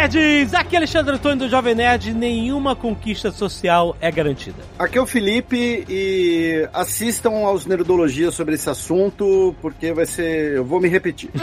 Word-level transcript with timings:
Nerds! 0.00 0.54
Aqui 0.54 0.76
é 0.76 0.78
Alexandre 0.78 1.14
Antônio 1.14 1.38
do 1.40 1.48
Jovem 1.48 1.74
Nerd. 1.74 2.14
Nenhuma 2.14 2.74
conquista 2.74 3.30
social 3.30 3.94
é 4.00 4.10
garantida. 4.10 4.62
Aqui 4.78 4.96
é 4.96 5.00
o 5.00 5.06
Felipe 5.06 5.84
e 5.88 6.66
assistam 6.72 7.44
aos 7.44 7.66
Nerdologias 7.66 8.34
sobre 8.34 8.54
esse 8.54 8.70
assunto, 8.70 9.54
porque 9.60 9.92
vai 9.92 10.06
ser. 10.06 10.56
Eu 10.56 10.64
vou 10.64 10.80
me 10.80 10.88
repetir. 10.88 11.30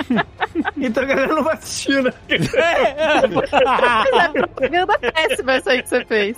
Então 0.76 1.04
a 1.04 1.06
galera 1.06 1.36
não 1.36 1.44
vai 1.44 1.54
assistir, 1.54 2.02
né? 2.02 2.12
Propaganda 4.34 4.98
péssima 4.98 5.54
essa 5.54 5.72
aí 5.72 5.84
que 5.84 5.90
você 5.90 6.06
fez. 6.06 6.38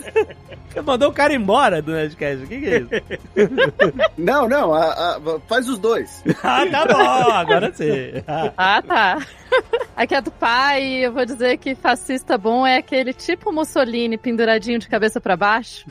Você 0.72 0.80
mandou 0.82 1.08
o 1.10 1.12
cara 1.12 1.34
embora 1.34 1.82
do 1.82 1.92
Nerdcast. 1.92 2.44
O 2.44 2.46
que, 2.46 2.60
que 2.60 2.66
é 2.66 2.78
isso? 2.78 2.90
não, 4.16 4.48
não, 4.48 4.72
a- 4.72 5.16
a- 5.16 5.40
faz 5.48 5.68
os 5.68 5.78
dois. 5.78 6.22
ah, 6.44 6.64
tá 6.70 6.86
bom, 6.86 7.30
agora 7.32 7.72
sim. 7.74 8.12
Ah, 8.56 8.80
tá. 8.82 9.18
Aqui 9.96 10.14
é 10.14 10.20
do 10.20 10.30
pai 10.30 10.82
e 10.82 11.02
eu 11.04 11.12
vou 11.12 11.24
dizer 11.26 11.56
que 11.58 11.74
fascista 11.74 12.38
bom 12.38 12.64
é 12.66 12.76
aquele 12.76 13.12
tipo 13.12 13.52
Mussolini 13.52 14.16
penduradinho 14.16 14.78
de 14.78 14.88
cabeça 14.88 15.20
pra 15.20 15.36
baixo. 15.36 15.84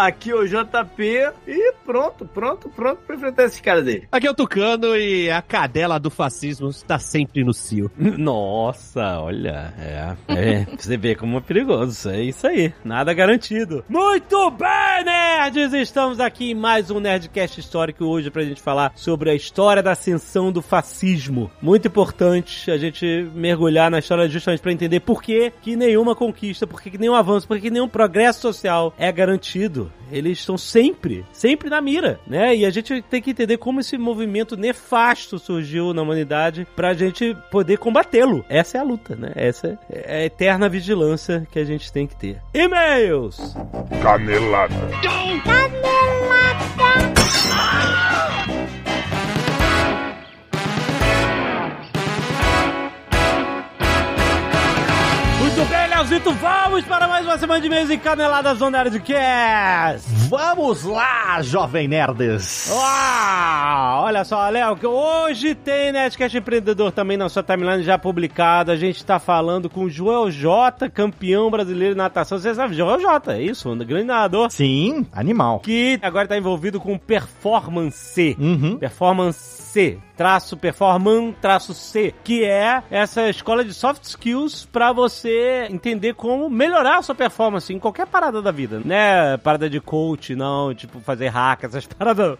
Aqui 0.00 0.30
é 0.30 0.34
o 0.34 0.46
JP 0.46 1.30
e 1.46 1.74
pronto, 1.84 2.24
pronto, 2.24 2.70
pronto 2.70 3.02
pra 3.06 3.16
enfrentar 3.16 3.44
esses 3.44 3.60
caras 3.60 3.86
aí. 3.86 4.04
Aqui 4.10 4.26
é 4.26 4.30
o 4.30 4.34
Tucano 4.34 4.96
e 4.96 5.30
a 5.30 5.42
cadela 5.42 6.00
do 6.00 6.08
fascismo 6.08 6.70
está 6.70 6.98
sempre 6.98 7.44
no 7.44 7.52
cio. 7.52 7.90
Nossa, 7.98 9.20
olha, 9.20 9.74
é, 9.78 10.16
é, 10.28 10.66
você 10.74 10.96
vê 10.96 11.14
como 11.14 11.36
é 11.36 11.40
perigoso, 11.42 12.08
é 12.08 12.22
isso 12.22 12.46
aí, 12.46 12.72
nada 12.82 13.12
garantido. 13.12 13.84
Muito 13.90 14.50
bem, 14.52 15.04
nerds, 15.04 15.74
estamos 15.74 16.18
aqui 16.18 16.52
em 16.52 16.54
mais 16.54 16.90
um 16.90 16.98
Nerdcast 16.98 17.60
Histórico 17.60 18.06
hoje 18.06 18.30
pra 18.30 18.42
gente 18.42 18.62
falar 18.62 18.92
sobre 18.96 19.28
a 19.28 19.34
história 19.34 19.82
da 19.82 19.92
ascensão 19.92 20.50
do 20.50 20.62
fascismo. 20.62 21.50
Muito 21.60 21.88
importante 21.88 22.70
a 22.70 22.78
gente 22.78 23.30
mergulhar 23.34 23.90
na 23.90 23.98
história 23.98 24.26
justamente 24.30 24.62
pra 24.62 24.72
entender 24.72 25.00
por 25.00 25.22
que, 25.22 25.52
que 25.60 25.76
nenhuma 25.76 26.16
conquista, 26.16 26.66
por 26.66 26.80
que, 26.80 26.90
que 26.90 26.98
nenhum 26.98 27.14
avanço, 27.14 27.46
por 27.46 27.58
que, 27.58 27.64
que 27.64 27.70
nenhum 27.70 27.88
progresso 27.88 28.40
social 28.40 28.94
é 28.96 29.12
garantido. 29.12 29.89
Eles 30.10 30.38
estão 30.38 30.58
sempre, 30.58 31.24
sempre 31.32 31.70
na 31.70 31.80
mira, 31.80 32.18
né? 32.26 32.54
E 32.56 32.66
a 32.66 32.70
gente 32.70 33.00
tem 33.02 33.22
que 33.22 33.30
entender 33.30 33.58
como 33.58 33.80
esse 33.80 33.96
movimento 33.96 34.56
nefasto 34.56 35.38
surgiu 35.38 35.94
na 35.94 36.02
humanidade 36.02 36.66
pra 36.74 36.94
gente 36.94 37.36
poder 37.50 37.78
combatê-lo. 37.78 38.44
Essa 38.48 38.78
é 38.78 38.80
a 38.80 38.84
luta, 38.84 39.14
né? 39.14 39.32
Essa 39.36 39.78
é 39.88 40.16
a 40.16 40.24
eterna 40.24 40.68
vigilância 40.68 41.46
que 41.50 41.58
a 41.58 41.64
gente 41.64 41.92
tem 41.92 42.06
que 42.06 42.16
ter. 42.16 42.42
E-mails! 42.52 43.56
Canelada. 44.02 44.74
Muito 44.74 45.08
bem, 45.08 45.40
Leozito, 56.00 56.32
vamos 56.32 56.82
para 56.86 57.06
mais 57.06 57.26
uma 57.26 57.36
semana 57.36 57.60
de 57.60 57.66
e-mails 57.66 57.90
e 57.90 57.98
caneladas 57.98 58.58
do 58.58 58.70
Nerdcast! 58.70 60.08
Vamos 60.30 60.82
lá, 60.82 61.42
jovem 61.42 61.86
nerds! 61.86 62.70
Uau! 62.72 64.04
Olha 64.04 64.24
só, 64.24 64.48
Léo, 64.48 64.76
que 64.76 64.86
hoje 64.86 65.54
tem 65.54 65.92
Nerdcast 65.92 66.38
Empreendedor 66.38 66.90
também 66.90 67.18
na 67.18 67.28
sua 67.28 67.42
timeline 67.42 67.82
já 67.82 67.98
publicado. 67.98 68.72
A 68.72 68.76
gente 68.76 69.04
tá 69.04 69.18
falando 69.18 69.68
com 69.68 69.84
o 69.84 69.90
Joel 69.90 70.30
J, 70.30 70.88
campeão 70.88 71.50
brasileiro 71.50 71.94
de 71.94 71.98
natação. 71.98 72.38
Você 72.38 72.54
sabe, 72.54 72.74
Joel 72.74 72.98
J, 72.98 73.34
é 73.34 73.42
isso? 73.42 73.68
Um 73.68 73.76
grande 73.76 74.04
nadador. 74.04 74.50
Sim, 74.50 75.06
animal. 75.12 75.60
Que 75.60 75.98
agora 76.00 76.26
tá 76.26 76.38
envolvido 76.38 76.80
com 76.80 76.96
performance. 76.96 78.34
Uhum. 78.40 78.78
Performance. 78.78 79.69
Traço 80.16 80.56
performance, 80.56 81.34
traço 81.40 81.72
C, 81.72 82.12
que 82.22 82.44
é 82.44 82.82
essa 82.90 83.28
escola 83.30 83.64
de 83.64 83.72
soft 83.72 84.04
skills 84.04 84.68
pra 84.70 84.92
você 84.92 85.66
entender 85.70 86.14
como 86.14 86.50
melhorar 86.50 86.98
a 86.98 87.02
sua 87.02 87.14
performance 87.14 87.72
em 87.72 87.78
qualquer 87.78 88.06
parada 88.06 88.42
da 88.42 88.50
vida, 88.50 88.82
né? 88.84 89.38
Parada 89.38 89.70
de 89.70 89.80
coach, 89.80 90.34
não, 90.34 90.74
tipo 90.74 91.00
fazer 91.00 91.28
hack, 91.28 91.64
essas 91.64 91.86
paradas. 91.88 92.36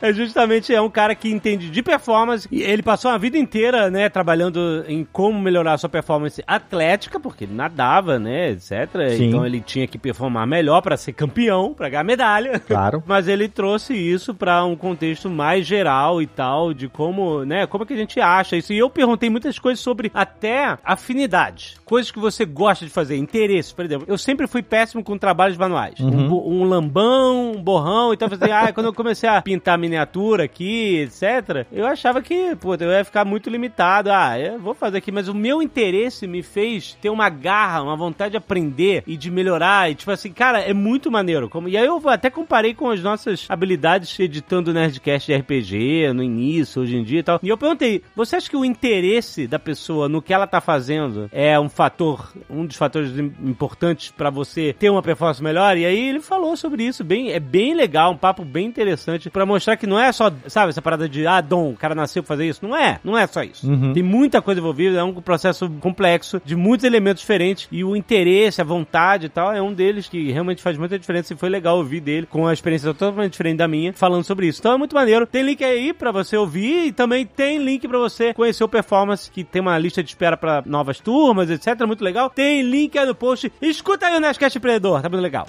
é 0.00 0.12
justamente 0.14 0.74
é 0.74 0.80
um 0.80 0.88
cara 0.90 1.14
que 1.14 1.30
entende 1.30 1.70
de 1.70 1.82
performance 1.82 2.48
e 2.50 2.62
ele 2.62 2.82
passou 2.82 3.10
a 3.10 3.18
vida 3.18 3.38
inteira, 3.38 3.90
né, 3.90 4.08
trabalhando 4.08 4.84
em 4.88 5.04
como 5.04 5.38
melhorar 5.40 5.74
a 5.74 5.78
sua 5.78 5.88
performance 5.88 6.42
atlética, 6.46 7.20
porque 7.20 7.44
ele 7.44 7.54
nadava, 7.54 8.18
né, 8.18 8.50
etc. 8.50 8.88
Sim. 9.16 9.28
Então 9.28 9.44
ele 9.44 9.60
tinha 9.60 9.86
que 9.86 9.98
performar 9.98 10.46
melhor 10.46 10.80
pra 10.80 10.96
ser 10.96 11.12
campeão, 11.12 11.74
pra 11.74 11.88
ganhar 11.88 12.04
medalha. 12.04 12.58
Claro. 12.58 13.02
Mas 13.06 13.28
ele 13.28 13.48
trouxe 13.48 13.94
isso 13.94 14.34
pra 14.34 14.64
um 14.64 14.76
contexto 14.76 15.28
mais 15.28 15.66
geral 15.66 16.22
e 16.22 16.26
tal, 16.26 16.59
de 16.74 16.88
como, 16.88 17.44
né, 17.44 17.66
como 17.66 17.84
é 17.84 17.86
que 17.86 17.94
a 17.94 17.96
gente 17.96 18.20
acha 18.20 18.56
isso. 18.56 18.72
E 18.72 18.78
eu 18.78 18.88
perguntei 18.90 19.28
muitas 19.30 19.58
coisas 19.58 19.80
sobre 19.82 20.10
até 20.14 20.76
afinidade, 20.84 21.76
coisas 21.84 22.10
que 22.10 22.18
você 22.18 22.44
gosta 22.44 22.84
de 22.84 22.90
fazer, 22.90 23.16
interesse, 23.16 23.74
por 23.74 23.84
exemplo. 23.84 24.06
Eu 24.08 24.16
sempre 24.18 24.46
fui 24.46 24.62
péssimo 24.62 25.02
com 25.02 25.16
trabalhos 25.18 25.56
manuais. 25.56 25.98
Um, 26.00 26.28
bo- 26.28 26.48
um 26.48 26.64
lambão, 26.64 27.52
um 27.52 27.62
borrão, 27.62 28.12
então 28.12 28.28
assim, 28.30 28.36
ah, 28.52 28.72
quando 28.72 28.86
eu 28.86 28.94
comecei 28.94 29.28
a 29.28 29.40
pintar 29.42 29.78
miniatura 29.78 30.44
aqui, 30.44 30.98
etc, 30.98 31.66
eu 31.72 31.86
achava 31.86 32.20
que, 32.22 32.54
pô, 32.56 32.74
eu 32.74 32.90
ia 32.90 33.04
ficar 33.04 33.24
muito 33.24 33.48
limitado. 33.50 34.10
Ah, 34.12 34.38
eu 34.38 34.58
vou 34.58 34.74
fazer 34.74 34.98
aqui, 34.98 35.10
mas 35.10 35.28
o 35.28 35.34
meu 35.34 35.62
interesse 35.62 36.26
me 36.26 36.42
fez 36.42 36.96
ter 37.00 37.10
uma 37.10 37.28
garra, 37.28 37.82
uma 37.82 37.96
vontade 37.96 38.32
de 38.32 38.36
aprender 38.36 39.02
e 39.06 39.16
de 39.16 39.30
melhorar. 39.30 39.90
E 39.90 39.94
tipo 39.94 40.10
assim, 40.10 40.32
cara, 40.32 40.60
é 40.60 40.72
muito 40.74 41.10
maneiro. 41.10 41.48
Como... 41.48 41.68
E 41.68 41.76
aí 41.76 41.86
eu 41.86 42.00
até 42.08 42.28
comparei 42.30 42.74
com 42.74 42.90
as 42.90 43.02
nossas 43.02 43.46
habilidades 43.48 44.18
editando 44.20 44.72
Nerdcast 44.72 45.26
de 45.32 45.36
RPG 45.38 46.12
no 46.12 46.22
início, 46.22 46.49
hoje 46.80 46.96
em 46.96 47.04
dia 47.04 47.20
e 47.20 47.22
tal. 47.22 47.38
E 47.42 47.48
eu 47.48 47.56
perguntei, 47.58 48.02
você 48.14 48.36
acha 48.36 48.48
que 48.50 48.56
o 48.56 48.64
interesse 48.64 49.46
da 49.46 49.58
pessoa 49.58 50.08
no 50.08 50.20
que 50.22 50.32
ela 50.32 50.46
tá 50.46 50.60
fazendo 50.60 51.28
é 51.32 51.58
um 51.58 51.68
fator, 51.68 52.32
um 52.48 52.64
dos 52.66 52.76
fatores 52.76 53.16
im- 53.18 53.32
importantes 53.44 54.10
pra 54.16 54.30
você 54.30 54.74
ter 54.78 54.90
uma 54.90 55.02
performance 55.02 55.42
melhor? 55.42 55.76
E 55.76 55.84
aí 55.84 56.08
ele 56.08 56.20
falou 56.20 56.56
sobre 56.56 56.84
isso, 56.84 57.04
bem, 57.04 57.30
é 57.32 57.40
bem 57.40 57.74
legal, 57.74 58.12
um 58.12 58.16
papo 58.16 58.44
bem 58.44 58.66
interessante 58.66 59.30
pra 59.30 59.46
mostrar 59.46 59.76
que 59.76 59.86
não 59.86 59.98
é 60.00 60.10
só, 60.12 60.30
sabe, 60.46 60.70
essa 60.70 60.82
parada 60.82 61.08
de, 61.08 61.26
ah, 61.26 61.40
dom, 61.40 61.70
o 61.70 61.76
cara 61.76 61.94
nasceu 61.94 62.22
pra 62.22 62.28
fazer 62.36 62.48
isso. 62.48 62.60
Não 62.66 62.76
é, 62.76 62.98
não 63.04 63.16
é 63.16 63.26
só 63.26 63.42
isso. 63.42 63.66
Tem 63.92 64.02
muita 64.02 64.40
coisa 64.42 64.60
envolvida, 64.60 64.98
é 64.98 65.02
um 65.04 65.14
processo 65.14 65.68
complexo, 65.80 66.40
de 66.44 66.56
muitos 66.56 66.84
elementos 66.84 67.20
diferentes, 67.20 67.68
e 67.70 67.84
o 67.84 67.94
interesse, 67.96 68.60
a 68.60 68.64
vontade 68.64 69.26
e 69.26 69.28
tal, 69.28 69.52
é 69.52 69.60
um 69.62 69.72
deles 69.72 70.08
que 70.08 70.30
realmente 70.30 70.62
faz 70.62 70.76
muita 70.78 70.98
diferença, 70.98 71.32
e 71.32 71.36
foi 71.36 71.48
legal 71.48 71.76
ouvir 71.78 72.00
dele, 72.00 72.26
com 72.26 72.40
uma 72.42 72.52
experiência 72.52 72.92
totalmente 72.94 73.32
diferente 73.32 73.58
da 73.58 73.68
minha, 73.68 73.92
falando 73.92 74.24
sobre 74.24 74.46
isso. 74.46 74.60
Então 74.60 74.72
é 74.74 74.78
muito 74.78 74.94
maneiro. 74.94 75.26
Tem 75.26 75.42
link 75.42 75.62
aí 75.64 75.92
pra 75.92 76.10
você 76.12 76.36
ouvir, 76.40 76.86
e 76.86 76.92
também 76.92 77.24
tem 77.24 77.58
link 77.58 77.86
pra 77.86 77.98
você 77.98 78.34
conhecer 78.34 78.64
o 78.64 78.68
Performance, 78.68 79.30
que 79.30 79.44
tem 79.44 79.60
uma 79.62 79.78
lista 79.78 80.02
de 80.02 80.10
espera 80.10 80.36
pra 80.36 80.62
novas 80.66 80.98
turmas, 80.98 81.50
etc. 81.50 81.86
Muito 81.86 82.02
legal. 82.02 82.30
Tem 82.30 82.62
link 82.62 82.98
aí 82.98 83.06
no 83.06 83.14
post. 83.14 83.52
Escuta 83.60 84.06
aí 84.06 84.16
o 84.16 84.20
Nerdcast 84.20 84.58
Empreendedor, 84.58 85.02
tá 85.02 85.08
muito 85.08 85.22
legal. 85.22 85.46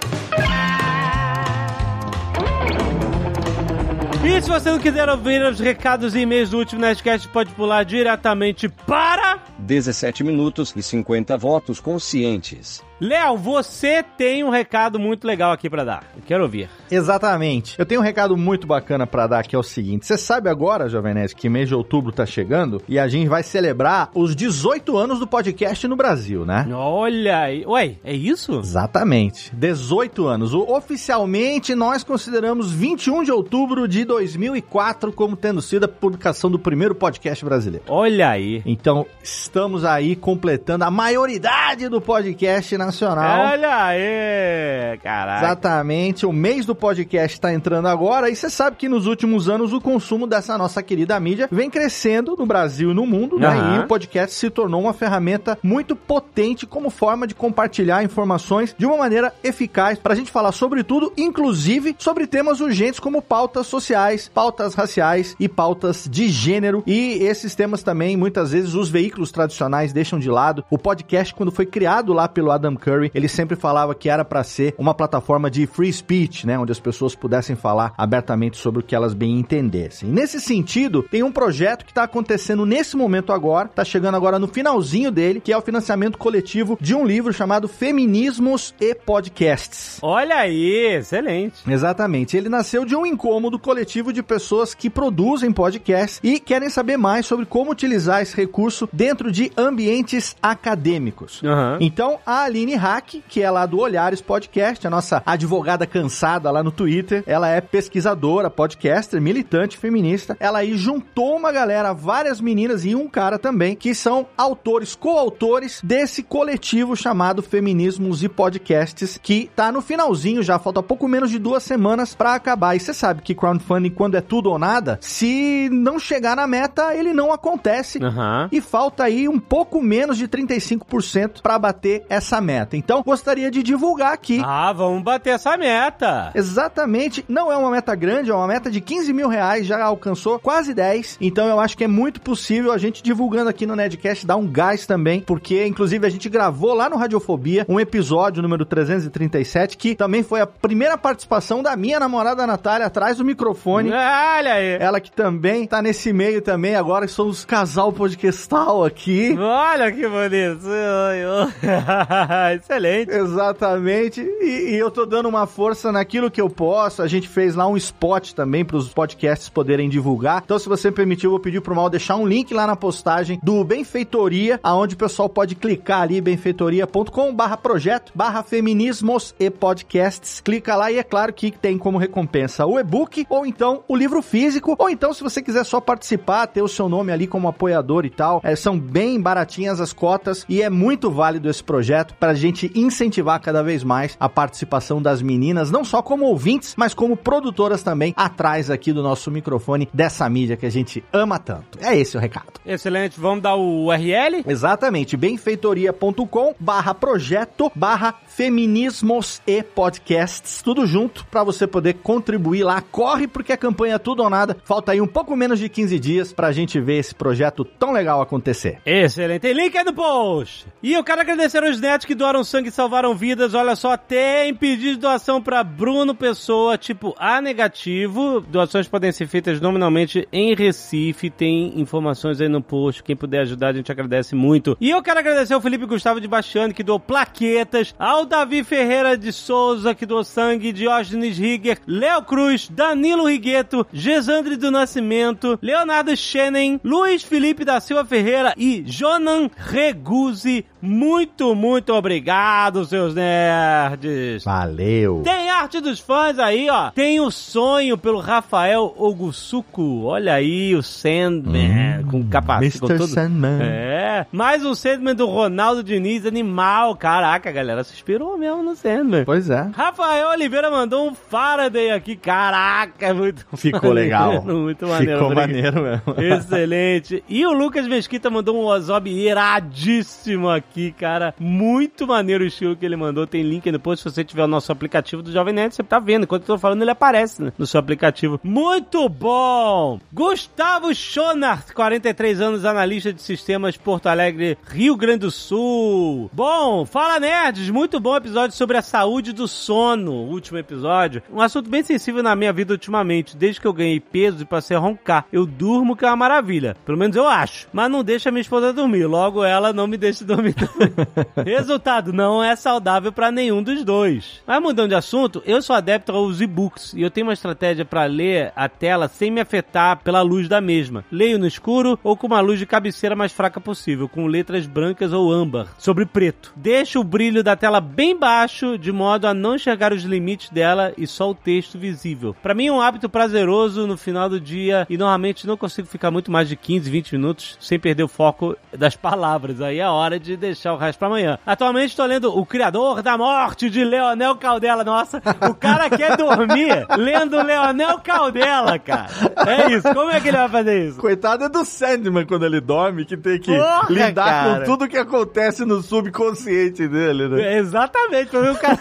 E 4.23 4.39
se 4.39 4.47
você 4.47 4.69
não 4.69 4.77
quiser 4.77 5.09
ouvir 5.09 5.41
os 5.41 5.59
recados 5.59 6.13
e 6.13 6.19
e-mails 6.19 6.51
do 6.51 6.59
último 6.59 6.79
Nerdcast, 6.81 7.27
pode 7.29 7.51
pular 7.53 7.83
diretamente 7.83 8.69
para... 8.69 9.39
17 9.57 10.23
minutos 10.23 10.73
e 10.75 10.83
50 10.83 11.35
votos 11.37 11.79
conscientes. 11.79 12.83
Léo, 13.01 13.35
você 13.35 14.03
tem 14.03 14.43
um 14.43 14.49
recado 14.51 14.99
muito 14.99 15.25
legal 15.25 15.51
aqui 15.51 15.67
pra 15.67 15.83
dar. 15.83 16.03
Eu 16.15 16.21
quero 16.23 16.43
ouvir. 16.43 16.69
Exatamente. 16.89 17.75
Eu 17.79 17.85
tenho 17.85 17.99
um 17.99 18.03
recado 18.03 18.37
muito 18.37 18.67
bacana 18.67 19.07
pra 19.07 19.25
dar 19.25 19.41
que 19.43 19.55
é 19.55 19.59
o 19.59 19.63
seguinte. 19.63 20.05
Você 20.05 20.19
sabe 20.19 20.49
agora, 20.49 20.87
Jovem 20.87 21.15
Nerd, 21.15 21.35
que 21.35 21.49
mês 21.49 21.67
de 21.67 21.73
outubro 21.73 22.11
tá 22.11 22.27
chegando 22.27 22.79
e 22.87 22.99
a 22.99 23.07
gente 23.07 23.27
vai 23.27 23.41
celebrar 23.41 24.11
os 24.13 24.35
18 24.35 24.95
anos 24.95 25.17
do 25.17 25.25
podcast 25.25 25.87
no 25.87 25.95
Brasil, 25.95 26.45
né? 26.45 26.67
Olha 26.71 27.39
aí. 27.39 27.65
Ué, 27.65 27.95
é 28.03 28.13
isso? 28.13 28.59
Exatamente. 28.59 29.51
18 29.55 30.27
anos. 30.27 30.53
O- 30.53 30.61
Oficialmente, 30.71 31.73
nós 31.73 32.03
consideramos 32.03 32.71
21 32.71 33.23
de 33.23 33.31
outubro 33.31 33.87
de 33.87 34.05
2004 34.05 35.11
como 35.11 35.35
tendo 35.35 35.61
sido 35.61 35.85
a 35.85 35.87
publicação 35.87 36.51
do 36.51 36.59
primeiro 36.59 36.93
podcast 36.93 37.43
brasileiro. 37.43 37.85
Olha 37.89 38.29
aí. 38.29 38.61
Então, 38.65 39.07
estamos 39.23 39.83
aí 39.83 40.15
completando 40.15 40.83
a 40.83 40.91
maioridade 40.91 41.89
do 41.89 41.99
podcast 41.99 42.77
nacional. 42.91 43.51
Olha 43.51 43.85
aí. 43.85 44.97
Caraca. 44.99 45.45
Exatamente, 45.45 46.25
o 46.25 46.33
mês 46.33 46.65
do 46.65 46.75
podcast 46.75 47.37
está 47.37 47.53
entrando 47.53 47.87
agora 47.87 48.29
e 48.29 48.35
você 48.35 48.49
sabe 48.49 48.77
que 48.77 48.87
nos 48.87 49.05
últimos 49.05 49.49
anos 49.49 49.73
o 49.73 49.81
consumo 49.81 50.27
dessa 50.27 50.57
nossa 50.57 50.83
querida 50.83 51.19
mídia 51.19 51.47
vem 51.51 51.69
crescendo 51.69 52.35
no 52.37 52.45
Brasil 52.45 52.91
e 52.91 52.93
no 52.93 53.05
mundo, 53.05 53.39
né? 53.39 53.47
Aham. 53.47 53.75
E 53.75 53.79
o 53.79 53.87
podcast 53.87 54.35
se 54.35 54.49
tornou 54.49 54.81
uma 54.81 54.93
ferramenta 54.93 55.57
muito 55.63 55.95
potente 55.95 56.65
como 56.65 56.89
forma 56.89 57.25
de 57.25 57.33
compartilhar 57.33 58.03
informações 58.03 58.75
de 58.77 58.85
uma 58.85 58.97
maneira 58.97 59.33
eficaz 59.43 59.97
para 59.97 60.13
a 60.13 60.15
gente 60.15 60.31
falar 60.31 60.51
sobre 60.51 60.83
tudo, 60.83 61.11
inclusive 61.17 61.95
sobre 61.97 62.27
temas 62.27 62.59
urgentes 62.59 62.99
como 62.99 63.21
pautas 63.21 63.67
sociais 63.67 63.81
sociais, 63.81 64.29
pautas 64.33 64.73
raciais 64.73 65.35
e 65.39 65.49
pautas 65.49 66.07
de 66.09 66.29
gênero. 66.29 66.83
E 66.87 67.13
esses 67.23 67.55
temas 67.55 67.83
também, 67.83 68.15
muitas 68.15 68.51
vezes, 68.51 68.73
os 68.73 68.89
veículos 68.89 69.31
tradicionais 69.31 69.93
deixam 69.93 70.19
de 70.19 70.29
lado. 70.29 70.63
O 70.69 70.77
podcast, 70.77 71.33
quando 71.33 71.51
foi 71.51 71.65
criado 71.65 72.13
lá 72.13 72.27
pelo 72.27 72.51
Adam 72.51 72.75
Curry, 72.81 73.11
ele 73.13 73.27
sempre 73.27 73.55
falava 73.55 73.95
que 73.95 74.09
era 74.09 74.25
para 74.25 74.43
ser 74.43 74.73
uma 74.77 74.93
plataforma 74.93 75.49
de 75.49 75.65
free 75.67 75.93
speech, 75.93 76.45
né? 76.45 76.57
Onde 76.57 76.71
as 76.71 76.79
pessoas 76.79 77.15
pudessem 77.15 77.55
falar 77.55 77.93
abertamente 77.97 78.57
sobre 78.57 78.81
o 78.81 78.83
que 78.83 78.95
elas 78.95 79.13
bem 79.13 79.39
entendessem. 79.39 80.09
Nesse 80.09 80.41
sentido, 80.41 81.03
tem 81.03 81.23
um 81.23 81.31
projeto 81.31 81.85
que 81.85 81.91
está 81.91 82.03
acontecendo 82.03 82.65
nesse 82.65 82.97
momento 82.97 83.31
agora, 83.31 83.67
tá 83.67 83.85
chegando 83.85 84.15
agora 84.15 84.39
no 84.39 84.47
finalzinho 84.47 85.11
dele, 85.11 85.39
que 85.39 85.53
é 85.53 85.57
o 85.57 85.61
financiamento 85.61 86.17
coletivo 86.17 86.77
de 86.81 86.95
um 86.95 87.05
livro 87.05 87.31
chamado 87.31 87.67
Feminismos 87.67 88.73
e 88.79 88.95
Podcasts. 88.95 89.99
Olha 90.01 90.35
aí, 90.37 90.95
excelente. 90.95 91.61
Exatamente. 91.67 92.35
Ele 92.35 92.49
nasceu 92.49 92.83
de 92.85 92.95
um 92.95 93.05
incômodo 93.05 93.59
coletivo 93.59 94.11
de 94.11 94.23
pessoas 94.23 94.73
que 94.73 94.89
produzem 94.89 95.51
podcasts 95.51 96.19
e 96.23 96.39
querem 96.39 96.69
saber 96.69 96.97
mais 96.97 97.25
sobre 97.25 97.45
como 97.45 97.71
utilizar 97.71 98.21
esse 98.21 98.35
recurso 98.35 98.89
dentro 98.91 99.31
de 99.31 99.51
ambientes 99.57 100.35
acadêmicos. 100.41 101.41
Aham. 101.43 101.77
Então, 101.79 102.19
a 102.25 102.43
Aline 102.43 102.70
Hack, 102.75 103.15
que 103.27 103.41
é 103.41 103.49
lá 103.49 103.65
do 103.65 103.79
Olhares 103.79 104.21
Podcast, 104.21 104.85
a 104.85 104.89
nossa 104.89 105.21
advogada 105.25 105.85
cansada 105.85 106.51
lá 106.51 106.63
no 106.63 106.71
Twitter, 106.71 107.23
ela 107.25 107.49
é 107.49 107.61
pesquisadora, 107.61 108.49
podcaster, 108.49 109.21
militante 109.21 109.77
feminista. 109.77 110.35
Ela 110.39 110.59
aí 110.59 110.75
juntou 110.77 111.35
uma 111.35 111.51
galera, 111.51 111.93
várias 111.93 112.39
meninas 112.39 112.85
e 112.85 112.95
um 112.95 113.07
cara 113.07 113.37
também, 113.37 113.75
que 113.75 113.93
são 113.95 114.27
autores, 114.37 114.95
coautores 114.95 115.81
desse 115.83 116.23
coletivo 116.23 116.95
chamado 116.95 117.41
Feminismos 117.41 118.23
e 118.23 118.29
Podcasts, 118.29 119.19
que 119.21 119.49
tá 119.55 119.71
no 119.71 119.81
finalzinho 119.81 120.43
já, 120.43 120.59
falta 120.59 120.83
pouco 120.83 121.07
menos 121.07 121.29
de 121.29 121.39
duas 121.39 121.63
semanas 121.63 122.13
pra 122.13 122.35
acabar. 122.35 122.75
E 122.75 122.79
você 122.79 122.93
sabe 122.93 123.21
que 123.21 123.35
crowdfunding, 123.35 123.89
quando 123.89 124.15
é 124.15 124.21
tudo 124.21 124.49
ou 124.49 124.59
nada, 124.59 124.99
se 125.01 125.69
não 125.71 125.99
chegar 125.99 126.35
na 126.35 126.47
meta, 126.47 126.95
ele 126.95 127.13
não 127.13 127.31
acontece. 127.31 128.03
Aham. 128.03 128.49
E 128.51 128.61
falta 128.61 129.03
aí 129.03 129.27
um 129.27 129.39
pouco 129.39 129.81
menos 129.81 130.17
de 130.17 130.27
35% 130.27 131.41
para 131.41 131.57
bater 131.57 132.05
essa 132.09 132.39
meta. 132.39 132.50
Então, 132.73 133.03
gostaria 133.03 133.49
de 133.49 133.63
divulgar 133.63 134.13
aqui. 134.13 134.41
Ah, 134.43 134.73
vamos 134.73 135.03
bater 135.03 135.31
essa 135.31 135.55
meta. 135.57 136.31
Exatamente, 136.35 137.23
não 137.27 137.51
é 137.51 137.57
uma 137.57 137.71
meta 137.71 137.95
grande, 137.95 138.31
é 138.31 138.33
uma 138.33 138.47
meta 138.47 138.69
de 138.69 138.81
15 138.81 139.13
mil 139.13 139.27
reais, 139.27 139.65
já 139.65 139.83
alcançou 139.83 140.39
quase 140.39 140.73
10. 140.73 141.17
Então 141.21 141.47
eu 141.47 141.59
acho 141.59 141.77
que 141.77 141.83
é 141.83 141.87
muito 141.87 142.21
possível 142.21 142.71
a 142.71 142.77
gente 142.77 143.03
divulgando 143.03 143.49
aqui 143.49 143.65
no 143.65 143.75
Nedcast 143.75 144.25
dar 144.25 144.35
um 144.35 144.47
gás 144.47 144.85
também, 144.85 145.21
porque 145.21 145.65
inclusive 145.65 146.05
a 146.05 146.09
gente 146.09 146.29
gravou 146.29 146.73
lá 146.73 146.89
no 146.89 146.97
Radiofobia 146.97 147.65
um 147.69 147.79
episódio 147.79 148.41
número 148.41 148.65
337, 148.65 149.77
que 149.77 149.95
também 149.95 150.23
foi 150.23 150.41
a 150.41 150.47
primeira 150.47 150.97
participação 150.97 151.61
da 151.61 151.75
minha 151.75 151.99
namorada 151.99 152.47
Natália 152.47 152.87
atrás 152.87 153.17
do 153.17 153.25
microfone. 153.25 153.89
Olha 153.91 154.53
aí. 154.53 154.77
Ela 154.79 154.99
que 154.99 155.11
também 155.11 155.65
tá 155.65 155.81
nesse 155.81 156.11
meio 156.11 156.41
também, 156.41 156.75
agora 156.75 157.07
somos 157.07 157.45
casal 157.45 157.91
podcastal 157.93 158.83
aqui. 158.83 159.35
Olha 159.39 159.91
que 159.91 160.07
bonito. 160.07 160.61
Excelente. 162.53 163.11
Exatamente. 163.11 164.21
E, 164.21 164.71
e 164.71 164.75
eu 164.75 164.89
tô 164.89 165.05
dando 165.05 165.29
uma 165.29 165.45
força 165.45 165.91
naquilo 165.91 166.31
que 166.31 166.41
eu 166.41 166.49
posso. 166.49 167.01
A 167.01 167.07
gente 167.07 167.27
fez 167.27 167.55
lá 167.55 167.67
um 167.67 167.77
spot 167.77 168.33
também 168.33 168.65
para 168.65 168.77
os 168.77 168.89
podcasts 168.89 169.49
poderem 169.49 169.89
divulgar. 169.89 170.41
Então, 170.43 170.57
se 170.57 170.67
você 170.67 170.91
permitir, 170.91 171.25
eu 171.25 171.31
vou 171.31 171.39
pedir 171.39 171.61
pro 171.61 171.75
Mal 171.75 171.89
deixar 171.89 172.15
um 172.15 172.27
link 172.27 172.53
lá 172.53 172.65
na 172.65 172.75
postagem 172.75 173.39
do 173.43 173.63
Benfeitoria, 173.63 174.59
aonde 174.63 174.95
o 174.95 174.97
pessoal 174.97 175.29
pode 175.29 175.55
clicar 175.55 176.01
ali, 176.01 176.21
benfeitoria.com 176.21 177.33
barra 177.33 177.57
projeto, 177.57 178.11
barra 178.15 178.43
feminismos 178.43 179.35
e 179.39 179.49
podcasts. 179.49 180.41
Clica 180.41 180.75
lá 180.75 180.91
e 180.91 180.97
é 180.97 181.03
claro 181.03 181.33
que 181.33 181.51
tem 181.51 181.77
como 181.77 181.97
recompensa 181.97 182.65
o 182.65 182.79
e-book, 182.79 183.25
ou 183.29 183.45
então 183.45 183.83
o 183.87 183.95
livro 183.95 184.21
físico, 184.21 184.75
ou 184.77 184.89
então 184.89 185.13
se 185.13 185.23
você 185.23 185.41
quiser 185.41 185.63
só 185.63 185.79
participar, 185.79 186.47
ter 186.47 186.61
o 186.61 186.67
seu 186.67 186.87
nome 186.89 187.11
ali 187.11 187.27
como 187.27 187.47
apoiador 187.47 188.05
e 188.05 188.09
tal, 188.09 188.41
é, 188.43 188.55
são 188.55 188.77
bem 188.77 189.19
baratinhas 189.19 189.79
as 189.79 189.93
cotas 189.93 190.45
e 190.47 190.61
é 190.61 190.69
muito 190.69 191.09
válido 191.11 191.49
esse 191.49 191.63
projeto 191.63 192.13
para 192.19 192.30
a 192.31 192.33
gente 192.35 192.71
incentivar 192.75 193.39
cada 193.39 193.61
vez 193.61 193.83
mais 193.83 194.15
a 194.19 194.27
participação 194.27 195.01
das 195.01 195.21
meninas, 195.21 195.71
não 195.71 195.83
só 195.83 196.01
como 196.01 196.25
ouvintes, 196.25 196.73
mas 196.77 196.93
como 196.93 197.15
produtoras 197.15 197.83
também, 197.83 198.13
atrás 198.15 198.69
aqui 198.69 198.91
do 198.93 199.03
nosso 199.03 199.29
microfone 199.31 199.89
dessa 199.93 200.29
mídia 200.29 200.57
que 200.57 200.65
a 200.65 200.71
gente 200.71 201.03
ama 201.11 201.39
tanto. 201.39 201.79
É 201.79 201.97
esse 201.97 202.17
o 202.17 202.19
recado. 202.19 202.59
Excelente. 202.65 203.19
Vamos 203.19 203.41
dar 203.41 203.55
o 203.55 203.85
URL? 203.85 204.43
Exatamente, 204.47 205.17
benfeitoria.com 205.17 206.55
barra 206.59 206.93
projeto 206.93 207.71
barra 207.75 208.15
feminismos 208.27 209.41
e 209.45 209.61
podcasts, 209.61 210.61
tudo 210.61 210.85
junto 210.85 211.25
para 211.25 211.43
você 211.43 211.67
poder 211.67 211.95
contribuir 211.95 212.63
lá. 212.63 212.81
Corre 212.81 213.27
porque 213.27 213.51
a 213.53 213.57
campanha 213.57 213.95
é 213.95 213.99
tudo 213.99 214.23
ou 214.23 214.29
nada. 214.29 214.57
Falta 214.63 214.91
aí 214.91 215.01
um 215.01 215.07
pouco 215.07 215.35
menos 215.35 215.59
de 215.59 215.69
15 215.69 215.99
dias 215.99 216.33
pra 216.33 216.51
gente 216.51 216.79
ver 216.79 216.97
esse 216.97 217.13
projeto 217.13 217.63
tão 217.63 217.91
legal 217.91 218.21
acontecer. 218.21 218.79
Excelente. 218.85 219.51
Link 219.53 219.77
aí 219.77 219.83
no 219.83 219.93
post. 219.93 220.67
E 220.81 220.93
eu 220.93 221.03
quero 221.03 221.21
agradecer 221.21 221.63
aos 221.63 221.79
netos 221.79 222.05
que 222.05 222.15
doaram 222.21 222.43
sangue 222.43 222.69
e 222.69 222.71
salvaram 222.71 223.15
vidas. 223.15 223.55
Olha 223.55 223.75
só, 223.75 223.97
tem 223.97 224.53
pedido 224.53 224.93
de 224.93 224.99
doação 224.99 225.41
para 225.41 225.63
Bruno 225.63 226.13
Pessoa, 226.13 226.77
tipo 226.77 227.15
A 227.17 227.41
negativo. 227.41 228.41
Doações 228.41 228.87
podem 228.87 229.11
ser 229.11 229.25
feitas 229.25 229.59
nominalmente 229.59 230.27
em 230.31 230.53
Recife. 230.53 231.31
Tem 231.31 231.79
informações 231.79 232.39
aí 232.39 232.47
no 232.47 232.61
post. 232.61 233.01
Quem 233.01 233.15
puder 233.15 233.41
ajudar, 233.41 233.69
a 233.69 233.73
gente 233.73 233.91
agradece 233.91 234.35
muito. 234.35 234.77
E 234.79 234.91
eu 234.91 235.01
quero 235.01 235.19
agradecer 235.19 235.55
ao 235.55 235.61
Felipe 235.61 235.87
Gustavo 235.87 236.21
de 236.21 236.27
Bastiani, 236.27 236.75
que 236.75 236.83
doou 236.83 236.99
plaquetas. 236.99 237.95
Ao 237.97 238.23
Davi 238.23 238.63
Ferreira 238.63 239.17
de 239.17 239.33
Souza, 239.33 239.95
que 239.95 240.05
doou 240.05 240.23
sangue. 240.23 240.71
Diógenes 240.71 241.39
Rigger. 241.39 241.79
Léo 241.87 242.21
Cruz. 242.21 242.69
Danilo 242.69 243.27
Rigueto. 243.27 243.87
Gesandre 243.91 244.57
do 244.57 244.69
Nascimento. 244.69 245.57
Leonardo 245.59 246.15
Schenen. 246.15 246.79
Luiz 246.83 247.23
Felipe 247.23 247.65
da 247.65 247.79
Silva 247.79 248.05
Ferreira. 248.05 248.53
E 248.55 248.83
Jonan 248.85 249.49
Reguzzi. 249.57 250.65
Muito, 250.81 251.53
muito 251.55 251.93
obrigado, 251.93 252.85
seus 252.85 253.13
nerds. 253.13 254.43
Valeu! 254.43 255.21
Tem 255.23 255.49
arte 255.49 255.79
dos 255.79 255.99
fãs 255.99 256.39
aí, 256.39 256.69
ó. 256.69 256.91
Tem 256.91 257.19
o 257.19 257.29
sonho 257.29 257.97
pelo 257.97 258.19
Rafael 258.19 258.93
Ogusuko. 258.97 260.03
Olha 260.05 260.33
aí 260.33 260.75
o 260.75 260.81
Sandman 260.81 262.03
com 262.09 262.27
capacete 262.27 262.77
Mr. 262.77 262.97
tudo. 262.97 263.07
Sandman. 263.07 263.59
É. 263.61 264.25
Mais 264.31 264.65
um 264.65 264.73
Sandman 264.73 265.15
do 265.15 265.25
Ronaldo 265.27 265.83
Diniz, 265.83 266.25
animal. 266.25 266.95
Caraca, 266.95 267.49
a 267.49 267.53
galera 267.53 267.83
se 267.83 267.93
inspirou 267.93 268.37
mesmo 268.37 268.63
no 268.63 268.75
Sandman. 268.75 269.23
Pois 269.23 269.49
é. 269.49 269.69
Rafael 269.73 270.29
Oliveira 270.29 270.69
mandou 270.69 271.07
um 271.07 271.13
Faraday 271.13 271.91
aqui. 271.91 272.15
Caraca, 272.15 273.05
é 273.07 273.13
muito 273.13 273.45
Ficou 273.55 273.91
legal. 273.91 274.41
Muito 274.51 274.87
maneiro. 274.87 275.19
Ficou 275.19 275.35
maneiro 275.35 275.81
mesmo. 275.81 276.15
Excelente. 276.21 277.23
E 277.27 277.45
o 277.45 277.51
Lucas 277.51 277.87
Mesquita 277.87 278.29
mandou 278.29 278.55
um 278.55 278.65
Ozob 278.65 279.09
iradíssimo 279.09 280.49
aqui, 280.49 280.70
cara. 280.97 281.33
Muito 281.39 282.07
maneiro 282.07 282.43
o 282.43 282.47
estilo 282.47 282.75
que 282.75 282.85
ele 282.85 282.95
mandou. 282.95 283.27
Tem 283.27 283.41
link 283.41 283.67
aí 283.67 283.71
depois, 283.71 283.99
se 283.99 284.05
você 284.05 284.23
tiver 284.23 284.43
o 284.43 284.47
nosso 284.47 284.71
aplicativo 284.71 285.21
do 285.21 285.31
Jovem 285.31 285.53
Nerd, 285.53 285.75
você 285.75 285.83
tá 285.83 285.99
vendo. 285.99 286.23
Enquanto 286.23 286.43
eu 286.43 286.47
tô 286.47 286.57
falando, 286.57 286.81
ele 286.81 286.91
aparece 286.91 287.41
né, 287.41 287.53
no 287.57 287.67
seu 287.67 287.79
aplicativo. 287.79 288.39
Muito 288.43 289.07
bom! 289.09 289.99
Gustavo 290.11 290.93
Schonart, 290.93 291.73
43 291.73 292.41
anos, 292.41 292.65
analista 292.65 293.11
de 293.13 293.21
sistemas 293.21 293.77
Porto 293.77 294.07
Alegre, 294.07 294.57
Rio 294.67 294.95
Grande 294.95 295.19
do 295.19 295.31
Sul. 295.31 296.29
Bom, 296.33 296.85
fala 296.85 297.19
nerds, 297.19 297.69
muito 297.69 297.99
bom 297.99 298.15
episódio 298.15 298.55
sobre 298.55 298.77
a 298.77 298.81
saúde 298.81 299.31
do 299.33 299.47
sono, 299.47 300.13
último 300.13 300.57
episódio. 300.57 301.21
Um 301.31 301.41
assunto 301.41 301.69
bem 301.69 301.83
sensível 301.83 302.23
na 302.23 302.35
minha 302.35 302.53
vida 302.53 302.73
ultimamente, 302.73 303.37
desde 303.37 303.61
que 303.61 303.67
eu 303.67 303.73
ganhei 303.73 303.99
peso 303.99 304.41
e 304.41 304.45
passei 304.45 304.75
a 304.75 304.79
roncar. 304.79 305.25
Eu 305.31 305.45
durmo 305.45 305.95
que 305.95 306.05
é 306.05 306.07
uma 306.07 306.15
maravilha, 306.15 306.75
pelo 306.85 306.97
menos 306.97 307.15
eu 307.15 307.27
acho. 307.27 307.67
Mas 307.71 307.89
não 307.91 308.03
deixa 308.03 308.31
minha 308.31 308.41
esposa 308.41 308.73
dormir, 308.73 309.05
logo 309.05 309.43
ela 309.43 309.71
não 309.73 309.87
me 309.87 309.97
deixa 309.97 310.25
dormir. 310.25 310.55
Resultado, 311.45 312.13
não 312.13 312.43
é 312.43 312.55
saudável 312.55 313.11
pra 313.11 313.31
nenhum 313.31 313.61
dos 313.63 313.83
dois. 313.83 314.41
Mas 314.45 314.61
mudando 314.61 314.89
de 314.89 314.95
assunto, 314.95 315.41
eu 315.45 315.61
sou 315.61 315.75
adepto 315.75 316.11
aos 316.11 316.41
e-books 316.41 316.93
e 316.93 317.01
eu 317.01 317.11
tenho 317.11 317.27
uma 317.27 317.33
estratégia 317.33 317.85
pra 317.85 318.05
ler 318.05 318.51
a 318.55 318.67
tela 318.67 319.07
sem 319.07 319.31
me 319.31 319.41
afetar 319.41 320.01
pela 320.03 320.21
luz 320.21 320.47
da 320.47 320.61
mesma. 320.61 321.03
Leio 321.11 321.39
no 321.39 321.47
escuro 321.47 321.99
ou 322.03 322.15
com 322.15 322.27
uma 322.27 322.39
luz 322.39 322.59
de 322.59 322.65
cabeceira 322.65 323.15
mais 323.15 323.31
fraca 323.31 323.59
possível, 323.59 324.07
com 324.07 324.27
letras 324.27 324.65
brancas 324.65 325.13
ou 325.13 325.31
âmbar, 325.31 325.67
sobre 325.77 326.05
preto. 326.05 326.53
Deixo 326.55 326.99
o 326.99 327.03
brilho 327.03 327.43
da 327.43 327.55
tela 327.55 327.81
bem 327.81 328.17
baixo, 328.17 328.77
de 328.77 328.91
modo 328.91 329.27
a 329.27 329.33
não 329.33 329.55
enxergar 329.55 329.93
os 329.93 330.03
limites 330.03 330.49
dela 330.49 330.93
e 330.97 331.07
só 331.07 331.29
o 331.29 331.35
texto 331.35 331.77
visível. 331.77 332.35
Pra 332.41 332.53
mim 332.53 332.67
é 332.67 332.71
um 332.71 332.81
hábito 332.81 333.09
prazeroso 333.09 333.87
no 333.87 333.97
final 333.97 334.29
do 334.29 334.39
dia 334.39 334.85
e 334.89 334.97
normalmente 334.97 335.47
não 335.47 335.57
consigo 335.57 335.87
ficar 335.87 336.11
muito 336.11 336.31
mais 336.31 336.47
de 336.47 336.55
15, 336.55 336.89
20 336.89 337.11
minutos 337.13 337.57
sem 337.59 337.79
perder 337.79 338.03
o 338.03 338.07
foco 338.07 338.55
das 338.77 338.95
palavras. 338.95 339.61
Aí 339.61 339.79
é 339.79 339.87
hora 339.87 340.19
de 340.19 340.35
deixar 340.53 340.73
o 340.73 340.77
resto 340.77 340.99
pra 340.99 341.07
amanhã. 341.07 341.37
Atualmente 341.45 341.89
estou 341.89 342.05
lendo 342.05 342.37
O 342.37 342.45
Criador 342.45 343.01
da 343.01 343.17
Morte 343.17 343.69
de 343.69 343.83
Leonel 343.83 344.35
Caldela. 344.35 344.83
Nossa, 344.83 345.21
o 345.49 345.53
cara 345.53 345.89
quer 345.89 346.15
dormir 346.17 346.85
lendo 346.97 347.41
Leonel 347.41 347.99
Caldela, 347.99 348.77
cara. 348.79 349.07
É 349.47 349.71
isso. 349.73 349.93
Como 349.93 350.09
é 350.11 350.19
que 350.19 350.27
ele 350.29 350.37
vai 350.37 350.49
fazer 350.49 350.87
isso? 350.87 350.99
Coitado 350.99 351.43
é 351.45 351.49
do 351.49 351.63
Sandman 351.65 352.25
quando 352.25 352.45
ele 352.45 352.61
dorme, 352.61 353.05
que 353.05 353.17
tem 353.17 353.39
que 353.39 353.55
Porra, 353.55 353.87
lidar 353.89 354.25
cara. 354.25 354.59
com 354.59 354.65
tudo 354.65 354.87
que 354.87 354.97
acontece 354.97 355.65
no 355.65 355.81
subconsciente 355.81 356.87
dele, 356.87 357.27
né? 357.27 357.57
Exatamente, 357.57 358.29
pra 358.29 358.41
ver 358.41 358.51
o 358.51 358.55
cara. 358.57 358.79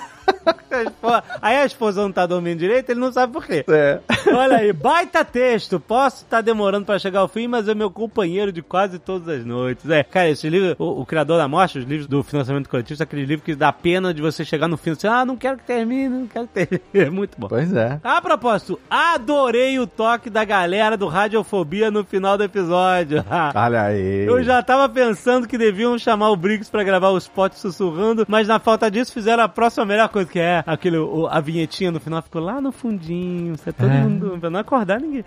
Aí 1.42 1.56
a 1.56 1.64
esposa 1.64 2.02
não 2.02 2.12
tá 2.12 2.26
dormindo 2.26 2.58
direito, 2.58 2.90
ele 2.90 3.00
não 3.00 3.12
sabe 3.12 3.32
por 3.32 3.44
quê. 3.44 3.64
É. 3.68 4.00
Olha 4.32 4.58
aí, 4.58 4.72
baita 4.72 5.24
texto. 5.24 5.80
Posso 5.80 6.24
estar 6.24 6.40
demorando 6.40 6.86
pra 6.86 6.98
chegar 6.98 7.20
ao 7.20 7.28
fim, 7.28 7.46
mas 7.46 7.68
é 7.68 7.74
meu 7.74 7.90
companheiro 7.90 8.52
de 8.52 8.62
quase 8.62 8.98
todas 8.98 9.28
as 9.28 9.44
noites. 9.44 9.88
É, 9.88 10.02
cara, 10.02 10.28
esse 10.28 10.48
livro, 10.48 10.76
o, 10.78 11.00
o 11.02 11.06
Criador 11.06 11.38
da 11.38 11.48
Morte, 11.48 11.78
os 11.78 11.84
livros 11.84 12.06
do 12.06 12.22
financiamento 12.22 12.68
coletivo, 12.68 12.96
são 12.96 13.04
aqueles 13.04 13.28
livros 13.28 13.44
que 13.44 13.54
dá 13.54 13.72
pena 13.72 14.14
de 14.14 14.22
você 14.22 14.44
chegar 14.44 14.68
no 14.68 14.76
fim 14.76 14.90
e 14.90 14.96
dizer, 14.96 15.08
ah, 15.08 15.24
não 15.24 15.36
quero 15.36 15.58
que 15.58 15.64
termine, 15.64 16.08
não 16.08 16.26
quero 16.26 16.46
que 16.46 16.54
termine. 16.54 16.80
É 17.00 17.08
muito 17.08 17.36
bom. 17.38 17.48
Pois 17.48 17.72
é. 17.72 17.98
A 18.02 18.20
propósito, 18.20 18.78
adorei 18.90 19.78
o 19.78 19.86
toque 19.86 20.28
da 20.28 20.44
galera 20.44 20.96
do 20.96 21.08
Radiofobia 21.08 21.90
no 21.90 22.04
final 22.04 22.36
do 22.36 22.44
episódio. 22.44 23.24
Olha 23.54 23.82
aí. 23.82 24.26
Eu 24.26 24.42
já 24.42 24.62
tava 24.62 24.88
pensando 24.88 25.48
que 25.48 25.56
deviam 25.56 25.98
chamar 25.98 26.30
o 26.30 26.36
Briggs 26.36 26.70
pra 26.70 26.84
gravar 26.84 27.10
o 27.10 27.18
spot 27.18 27.54
sussurrando, 27.54 28.26
mas 28.28 28.46
na 28.46 28.58
falta 28.58 28.90
disso 28.90 29.12
fizeram 29.12 29.42
a 29.42 29.48
próxima 29.48 29.86
melhor 29.86 30.08
coisa 30.08 30.29
que 30.30 30.38
é 30.38 30.62
aquele, 30.66 30.96
o- 30.98 31.26
a 31.26 31.40
vinhetinha 31.40 31.90
no 31.90 31.98
final 32.00 32.22
ficou 32.22 32.40
lá 32.40 32.60
no 32.60 32.70
fundinho, 32.72 33.56
você 33.56 33.72
todo 33.72 33.88
mundo, 33.90 34.38
pra 34.40 34.48
não 34.50 34.60
acordar 34.60 35.00
ninguém. 35.00 35.24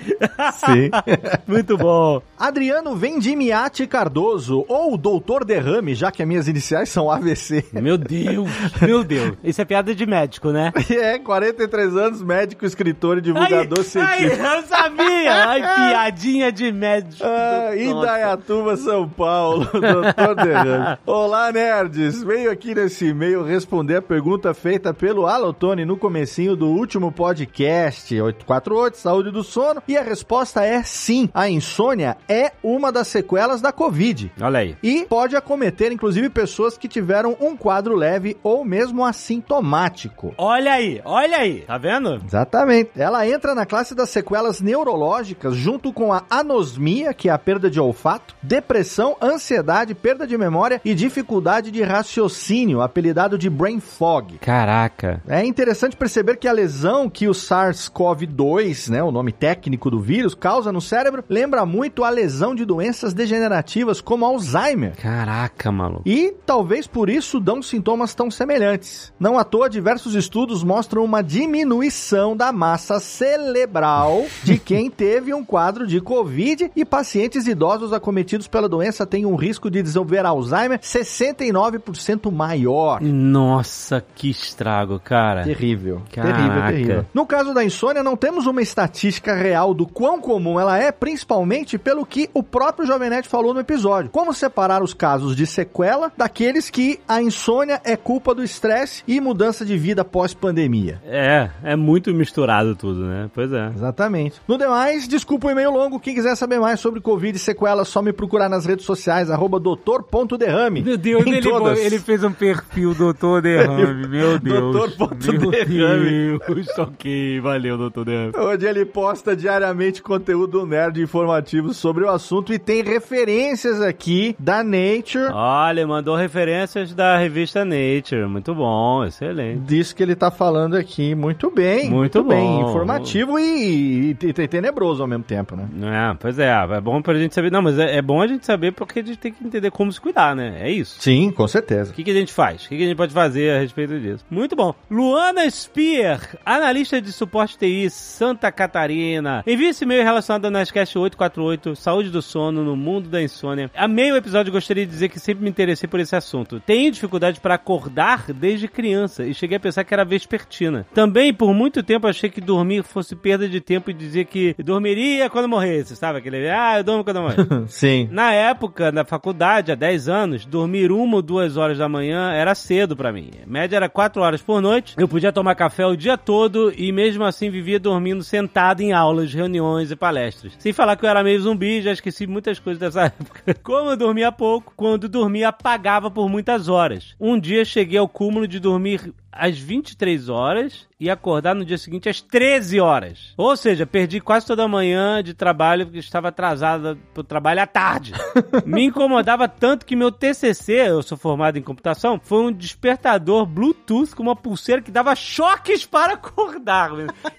Sim. 0.54 0.90
Muito 1.48 1.78
bom. 1.78 2.22
Adriano 2.40 2.96
Vendimiati 2.96 3.86
Cardoso, 3.86 4.66
ou 4.68 4.98
Doutor 4.98 5.44
Derrame, 5.46 5.94
já 5.94 6.12
que 6.12 6.22
as 6.22 6.28
minhas 6.28 6.48
iniciais 6.48 6.90
são 6.90 7.10
AVC. 7.12 7.66
Meu 7.74 7.98
Deus, 7.98 8.50
meu 8.82 9.04
Deus. 9.04 9.36
Isso 9.44 9.62
é 9.62 9.66
piada 9.66 9.94
de 9.94 10.06
médico, 10.06 10.50
né? 10.52 10.72
É, 11.04 11.18
43 11.20 11.96
anos, 11.98 12.22
médico, 12.22 12.66
escritor 12.66 13.18
e 13.18 13.22
divulgador 13.22 13.80
Ai, 13.80 13.84
científico. 13.84 14.44
ai, 14.46 14.58
eu 14.60 14.64
sabia! 14.64 15.34
Ai, 15.48 15.62
piadinha 15.62 16.52
de 16.52 16.72
médico. 16.72 17.24
Ah. 17.26 17.76
Indaiatuba, 17.76 18.78
São 18.78 19.08
Paulo, 19.10 19.66
Doutor 19.72 20.36
Derrame. 20.36 20.98
Olá, 21.06 21.52
nerds! 21.52 22.24
Venho 22.24 22.50
aqui 22.52 22.74
nesse 22.76 23.08
e-mail 23.08 23.44
responder 23.44 23.98
a 23.98 24.02
pergunta 24.02 24.54
feita 24.54 24.93
pelo 24.94 25.28
Alotone 25.28 25.86
no 25.86 25.98
comecinho 25.98 26.56
do 26.56 26.68
último 26.68 27.12
podcast, 27.12 28.20
848, 28.20 28.98
Saúde 28.98 29.32
do 29.32 29.44
Sono, 29.44 29.82
e 29.88 29.98
a 29.98 30.04
resposta 30.04 30.64
é 30.64 30.84
sim, 30.84 31.30
a 31.34 31.50
insônia 31.50 32.18
é 32.28 32.52
uma 32.64 32.92
das 32.92 33.08
sequelas 33.08 33.62
da 33.62 33.72
Covid. 33.72 34.32
Olha 34.42 34.60
aí. 34.60 34.78
E 34.84 35.06
pode 35.06 35.36
acometer, 35.36 35.92
inclusive, 35.92 36.30
pessoas 36.30 36.78
que 36.78 36.88
tiveram 36.88 37.36
um 37.40 37.58
quadro 37.58 37.96
leve 37.96 38.38
ou 38.44 38.64
mesmo 38.64 39.04
assintomático. 39.04 40.34
Olha 40.38 40.74
aí, 40.74 41.02
olha 41.04 41.38
aí. 41.38 41.62
Tá 41.62 41.78
vendo? 41.78 42.22
Exatamente. 42.26 42.92
Ela 42.96 43.28
entra 43.28 43.56
na 43.56 43.66
classe 43.66 43.96
das 43.96 44.10
sequelas 44.10 44.62
neurológicas 44.62 45.56
junto 45.56 45.92
com 45.92 46.14
a 46.14 46.24
anosmia, 46.30 47.14
que 47.14 47.30
é 47.30 47.32
a 47.32 47.38
perda 47.38 47.70
de 47.70 47.80
olfato, 47.80 48.36
depressão, 48.42 49.16
ansiedade, 49.22 49.96
perda 49.96 50.28
de 50.28 50.38
memória 50.38 50.82
e 50.84 50.94
dificuldade 50.94 51.72
de 51.72 51.82
raciocínio, 51.82 52.82
apelidado 52.82 53.38
de 53.38 53.50
brain 53.50 53.80
fog. 53.80 54.38
Caraca. 54.40 54.83
É 55.28 55.46
interessante 55.46 55.96
perceber 55.96 56.38
que 56.38 56.48
a 56.48 56.52
lesão 56.52 57.10
que 57.10 57.28
o 57.28 57.32
SARS-CoV-2, 57.32 58.90
né, 58.90 59.04
o 59.04 59.12
nome 59.12 59.32
técnico 59.32 59.90
do 59.90 60.00
vírus, 60.00 60.36
causa 60.36 60.72
no 60.72 60.82
cérebro 60.82 61.24
lembra 61.30 61.66
muito 61.66 62.04
a 62.04 62.10
lesão 62.10 62.56
de 62.56 62.66
doenças 62.66 63.14
degenerativas 63.14 64.02
como 64.02 64.26
Alzheimer. 64.26 64.96
Caraca, 64.96 65.72
maluco. 65.72 66.04
E 66.06 66.34
talvez 66.46 66.88
por 66.88 67.10
isso 67.10 67.40
dão 67.40 67.62
sintomas 67.62 68.14
tão 68.14 68.30
semelhantes. 68.30 69.14
Não 69.20 69.38
à 69.38 69.44
toa, 69.44 69.70
diversos 69.70 70.16
estudos 70.16 70.64
mostram 70.64 71.04
uma 71.04 71.22
diminuição 71.22 72.36
da 72.36 72.52
massa 72.52 73.00
cerebral 73.00 74.26
de 74.44 74.58
quem 74.60 74.90
teve 74.90 75.34
um 75.34 75.44
quadro 75.44 75.88
de 75.88 76.02
Covid 76.02 76.72
e 76.76 76.86
pacientes 76.86 77.48
idosos 77.48 77.94
acometidos 77.94 78.48
pela 78.48 78.70
doença 78.70 79.06
têm 79.06 79.26
um 79.26 79.36
risco 79.36 79.70
de 79.70 79.82
desenvolver 79.82 80.26
Alzheimer 80.26 80.80
69% 80.80 82.32
maior. 82.32 83.02
Nossa, 83.02 84.04
que 84.16 84.30
estrago, 84.74 85.00
cara. 85.00 85.44
Terrível. 85.44 86.02
Caraca. 86.12 86.36
Terrível, 86.36 86.64
terrível. 86.64 87.06
No 87.14 87.26
caso 87.26 87.54
da 87.54 87.64
insônia, 87.64 88.04
não 88.04 88.18
temos 88.18 88.48
uma 88.48 88.62
estatística 88.62 89.34
real 89.34 89.74
do 89.74 89.86
quão 89.86 90.20
comum 90.20 90.60
ela 90.60 90.78
é, 90.78 90.92
principalmente 90.92 91.78
pelo 91.78 92.06
que 92.06 92.30
o 92.34 92.42
próprio 92.42 92.88
Jovem 92.88 93.10
Nerd 93.10 93.28
falou 93.28 93.54
no 93.54 93.60
episódio. 93.60 94.10
Como 94.10 94.34
separar 94.34 94.82
os 94.82 94.94
casos 94.94 95.36
de 95.36 95.46
sequela 95.46 96.12
daqueles 96.18 96.70
que 96.70 97.00
a 97.08 97.22
insônia 97.22 97.80
é 97.84 97.96
culpa 97.96 98.34
do 98.34 98.44
estresse 98.44 99.04
e 99.08 99.22
mudança 99.22 99.66
de 99.66 99.78
vida 99.78 100.04
pós-pandemia. 100.04 101.02
É, 101.06 101.50
é 101.64 101.76
muito 101.76 102.14
misturado 102.14 102.76
tudo, 102.76 103.06
né? 103.06 103.30
Pois 103.34 103.52
é. 103.52 103.68
Exatamente. 103.76 104.42
No 104.48 104.58
demais, 104.58 105.08
desculpa 105.08 105.48
o 105.48 105.52
e-mail 105.52 105.72
longo. 105.72 106.00
Quem 106.00 106.16
quiser 106.16 106.36
saber 106.36 106.60
mais 106.60 106.80
sobre 106.80 107.00
Covid 107.00 107.36
e 107.36 107.40
sequelas, 107.40 107.88
só 107.88 108.02
me 108.02 108.14
procurar 108.14 108.50
nas 108.50 108.66
redes 108.66 108.86
sociais, 108.86 109.30
arroba 109.30 109.60
doutor.derrame. 109.60 110.82
Meu 110.82 110.98
Deus, 110.98 111.26
ele, 111.26 111.86
ele 111.86 112.00
fez 112.00 112.24
um 112.24 112.32
perfil 112.32 112.94
doutor 112.94 113.42
Derrame, 113.42 114.08
meu 114.08 114.40
Deus. 114.40 114.63
Doutor 114.72 114.92
ponto 114.92 115.34
meu 115.34 115.52
Derrame. 115.52 116.40
Deus, 116.48 116.68
ok, 116.78 117.40
valeu, 117.40 117.78
doutor 117.78 118.06
Derrame. 118.06 118.34
Onde 118.38 118.66
ele 118.66 118.86
posta 118.86 119.36
diariamente 119.36 120.02
conteúdo 120.02 120.66
nerd 120.66 121.02
informativo 121.02 121.74
sobre 121.74 122.04
o 122.04 122.10
assunto 122.10 122.54
e 122.54 122.60
tem 122.60 122.84
referências 122.84 123.82
aqui 123.82 124.36
da 124.40 124.64
Nature. 124.64 125.32
Olha, 125.34 125.86
mandou 125.88 126.16
referências 126.16 126.94
da 126.94 127.18
revista 127.18 127.66
Nature, 127.66 128.28
muito 128.28 128.54
bom, 128.54 129.04
excelente. 129.04 129.60
Disso 129.62 129.96
que 129.96 130.04
ele 130.04 130.16
tá 130.16 130.32
falando 130.32 130.76
aqui. 130.76 131.16
Muito 131.16 131.50
bem. 131.50 131.90
Muito 131.90 132.24
bem. 132.24 132.62
bom. 132.62 132.70
Informativo 132.70 133.40
e, 133.40 134.12
e, 134.12 134.18
e 134.22 134.48
tenebroso 134.48 135.02
ao 135.02 135.08
mesmo 135.08 135.24
tempo, 135.24 135.56
né? 135.56 135.68
É, 135.84 136.16
pois 136.20 136.38
é, 136.40 136.50
é 136.50 136.82
bom 136.82 137.02
pra 137.02 137.14
gente 137.16 137.34
saber. 137.34 137.52
Não, 137.52 137.62
mas 137.62 137.78
é, 137.80 137.98
é 137.98 138.02
bom 138.02 138.22
a 138.22 138.28
gente 138.28 138.46
saber 138.46 138.72
porque 138.72 139.00
a 139.00 139.04
gente 139.04 139.18
tem 139.18 139.32
que 139.32 139.44
entender 139.44 139.72
como 139.72 139.92
se 139.92 140.00
cuidar, 140.00 140.36
né? 140.36 140.58
É 140.60 140.70
isso. 140.70 141.00
Sim, 141.00 141.32
com 141.32 141.48
certeza. 141.48 141.92
O 141.92 141.94
que, 141.94 142.04
que 142.04 142.12
a 142.12 142.14
gente 142.14 142.34
faz? 142.34 142.66
O 142.66 142.70
que, 142.70 142.78
que 142.78 142.84
a 142.84 142.88
gente 142.88 142.98
pode 142.98 143.14
fazer 143.14 143.56
a 143.56 143.60
respeito 143.60 144.00
disso? 144.00 144.26
Muito 144.30 144.53
bom. 144.56 144.74
Luana 144.90 145.50
Spear, 145.50 146.38
analista 146.46 147.02
de 147.02 147.12
suporte 147.12 147.58
TI, 147.58 147.90
Santa 147.90 148.52
Catarina. 148.52 149.44
Envie 149.46 149.68
esse 149.68 149.84
e-mail 149.84 150.04
relacionado 150.04 150.46
ao 150.46 150.52
Nascast 150.52 150.98
848, 150.98 151.76
saúde 151.76 152.10
do 152.10 152.22
sono 152.22 152.64
no 152.64 152.76
mundo 152.76 153.10
da 153.10 153.22
insônia. 153.22 153.72
Amei 153.76 154.12
o 154.12 154.16
episódio 154.16 154.52
gostaria 154.52 154.86
de 154.86 154.92
dizer 154.92 155.10
que 155.10 155.20
sempre 155.20 155.44
me 155.44 155.50
interessei 155.50 155.88
por 155.88 156.00
esse 156.00 156.16
assunto. 156.16 156.60
Tenho 156.60 156.92
dificuldade 156.92 157.40
para 157.40 157.56
acordar 157.56 158.32
desde 158.32 158.68
criança 158.68 159.26
e 159.26 159.34
cheguei 159.34 159.58
a 159.58 159.60
pensar 159.60 159.84
que 159.84 159.94
era 159.94 160.06
vespertina. 160.06 160.86
Também, 160.94 161.34
por 161.34 161.54
muito 161.54 161.82
tempo, 161.82 162.08
achei 162.08 162.30
que 162.30 162.42
dormir 162.42 162.84
fosse 162.84 163.16
perda 163.16 163.48
de 163.48 163.60
tempo 163.60 163.90
e 163.90 163.94
dizia 163.94 164.24
que 164.24 164.56
dormiria 164.60 165.30
quando 165.30 165.50
morresse, 165.50 165.96
sabe? 165.96 166.20
Aquele, 166.20 166.50
ah, 166.50 166.78
eu 166.78 166.84
durmo 166.84 167.04
quando 167.04 167.18
eu 167.18 167.24
morrer. 167.24 167.38
Sim. 167.68 168.08
Na 168.12 168.32
época, 168.34 168.92
na 168.92 169.04
faculdade, 169.04 169.72
há 169.72 169.76
10 169.76 170.10
anos, 170.10 170.46
dormir 170.46 170.92
uma 170.92 171.16
ou 171.16 171.22
duas 171.22 171.58
horas 171.58 171.78
da 171.78 171.90
manhã 171.90 172.32
era 172.32 172.54
cedo 172.54 172.96
pra 172.96 173.12
mim. 173.12 173.32
A 173.44 173.50
média 173.50 173.76
era 173.76 173.90
4 173.90 174.22
horas 174.22 174.42
por 174.44 174.62
noite. 174.62 174.96
Eu 174.98 175.08
podia 175.08 175.32
tomar 175.32 175.56
café 175.56 175.86
o 175.86 175.96
dia 175.96 176.18
todo 176.18 176.74
e 176.76 176.92
mesmo 176.92 177.24
assim 177.24 177.50
vivia 177.50 177.80
dormindo 177.80 178.24
sentado 178.24 178.82
em 178.82 178.94
aulas, 178.94 179.34
reuniões 179.34 179.92
e 179.92 179.96
palestras. 179.96 180.54
Sem 180.60 180.74
falar 180.74 180.96
que 180.96 181.06
eu 181.06 181.10
era 181.10 181.24
meio 181.24 181.42
zumbi, 181.42 181.82
já 181.82 181.92
esqueci 181.92 182.28
muitas 182.28 182.60
coisas 182.60 182.80
dessa 182.80 183.06
época. 183.08 183.54
Como 183.64 183.92
eu 183.92 183.98
dormia 183.98 184.32
pouco, 184.32 184.74
quando 184.76 185.10
dormia 185.10 185.50
apagava 185.50 186.12
por 186.12 186.30
muitas 186.30 186.68
horas. 186.68 187.16
Um 187.20 187.40
dia 187.40 187.66
cheguei 187.66 187.98
ao 187.98 188.08
cúmulo 188.08 188.48
de 188.48 188.60
dormir 188.60 189.14
às 189.36 189.58
23 189.58 190.30
horas 190.30 190.88
e 191.00 191.10
acordar 191.10 191.54
no 191.54 191.66
dia 191.66 191.78
seguinte 191.78 192.08
às 192.08 192.22
13 192.22 192.80
horas. 192.80 193.34
Ou 193.36 193.58
seja, 193.58 193.86
perdi 193.86 194.22
quase 194.22 194.46
toda 194.46 194.64
a 194.64 194.68
manhã 194.68 195.22
de 195.22 195.34
trabalho 195.34 195.86
porque 195.86 196.00
estava 196.00 196.30
atrasada 196.30 196.98
pro 197.14 197.24
trabalho 197.24 197.62
à 197.62 197.68
tarde. 197.68 198.14
Me 198.66 198.86
incomodava 198.86 199.48
tanto 199.48 199.86
que 199.86 199.96
meu 199.96 200.12
TCC, 200.12 200.90
eu 200.90 201.04
sou 201.04 201.18
formado 201.18 201.58
em 201.58 201.62
computação, 201.62 202.20
foi 202.24 202.46
um 202.46 202.52
despertador 202.52 203.46
Bluetooth 203.46 204.16
com 204.16 204.24
uma 204.24 204.36
pulseira 204.36 204.82
que 204.82 204.92
dava 204.92 205.16
choques 205.16 205.86
para 205.86 206.14
acordar. 206.14 206.92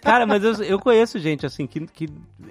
Cara, 0.03 0.27
mas 0.27 0.45
eu, 0.45 0.63
eu 0.65 0.79
conheço 0.79 1.19
gente 1.19 1.47
assim 1.47 1.67
que, 1.67 1.87
que 1.87 2.09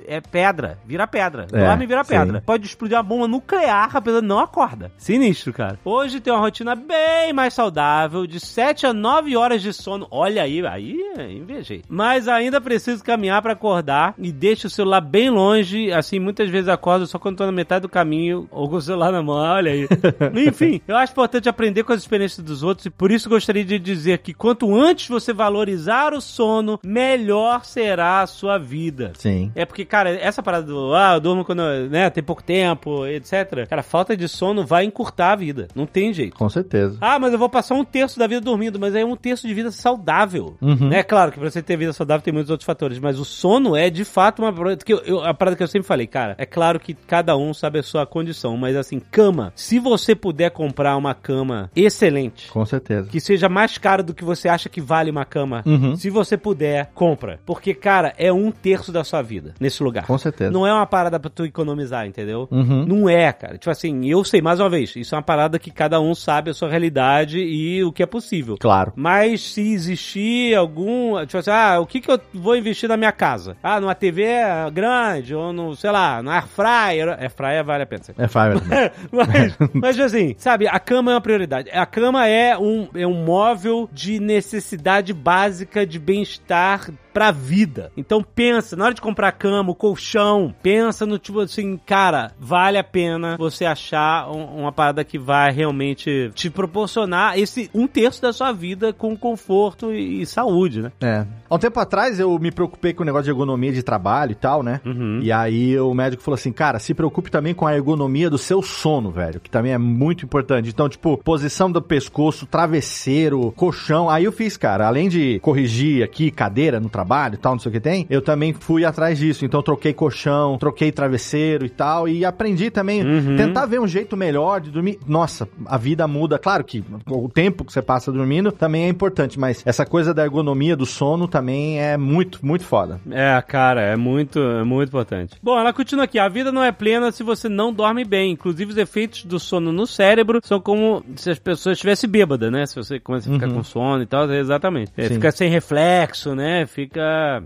é 0.07 0.19
pedra, 0.19 0.79
vira 0.85 1.05
pedra. 1.05 1.47
É, 1.51 1.65
Dorme 1.65 1.83
e 1.83 1.87
vira 1.87 2.03
sim. 2.03 2.15
pedra. 2.15 2.41
Pode 2.41 2.65
explodir 2.65 2.97
uma 2.97 3.03
bomba 3.03 3.27
nuclear, 3.27 3.95
a 3.95 4.01
pessoa 4.01 4.21
não 4.21 4.39
acorda. 4.39 4.91
Sinistro, 4.97 5.53
cara. 5.53 5.79
Hoje 5.83 6.19
tem 6.19 6.33
uma 6.33 6.39
rotina 6.39 6.75
bem 6.75 7.33
mais 7.33 7.53
saudável, 7.53 8.25
de 8.25 8.39
7 8.39 8.87
a 8.87 8.93
9 8.93 9.32
horas 9.35 9.61
de 9.61 9.73
sono. 9.73 10.07
Olha 10.11 10.43
aí, 10.43 10.65
aí 10.65 10.97
invejei. 11.37 11.81
Mas 11.87 12.27
ainda 12.27 12.59
preciso 12.61 13.03
caminhar 13.03 13.41
pra 13.41 13.53
acordar 13.53 14.13
e 14.17 14.31
deixo 14.31 14.67
o 14.67 14.69
celular 14.69 15.01
bem 15.01 15.29
longe. 15.29 15.91
Assim, 15.91 16.19
muitas 16.19 16.49
vezes 16.49 16.69
acordo 16.69 17.05
só 17.05 17.19
quando 17.19 17.37
tô 17.37 17.45
na 17.45 17.51
metade 17.51 17.83
do 17.83 17.89
caminho 17.89 18.47
ou 18.51 18.69
com 18.69 18.75
o 18.75 18.81
celular 18.81 19.11
na 19.11 19.21
mão. 19.21 19.35
Olha 19.35 19.71
aí. 19.71 19.87
Enfim, 20.47 20.81
eu 20.87 20.95
acho 20.95 21.11
importante 21.11 21.49
aprender 21.49 21.83
com 21.83 21.93
as 21.93 22.01
experiências 22.01 22.45
dos 22.45 22.63
outros 22.63 22.85
e 22.85 22.89
por 22.89 23.11
isso 23.11 23.29
gostaria 23.29 23.63
de 23.63 23.79
dizer 23.79 24.19
que 24.19 24.33
quanto 24.33 24.73
antes 24.75 25.07
você 25.07 25.33
valorizar 25.33 26.13
o 26.13 26.21
sono, 26.21 26.79
melhor 26.83 27.65
será 27.65 28.21
a 28.21 28.27
sua 28.27 28.57
vida. 28.57 29.11
Sim. 29.17 29.51
É 29.55 29.65
porque 29.65 29.85
cara, 29.85 30.09
essa 30.09 30.41
parada 30.41 30.65
do, 30.65 30.93
ah, 30.93 31.13
eu 31.15 31.19
durmo 31.19 31.45
quando, 31.45 31.63
né, 31.89 32.09
tem 32.09 32.23
pouco 32.23 32.43
tempo, 32.43 33.05
etc. 33.07 33.67
Cara, 33.69 33.83
falta 33.83 34.15
de 34.15 34.27
sono 34.27 34.65
vai 34.65 34.85
encurtar 34.85 35.31
a 35.31 35.35
vida. 35.35 35.67
Não 35.75 35.85
tem 35.85 36.13
jeito. 36.13 36.35
Com 36.35 36.49
certeza. 36.49 36.97
Ah, 37.01 37.19
mas 37.19 37.33
eu 37.33 37.39
vou 37.39 37.49
passar 37.49 37.75
um 37.75 37.83
terço 37.83 38.17
da 38.19 38.27
vida 38.27 38.41
dormindo, 38.41 38.79
mas 38.79 38.95
é 38.95 39.03
um 39.03 39.15
terço 39.23 39.47
de 39.47 39.53
vida 39.53 39.71
saudável. 39.71 40.55
Uhum. 40.61 40.91
É 40.91 41.01
claro 41.01 41.31
que 41.31 41.39
pra 41.39 41.49
você 41.49 41.61
ter 41.61 41.77
vida 41.77 41.93
saudável 41.93 42.21
tem 42.23 42.33
muitos 42.33 42.49
outros 42.51 42.65
fatores, 42.65 42.99
mas 42.99 43.17
o 43.17 43.23
sono 43.25 43.75
é 43.75 43.89
de 43.89 44.03
fato 44.03 44.41
uma 44.41 44.53
que 44.77 44.93
eu, 44.93 44.99
eu- 45.05 45.23
a 45.23 45.33
parada 45.33 45.55
que 45.55 45.63
eu 45.63 45.67
sempre 45.67 45.87
falei, 45.87 46.05
cara. 46.07 46.35
É 46.37 46.45
claro 46.45 46.79
que 46.79 46.93
cada 46.93 47.37
um 47.37 47.53
sabe 47.53 47.79
a 47.79 47.83
sua 47.83 48.05
condição, 48.05 48.57
mas 48.57 48.75
assim, 48.75 48.99
cama. 48.99 49.53
Se 49.55 49.79
você 49.79 50.13
puder 50.13 50.51
comprar 50.51 50.97
uma 50.97 51.13
cama 51.15 51.71
excelente, 51.75 52.49
Com 52.51 52.65
certeza. 52.65 53.07
que 53.09 53.19
seja 53.21 53.47
mais 53.47 53.77
caro 53.77 54.03
do 54.03 54.13
que 54.13 54.23
você 54.25 54.49
acha 54.49 54.67
que 54.67 54.81
vale 54.81 55.09
uma 55.09 55.23
cama, 55.25 55.63
Uhum. 55.65 55.95
se 55.95 56.09
você 56.09 56.35
puder, 56.37 56.89
compra. 56.93 57.39
Porque, 57.45 57.73
cara, 57.73 58.13
é 58.17 58.31
um 58.33 58.51
terço 58.51 58.91
da 58.91 59.03
sua 59.03 59.21
vida 59.21 59.53
nesse 59.59 59.81
lugar. 59.81 60.05
Com 60.05 60.17
certeza. 60.17 60.51
Não 60.51 60.67
é 60.67 60.73
uma 60.73 60.85
parada 60.85 61.19
pra 61.19 61.29
tu 61.29 61.45
economizar, 61.45 62.05
entendeu? 62.05 62.47
Uhum. 62.51 62.85
Não 62.85 63.09
é, 63.09 63.31
cara. 63.31 63.57
Tipo 63.57 63.69
assim, 63.71 64.05
eu 64.09 64.23
sei, 64.23 64.41
mais 64.41 64.59
uma 64.59 64.69
vez, 64.69 64.93
isso 64.95 65.15
é 65.15 65.17
uma 65.17 65.23
parada 65.23 65.57
que 65.57 65.71
cada 65.71 65.99
um 66.01 66.13
sabe 66.13 66.49
a 66.51 66.53
sua 66.53 66.69
realidade 66.69 67.39
e 67.39 67.83
o 67.83 67.91
que 67.91 68.03
é 68.03 68.05
possível. 68.05 68.57
Claro. 68.59 68.91
Mas 68.95 69.12
se 69.37 69.73
existir 69.73 70.55
algum. 70.55 71.19
Tipo 71.25 71.37
assim, 71.37 71.51
ah, 71.51 71.79
o 71.79 71.85
que, 71.85 72.01
que 72.01 72.11
eu 72.11 72.19
vou 72.33 72.55
investir 72.55 72.89
na 72.89 72.97
minha 72.97 73.11
casa? 73.11 73.55
Ah, 73.61 73.79
numa 73.79 73.95
TV 73.95 74.25
grande, 74.71 75.35
ou 75.35 75.53
no, 75.53 75.75
sei 75.75 75.91
lá, 75.91 76.21
no 76.21 76.29
air 76.29 76.47
fryer. 76.47 77.09
Air 77.19 77.31
fryer 77.31 77.63
vale 77.63 77.83
a 77.83 77.85
pena. 77.85 78.03
É 78.17 78.27
fácil. 78.27 78.61
mas, 79.11 79.57
mas 79.73 79.99
assim, 79.99 80.35
sabe, 80.37 80.67
a 80.67 80.79
cama 80.79 81.11
é 81.11 81.15
uma 81.15 81.21
prioridade. 81.21 81.69
A 81.71 81.85
cama 81.85 82.27
é 82.27 82.57
um, 82.57 82.87
é 82.93 83.07
um 83.07 83.23
móvel 83.23 83.89
de 83.91 84.19
necessidade 84.19 85.13
básica 85.13 85.85
de 85.85 85.99
bem-estar 85.99 86.89
pra 87.13 87.31
vida. 87.31 87.91
Então 87.95 88.23
pensa, 88.23 88.75
na 88.75 88.85
hora 88.85 88.93
de 88.93 89.01
comprar 89.01 89.31
cama, 89.33 89.71
o 89.71 89.75
colchão, 89.75 90.53
pensa 90.63 91.05
no 91.05 91.17
tipo 91.19 91.39
assim, 91.39 91.77
cara, 91.85 92.31
vale 92.39 92.77
a 92.77 92.83
pena 92.83 93.37
você 93.37 93.65
achar 93.65 94.29
um- 94.29 94.61
uma 94.61 94.71
parada 94.71 95.03
que 95.03 95.17
vai 95.19 95.51
realmente 95.51 96.31
te 96.33 96.49
proporcionar 96.49 97.37
esse 97.37 97.69
um 97.73 97.87
terço 97.87 98.21
da 98.21 98.33
sua 98.33 98.51
vida 98.51 98.91
com 98.93 99.15
conforto 99.15 99.93
e, 99.93 100.21
e 100.21 100.25
saúde, 100.25 100.81
né? 100.81 100.91
É. 101.01 101.25
Há 101.49 101.55
um 101.55 101.59
tempo 101.59 101.79
atrás 101.79 102.19
eu 102.19 102.37
me 102.39 102.51
preocupei 102.51 102.93
com 102.93 103.03
o 103.03 103.05
negócio 103.05 103.25
de 103.25 103.29
ergonomia 103.29 103.71
de 103.71 103.83
trabalho 103.83 104.31
e 104.31 104.35
tal, 104.35 104.63
né? 104.63 104.81
Uhum. 104.85 105.19
E 105.21 105.31
aí 105.31 105.77
o 105.79 105.93
médico 105.93 106.23
falou 106.23 106.35
assim, 106.35 106.51
cara, 106.51 106.79
se 106.79 106.93
preocupe 106.93 107.29
também 107.29 107.53
com 107.53 107.67
a 107.67 107.75
ergonomia 107.75 108.29
do 108.29 108.37
seu 108.37 108.61
sono, 108.63 109.11
velho, 109.11 109.39
que 109.39 109.49
também 109.49 109.71
é 109.71 109.77
muito 109.77 110.25
importante. 110.25 110.69
Então, 110.69 110.89
tipo, 110.89 111.17
posição 111.23 111.71
do 111.71 111.81
pescoço, 111.81 112.45
travesseiro, 112.47 113.51
colchão. 113.55 114.09
Aí 114.09 114.23
eu 114.23 114.31
fiz, 114.31 114.57
cara, 114.57 114.87
além 114.87 115.07
de 115.09 115.39
corrigir 115.39 116.03
aqui 116.03 116.31
cadeira 116.31 116.79
no 116.79 116.89
trabalho 116.89 117.02
e 117.35 117.37
tal, 117.37 117.53
não 117.53 117.59
sei 117.59 117.69
o 117.69 117.73
que 117.73 117.79
tem, 117.79 118.05
eu 118.09 118.21
também 118.21 118.53
fui 118.53 118.85
atrás 118.85 119.17
disso. 119.17 119.45
Então, 119.45 119.61
troquei 119.61 119.93
colchão, 119.93 120.57
troquei 120.57 120.91
travesseiro 120.91 121.65
e 121.65 121.69
tal, 121.69 122.07
e 122.07 122.23
aprendi 122.25 122.69
também 122.69 123.03
Uhum. 123.03 123.35
tentar 123.35 123.65
ver 123.65 123.79
um 123.79 123.87
jeito 123.87 124.15
melhor 124.15 124.61
de 124.61 124.71
dormir. 124.71 124.99
Nossa, 125.07 125.47
a 125.65 125.77
vida 125.77 126.07
muda. 126.07 126.37
Claro 126.39 126.63
que 126.63 126.83
o 127.07 127.29
tempo 127.29 127.63
que 127.65 127.71
você 127.73 127.81
passa 127.81 128.11
dormindo 128.11 128.51
também 128.51 128.85
é 128.85 128.87
importante, 128.89 129.39
mas 129.39 129.61
essa 129.65 129.85
coisa 129.85 130.13
da 130.13 130.23
ergonomia 130.23 130.75
do 130.75 130.85
sono 130.85 131.27
também 131.27 131.79
é 131.81 131.97
muito, 131.97 132.39
muito 132.45 132.63
foda. 132.63 132.99
É, 133.11 133.41
cara, 133.47 133.81
é 133.81 133.95
muito, 133.95 134.39
é 134.39 134.63
muito 134.63 134.89
importante. 134.89 135.35
Bom, 135.41 135.59
ela 135.59 135.73
continua 135.73 136.05
aqui. 136.05 136.17
A 136.19 136.27
vida 136.29 136.51
não 136.51 136.63
é 136.63 136.71
plena 136.71 137.11
se 137.11 137.23
você 137.23 137.49
não 137.49 137.73
dorme 137.73 138.03
bem. 138.05 138.31
Inclusive, 138.31 138.71
os 138.71 138.77
efeitos 138.77 139.25
do 139.25 139.39
sono 139.39 139.71
no 139.71 139.85
cérebro 139.85 140.39
são 140.43 140.59
como 140.59 141.03
se 141.15 141.29
as 141.29 141.39
pessoas 141.39 141.77
estivessem 141.77 142.09
bêbadas, 142.09 142.51
né? 142.51 142.65
Se 142.65 142.75
você 142.75 142.99
começa 142.99 143.29
a 143.29 143.33
ficar 143.33 143.49
com 143.49 143.63
sono 143.63 144.03
e 144.03 144.05
tal, 144.05 144.29
é 144.29 144.39
exatamente. 144.39 144.91
É, 144.97 145.09
fica 145.09 145.31
sem 145.31 145.49
reflexo, 145.49 146.35
né? 146.35 146.65
Fica 146.65 146.92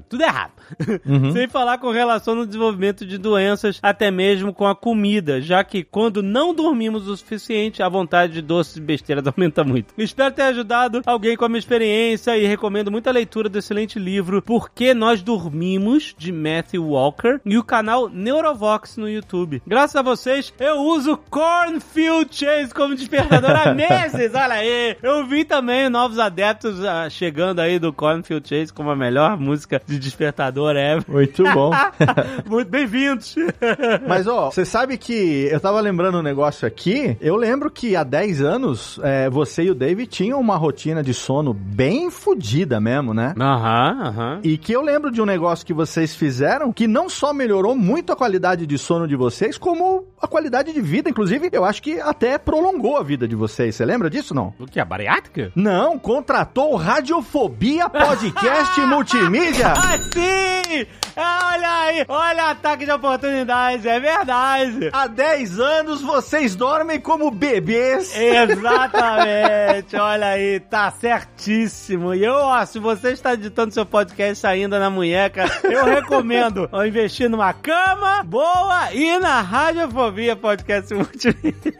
tudo 0.09 0.23
errado. 0.23 0.51
Uhum. 1.05 1.31
sem 1.31 1.47
falar 1.47 1.77
com 1.77 1.91
relação 1.91 2.35
no 2.35 2.45
desenvolvimento 2.45 3.05
de 3.05 3.17
doenças, 3.17 3.79
até 3.81 4.11
mesmo 4.11 4.53
com 4.53 4.67
a 4.67 4.75
comida, 4.75 5.41
já 5.41 5.63
que 5.63 5.83
quando 5.83 6.21
não 6.21 6.53
dormimos 6.53 7.07
o 7.07 7.15
suficiente, 7.15 7.81
a 7.81 7.87
vontade 7.89 8.33
de 8.33 8.41
doces 8.41 8.77
e 8.77 8.81
besteiras 8.81 9.25
aumenta 9.27 9.63
muito. 9.63 9.93
Espero 9.97 10.33
ter 10.33 10.43
ajudado 10.43 11.01
alguém 11.05 11.37
com 11.37 11.45
a 11.45 11.49
minha 11.49 11.59
experiência 11.59 12.37
e 12.37 12.45
recomendo 12.45 12.91
muito 12.91 13.07
a 13.07 13.13
leitura 13.13 13.47
do 13.47 13.57
excelente 13.57 13.99
livro 13.99 14.41
Por 14.41 14.69
que 14.69 14.93
Nós 14.93 15.21
Dormimos, 15.21 16.13
de 16.17 16.31
Matthew 16.31 16.85
Walker, 16.85 17.39
e 17.45 17.57
o 17.57 17.63
canal 17.63 18.09
Neurovox 18.09 18.97
no 18.97 19.09
YouTube. 19.09 19.61
Graças 19.65 19.95
a 19.95 20.01
vocês, 20.01 20.53
eu 20.59 20.77
uso 20.79 21.17
Cornfield 21.29 22.35
Chase 22.35 22.73
como 22.73 22.95
despertador 22.95 23.51
há 23.51 23.73
meses, 23.75 24.33
olha 24.33 24.55
aí! 24.55 24.97
Eu 25.01 25.25
vi 25.25 25.45
também 25.45 25.89
novos 25.89 26.19
adeptos 26.19 26.83
ah, 26.83 27.09
chegando 27.09 27.59
aí 27.59 27.79
do 27.79 27.93
Cornfield 27.93 28.47
Chase 28.47 28.73
como 28.73 28.89
a 28.89 28.95
melhor 28.95 29.36
música 29.37 29.81
de 29.85 29.99
despertador 29.99 30.75
ever. 30.75 31.05
Muito 31.07 31.43
bom. 31.53 31.71
Muito 32.45 32.69
bem-vindos! 32.69 33.35
Mas, 34.07 34.27
ó, 34.27 34.51
você 34.51 34.65
sabe 34.65 34.97
que 34.97 35.47
eu 35.51 35.59
tava 35.59 35.79
lembrando 35.79 36.19
um 36.19 36.23
negócio 36.23 36.67
aqui. 36.67 37.17
Eu 37.21 37.35
lembro 37.35 37.69
que 37.69 37.95
há 37.95 38.03
10 38.03 38.41
anos, 38.41 38.99
é, 39.03 39.29
você 39.29 39.63
e 39.63 39.71
o 39.71 39.75
David 39.75 40.09
tinham 40.09 40.39
uma 40.39 40.55
rotina 40.57 41.03
de 41.03 41.13
sono 41.13 41.53
bem 41.53 42.09
fodida 42.09 42.79
mesmo, 42.79 43.13
né? 43.13 43.33
Aham, 43.39 44.01
aham. 44.01 44.39
E 44.43 44.57
que 44.57 44.73
eu 44.73 44.81
lembro 44.81 45.11
de 45.11 45.21
um 45.21 45.25
negócio 45.25 45.65
que 45.65 45.73
vocês 45.73 46.15
fizeram 46.15 46.71
que 46.71 46.87
não 46.87 47.09
só 47.09 47.33
melhorou 47.33 47.75
muito 47.75 48.11
a 48.11 48.15
qualidade 48.15 48.65
de 48.65 48.77
sono 48.77 49.07
de 49.07 49.15
vocês, 49.15 49.57
como 49.57 50.05
a 50.21 50.27
qualidade 50.27 50.73
de 50.73 50.81
vida. 50.81 51.09
Inclusive, 51.09 51.49
eu 51.51 51.65
acho 51.65 51.81
que 51.81 51.99
até 51.99 52.37
prolongou 52.37 52.97
a 52.97 53.03
vida 53.03 53.27
de 53.27 53.35
vocês. 53.35 53.75
Você 53.75 53.85
lembra 53.85 54.09
disso, 54.09 54.33
não? 54.33 54.53
O 54.59 54.65
que? 54.65 54.79
A 54.79 54.85
bariátrica? 54.85 55.51
Não, 55.55 55.97
contratou 55.99 56.75
Radiofobia 56.75 57.89
Podcast 57.89 58.79
Multimídia. 59.27 59.73
Ah, 59.75 59.97
sim! 60.13 60.87
Olha 61.15 61.81
aí! 61.81 62.05
Olha 62.07 62.51
ataque 62.51 62.85
de 62.85 62.91
oportunidades, 62.91 63.85
é 63.85 63.99
verdade! 63.99 64.89
Há 64.93 65.07
10 65.07 65.59
anos 65.59 66.01
vocês 66.01 66.55
dormem 66.55 66.99
como 66.99 67.31
bebês. 67.31 68.15
Exatamente, 68.15 69.95
olha 69.95 70.27
aí, 70.27 70.59
tá 70.59 70.91
certíssimo. 70.91 72.13
E 72.13 72.23
eu, 72.23 72.35
ó, 72.35 72.63
se 72.65 72.77
você 72.79 73.11
está 73.11 73.33
editando 73.33 73.73
seu 73.73 73.85
podcast 73.85 74.45
ainda 74.45 74.79
na 74.79 74.89
munheca, 74.89 75.45
eu 75.63 75.85
recomendo 75.85 76.69
ó, 76.71 76.83
investir 76.85 77.29
numa 77.29 77.51
cama 77.51 78.23
boa 78.23 78.93
e 78.93 79.17
na 79.17 79.41
Radiofobia 79.41 80.35
Podcast 80.35 80.93
Multimídia. 80.93 81.73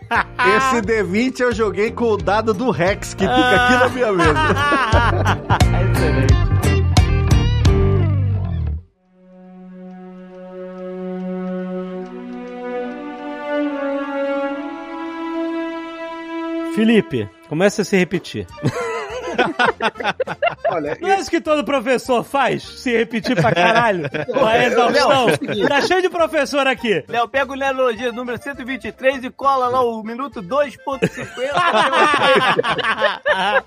Esse 0.58 0.82
D20 0.82 1.40
eu 1.42 1.54
joguei 1.54 1.92
com 1.92 2.12
o 2.12 2.18
dado 2.18 2.54
do 2.54 2.72
Rex, 2.72 3.14
que 3.14 3.24
fica 3.24 3.56
aqui 3.56 3.74
na 3.74 3.90
minha 3.90 4.12
mesa. 4.14 4.34
Excelente. 5.94 6.57
Felipe, 16.78 17.28
começa 17.50 17.82
a 17.82 17.86
se 17.86 17.98
repetir. 17.98 18.46
Olha, 20.70 20.98
Não 21.00 21.10
é 21.10 21.20
isso 21.20 21.30
que 21.30 21.40
todo 21.42 21.64
professor 21.64 22.24
faz? 22.24 22.64
Se 22.64 22.96
repetir 22.96 23.36
pra 23.36 23.52
caralho? 23.54 24.10
Com 24.34 24.46
a 24.46 24.66
exaustão? 24.66 25.28
Tá 25.68 25.82
cheio 25.82 26.02
de 26.02 26.10
professor 26.10 26.68
aqui. 26.68 27.04
Léo, 27.08 27.28
pega 27.28 27.52
o 27.52 27.56
Neurologia 27.56 28.12
número 28.12 28.42
123 28.42 29.24
e 29.26 29.30
cola 29.30 29.68
lá 29.68 29.82
o 29.82 30.04
minuto 30.04 30.42
2.50. 30.42 31.10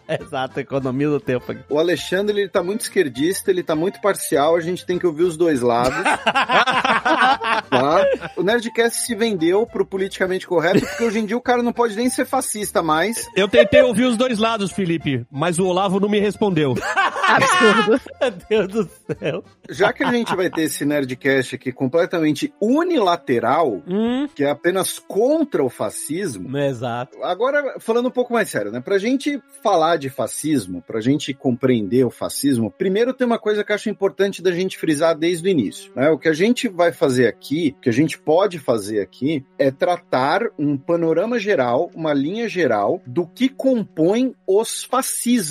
Exato, 0.21 0.61
economia 0.61 1.09
do 1.09 1.21
tempo 1.21 1.53
aqui. 1.53 1.63
o 1.69 1.79
Alexandre 1.79 2.39
ele 2.41 2.49
tá 2.49 2.63
muito 2.63 2.83
esquerdista, 2.83 3.51
ele 3.51 3.63
tá 3.63 3.75
muito 3.75 4.01
parcial, 4.01 4.57
a 4.57 4.61
gente 4.61 4.85
tem 4.85 4.99
que 4.99 5.07
ouvir 5.07 5.25
os 5.25 5.37
dois 5.37 5.61
lados. 5.61 6.03
tá? 7.71 8.05
O 8.37 8.43
Nerdcast 8.43 9.01
se 9.01 9.15
vendeu 9.15 9.67
pro 9.67 9.85
politicamente 9.87 10.47
correto, 10.47 10.81
porque 10.81 11.05
hoje 11.05 11.19
em 11.21 11.27
dia 11.27 11.37
o 11.37 11.41
cara 11.41 11.63
não 11.63 11.73
pode 11.73 11.97
nem 11.97 12.09
ser 12.09 12.25
fascista 12.27 12.83
mais. 12.83 13.29
Eu 13.35 13.49
tentei 13.49 13.83
ouvir 13.83 14.05
os 14.05 14.17
dois 14.17 14.39
lados, 14.39 14.73
Felipe, 14.73 15.25
mas 15.31 15.59
o 15.61 15.67
Olavo 15.67 16.01
não 16.01 16.09
me 16.09 16.21
respondeu. 16.21 16.75
Absurdo. 17.27 18.01
Meu 18.21 18.67
Deus 18.67 18.69
do 18.69 18.91
céu. 19.19 19.45
Já 19.69 19.93
que 19.93 20.03
a 20.03 20.11
gente 20.11 20.35
vai 20.35 20.51
ter 20.51 20.63
esse 20.63 20.85
Nerdcast 20.85 21.55
aqui 21.55 21.71
completamente 21.73 22.53
unilateral, 22.61 23.83
Hum, 23.87 24.27
que 24.35 24.43
é 24.45 24.51
apenas 24.51 24.99
contra 24.99 25.63
o 25.63 25.69
fascismo, 25.69 26.57
exato. 26.59 27.23
Agora, 27.23 27.77
falando 27.79 28.09
um 28.09 28.11
pouco 28.11 28.33
mais 28.33 28.49
sério, 28.49 28.73
né? 28.73 28.81
Pra 28.81 28.99
gente 28.99 29.41
falar 29.63 29.97
de 29.97 30.11
fascismo, 30.11 30.83
pra 30.83 31.01
gente 31.01 31.33
compreender 31.33 32.05
o 32.05 32.11
fascismo, 32.11 32.71
primeiro 32.71 33.15
tem 33.15 33.27
uma 33.27 33.39
coisa 33.39 33.63
que 33.63 33.71
eu 33.71 33.77
acho 33.77 33.89
importante 33.91 34.43
da 34.43 34.51
gente 34.51 34.77
frisar 34.77 35.17
desde 35.17 35.47
o 35.47 35.51
início. 35.51 35.93
Né? 35.95 36.11
O 36.11 36.19
que 36.19 36.29
a 36.29 36.33
gente 36.33 36.69
vai 36.69 36.93
fazer 36.93 37.27
aqui 37.29 37.41
aqui, 37.51 37.75
o 37.77 37.81
que 37.81 37.89
a 37.89 37.93
gente 37.93 38.19
pode 38.19 38.59
fazer 38.59 39.01
aqui, 39.01 39.45
é 39.59 39.71
tratar 39.71 40.43
um 40.59 40.77
panorama 40.77 41.39
geral, 41.39 41.91
uma 41.95 42.13
linha 42.13 42.49
geral 42.49 43.03
do 43.07 43.27
que 43.27 43.49
compõe 43.49 44.35
os 44.47 44.85
fascismos, 44.85 45.50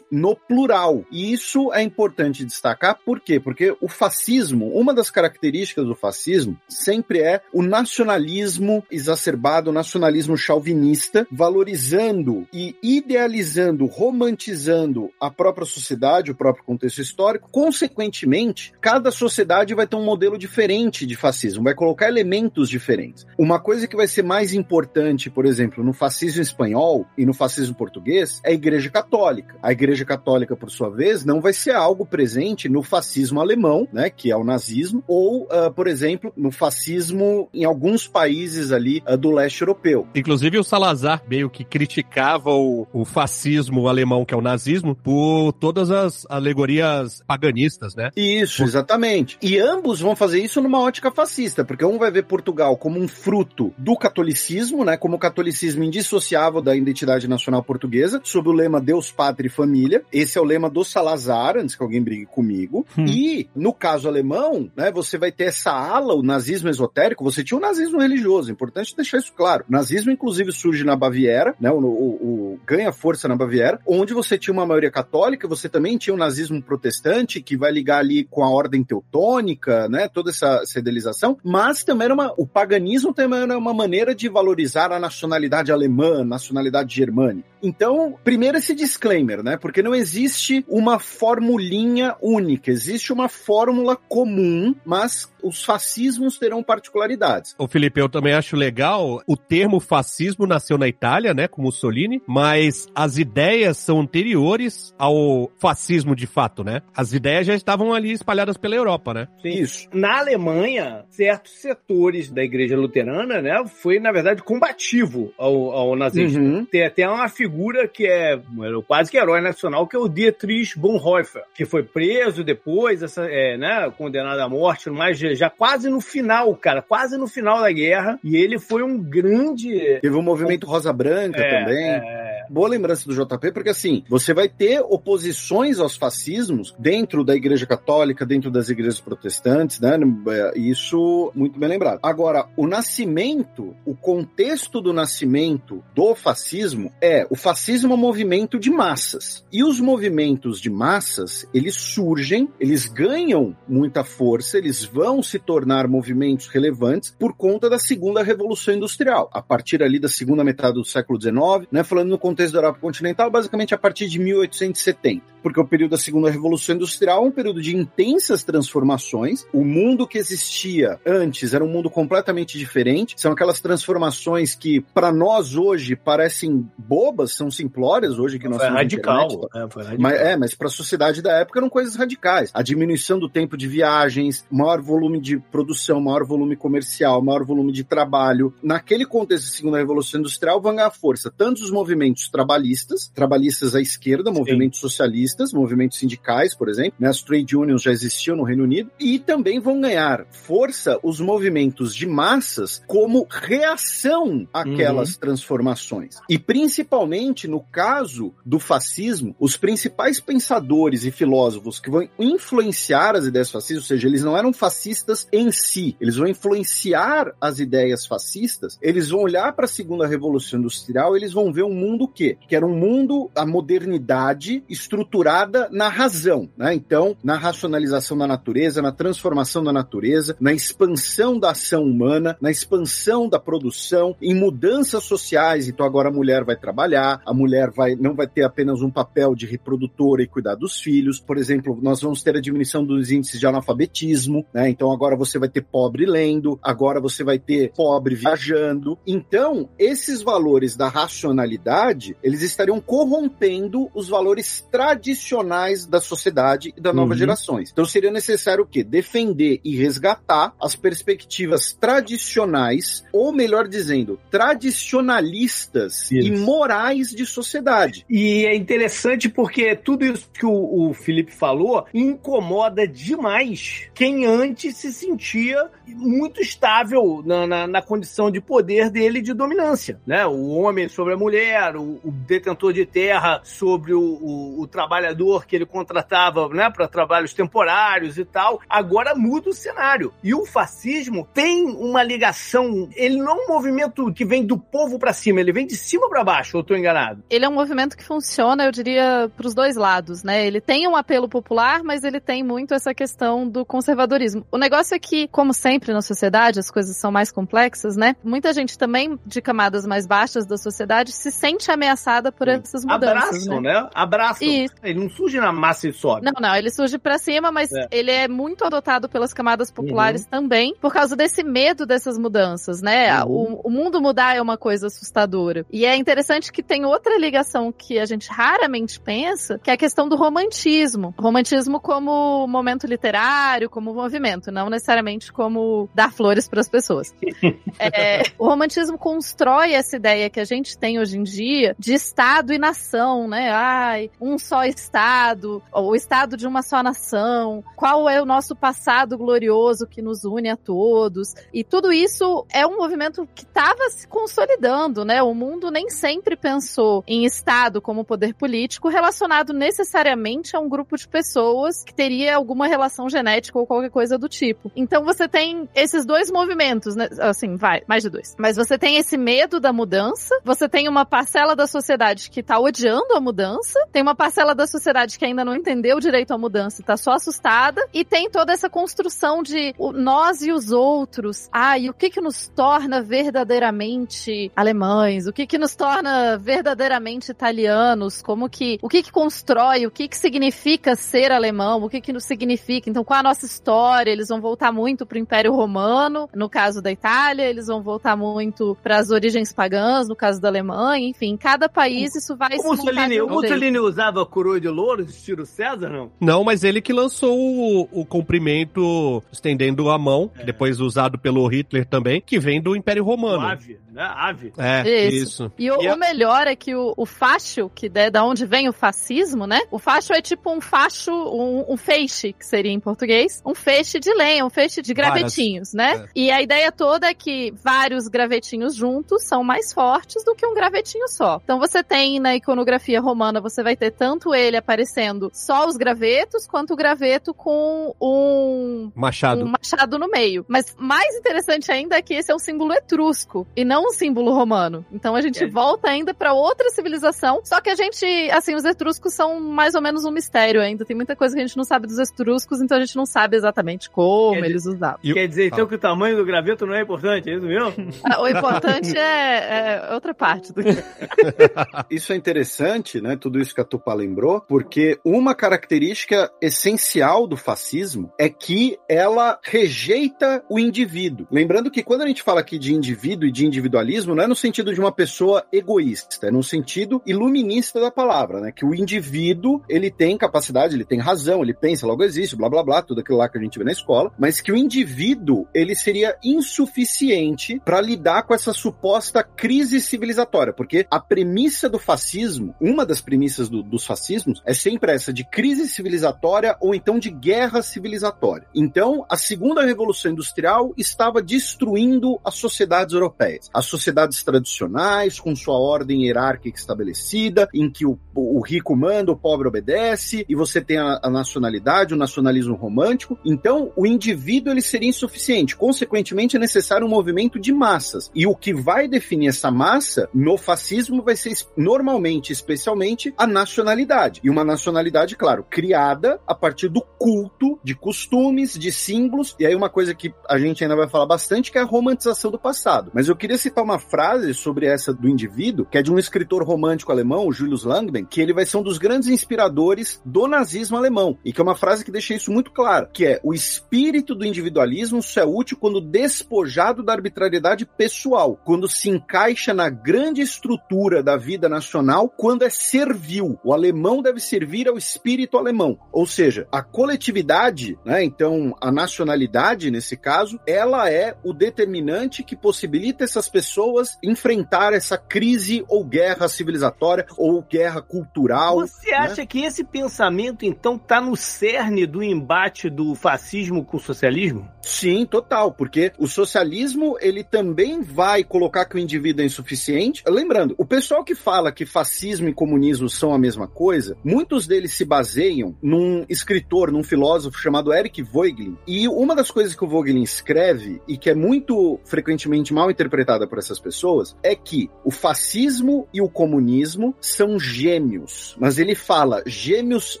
no 0.10 0.34
plural. 0.34 1.04
E 1.10 1.32
isso 1.32 1.72
é 1.72 1.82
importante 1.82 2.44
destacar, 2.44 2.98
por 3.04 3.20
quê? 3.20 3.38
Porque 3.38 3.76
o 3.80 3.88
fascismo, 3.88 4.68
uma 4.68 4.94
das 4.94 5.10
características 5.10 5.86
do 5.86 5.94
fascismo, 5.94 6.56
sempre 6.68 7.20
é 7.20 7.42
o 7.52 7.62
nacionalismo 7.62 8.84
exacerbado, 8.90 9.70
o 9.70 9.72
nacionalismo 9.72 10.36
chauvinista, 10.36 11.26
valorizando 11.30 12.46
e 12.52 12.76
idealizando, 12.82 13.86
romantizando 13.86 15.10
a 15.20 15.30
própria 15.30 15.66
sociedade, 15.66 16.30
o 16.30 16.34
próprio 16.34 16.64
contexto 16.64 17.00
histórico. 17.00 17.48
Consequentemente, 17.50 18.72
cada 18.80 19.10
sociedade 19.10 19.74
vai 19.74 19.86
ter 19.86 19.96
um 19.96 20.04
modelo 20.04 20.38
diferente 20.38 21.06
de 21.06 21.16
fascismo, 21.16 21.64
vai 21.64 21.74
colocar 21.74 22.08
elementos 22.08 22.68
diferentes. 22.68 23.26
Uma 23.38 23.60
coisa 23.60 23.86
que 23.86 23.96
vai 23.96 24.06
ser 24.06 24.22
mais 24.22 24.54
importante, 24.54 25.30
por 25.30 25.46
exemplo, 25.46 25.84
no 25.84 25.92
fascismo 25.92 26.42
espanhol 26.42 27.06
e 27.16 27.26
no 27.26 27.34
fascismo 27.34 27.74
português 27.74 28.40
é 28.44 28.50
a 28.50 28.54
Igreja 28.54 28.90
Católica. 28.90 29.19
A 29.62 29.72
Igreja 29.72 30.04
Católica, 30.04 30.56
por 30.56 30.70
sua 30.70 30.90
vez, 30.90 31.24
não 31.24 31.40
vai 31.40 31.52
ser 31.52 31.72
algo 31.72 32.06
presente 32.06 32.68
no 32.68 32.82
fascismo 32.82 33.40
alemão, 33.40 33.88
né, 33.92 34.10
que 34.10 34.30
é 34.30 34.36
o 34.36 34.44
nazismo, 34.44 35.02
ou, 35.06 35.44
uh, 35.44 35.72
por 35.74 35.86
exemplo, 35.86 36.32
no 36.36 36.50
fascismo 36.50 37.48
em 37.52 37.64
alguns 37.64 38.06
países 38.06 38.72
ali 38.72 39.02
uh, 39.08 39.16
do 39.16 39.30
leste 39.30 39.60
europeu. 39.60 40.06
Inclusive 40.14 40.58
o 40.58 40.64
Salazar 40.64 41.22
meio 41.28 41.50
que 41.50 41.64
criticava 41.64 42.50
o, 42.50 42.86
o 42.92 43.04
fascismo 43.04 43.88
alemão, 43.88 44.24
que 44.24 44.34
é 44.34 44.36
o 44.36 44.42
nazismo, 44.42 44.94
por 44.94 45.52
todas 45.52 45.90
as 45.90 46.26
alegorias 46.28 47.22
paganistas, 47.26 47.94
né? 47.94 48.10
Isso, 48.16 48.62
exatamente. 48.62 49.38
E 49.42 49.58
ambos 49.58 50.00
vão 50.00 50.16
fazer 50.16 50.40
isso 50.42 50.60
numa 50.60 50.80
ótica 50.80 51.10
fascista, 51.10 51.64
porque 51.64 51.84
um 51.84 51.98
vai 51.98 52.10
ver 52.10 52.24
Portugal 52.24 52.76
como 52.76 52.98
um 52.98 53.08
fruto 53.08 53.72
do 53.76 53.96
catolicismo, 53.96 54.84
né, 54.84 54.96
como 54.96 55.16
o 55.16 55.18
catolicismo 55.18 55.84
indissociável 55.84 56.60
da 56.60 56.74
identidade 56.74 57.28
nacional 57.28 57.62
portuguesa, 57.62 58.20
sob 58.24 58.48
o 58.48 58.52
lema 58.52 58.80
Deus, 58.80 59.09
Pátria 59.10 59.48
e 59.48 59.50
Família. 59.50 60.02
Esse 60.12 60.38
é 60.38 60.40
o 60.40 60.44
lema 60.44 60.70
do 60.70 60.84
Salazar, 60.84 61.56
antes 61.56 61.74
que 61.74 61.82
alguém 61.82 62.02
brigue 62.02 62.26
comigo. 62.26 62.86
Hum. 62.96 63.04
E, 63.06 63.48
no 63.54 63.72
caso 63.72 64.08
alemão, 64.08 64.70
né, 64.76 64.90
você 64.90 65.18
vai 65.18 65.32
ter 65.32 65.44
essa 65.44 65.70
ala, 65.70 66.14
o 66.14 66.22
nazismo 66.22 66.68
esotérico, 66.68 67.24
você 67.24 67.42
tinha 67.42 67.58
o 67.58 67.60
nazismo 67.60 68.00
religioso, 68.00 68.50
importante 68.50 68.94
deixar 68.94 69.18
isso 69.18 69.32
claro. 69.32 69.64
O 69.68 69.72
nazismo, 69.72 70.10
inclusive, 70.10 70.52
surge 70.52 70.84
na 70.84 70.96
Baviera, 70.96 71.54
né, 71.60 71.70
o, 71.70 71.78
o, 71.78 72.54
o 72.54 72.60
ganha 72.66 72.92
força 72.92 73.28
na 73.28 73.36
Baviera, 73.36 73.80
onde 73.86 74.14
você 74.14 74.38
tinha 74.38 74.52
uma 74.52 74.66
maioria 74.66 74.90
católica, 74.90 75.48
você 75.48 75.68
também 75.68 75.98
tinha 75.98 76.14
o 76.14 76.18
nazismo 76.18 76.62
protestante, 76.62 77.40
que 77.40 77.56
vai 77.56 77.72
ligar 77.72 77.98
ali 77.98 78.24
com 78.24 78.42
a 78.42 78.50
ordem 78.50 78.84
teutônica, 78.84 79.88
né, 79.88 80.08
toda 80.08 80.30
essa, 80.30 80.62
idealização, 80.76 81.36
mas 81.44 81.84
também 81.84 82.06
era 82.06 82.14
uma, 82.14 82.32
o 82.36 82.46
paganismo 82.46 83.12
também 83.12 83.40
era 83.40 83.58
uma 83.58 83.74
maneira 83.74 84.14
de 84.14 84.28
valorizar 84.28 84.92
a 84.92 84.98
nacionalidade 84.98 85.70
alemã, 85.72 86.24
nacionalidade 86.24 86.94
germânica. 86.94 87.48
Então, 87.62 88.18
primeiro 88.24 88.58
esse 88.58 88.74
disclaimer, 88.74 89.42
né? 89.42 89.56
Porque 89.56 89.82
não 89.82 89.94
existe 89.94 90.64
uma 90.68 90.98
formulinha 90.98 92.16
única, 92.20 92.70
existe 92.70 93.12
uma 93.12 93.28
fórmula 93.28 93.96
comum, 93.96 94.74
mas 94.84 95.30
os 95.42 95.64
fascismos 95.64 96.38
terão 96.38 96.62
particularidades. 96.62 97.54
Ô 97.58 97.66
Felipe, 97.68 98.00
eu 98.00 98.08
também 98.08 98.32
acho 98.32 98.56
legal, 98.56 99.22
o 99.26 99.36
termo 99.36 99.80
fascismo 99.80 100.46
nasceu 100.46 100.78
na 100.78 100.88
Itália, 100.88 101.34
né, 101.34 101.48
com 101.48 101.62
Mussolini, 101.62 102.22
mas 102.26 102.86
as 102.94 103.18
ideias 103.18 103.76
são 103.76 104.00
anteriores 104.00 104.94
ao 104.98 105.50
fascismo 105.58 106.14
de 106.14 106.26
fato, 106.26 106.64
né? 106.64 106.80
As 106.94 107.12
ideias 107.12 107.46
já 107.46 107.54
estavam 107.54 107.92
ali 107.92 108.12
espalhadas 108.12 108.56
pela 108.56 108.74
Europa, 108.74 109.14
né? 109.14 109.28
Sim. 109.42 109.48
Isso. 109.50 109.88
Na 109.92 110.18
Alemanha, 110.18 111.04
certos 111.10 111.52
setores 111.60 112.30
da 112.30 112.42
igreja 112.42 112.76
luterana, 112.76 113.40
né, 113.40 113.64
foi, 113.66 113.98
na 113.98 114.12
verdade, 114.12 114.42
combativo 114.42 115.32
ao, 115.38 115.72
ao 115.72 115.96
nazismo. 115.96 116.42
Uhum. 116.42 116.64
Tem 116.64 116.84
até 116.84 117.08
uma 117.08 117.28
figura 117.28 117.88
que 117.88 118.06
é 118.06 118.40
quase 118.86 119.10
que 119.10 119.18
herói 119.18 119.40
nacional, 119.40 119.86
que 119.86 119.96
é 119.96 119.98
o 119.98 120.08
Dietrich 120.08 120.78
Bonhoeffer, 120.78 121.42
que 121.54 121.64
foi 121.64 121.82
preso 121.82 122.42
depois, 122.42 123.02
essa, 123.02 123.24
é, 123.24 123.56
né, 123.56 123.92
condenado 123.96 124.40
à 124.40 124.48
morte, 124.48 124.90
mas 124.90 125.18
já, 125.34 125.50
já 125.50 125.50
quase 125.50 125.88
no 125.88 126.00
final, 126.00 126.54
cara, 126.56 126.82
quase 126.82 127.16
no 127.16 127.26
final 127.26 127.60
da 127.60 127.70
guerra, 127.72 128.18
e 128.22 128.36
ele 128.36 128.58
foi 128.58 128.82
um 128.82 128.98
grande... 128.98 129.98
Teve 130.00 130.14
o 130.16 130.22
movimento 130.22 130.66
Rosa 130.66 130.92
Branca 130.92 131.40
É, 131.40 131.58
também. 131.60 131.88
é, 131.88 132.39
Boa 132.52 132.68
lembrança 132.68 133.08
do 133.08 133.14
JP, 133.14 133.52
porque 133.52 133.68
assim, 133.68 134.02
você 134.08 134.34
vai 134.34 134.48
ter 134.48 134.80
oposições 134.80 135.78
aos 135.78 135.96
fascismos 135.96 136.74
dentro 136.76 137.22
da 137.22 137.32
Igreja 137.32 137.64
Católica, 137.64 138.26
dentro 138.26 138.50
das 138.50 138.68
igrejas 138.68 139.00
protestantes, 139.00 139.78
né? 139.78 139.96
É, 140.30 140.58
Isso 140.58 141.30
muito 141.32 141.60
bem 141.60 141.68
lembrado. 141.68 142.00
Agora, 142.02 142.48
o 142.56 142.66
nascimento, 142.66 143.72
o 143.86 143.94
contexto 143.94 144.80
do 144.80 144.92
nascimento 144.92 145.80
do 145.94 146.12
fascismo 146.16 146.90
é 147.00 147.24
o 147.30 147.36
fascismo 147.36 147.92
é 147.92 147.94
um 147.94 148.00
movimento 148.00 148.58
de 148.58 148.68
massas. 148.68 149.44
E 149.52 149.62
os 149.62 149.78
movimentos 149.78 150.60
de 150.60 150.70
massas, 150.70 151.46
eles 151.54 151.76
surgem, 151.76 152.48
eles 152.58 152.86
ganham 152.86 153.56
muita 153.68 154.02
força, 154.02 154.58
eles 154.58 154.84
vão 154.84 155.22
se 155.22 155.38
tornar 155.38 155.86
movimentos 155.86 156.48
relevantes 156.48 157.14
por 157.16 157.32
conta 157.32 157.70
da 157.70 157.78
segunda 157.78 158.24
revolução 158.24 158.74
industrial. 158.74 159.30
A 159.32 159.40
partir 159.40 159.84
ali 159.84 160.00
da 160.00 160.08
segunda 160.08 160.42
metade 160.42 160.74
do 160.74 160.84
século 160.84 161.20
XIX, 161.20 161.70
né, 161.70 161.84
falando 161.84 162.08
no 162.08 162.18
contexto 162.18 162.39
da 162.48 162.58
Europa 162.58 162.78
continental, 162.80 163.30
basicamente 163.30 163.74
a 163.74 163.78
partir 163.78 164.08
de 164.08 164.18
1870. 164.18 165.22
Porque 165.42 165.60
o 165.60 165.66
período 165.66 165.92
da 165.92 165.96
segunda 165.96 166.30
revolução 166.30 166.74
industrial 166.74 167.24
é 167.24 167.28
um 167.28 167.30
período 167.30 167.62
de 167.62 167.74
intensas 167.74 168.44
transformações. 168.44 169.46
O 169.52 169.64
mundo 169.64 170.06
que 170.06 170.18
existia 170.18 171.00
antes 171.06 171.54
era 171.54 171.64
um 171.64 171.68
mundo 171.68 171.88
completamente 171.88 172.58
diferente. 172.58 173.14
São 173.16 173.32
aquelas 173.32 173.60
transformações 173.60 174.54
que, 174.54 174.80
para 174.94 175.10
nós 175.10 175.56
hoje, 175.56 175.96
parecem 175.96 176.68
bobas, 176.76 177.32
são 177.32 177.50
simplórias 177.50 178.18
hoje 178.18 178.38
que 178.38 178.48
nós 178.48 178.58
foi 178.58 178.68
na 178.68 178.76
radical. 178.76 179.26
internet. 179.26 179.50
né, 179.54 179.68
foi 179.70 179.82
radical. 179.82 180.02
Mas, 180.02 180.20
é, 180.20 180.36
mas 180.36 180.54
para 180.54 180.66
a 180.68 180.70
sociedade 180.70 181.22
da 181.22 181.32
época 181.32 181.58
eram 181.58 181.70
coisas 181.70 181.96
radicais. 181.96 182.50
A 182.52 182.62
diminuição 182.62 183.18
do 183.18 183.28
tempo 183.28 183.56
de 183.56 183.66
viagens, 183.66 184.44
maior 184.50 184.80
volume 184.80 185.20
de 185.20 185.38
produção, 185.38 186.00
maior 186.00 186.24
volume 186.24 186.56
comercial, 186.56 187.22
maior 187.22 187.44
volume 187.44 187.72
de 187.72 187.84
trabalho. 187.84 188.52
Naquele 188.62 189.06
contexto 189.06 189.46
da 189.46 189.56
segunda 189.56 189.78
revolução 189.78 190.20
industrial 190.20 190.60
vão 190.60 190.76
ganhar 190.76 190.90
força 190.90 191.32
tanto 191.36 191.62
os 191.62 191.70
movimentos 191.70 192.28
trabalhistas, 192.30 193.10
trabalhistas 193.14 193.74
à 193.74 193.80
esquerda, 193.80 194.30
movimentos 194.30 194.78
socialistas, 194.78 195.52
movimentos 195.52 195.98
sindicais, 195.98 196.54
por 196.54 196.68
exemplo, 196.68 196.94
né? 196.98 197.08
as 197.08 197.22
trade 197.22 197.56
unions 197.56 197.82
já 197.82 197.90
existiam 197.90 198.36
no 198.36 198.44
Reino 198.44 198.64
Unido, 198.64 198.90
e 198.98 199.18
também 199.18 199.60
vão 199.60 199.80
ganhar 199.80 200.26
força 200.30 200.98
os 201.02 201.20
movimentos 201.20 201.94
de 201.94 202.06
massas 202.06 202.82
como 202.86 203.26
reação 203.28 204.48
àquelas 204.52 205.16
transformações. 205.16 206.16
E 206.28 206.38
principalmente 206.38 207.48
no 207.48 207.60
caso 207.60 208.32
do 208.44 208.58
fascismo, 208.58 209.34
os 209.38 209.56
principais 209.56 210.20
pensadores 210.20 211.04
e 211.04 211.10
filósofos 211.10 211.80
que 211.80 211.90
vão 211.90 212.08
influenciar 212.18 213.16
as 213.16 213.26
ideias 213.26 213.50
fascistas, 213.50 213.84
ou 213.84 213.88
seja, 213.88 214.08
eles 214.08 214.22
não 214.22 214.36
eram 214.36 214.52
fascistas 214.52 215.26
em 215.32 215.50
si, 215.50 215.96
eles 216.00 216.16
vão 216.16 216.26
influenciar 216.26 217.34
as 217.40 217.58
ideias 217.58 218.06
fascistas, 218.06 218.78
eles 218.80 219.10
vão 219.10 219.20
olhar 219.20 219.52
para 219.54 219.64
a 219.64 219.68
segunda 219.68 220.06
revolução 220.06 220.58
industrial, 220.58 221.16
eles 221.16 221.32
vão 221.32 221.52
ver 221.52 221.64
um 221.64 221.74
mundo 221.74 222.06
que, 222.06 222.19
que 222.28 222.54
era 222.54 222.66
um 222.66 222.76
mundo 222.76 223.30
a 223.34 223.46
modernidade 223.46 224.62
estruturada 224.68 225.68
na 225.70 225.88
razão, 225.88 226.48
né? 226.56 226.74
Então, 226.74 227.16
na 227.22 227.36
racionalização 227.36 228.16
da 228.16 228.26
natureza, 228.26 228.82
na 228.82 228.92
transformação 228.92 229.62
da 229.62 229.72
natureza, 229.72 230.36
na 230.40 230.52
expansão 230.52 231.38
da 231.38 231.50
ação 231.50 231.82
humana, 231.84 232.36
na 232.40 232.50
expansão 232.50 233.28
da 233.28 233.38
produção, 233.38 234.16
em 234.20 234.34
mudanças 234.34 235.04
sociais. 235.04 235.68
Então 235.68 235.84
agora 235.84 236.08
a 236.08 236.12
mulher 236.12 236.44
vai 236.44 236.56
trabalhar, 236.56 237.20
a 237.26 237.34
mulher 237.34 237.70
vai 237.70 237.94
não 237.94 238.14
vai 238.14 238.26
ter 238.26 238.42
apenas 238.42 238.82
um 238.82 238.90
papel 238.90 239.34
de 239.34 239.46
reprodutora 239.46 240.22
e 240.22 240.28
cuidar 240.28 240.54
dos 240.54 240.80
filhos. 240.80 241.20
Por 241.20 241.36
exemplo, 241.36 241.78
nós 241.82 242.00
vamos 242.00 242.22
ter 242.22 242.36
a 242.36 242.40
diminuição 242.40 242.84
dos 242.84 243.10
índices 243.10 243.38
de 243.38 243.46
analfabetismo, 243.46 244.44
né? 244.52 244.68
Então 244.68 244.92
agora 244.92 245.16
você 245.16 245.38
vai 245.38 245.48
ter 245.48 245.62
pobre 245.62 246.06
lendo, 246.06 246.58
agora 246.62 247.00
você 247.00 247.24
vai 247.24 247.38
ter 247.38 247.72
pobre 247.72 248.14
viajando. 248.14 248.98
Então, 249.06 249.68
esses 249.78 250.22
valores 250.22 250.76
da 250.76 250.88
racionalidade, 250.88 251.99
eles 252.22 252.42
estariam 252.42 252.80
corrompendo 252.80 253.90
os 253.94 254.08
valores 254.08 254.66
tradicionais 254.70 255.86
da 255.86 256.00
sociedade 256.00 256.72
e 256.76 256.80
das 256.80 256.94
novas 256.94 257.10
Uhum. 257.16 257.18
gerações. 257.18 257.70
Então 257.72 257.84
seria 257.84 258.10
necessário 258.10 258.64
o 258.64 258.66
quê? 258.66 258.82
Defender 258.84 259.60
e 259.64 259.76
resgatar 259.76 260.54
as 260.60 260.74
perspectivas 260.76 261.72
tradicionais, 261.72 263.04
ou 263.12 263.32
melhor 263.32 263.66
dizendo, 263.68 264.18
tradicionalistas 264.30 266.10
Isso. 266.10 266.28
e 266.28 266.30
morais 266.38 267.10
de 267.10 267.26
sociedade. 267.26 268.04
E 268.08 268.44
é 268.46 268.54
interessante 268.54 269.28
porque 269.28 269.74
tudo 269.76 270.04
isso 270.04 270.28
que 270.32 270.46
o, 270.46 270.88
o 270.90 270.94
Felipe 270.94 271.32
falou 271.32 271.84
incomoda 271.92 272.86
demais 272.86 273.88
quem 273.94 274.24
antes 274.26 274.76
se 274.76 274.92
sentia 274.92 275.68
muito 275.86 276.40
estável 276.40 277.22
na, 277.24 277.46
na, 277.46 277.66
na 277.66 277.82
condição 277.82 278.30
de 278.30 278.40
poder 278.40 278.90
dele 278.90 279.20
de 279.20 279.32
dominância, 279.34 280.00
né? 280.06 280.26
O 280.26 280.48
homem 280.50 280.88
sobre 280.88 281.14
a 281.14 281.16
mulher, 281.16 281.76
o 281.76 281.89
o, 282.04 282.10
detentor 282.10 282.72
de 282.72 282.86
terra 282.86 283.40
sobre 283.42 283.92
o, 283.92 284.00
o, 284.00 284.60
o 284.60 284.66
trabalhador 284.66 285.46
que 285.46 285.56
ele 285.56 285.66
contratava 285.66 286.48
né, 286.48 286.70
para 286.70 286.86
trabalhos 286.86 287.32
temporários 287.32 288.18
e 288.18 288.24
tal. 288.24 288.60
Agora 288.68 289.14
muda 289.14 289.50
o 289.50 289.54
cenário. 289.54 290.12
E 290.22 290.34
o 290.34 290.44
fascismo 290.44 291.26
tem 291.32 291.64
uma 291.66 292.02
ligação. 292.02 292.88
Ele 292.94 293.16
não 293.16 293.40
é 293.40 293.44
um 293.44 293.48
movimento 293.48 294.12
que 294.12 294.24
vem 294.24 294.44
do 294.44 294.58
povo 294.58 294.98
para 294.98 295.12
cima, 295.12 295.40
ele 295.40 295.52
vem 295.52 295.66
de 295.66 295.76
cima 295.76 296.08
para 296.08 296.24
baixo, 296.24 296.56
ou 296.56 296.60
estou 296.60 296.76
enganado? 296.76 297.22
Ele 297.30 297.44
é 297.44 297.48
um 297.48 297.54
movimento 297.54 297.96
que 297.96 298.04
funciona, 298.04 298.64
eu 298.64 298.72
diria, 298.72 299.30
para 299.36 299.46
os 299.46 299.54
dois 299.54 299.76
lados, 299.76 300.22
né? 300.22 300.46
Ele 300.46 300.60
tem 300.60 300.86
um 300.86 300.96
apelo 300.96 301.28
popular, 301.28 301.82
mas 301.82 302.04
ele 302.04 302.20
tem 302.20 302.42
muito 302.42 302.74
essa 302.74 302.94
questão 302.94 303.48
do 303.48 303.64
conservadorismo. 303.64 304.46
O 304.50 304.58
negócio 304.58 304.94
é 304.94 304.98
que, 304.98 305.28
como 305.28 305.52
sempre 305.52 305.92
na 305.92 306.02
sociedade, 306.02 306.58
as 306.58 306.70
coisas 306.70 306.96
são 306.96 307.10
mais 307.10 307.30
complexas, 307.30 307.96
né? 307.96 308.16
Muita 308.22 308.52
gente 308.52 308.78
também 308.78 309.18
de 309.24 309.40
camadas 309.40 309.86
mais 309.86 310.06
baixas 310.06 310.46
da 310.46 310.56
sociedade 310.56 311.12
se 311.12 311.30
sente 311.30 311.70
ameaçada 311.80 312.30
por 312.30 312.46
essas 312.48 312.84
mudanças. 312.84 313.46
Abraçam, 313.48 313.60
né? 313.60 313.72
né? 313.72 313.88
Abraçam. 313.94 314.46
Isso. 314.46 314.74
Ele 314.82 315.00
não 315.00 315.08
surge 315.08 315.40
na 315.40 315.52
massa 315.52 315.88
e 315.88 315.92
sobe. 315.92 316.24
Não, 316.24 316.32
não, 316.40 316.54
ele 316.54 316.70
surge 316.70 316.98
pra 316.98 317.18
cima, 317.18 317.50
mas 317.50 317.72
É. 317.72 317.88
ele 317.90 318.10
é 318.10 318.28
muito 318.28 318.64
adotado 318.64 319.08
pelas 319.08 319.32
camadas 319.32 319.70
populares 319.70 320.26
também, 320.26 320.74
por 320.80 320.92
causa 320.92 321.16
desse 321.16 321.42
medo 321.42 321.86
dessas 321.86 322.18
mudanças, 322.18 322.82
né? 322.82 323.22
O, 323.24 323.68
o 323.68 323.70
mundo 323.70 324.00
mudar 324.00 324.36
é 324.36 324.42
uma 324.42 324.58
coisa 324.58 324.88
assustadora. 324.88 325.64
E 325.70 325.86
é 325.86 325.96
interessante 325.96 326.52
que 326.52 326.62
tem 326.62 326.84
outra 326.84 327.18
ligação 327.18 327.72
que 327.72 327.98
a 327.98 328.04
gente 328.04 328.30
raramente 328.30 329.00
pensa, 329.00 329.58
que 329.58 329.70
é 329.70 329.74
a 329.74 329.76
questão 329.76 330.08
do 330.08 330.16
romantismo. 330.16 331.14
Romantismo 331.18 331.80
como 331.80 332.46
momento 332.46 332.86
literário, 332.86 333.70
como 333.70 333.94
movimento, 333.94 334.50
não 334.52 334.68
necessariamente 334.68 335.32
como 335.32 335.88
dar 335.94 336.12
flores 336.12 336.48
para 336.48 336.60
as 336.60 336.68
pessoas. 336.68 337.14
É, 337.78 338.22
o 338.38 338.46
romantismo 338.46 338.98
constrói 338.98 339.72
essa 339.72 339.96
ideia 339.96 340.28
que 340.28 340.38
a 340.38 340.44
gente 340.44 340.76
tem 340.76 340.98
hoje 340.98 341.18
em 341.18 341.22
dia 341.22 341.69
de 341.78 341.94
Estado 341.94 342.52
e 342.52 342.58
nação, 342.58 343.28
né? 343.28 343.50
Ai, 343.50 344.10
um 344.20 344.38
só 344.38 344.64
Estado, 344.64 345.62
o 345.72 345.94
Estado 345.94 346.36
de 346.36 346.46
uma 346.46 346.62
só 346.62 346.82
nação, 346.82 347.62
qual 347.76 348.08
é 348.08 348.20
o 348.20 348.26
nosso 348.26 348.54
passado 348.54 349.16
glorioso 349.16 349.86
que 349.86 350.02
nos 350.02 350.24
une 350.24 350.48
a 350.48 350.56
todos. 350.56 351.34
E 351.52 351.64
tudo 351.64 351.92
isso 351.92 352.46
é 352.52 352.66
um 352.66 352.76
movimento 352.76 353.28
que 353.34 353.44
estava 353.44 353.88
se 353.90 354.06
consolidando, 354.06 355.04
né? 355.04 355.22
O 355.22 355.34
mundo 355.34 355.70
nem 355.70 355.88
sempre 355.90 356.36
pensou 356.36 357.04
em 357.06 357.24
Estado 357.24 357.80
como 357.80 358.04
poder 358.04 358.34
político 358.34 358.88
relacionado 358.88 359.52
necessariamente 359.52 360.56
a 360.56 360.60
um 360.60 360.68
grupo 360.68 360.96
de 360.96 361.08
pessoas 361.08 361.84
que 361.84 361.94
teria 361.94 362.36
alguma 362.36 362.66
relação 362.66 363.08
genética 363.08 363.58
ou 363.58 363.66
qualquer 363.66 363.90
coisa 363.90 364.18
do 364.18 364.28
tipo. 364.28 364.70
Então 364.74 365.04
você 365.04 365.28
tem 365.28 365.68
esses 365.74 366.04
dois 366.04 366.30
movimentos, 366.30 366.96
né? 366.96 367.08
Assim, 367.20 367.56
vai, 367.56 367.82
mais 367.86 368.02
de 368.02 368.10
dois. 368.10 368.34
Mas 368.38 368.56
você 368.56 368.78
tem 368.78 368.96
esse 368.96 369.16
medo 369.16 369.60
da 369.60 369.72
mudança, 369.72 370.38
você 370.44 370.68
tem 370.68 370.88
uma 370.88 371.04
parcela 371.04 371.54
da 371.60 371.66
sociedade 371.66 372.30
que 372.30 372.42
tá 372.42 372.58
odiando 372.58 373.14
a 373.14 373.20
mudança, 373.20 373.78
tem 373.92 374.02
uma 374.02 374.14
parcela 374.14 374.54
da 374.54 374.66
sociedade 374.66 375.18
que 375.18 375.24
ainda 375.26 375.44
não 375.44 375.54
entendeu 375.54 376.00
direito 376.00 376.32
a 376.32 376.38
mudança 376.38 376.80
e 376.80 376.84
tá 376.84 376.96
só 376.96 377.12
assustada, 377.12 377.86
e 377.92 378.02
tem 378.02 378.30
toda 378.30 378.52
essa 378.52 378.70
construção 378.70 379.42
de 379.42 379.74
nós 379.94 380.40
e 380.40 380.50
os 380.52 380.72
outros. 380.72 381.48
Ah, 381.52 381.78
e 381.78 381.90
o 381.90 381.94
que 381.94 382.08
que 382.08 382.20
nos 382.20 382.48
torna 382.48 383.02
verdadeiramente 383.02 384.50
alemães? 384.56 385.26
O 385.26 385.32
que 385.32 385.46
que 385.46 385.58
nos 385.58 385.76
torna 385.76 386.38
verdadeiramente 386.38 387.30
italianos? 387.30 388.22
Como 388.22 388.48
que, 388.48 388.78
o 388.80 388.88
que 388.88 389.02
que 389.02 389.12
constrói? 389.12 389.86
O 389.86 389.90
que 389.90 390.08
que 390.08 390.16
significa 390.16 390.96
ser 390.96 391.30
alemão? 391.30 391.84
O 391.84 391.90
que 391.90 392.00
que 392.00 392.12
nos 392.12 392.24
significa? 392.24 392.88
Então, 392.88 393.04
qual 393.04 393.20
a 393.20 393.24
nossa 393.24 393.44
história? 393.44 394.10
Eles 394.10 394.28
vão 394.28 394.40
voltar 394.40 394.72
muito 394.72 395.04
pro 395.04 395.18
Império 395.18 395.52
Romano, 395.52 396.26
no 396.34 396.48
caso 396.48 396.80
da 396.80 396.90
Itália, 396.90 397.44
eles 397.44 397.66
vão 397.66 397.82
voltar 397.82 398.16
muito 398.16 398.76
para 398.82 398.96
as 398.96 399.10
origens 399.10 399.52
pagãs, 399.52 400.08
no 400.08 400.16
caso 400.16 400.40
da 400.40 400.48
Alemanha, 400.48 401.08
enfim, 401.08 401.36
cada 401.50 401.68
país 401.68 402.14
isso 402.14 402.36
vai 402.36 402.56
O 402.56 402.60
se 402.60 402.66
Mussolini, 402.68 403.20
o. 403.20 403.28
Mussolini 403.28 403.78
usava 403.78 404.24
coroa 404.24 404.60
de 404.60 404.68
louro, 404.68 405.02
estilo 405.02 405.44
César, 405.44 405.88
não? 405.88 406.12
Não, 406.20 406.44
mas 406.44 406.62
ele 406.64 406.80
que 406.80 406.92
lançou 406.92 407.36
o, 407.38 407.88
o 407.92 408.04
comprimento 408.06 409.22
estendendo 409.32 409.90
a 409.90 409.98
mão, 409.98 410.30
É. 410.38 410.44
depois 410.44 410.80
usado 410.80 411.18
pelo 411.18 411.46
Hitler 411.48 411.86
também, 411.86 412.20
que 412.20 412.38
vem 412.38 412.60
do 412.60 412.76
Império 412.76 413.02
O 413.02 413.06
Romano. 413.06 413.46
ave, 413.46 413.78
né? 413.90 414.02
Ave. 414.16 414.52
É, 414.58 415.08
Isso. 415.08 415.22
isso. 415.44 415.52
E 415.58 415.70
o, 415.70 415.82
E 415.82 415.88
a- 415.88 415.94
o 415.94 415.98
melhor 415.98 416.46
é 416.46 416.54
que 416.54 416.74
o, 416.74 416.94
o 416.96 417.04
facho, 417.06 417.70
que 417.74 417.90
é 417.94 418.10
da 418.10 418.24
onde 418.24 418.46
vem 418.46 418.68
o 418.68 418.72
fascismo, 418.72 419.46
né? 419.46 419.60
O 419.70 419.78
facho 419.78 420.12
é 420.12 420.20
tipo 420.22 420.50
um 420.52 420.60
facho, 420.60 421.10
um, 421.12 421.72
um 421.72 421.76
feixe, 421.76 422.32
que 422.32 422.46
seria 422.46 422.72
em 422.72 422.80
português, 422.80 423.42
um 423.44 423.54
feixe 423.54 423.98
de 423.98 424.12
lenha, 424.14 424.44
um 424.44 424.50
feixe 424.50 424.80
de 424.82 424.94
Várias. 424.94 425.12
gravetinhos, 425.14 425.72
né? 425.74 426.04
É. 426.04 426.08
E 426.14 426.30
a 426.30 426.40
ideia 426.42 426.70
toda 426.70 427.08
é 427.08 427.14
que 427.14 427.52
vários 427.62 428.06
gravetinhos 428.08 428.74
juntos 428.74 429.24
são 429.24 429.42
mais 429.42 429.72
fortes 429.72 430.24
do 430.24 430.34
que 430.34 430.46
um 430.46 430.54
gravetinho 430.54 431.08
só. 431.08 431.39
Então 431.44 431.58
você 431.58 431.82
tem 431.82 432.20
na 432.20 432.34
iconografia 432.36 433.00
romana, 433.00 433.40
você 433.40 433.62
vai 433.62 433.76
ter 433.76 433.90
tanto 433.90 434.34
ele 434.34 434.56
aparecendo 434.56 435.30
só 435.32 435.66
os 435.66 435.76
gravetos, 435.76 436.46
quanto 436.46 436.72
o 436.74 436.76
graveto 436.76 437.34
com 437.34 437.94
um 438.00 438.90
Machado. 438.94 439.44
um 439.44 439.48
machado 439.48 439.98
no 439.98 440.08
meio. 440.08 440.44
Mas 440.48 440.74
mais 440.78 441.14
interessante 441.16 441.70
ainda 441.72 441.96
é 441.96 442.02
que 442.02 442.14
esse 442.14 442.30
é 442.30 442.34
um 442.34 442.38
símbolo 442.38 442.72
etrusco 442.72 443.46
e 443.56 443.64
não 443.64 443.86
um 443.86 443.90
símbolo 443.90 444.32
romano. 444.32 444.84
Então 444.92 445.14
a 445.16 445.20
gente 445.20 445.42
É. 445.44 445.46
volta 445.48 445.88
ainda 445.90 446.14
pra 446.14 446.32
outra 446.32 446.70
civilização. 446.70 447.40
Só 447.44 447.60
que 447.60 447.70
a 447.70 447.74
gente, 447.74 448.04
assim, 448.30 448.54
os 448.54 448.64
etruscos 448.64 449.14
são 449.14 449.40
mais 449.40 449.74
ou 449.74 449.82
menos 449.82 450.04
um 450.04 450.10
mistério 450.10 450.60
ainda. 450.60 450.84
Tem 450.84 450.96
muita 450.96 451.16
coisa 451.16 451.34
que 451.34 451.42
a 451.42 451.46
gente 451.46 451.56
não 451.56 451.64
sabe 451.64 451.86
dos 451.86 451.98
etruscos, 451.98 452.60
então 452.60 452.76
a 452.76 452.80
gente 452.80 452.96
não 452.96 453.06
sabe 453.06 453.36
exatamente 453.36 453.90
como 453.90 454.34
Quer 454.40 454.44
eles 454.46 454.66
usavam. 454.66 454.98
E 455.02 455.12
Quer 455.12 455.26
dizer, 455.26 455.46
então, 455.46 455.66
que 455.66 455.74
o 455.74 455.78
tamanho 455.78 456.16
do 456.16 456.24
graveto 456.24 456.66
não 456.66 456.74
é 456.74 456.82
importante, 456.82 457.28
é 457.30 457.34
isso 457.36 457.46
mesmo? 457.46 457.72
Ah, 458.04 458.20
O 458.22 458.28
importante 458.28 458.96
é, 458.96 459.88
é 459.90 459.94
outra 459.94 460.14
parte 460.14 460.52
do 460.52 460.60
Isso 461.90 462.12
é 462.12 462.16
interessante, 462.16 463.00
né? 463.00 463.16
Tudo 463.16 463.40
isso 463.40 463.54
que 463.54 463.60
a 463.60 463.64
Tupá 463.64 463.94
lembrou, 463.94 464.40
porque 464.40 464.98
uma 465.04 465.34
característica 465.34 466.30
essencial 466.40 467.26
do 467.26 467.36
fascismo 467.36 468.12
é 468.18 468.28
que 468.28 468.78
ela 468.88 469.38
rejeita 469.42 470.42
o 470.48 470.58
indivíduo. 470.58 471.26
Lembrando 471.30 471.70
que 471.70 471.82
quando 471.82 472.02
a 472.02 472.06
gente 472.06 472.22
fala 472.22 472.40
aqui 472.40 472.58
de 472.58 472.74
indivíduo 472.74 473.28
e 473.28 473.32
de 473.32 473.46
individualismo, 473.46 474.14
não 474.14 474.24
é 474.24 474.26
no 474.26 474.36
sentido 474.36 474.72
de 474.72 474.80
uma 474.80 474.92
pessoa 474.92 475.44
egoísta, 475.52 476.28
é 476.28 476.30
no 476.30 476.42
sentido 476.42 477.02
iluminista 477.06 477.80
da 477.80 477.90
palavra, 477.90 478.40
né? 478.40 478.52
Que 478.52 478.64
o 478.64 478.74
indivíduo, 478.74 479.62
ele 479.68 479.90
tem 479.90 480.16
capacidade, 480.16 480.74
ele 480.74 480.84
tem 480.84 480.98
razão, 480.98 481.42
ele 481.42 481.54
pensa, 481.54 481.86
logo 481.86 482.02
existe, 482.02 482.36
blá 482.36 482.48
blá 482.48 482.62
blá, 482.62 482.82
tudo 482.82 483.00
aquilo 483.00 483.18
lá 483.18 483.28
que 483.28 483.38
a 483.38 483.40
gente 483.40 483.58
vê 483.58 483.64
na 483.64 483.72
escola, 483.72 484.12
mas 484.18 484.40
que 484.40 484.52
o 484.52 484.56
indivíduo, 484.56 485.46
ele 485.54 485.74
seria 485.74 486.16
insuficiente 486.22 487.60
para 487.64 487.80
lidar 487.80 488.22
com 488.22 488.34
essa 488.34 488.52
suposta 488.52 489.22
crise 489.22 489.80
civilizatória, 489.80 490.52
porque 490.52 490.86
a 490.90 491.00
premissa 491.20 491.68
do 491.68 491.78
fascismo, 491.78 492.54
uma 492.58 492.86
das 492.86 493.02
premissas 493.02 493.50
do- 493.50 493.62
dos 493.62 493.84
fascismos, 493.84 494.40
é 494.46 494.54
sempre 494.54 494.90
essa 494.92 495.12
de 495.12 495.22
crise 495.22 495.68
civilizatória 495.68 496.56
ou 496.62 496.74
então 496.74 496.98
de 496.98 497.10
guerra 497.10 497.60
civilizatória. 497.60 498.46
Então, 498.54 499.04
a 499.06 499.18
segunda 499.18 499.62
revolução 499.62 500.12
industrial 500.12 500.72
estava 500.78 501.20
destruindo 501.20 502.18
as 502.24 502.36
sociedades 502.36 502.94
europeias, 502.94 503.50
as 503.52 503.66
sociedades 503.66 504.24
tradicionais, 504.24 505.20
com 505.20 505.36
sua 505.36 505.58
ordem 505.58 506.06
hierárquica 506.06 506.58
estabelecida, 506.58 507.46
em 507.52 507.70
que 507.70 507.84
o, 507.84 507.98
o 508.14 508.40
rico 508.40 508.74
manda, 508.74 509.12
o 509.12 509.16
pobre 509.16 509.46
obedece, 509.46 510.24
e 510.26 510.34
você 510.34 510.58
tem 510.58 510.78
a, 510.78 511.00
a 511.02 511.10
nacionalidade, 511.10 511.92
o 511.92 511.98
nacionalismo 511.98 512.54
romântico. 512.54 513.18
Então, 513.26 513.72
o 513.76 513.86
indivíduo 513.86 514.54
ele 514.54 514.62
seria 514.62 514.88
insuficiente. 514.88 515.54
Consequentemente, 515.54 516.36
é 516.36 516.38
necessário 516.38 516.86
um 516.86 516.90
movimento 516.90 517.38
de 517.38 517.52
massas. 517.52 518.10
E 518.14 518.26
o 518.26 518.34
que 518.34 518.54
vai 518.54 518.88
definir 518.88 519.28
essa 519.28 519.50
massa 519.50 520.08
no 520.14 520.38
fascismo 520.38 520.99
vai 521.02 521.16
ser 521.16 521.30
normalmente, 521.56 522.32
especialmente, 522.32 523.14
a 523.16 523.26
nacionalidade. 523.26 524.20
E 524.24 524.28
uma 524.28 524.44
nacionalidade, 524.44 525.16
claro, 525.16 525.46
criada 525.48 526.20
a 526.26 526.34
partir 526.34 526.68
do 526.68 526.82
culto 526.98 527.58
de 527.62 527.74
costumes, 527.74 528.58
de 528.58 528.72
símbolos. 528.72 529.36
E 529.38 529.46
aí, 529.46 529.54
uma 529.54 529.70
coisa 529.70 529.94
que 529.94 530.12
a 530.28 530.38
gente 530.38 530.62
ainda 530.62 530.76
vai 530.76 530.88
falar 530.88 531.06
bastante, 531.06 531.52
que 531.52 531.58
é 531.58 531.60
a 531.60 531.64
romantização 531.64 532.30
do 532.30 532.38
passado. 532.38 532.90
Mas 532.92 533.08
eu 533.08 533.16
queria 533.16 533.38
citar 533.38 533.62
uma 533.62 533.78
frase 533.78 534.34
sobre 534.34 534.66
essa 534.66 534.92
do 534.92 535.08
indivíduo, 535.08 535.66
que 535.66 535.78
é 535.78 535.82
de 535.82 535.92
um 535.92 535.98
escritor 535.98 536.42
romântico 536.42 536.90
alemão, 536.90 537.26
o 537.26 537.32
Julius 537.32 537.64
Langben, 537.64 538.04
que 538.04 538.20
ele 538.20 538.32
vai 538.32 538.44
ser 538.44 538.56
um 538.56 538.62
dos 538.62 538.78
grandes 538.78 539.08
inspiradores 539.08 540.00
do 540.04 540.26
nazismo 540.26 540.76
alemão. 540.76 541.16
E 541.24 541.32
que 541.32 541.40
é 541.40 541.44
uma 541.44 541.54
frase 541.54 541.84
que 541.84 541.92
deixa 541.92 542.14
isso 542.14 542.32
muito 542.32 542.50
claro, 542.50 542.88
que 542.92 543.06
é 543.06 543.20
o 543.22 543.32
espírito 543.32 544.14
do 544.14 544.26
individualismo 544.26 545.02
só 545.02 545.20
é 545.20 545.24
útil 545.24 545.56
quando 545.58 545.80
despojado 545.80 546.82
da 546.82 546.92
arbitrariedade 546.92 547.66
pessoal, 547.66 548.40
quando 548.44 548.68
se 548.68 548.88
encaixa 548.88 549.52
na 549.52 549.68
grande 549.68 550.22
estrutura 550.22 550.89
da 551.02 551.16
vida 551.16 551.48
nacional, 551.48 552.08
quando 552.08 552.42
é 552.42 552.50
servil. 552.50 553.38
O 553.44 553.52
alemão 553.52 554.02
deve 554.02 554.20
servir 554.20 554.68
ao 554.68 554.76
espírito 554.76 555.38
alemão. 555.38 555.78
Ou 555.92 556.06
seja, 556.06 556.46
a 556.50 556.62
coletividade, 556.62 557.78
né, 557.84 558.02
então 558.04 558.54
a 558.60 558.70
nacionalidade 558.70 559.70
nesse 559.70 559.96
caso, 559.96 560.40
ela 560.46 560.90
é 560.90 561.16
o 561.22 561.32
determinante 561.32 562.22
que 562.22 562.36
possibilita 562.36 563.04
essas 563.04 563.28
pessoas 563.28 563.98
enfrentar 564.02 564.72
essa 564.72 564.98
crise 564.98 565.64
ou 565.68 565.84
guerra 565.84 566.28
civilizatória 566.28 567.06
ou 567.16 567.42
guerra 567.42 567.80
cultural. 567.80 568.56
Você 568.56 568.92
acha 568.92 569.24
que 569.24 569.44
esse 569.44 569.64
pensamento, 569.64 570.44
então, 570.44 570.78
tá 570.78 571.00
no 571.00 571.16
cerne 571.16 571.86
do 571.86 572.02
embate 572.02 572.68
do 572.68 572.94
fascismo 572.94 573.64
com 573.64 573.76
o 573.76 573.80
socialismo? 573.80 574.48
Sim, 574.62 575.06
total, 575.06 575.52
porque 575.52 575.92
o 575.98 576.06
socialismo 576.06 576.96
ele 577.00 577.24
também 577.24 577.82
vai 577.82 578.22
colocar 578.24 578.64
que 578.64 578.76
o 578.76 578.78
indivíduo 578.78 579.22
é 579.22 579.26
insuficiente. 579.26 580.02
Lembrando, 580.06 580.54
o 580.58 580.64
pessoal 580.80 581.04
que 581.04 581.14
fala 581.14 581.52
que 581.52 581.66
fascismo 581.66 582.26
e 582.26 582.32
comunismo 582.32 582.88
são 582.88 583.12
a 583.12 583.18
mesma 583.18 583.46
coisa, 583.46 583.98
muitos 584.02 584.46
deles 584.46 584.72
se 584.72 584.82
baseiam 584.82 585.54
num 585.62 586.06
escritor, 586.08 586.72
num 586.72 586.82
filósofo 586.82 587.38
chamado 587.38 587.70
Eric 587.70 588.02
Voegelin. 588.02 588.56
E 588.66 588.88
uma 588.88 589.14
das 589.14 589.30
coisas 589.30 589.54
que 589.54 589.62
o 589.62 589.68
Voegelin 589.68 590.02
escreve 590.02 590.80
e 590.88 590.96
que 590.96 591.10
é 591.10 591.14
muito 591.14 591.78
frequentemente 591.84 592.54
mal 592.54 592.70
interpretada 592.70 593.28
por 593.28 593.38
essas 593.38 593.60
pessoas 593.60 594.16
é 594.22 594.34
que 594.34 594.70
o 594.82 594.90
fascismo 594.90 595.86
e 595.92 596.00
o 596.00 596.08
comunismo 596.08 596.94
são 596.98 597.38
gêmeos. 597.38 598.34
Mas 598.40 598.56
ele 598.56 598.74
fala 598.74 599.22
gêmeos 599.26 600.00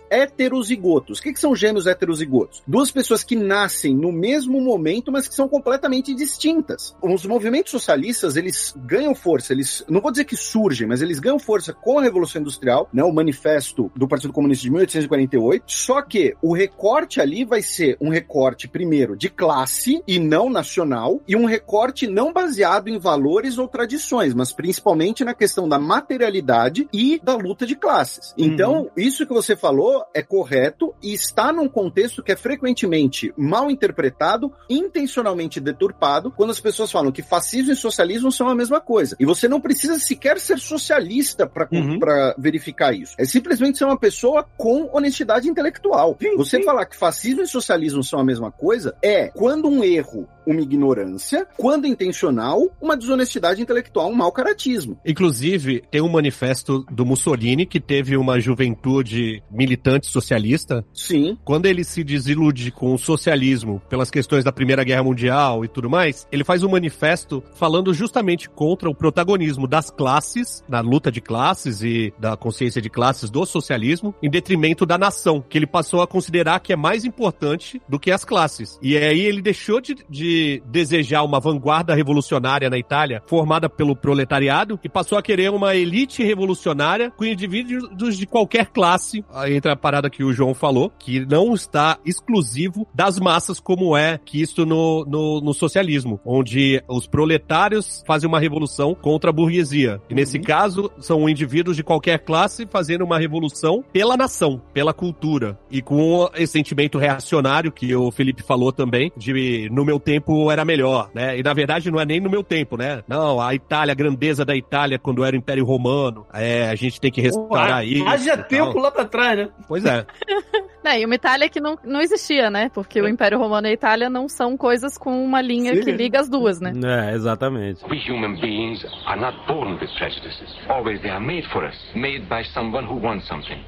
heterozigotos. 0.08 1.18
O 1.18 1.22
que, 1.22 1.34
que 1.34 1.40
são 1.40 1.54
gêmeos 1.54 1.86
heterozigotos? 1.86 2.62
Duas 2.66 2.90
pessoas 2.90 3.22
que 3.22 3.36
nascem 3.36 3.94
no 3.94 4.10
mesmo 4.10 4.58
momento, 4.62 5.12
mas 5.12 5.28
que 5.28 5.34
são 5.34 5.46
completamente 5.46 6.14
distintas. 6.14 6.96
Os 7.02 7.26
movimentos 7.26 7.70
socialistas, 7.70 8.34
eles 8.34 8.74
ganham 8.78 9.14
força, 9.14 9.52
eles, 9.52 9.84
não 9.86 10.00
vou 10.00 10.10
dizer 10.10 10.24
que 10.24 10.36
surgem, 10.36 10.69
mas 10.86 11.02
eles 11.02 11.18
ganham 11.18 11.38
força 11.38 11.72
com 11.72 11.98
a 11.98 12.02
Revolução 12.02 12.40
Industrial, 12.40 12.88
né, 12.92 13.02
o 13.02 13.12
manifesto 13.12 13.90
do 13.94 14.08
Partido 14.08 14.32
Comunista 14.32 14.62
de 14.62 14.70
1848, 14.70 15.64
só 15.66 16.02
que 16.02 16.34
o 16.42 16.52
recorte 16.52 17.20
ali 17.20 17.44
vai 17.44 17.62
ser 17.62 17.96
um 18.00 18.08
recorte, 18.08 18.68
primeiro, 18.68 19.16
de 19.16 19.28
classe 19.28 20.02
e 20.06 20.18
não 20.18 20.50
nacional, 20.50 21.20
e 21.26 21.34
um 21.34 21.44
recorte 21.44 22.06
não 22.06 22.32
baseado 22.32 22.88
em 22.88 22.98
valores 22.98 23.58
ou 23.58 23.66
tradições, 23.66 24.34
mas 24.34 24.52
principalmente 24.52 25.24
na 25.24 25.34
questão 25.34 25.68
da 25.68 25.78
materialidade 25.78 26.88
e 26.92 27.20
da 27.22 27.34
luta 27.34 27.66
de 27.66 27.74
classes. 27.74 28.34
Então, 28.36 28.82
uhum. 28.82 28.90
isso 28.96 29.26
que 29.26 29.32
você 29.32 29.56
falou 29.56 30.04
é 30.14 30.22
correto 30.22 30.94
e 31.02 31.12
está 31.12 31.52
num 31.52 31.68
contexto 31.68 32.22
que 32.22 32.32
é 32.32 32.36
frequentemente 32.36 33.32
mal 33.36 33.70
interpretado, 33.70 34.52
intencionalmente 34.68 35.60
deturpado, 35.60 36.30
quando 36.30 36.50
as 36.50 36.60
pessoas 36.60 36.92
falam 36.92 37.12
que 37.12 37.22
fascismo 37.22 37.72
e 37.72 37.76
socialismo 37.76 38.30
são 38.30 38.48
a 38.48 38.54
mesma 38.54 38.80
coisa. 38.80 39.16
E 39.18 39.24
você 39.24 39.48
não 39.48 39.60
precisa 39.60 39.98
sequer 39.98 40.38
ser 40.38 40.58
socialista 40.60 41.46
para 41.46 41.68
uhum. 41.72 41.98
verificar 42.38 42.92
isso. 42.92 43.14
É 43.18 43.24
simplesmente 43.24 43.78
ser 43.78 43.84
uma 43.84 43.98
pessoa 43.98 44.46
com 44.56 44.88
honestidade 44.92 45.48
intelectual. 45.48 46.16
Sim, 46.20 46.36
você 46.36 46.58
sim. 46.58 46.62
falar 46.62 46.86
que 46.86 46.96
fascismo 46.96 47.42
e 47.42 47.46
socialismo 47.46 48.02
são 48.02 48.20
a 48.20 48.24
mesma 48.24 48.50
coisa 48.50 48.94
é 49.02 49.28
quando 49.28 49.68
um 49.68 49.82
erro 49.82 50.28
uma 50.46 50.60
ignorância, 50.60 51.46
quando 51.56 51.86
intencional, 51.86 52.70
uma 52.80 52.96
desonestidade 52.96 53.62
intelectual, 53.62 54.10
um 54.10 54.14
mau 54.14 54.32
caratismo. 54.32 54.98
Inclusive, 55.04 55.82
tem 55.90 56.00
um 56.00 56.08
manifesto 56.08 56.84
do 56.90 57.06
Mussolini 57.06 57.66
que 57.66 57.80
teve 57.80 58.16
uma 58.16 58.40
juventude 58.40 59.42
militante 59.50 60.06
socialista. 60.06 60.84
Sim. 60.92 61.38
Quando 61.44 61.66
ele 61.66 61.84
se 61.84 62.02
desilude 62.02 62.70
com 62.70 62.94
o 62.94 62.98
socialismo 62.98 63.80
pelas 63.88 64.10
questões 64.10 64.44
da 64.44 64.52
Primeira 64.52 64.84
Guerra 64.84 65.04
Mundial 65.04 65.64
e 65.64 65.68
tudo 65.68 65.88
mais, 65.88 66.26
ele 66.32 66.44
faz 66.44 66.62
um 66.62 66.70
manifesto 66.70 67.42
falando 67.54 67.94
justamente 67.94 68.48
contra 68.48 68.90
o 68.90 68.94
protagonismo 68.94 69.66
das 69.66 69.90
classes, 69.90 70.49
da 70.68 70.80
luta 70.80 71.10
de 71.10 71.20
classes 71.20 71.82
e 71.82 72.12
da 72.18 72.36
consciência 72.36 72.80
de 72.80 72.90
classes 72.90 73.30
do 73.30 73.44
socialismo, 73.46 74.14
em 74.22 74.30
detrimento 74.30 74.84
da 74.84 74.98
nação, 74.98 75.44
que 75.48 75.58
ele 75.58 75.66
passou 75.66 76.02
a 76.02 76.06
considerar 76.06 76.60
que 76.60 76.72
é 76.72 76.76
mais 76.76 77.04
importante 77.04 77.80
do 77.88 77.98
que 77.98 78.10
as 78.10 78.24
classes. 78.24 78.78
E 78.82 78.96
aí 78.96 79.20
ele 79.20 79.42
deixou 79.42 79.80
de, 79.80 79.96
de 80.08 80.62
desejar 80.66 81.22
uma 81.22 81.40
vanguarda 81.40 81.94
revolucionária 81.94 82.70
na 82.70 82.78
Itália 82.78 83.22
formada 83.26 83.68
pelo 83.68 83.94
proletariado 83.94 84.78
e 84.82 84.88
passou 84.88 85.16
a 85.18 85.22
querer 85.22 85.50
uma 85.50 85.74
elite 85.74 86.22
revolucionária 86.22 87.10
com 87.10 87.24
indivíduos 87.24 88.16
de 88.16 88.26
qualquer 88.26 88.66
classe. 88.66 89.24
Aí 89.32 89.54
entra 89.54 89.72
a 89.72 89.76
parada 89.76 90.10
que 90.10 90.24
o 90.24 90.32
João 90.32 90.54
falou, 90.54 90.92
que 90.98 91.20
não 91.26 91.54
está 91.54 91.98
exclusivo 92.04 92.86
das 92.94 93.18
massas 93.18 93.60
como 93.60 93.96
é 93.96 94.18
que 94.18 94.40
isso 94.40 94.64
no, 94.64 95.04
no, 95.04 95.40
no 95.40 95.54
socialismo, 95.54 96.20
onde 96.24 96.82
os 96.88 97.06
proletários 97.06 98.02
fazem 98.06 98.28
uma 98.28 98.40
revolução 98.40 98.94
contra 98.94 99.30
a 99.30 99.32
burguesia. 99.32 100.00
E 100.08 100.14
nesse. 100.14 100.39
Caso, 100.40 100.90
são 100.98 101.28
indivíduos 101.28 101.76
de 101.76 101.82
qualquer 101.82 102.18
classe 102.20 102.66
fazendo 102.66 103.04
uma 103.04 103.18
revolução 103.18 103.84
pela 103.92 104.16
nação, 104.16 104.60
pela 104.72 104.92
cultura. 104.92 105.58
E 105.70 105.80
com 105.80 106.28
esse 106.34 106.52
sentimento 106.52 106.98
reacionário 106.98 107.72
que 107.72 107.94
o 107.94 108.10
Felipe 108.10 108.42
falou 108.42 108.72
também, 108.72 109.12
de 109.16 109.68
no 109.70 109.84
meu 109.84 109.98
tempo 109.98 110.50
era 110.50 110.64
melhor, 110.64 111.10
né? 111.14 111.38
E 111.38 111.42
na 111.42 111.52
verdade 111.54 111.90
não 111.90 112.00
é 112.00 112.04
nem 112.04 112.20
no 112.20 112.30
meu 112.30 112.42
tempo, 112.42 112.76
né? 112.76 113.02
Não, 113.08 113.40
a 113.40 113.54
Itália, 113.54 113.92
a 113.92 113.94
grandeza 113.94 114.44
da 114.44 114.54
Itália 114.54 114.98
quando 114.98 115.24
era 115.24 115.34
o 115.34 115.38
Império 115.38 115.64
Romano, 115.64 116.26
é, 116.32 116.68
a 116.68 116.74
gente 116.74 117.00
tem 117.00 117.10
que 117.10 117.20
restaurar 117.20 117.86
isso. 117.86 118.06
Haja 118.06 118.36
tempo 118.36 118.78
lá 118.78 118.90
pra 118.90 119.04
trás, 119.04 119.38
né? 119.38 119.48
Pois 119.66 119.84
é. 119.84 120.06
É, 120.82 121.00
e 121.00 121.04
uma 121.04 121.14
Itália 121.14 121.48
que 121.48 121.60
não, 121.60 121.78
não 121.84 122.00
existia, 122.00 122.50
né? 122.50 122.70
Porque 122.72 122.98
é. 122.98 123.02
o 123.02 123.08
Império 123.08 123.38
Romano 123.38 123.66
e 123.66 123.70
a 123.70 123.72
Itália 123.72 124.08
não 124.08 124.28
são 124.28 124.56
coisas 124.56 124.96
com 124.96 125.22
uma 125.22 125.42
linha 125.42 125.74
Sim. 125.74 125.82
que 125.82 125.92
liga 125.92 126.20
as 126.20 126.28
duas, 126.28 126.60
né? 126.60 126.72
É, 126.82 127.14
exatamente. 127.14 127.84
We 127.84 127.98
human 128.08 128.40
beings 128.40 128.84
are 129.06 129.20
not 129.20 129.36
born 129.46 129.74
with 129.74 129.90
prejudices. 129.98 130.29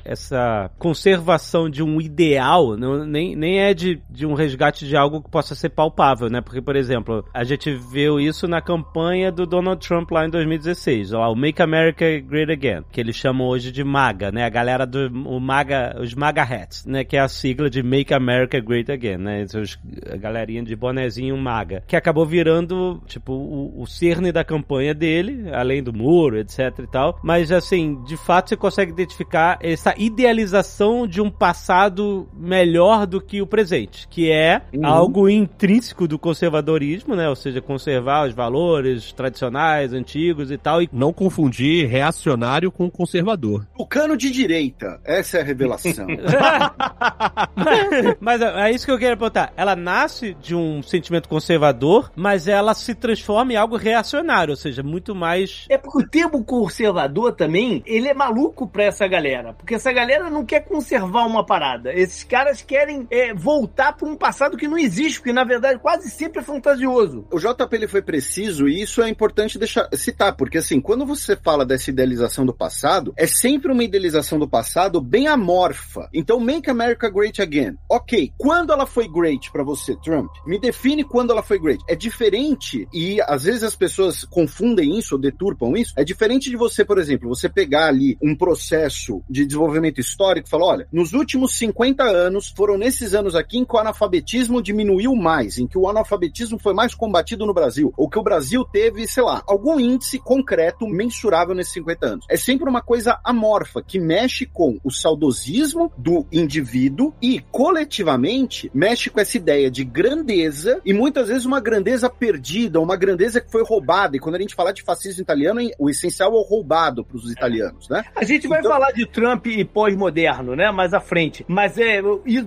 Essa 0.05 0.71
conservação 0.79 1.69
de 1.69 1.83
um 1.83 2.01
ideal 2.01 2.77
não, 2.77 3.05
nem, 3.05 3.35
nem 3.37 3.61
é 3.61 3.75
de, 3.75 4.01
de 4.11 4.27
um 4.27 4.35
resgate 4.35 4.87
de 4.87 4.97
algo 4.97 5.23
que 5.23 5.31
possa 5.31 5.55
ser 5.55 5.71
palpável, 5.71 6.29
né? 6.29 6.41
Porque, 6.41 6.61
por 6.61 6.77
exemplo, 6.77 7.25
a 7.33 7.45
gente 7.45 7.73
viu 7.75 8.21
isso 8.21 8.47
na 8.47 8.61
campanha 8.61 9.31
do 9.31 9.47
Donald 9.47 9.87
Trump 9.87 10.11
lá 10.11 10.27
em 10.27 10.31
2016, 10.31 11.13
lá, 11.13 11.31
o 11.31 11.35
Make 11.35 11.63
America 11.63 12.05
Great 12.21 12.53
Again, 12.53 12.85
que 12.91 13.01
eles 13.01 13.17
chamam 13.17 13.47
hoje 13.47 13.73
de 13.73 13.85
MAGA, 13.85 14.31
né? 14.31 14.45
A 14.45 14.49
galera 14.49 14.87
do 14.87 15.07
o 15.29 15.41
MAGA, 15.41 15.97
os 16.01 16.15
MAGA 16.15 16.43
hats, 16.43 16.85
né? 16.87 17.05
Que 17.05 17.17
é 17.17 17.21
a 17.21 17.29
sigla 17.29 17.69
de 17.69 17.83
Make 17.83 18.15
America 18.15 18.61
Great 18.61 18.91
Again, 18.91 19.19
né? 19.19 19.45
Os, 19.45 19.79
a 20.11 20.17
galerinha 20.17 20.63
de 20.63 20.75
bonezinho 20.77 21.37
MAGA, 21.37 21.83
que 21.87 21.97
acabou 21.97 22.27
virando, 22.27 23.03
tipo, 23.07 23.33
o, 23.33 23.83
o 23.83 23.87
cerne 23.87 24.33
da 24.33 24.45
campanha 24.45 24.95
dele, 24.95 25.51
além 25.53 25.83
do 25.83 25.93
muro, 25.93 26.42
etc 26.43 26.79
e 26.79 26.87
tal. 26.87 27.19
Mas, 27.23 27.51
assim, 27.51 28.03
de 28.05 28.17
fato 28.17 28.51
você 28.51 28.57
consegue 28.57 28.93
identificar 28.93 29.59
essa 29.61 29.95
idealização 29.97 31.07
de 31.07 31.21
um 31.21 31.31
passado 31.31 32.29
melhor 32.35 33.07
do 33.07 33.21
que 33.21 33.41
o 33.41 33.47
presente, 33.47 34.07
que 34.09 34.31
é 34.31 34.63
uhum. 34.75 34.87
algo 34.87 35.29
intrínseco 35.29 36.07
do 36.07 36.19
conservadorismo, 36.19 37.15
né? 37.15 37.29
Ou 37.29 37.37
seja, 37.37 37.61
conservar 37.61 38.27
os 38.27 38.35
valores 38.35 39.13
tradicionais, 39.13 39.93
antigos 39.93 40.51
e 40.51 40.59
tal. 40.59 40.83
E... 40.83 40.89
Não 40.93 41.13
confundir 41.13 41.89
reacionário 41.89 42.71
com 42.71 42.91
conservador. 42.91 43.67
O 43.77 43.87
cano 43.87 44.17
de 44.17 44.31
direita, 44.31 45.01
essa 45.05 45.39
é 45.39 45.41
a 45.41 45.45
revelação. 45.45 46.07
mas 48.21 48.41
é, 48.41 48.71
isso 48.71 48.87
que 48.87 48.93
eu 48.93 48.99
queria 48.99 49.17
perguntar. 49.17 49.53
Ela 49.57 49.77
nasce 49.77 50.35
de 50.35 50.55
um 50.55 50.83
sentimento 50.83 51.29
conservador, 51.29 52.11
mas 52.17 52.49
ela 52.49 52.75
se 52.75 52.95
transforma 52.95 53.53
em 53.53 53.57
algo 53.57 53.77
reacionário, 53.77 54.53
ou 54.53 54.57
seja, 54.57 54.83
muito 54.83 55.15
mais. 55.15 55.67
É 55.69 55.79
porque 55.79 56.25
o 56.25 56.32
termo 56.33 56.45
conservador 56.45 57.33
também, 57.33 57.83
ele 57.87 58.09
é 58.09 58.15
maluco 58.15 58.67
pra 58.67 58.85
essa 58.85 59.07
galera. 59.07 59.53
Porque 59.53 59.75
essa 59.75 59.93
galera 59.93 60.31
não 60.31 60.45
quer 60.45 60.61
conservar 60.61 61.27
uma 61.27 61.45
parada. 61.45 61.93
Esses 61.93 62.25
caras 62.25 62.63
querem 62.63 63.07
é, 63.11 63.35
voltar 63.35 63.93
pra 63.93 64.09
um 64.09 64.17
passado 64.17 64.57
que 64.57 64.67
não 64.67 64.79
existe, 64.79 65.19
porque 65.19 65.33
na 65.33 65.45
verdade 65.45 65.79
quase 65.79 66.11
sempre 66.11 66.41
é 66.41 66.43
fantasioso. 66.43 67.27
O 67.31 67.39
JP 67.39 67.69
ele 67.73 67.87
foi 67.87 68.01
preciso 68.01 68.67
e 68.67 68.81
isso 68.81 69.03
é 69.03 69.09
importante 69.09 69.59
deixar 69.59 69.89
citar, 69.95 70.35
porque 70.35 70.59
assim, 70.59 70.81
quando 70.81 71.05
você 71.05 71.37
fala 71.37 71.67
dessa 71.67 71.91
idealização 71.91 72.47
do 72.47 72.55
passado, 72.55 73.13
é 73.17 73.27
sempre 73.27 73.71
uma 73.71 73.85
idealização 73.85 74.39
do 74.39 74.49
passado 74.49 75.01
bem 75.01 75.27
amorfa. 75.27 76.09
Então, 76.15 76.41
Make 76.41 76.71
America 76.71 77.11
Great 77.11 77.43
Again. 77.43 77.77
Ok, 77.91 78.33
quando 78.39 78.73
ela 78.73 78.87
foi 78.87 79.09
great 79.09 79.51
para 79.51 79.65
você, 79.65 79.97
Trump? 79.97 80.31
Me 80.47 80.59
define 80.59 81.05
quando 81.05 81.31
ela 81.31 81.43
foi 81.43 81.59
great. 81.59 81.83
É 81.89 81.95
diferente, 81.95 82.89
e 82.93 83.21
às 83.23 83.45
vezes 83.45 83.63
as 83.63 83.77
pessoas 83.77 84.25
confundem 84.25 84.99
isso 84.99 85.15
ou 85.15 85.21
deturpam 85.21 85.77
isso. 85.77 85.93
É 85.97 86.05
diferente 86.05 86.22
de 86.51 86.57
você, 86.57 86.85
por 86.85 86.99
exemplo, 86.99 87.29
você 87.29 87.49
pegar 87.49 87.87
ali 87.87 88.17
um 88.23 88.35
processo 88.35 89.23
de 89.29 89.45
desenvolvimento 89.45 90.01
histórico 90.01 90.47
e 90.47 90.51
falar: 90.51 90.67
olha, 90.67 90.89
nos 90.93 91.13
últimos 91.13 91.57
50 91.57 92.03
anos, 92.05 92.53
foram 92.57 92.79
nesses 92.79 93.15
anos 93.15 93.35
aqui 93.35 93.59
em 93.59 93.65
que 93.65 93.75
o 93.75 93.79
analfabetismo 93.79 94.63
diminuiu 94.63 95.15
mais, 95.15 95.59
em 95.59 95.67
que 95.67 95.79
o 95.79 95.89
analfabetismo 95.89 96.59
foi 96.59 96.75
mais 96.75 96.95
combatido 96.95 97.47
no 97.47 97.55
Brasil, 97.55 97.93
ou 97.97 98.09
que 98.09 98.19
o 98.19 98.23
Brasil 98.23 98.65
teve, 98.65 99.07
sei 99.07 99.23
lá, 99.23 99.43
algum 99.47 99.79
índice 99.79 100.19
concreto 100.19 100.87
mensurável 100.87 101.55
nesses 101.55 101.73
50 101.75 102.07
anos. 102.07 102.27
É 102.29 102.37
sempre 102.37 102.69
uma 102.69 102.83
coisa 102.83 103.19
amorfa 103.25 103.83
que 103.83 103.99
mexe 103.99 104.47
com 104.47 104.79
o 104.85 104.91
saudosismo 104.91 105.93
do 105.97 106.27
indivíduo 106.31 107.15
e 107.21 107.41
coletivamente 107.51 108.71
mexe 108.75 109.11
com 109.11 109.21
essa 109.21 109.37
ideia 109.37 109.71
de 109.71 109.85
grandeza 109.85 110.81
e 110.85 110.93
muitas 110.93 111.29
vezes 111.29 111.45
uma 111.45 111.61
grandeza 111.61 112.09
perdida, 112.09 112.81
uma 112.81 112.97
grandeza 112.97 113.41
que 113.41 113.51
foi 113.51 113.63
roubada. 113.65 114.17
E 114.17 114.21
quando 114.21 114.37
a 114.37 114.41
gente 114.41 114.55
fala 114.55 114.73
de 114.73 114.83
fascismo 114.83 115.23
italiano, 115.23 115.61
o 115.79 115.91
essencial 115.91 116.12
é 116.21 116.27
o 116.27 116.41
roubado 116.43 117.05
para 117.05 117.17
os 117.17 117.31
italianos, 117.31 117.89
né? 117.89 118.03
A 118.17 118.25
gente 118.25 118.49
vai 118.49 118.59
então... 118.61 118.73
falar 118.73 118.91
de 118.93 119.07
Trump 119.07 119.47
e 119.47 119.65
pós-moderno, 119.65 120.57
né? 120.57 120.71
Mais 120.71 120.93
à 120.95 121.01
frente. 121.01 121.45
Mas 121.47 121.79
é 121.79 122.01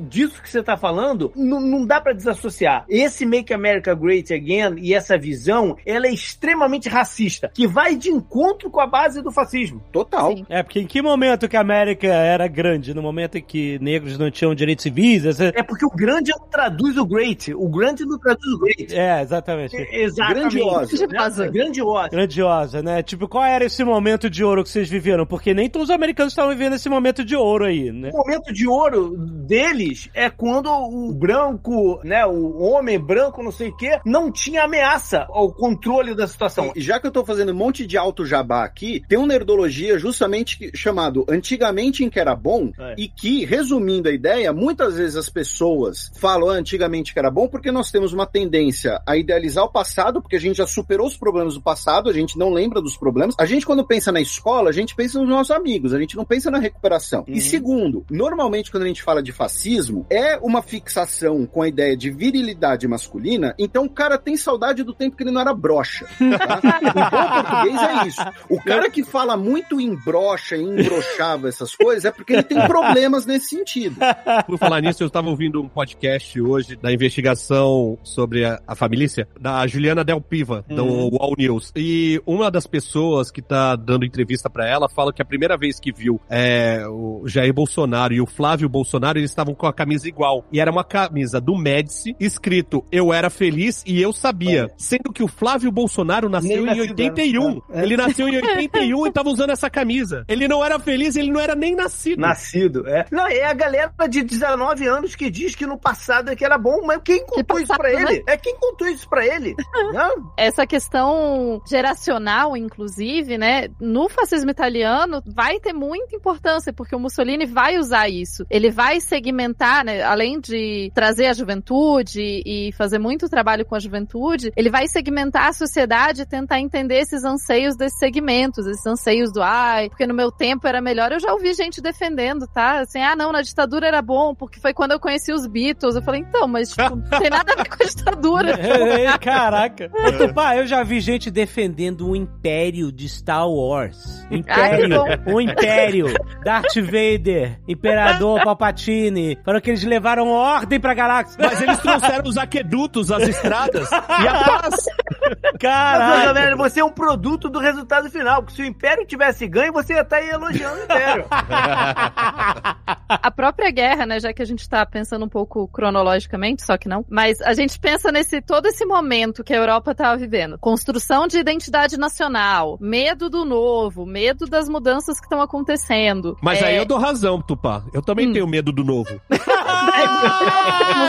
disso 0.10 0.42
que 0.42 0.50
você 0.50 0.60
está 0.60 0.76
falando, 0.76 1.32
não, 1.36 1.86
dá 1.86 2.02
para 2.02 2.14
desassociar. 2.14 2.86
Esse 2.90 3.26
Make 3.26 3.54
America 3.54 3.94
Great 3.96 4.34
Again 4.34 4.76
e 4.78 4.94
essa 4.94 5.18
visão, 5.18 5.78
ela 5.86 6.08
é 6.08 6.12
extremamente 6.14 6.90
racista, 6.90 7.50
que 7.54 7.68
vai 7.68 7.96
de 7.96 8.10
encontro 8.10 8.70
com 8.70 8.80
a 8.82 8.88
base 8.88 9.22
do 9.22 9.32
fascismo. 9.32 9.82
Total. 9.92 10.36
Sim. 10.36 10.46
É, 10.50 10.62
porque 10.64 10.80
em 10.80 10.88
que 10.88 11.02
momento 11.02 11.48
que 11.48 11.58
a 11.58 11.62
América 11.62 12.08
era 12.08 12.48
grande? 12.48 12.94
No 12.94 13.02
momento 13.02 13.38
em 13.38 13.42
que 13.42 13.80
negros 13.80 14.18
não 14.18 14.30
tinham 14.32 14.54
direitos 14.54 14.84
civis. 14.84 15.26
essa- 15.26 15.52
É 15.56 15.64
porque 15.64 15.86
o 15.86 15.90
grande 15.90 16.32
não 16.38 16.48
traduz 16.48 16.98
o 16.98 17.06
great. 17.06 17.54
O 17.54 17.70
grande 17.70 18.06
não 18.06 18.18
traduz 18.20 18.54
o 18.54 18.60
great. 18.60 18.96
É, 18.96 19.22
exatamente. 19.22 19.76
É, 19.76 20.04
Exatamente. 20.04 20.56
Grandiosa. 20.58 21.08
Grandiosa. 21.08 21.46
Né? 21.46 21.52
Grandiosa. 21.52 22.10
Grandiosa, 22.10 22.82
né? 22.84 23.04
Tipo, 23.04 23.28
qual 23.28 23.44
era 23.56 23.66
esse 23.66 23.84
momento 23.84 24.30
de 24.30 24.44
ouro 24.44 24.64
que 24.64 24.70
vocês 24.70 24.90
viveram? 24.90 25.26
Porque 25.26 25.54
nem 25.54 25.70
todos 25.70 25.90
os 25.90 25.96
americanos 25.96 26.34
estavam 26.34 26.52
vivendo 26.52 26.74
esse 26.74 26.90
momento 26.90 27.24
de 27.24 27.36
ouro 27.36 27.66
aí, 27.66 27.92
né? 27.92 28.10
O 28.14 28.18
momento 28.18 28.54
de 28.54 28.68
ouro 28.68 29.16
deles 29.18 30.10
é 30.14 30.30
quando 30.30 30.70
o 30.70 31.14
branco, 31.14 32.00
né, 32.04 32.26
o 32.26 32.62
homem 32.62 33.00
branco, 33.00 33.42
não 33.44 33.52
sei 33.52 33.70
o 33.70 33.78
quê, 33.78 34.00
não 34.06 34.32
tinha 34.32 34.64
ameaça 34.64 35.26
ao 35.30 35.52
controle 35.54 36.14
da 36.16 36.28
situação. 36.28 36.72
E 36.76 36.82
já 36.82 37.00
que 37.00 37.08
eu 37.08 37.12
tô 37.12 37.26
fazendo 37.26 37.52
um 37.52 37.56
monte 37.56 37.86
de 37.86 37.98
alto 37.98 38.26
jabá 38.26 38.64
aqui, 38.64 39.02
tem 39.08 39.18
um 39.18 39.26
nerdologia 39.26 39.98
justamente 39.98 40.72
chamado 40.76 41.26
Antigamente 41.30 42.04
em 42.04 42.10
que 42.10 42.20
era 42.20 42.36
bom, 42.36 42.72
É. 42.80 42.96
e 42.98 43.08
que, 43.08 43.46
resumindo 43.46 44.10
a 44.10 44.12
ideia, 44.12 44.52
muitas 44.54 44.98
vezes 44.98 45.16
as 45.16 45.30
pessoas 45.30 46.12
falam 46.20 46.50
"Ah, 46.50 46.54
antigamente 46.56 47.14
que 47.14 47.20
era 47.20 47.32
bom 47.32 47.48
porque 47.48 47.72
nós 47.72 47.92
temos 47.92 48.14
uma 48.14 48.26
tendência 48.26 49.02
a 49.06 49.16
idealizar 49.18 49.64
o 49.64 49.72
passado, 49.72 50.22
porque 50.22 50.36
a 50.36 50.40
gente 50.40 50.58
já 50.58 50.68
superou 50.68 51.08
os 51.08 51.18
problemas 51.18 51.54
do 51.56 51.62
passado, 51.62 52.10
a 52.10 52.14
gente 52.14 52.38
não 52.38 52.52
lembra 52.52 52.82
dos 52.82 52.98
problemas. 52.98 53.36
A 53.38 53.45
gente, 53.46 53.66
quando 53.66 53.86
pensa 53.86 54.12
na 54.12 54.22
escola, 54.22 54.70
a 54.70 54.74
gente 54.74 54.96
pensa 54.96 55.20
nos 55.20 55.30
nossos 55.30 55.52
amigos, 55.52 55.94
a 55.94 56.00
gente 56.00 56.16
não 56.16 56.26
pensa 56.26 56.52
na 56.52 56.60
recuperação. 56.60 57.26
Uhum. 57.28 57.34
E 57.34 57.42
segundo, 57.42 58.06
normalmente 58.10 58.72
quando 58.72 58.84
a 58.84 58.88
gente 58.88 59.04
fala 59.04 59.22
de 59.22 59.32
fascismo, 59.32 60.06
é 60.10 60.38
uma 60.38 60.62
fixação 60.62 61.46
com 61.46 61.62
a 61.62 61.68
ideia 61.68 61.96
de 61.96 62.10
virilidade 62.10 62.88
masculina, 62.88 63.56
então 63.58 63.86
o 63.86 63.90
cara 63.90 64.18
tem 64.18 64.36
saudade 64.36 64.84
do 64.84 64.94
tempo 64.94 65.16
que 65.16 65.24
ele 65.24 65.32
não 65.32 65.42
era 65.42 65.54
broxa. 65.54 66.06
Tá? 66.06 66.62
em 66.82 66.94
bom 66.94 67.42
português 67.42 67.82
é 67.82 68.08
isso. 68.08 68.22
O 68.50 68.62
cara 68.62 68.90
que 68.90 69.04
fala 69.04 69.38
muito 69.38 69.80
em 69.80 69.96
brocha, 69.96 70.56
em 70.56 70.76
embroxava 70.80 71.48
essas 71.48 71.76
coisas, 71.76 72.06
é 72.06 72.12
porque 72.12 72.34
ele 72.34 72.44
tem 72.44 72.66
problemas 72.68 73.26
nesse 73.26 73.50
sentido. 73.50 73.98
Por 74.46 74.58
falar 74.58 74.82
nisso, 74.82 75.04
eu 75.04 75.08
estava 75.08 75.30
ouvindo 75.30 75.62
um 75.62 75.68
podcast 75.68 76.40
hoje 76.40 76.76
da 76.76 76.92
investigação 76.92 77.98
sobre 78.04 78.46
a, 78.46 78.62
a 78.68 78.76
família 78.76 79.06
da 79.40 79.68
Juliana 79.68 80.04
Del 80.04 80.22
Piva, 80.22 80.66
do 80.68 81.10
Wall 81.10 81.36
News. 81.38 81.72
E 81.76 82.22
uma 82.26 82.50
das 82.50 82.66
pessoas 82.66 83.30
que 83.36 83.42
tá 83.42 83.76
dando 83.76 84.06
entrevista 84.06 84.50
pra 84.50 84.66
ela 84.66 84.88
fala 84.88 85.12
que 85.12 85.22
a 85.22 85.26
primeira 85.26 85.58
vez 85.58 85.78
que 85.78 85.92
viu 85.92 86.22
é, 86.30 86.86
o 86.88 87.24
Jair 87.28 87.54
Bolsonaro 87.54 88.14
e 88.14 88.22
o 88.22 88.26
Flávio 88.26 88.70
Bolsonaro, 88.70 89.20
eles 89.20 89.30
estavam 89.30 89.54
com 89.54 89.68
a 89.68 89.74
camisa 89.74 90.08
igual. 90.08 90.46
E 90.54 90.62
era 90.62 90.72
uma 90.72 90.86
camisa 90.86 91.42
do 91.42 91.54
Médici, 91.58 92.16
escrito 92.18 92.86
Eu 92.90 93.14
era 93.14 93.30
feliz 93.30 93.84
e 93.86 94.02
eu 94.02 94.14
sabia. 94.14 94.72
Sendo 94.78 95.12
que 95.12 95.22
o 95.22 95.28
Flávio 95.28 95.70
Bolsonaro 95.70 96.30
nasceu 96.30 96.64
Nem 96.64 96.76
em 96.76 96.78
nascido, 96.78 97.00
81. 97.02 97.62
é. 97.72 97.84
Ele 97.84 97.98
nasceu 97.98 98.30
em 98.30 98.38
81 98.38 99.08
e 99.08 99.12
tava 99.12 99.30
usando 99.30 99.50
essa 99.50 99.70
camisa. 99.70 100.24
Ele 100.30 100.48
não 100.48 100.64
era 100.64 100.80
feliz, 100.80 101.18
ele 101.18 101.30
não 101.30 101.42
era 101.42 101.56
nem 101.56 101.76
nascido. 101.76 102.22
Nascido, 102.22 102.88
é. 102.88 103.06
Não, 103.12 103.28
é 103.28 103.44
a 103.44 103.54
galera 103.54 103.92
de 104.10 104.24
19 104.24 104.88
anos 104.88 105.14
que 105.14 105.30
diz 105.30 105.56
que 105.56 105.66
no 105.66 105.78
passado 105.78 106.32
é 106.32 106.36
que 106.36 106.46
era 106.46 106.58
bom, 106.58 106.86
mas 106.86 107.02
quem 107.04 107.26
contou 107.26 107.60
isso 107.60 107.76
pra 107.76 107.90
né? 107.92 108.02
ele? 108.02 108.24
É 108.28 108.38
quem 108.38 108.56
contou 108.56 108.88
isso 108.88 109.10
pra 109.10 109.26
ele. 109.26 109.56
Não? 109.94 110.34
essa 110.38 110.66
questão 110.66 111.62
geracional, 111.68 112.56
inclusive, 112.56 113.25
né, 113.38 113.68
no 113.80 114.08
fascismo 114.10 114.52
italiano 114.52 115.22
vai 115.26 115.60
ter 115.60 115.74
muita 115.74 116.16
importância, 116.16 116.72
porque 116.74 116.96
o 116.96 117.00
Mussolini 117.00 117.46
vai 117.46 117.78
usar 117.78 118.10
isso. 118.10 118.46
Ele 118.50 118.70
vai 118.70 119.00
segmentar, 119.00 119.84
né, 119.84 120.04
além 120.04 120.40
de 120.40 120.92
trazer 120.94 121.28
a 121.28 121.34
juventude 121.34 122.42
e 122.46 122.72
fazer 122.74 123.00
muito 123.00 123.30
trabalho 123.30 123.66
com 123.66 123.76
a 123.76 123.80
juventude, 123.80 124.52
ele 124.56 124.70
vai 124.70 124.88
segmentar 124.88 125.48
a 125.48 125.54
sociedade 125.54 126.22
e 126.22 126.26
tentar 126.26 126.60
entender 126.60 126.98
esses 126.98 127.24
anseios 127.24 127.76
desses 127.76 128.00
segmentos, 128.00 128.66
esses 128.66 128.86
anseios 128.86 129.32
do 129.32 129.42
ai, 129.42 129.90
porque 129.90 130.08
no 130.08 130.14
meu 130.14 130.32
tempo 130.32 130.68
era 130.68 130.82
melhor. 130.82 131.12
Eu 131.12 131.20
já 131.20 131.34
ouvi 131.34 131.54
gente 131.54 131.82
defendendo, 131.82 132.48
tá? 132.48 132.80
Assim, 132.80 133.02
ah, 133.02 133.16
não, 133.16 133.32
na 133.32 133.42
ditadura 133.42 133.88
era 133.88 134.02
bom, 134.02 134.34
porque 134.36 134.60
foi 134.60 134.74
quando 134.74 134.92
eu 134.92 135.00
conheci 135.00 135.32
os 135.32 135.48
Beatles. 135.48 135.96
Eu 135.96 136.02
falei, 136.02 136.22
então, 136.22 136.48
mas 136.48 136.70
tipo, 136.70 136.96
não 136.96 137.20
tem 137.20 137.30
nada 137.30 137.54
a 137.54 137.56
ver 137.56 137.70
com 137.70 137.84
a 137.84 137.88
ditadura. 137.88 138.58
Caraca. 139.22 139.90
Tupá, 140.18 140.56
eu 140.58 140.68
já 140.68 140.84
vi 140.84 141.00
gente 141.00 141.32
defendendo 141.32 142.10
o 142.10 142.16
império 142.16 142.92
de 142.92 143.05
Star 143.10 143.50
Wars. 143.50 144.26
Império. 144.32 144.96
Ah, 145.06 145.18
que 145.18 145.32
o 145.32 145.42
império. 145.42 146.08
Darth 146.44 146.76
Vader. 146.76 147.60
Imperador 147.68 148.44
Palpatine. 148.44 149.38
Falou 149.44 149.62
que 149.62 149.70
eles 149.70 149.84
levaram 149.84 150.30
ordem 150.30 150.80
pra 150.80 150.94
galáxia. 150.94 151.38
Mas 151.40 151.62
eles 151.62 151.78
trouxeram 151.80 152.28
os 152.28 152.38
aquedutos, 152.38 153.12
as 153.12 153.28
estradas 153.28 153.90
e 153.92 154.28
a 154.28 154.44
paz. 154.44 154.76
Mas, 155.26 155.38
Caraca. 155.60 156.34
velho, 156.34 156.58
você 156.58 156.80
é 156.80 156.86
um 156.86 156.92
produto 156.92 157.50
do 157.50 157.60
resultado 157.60 158.10
final. 158.10 158.42
Porque 158.42 158.56
se 158.56 158.62
o 158.62 158.66
Império 158.66 159.06
tivesse 159.06 159.48
ganho, 159.48 159.74
você 159.74 159.94
ia 159.94 160.02
estar 160.02 160.18
aí 160.18 160.30
elogiando 160.30 160.80
o 160.80 160.84
Império. 160.84 161.26
a 161.30 163.32
própria 163.32 163.72
guerra, 163.72 164.06
né, 164.06 164.20
já 164.20 164.34
que 164.34 164.42
a 164.42 164.46
gente 164.46 164.68
tá 164.68 164.86
pensando 164.86 165.26
um 165.26 165.30
pouco 165.30 165.68
cronologicamente, 165.68 166.64
só 166.64 166.78
que 166.78 166.88
não, 166.88 167.06
mas 167.10 167.42
a 167.42 167.54
gente 167.54 167.80
pensa 167.80 168.12
nesse 168.12 168.42
todo 168.42 168.68
esse 168.68 168.86
momento 168.86 169.44
que 169.44 169.54
a 169.54 169.58
Europa 169.58 169.96
tava 169.96 170.18
vivendo. 170.18 170.58
Construção 170.60 171.28
de 171.28 171.38
identidade 171.38 171.98
nacional, 171.98 172.78
medo 172.96 173.30
do 173.30 173.44
novo, 173.44 174.06
medo 174.06 174.46
das 174.46 174.70
mudanças 174.70 175.20
que 175.20 175.26
estão 175.26 175.42
acontecendo. 175.42 176.38
Mas 176.42 176.62
É, 176.62 176.68
aí 176.68 176.78
eu 176.78 176.86
dou 176.86 176.98
razão, 176.98 177.42
Tupá. 177.42 177.84
Eu 177.94 178.02
também 178.02 178.30
Hum. 178.30 178.32
tenho 178.34 178.48
medo 178.48 178.72
do 178.72 178.86
novo. 178.86 179.20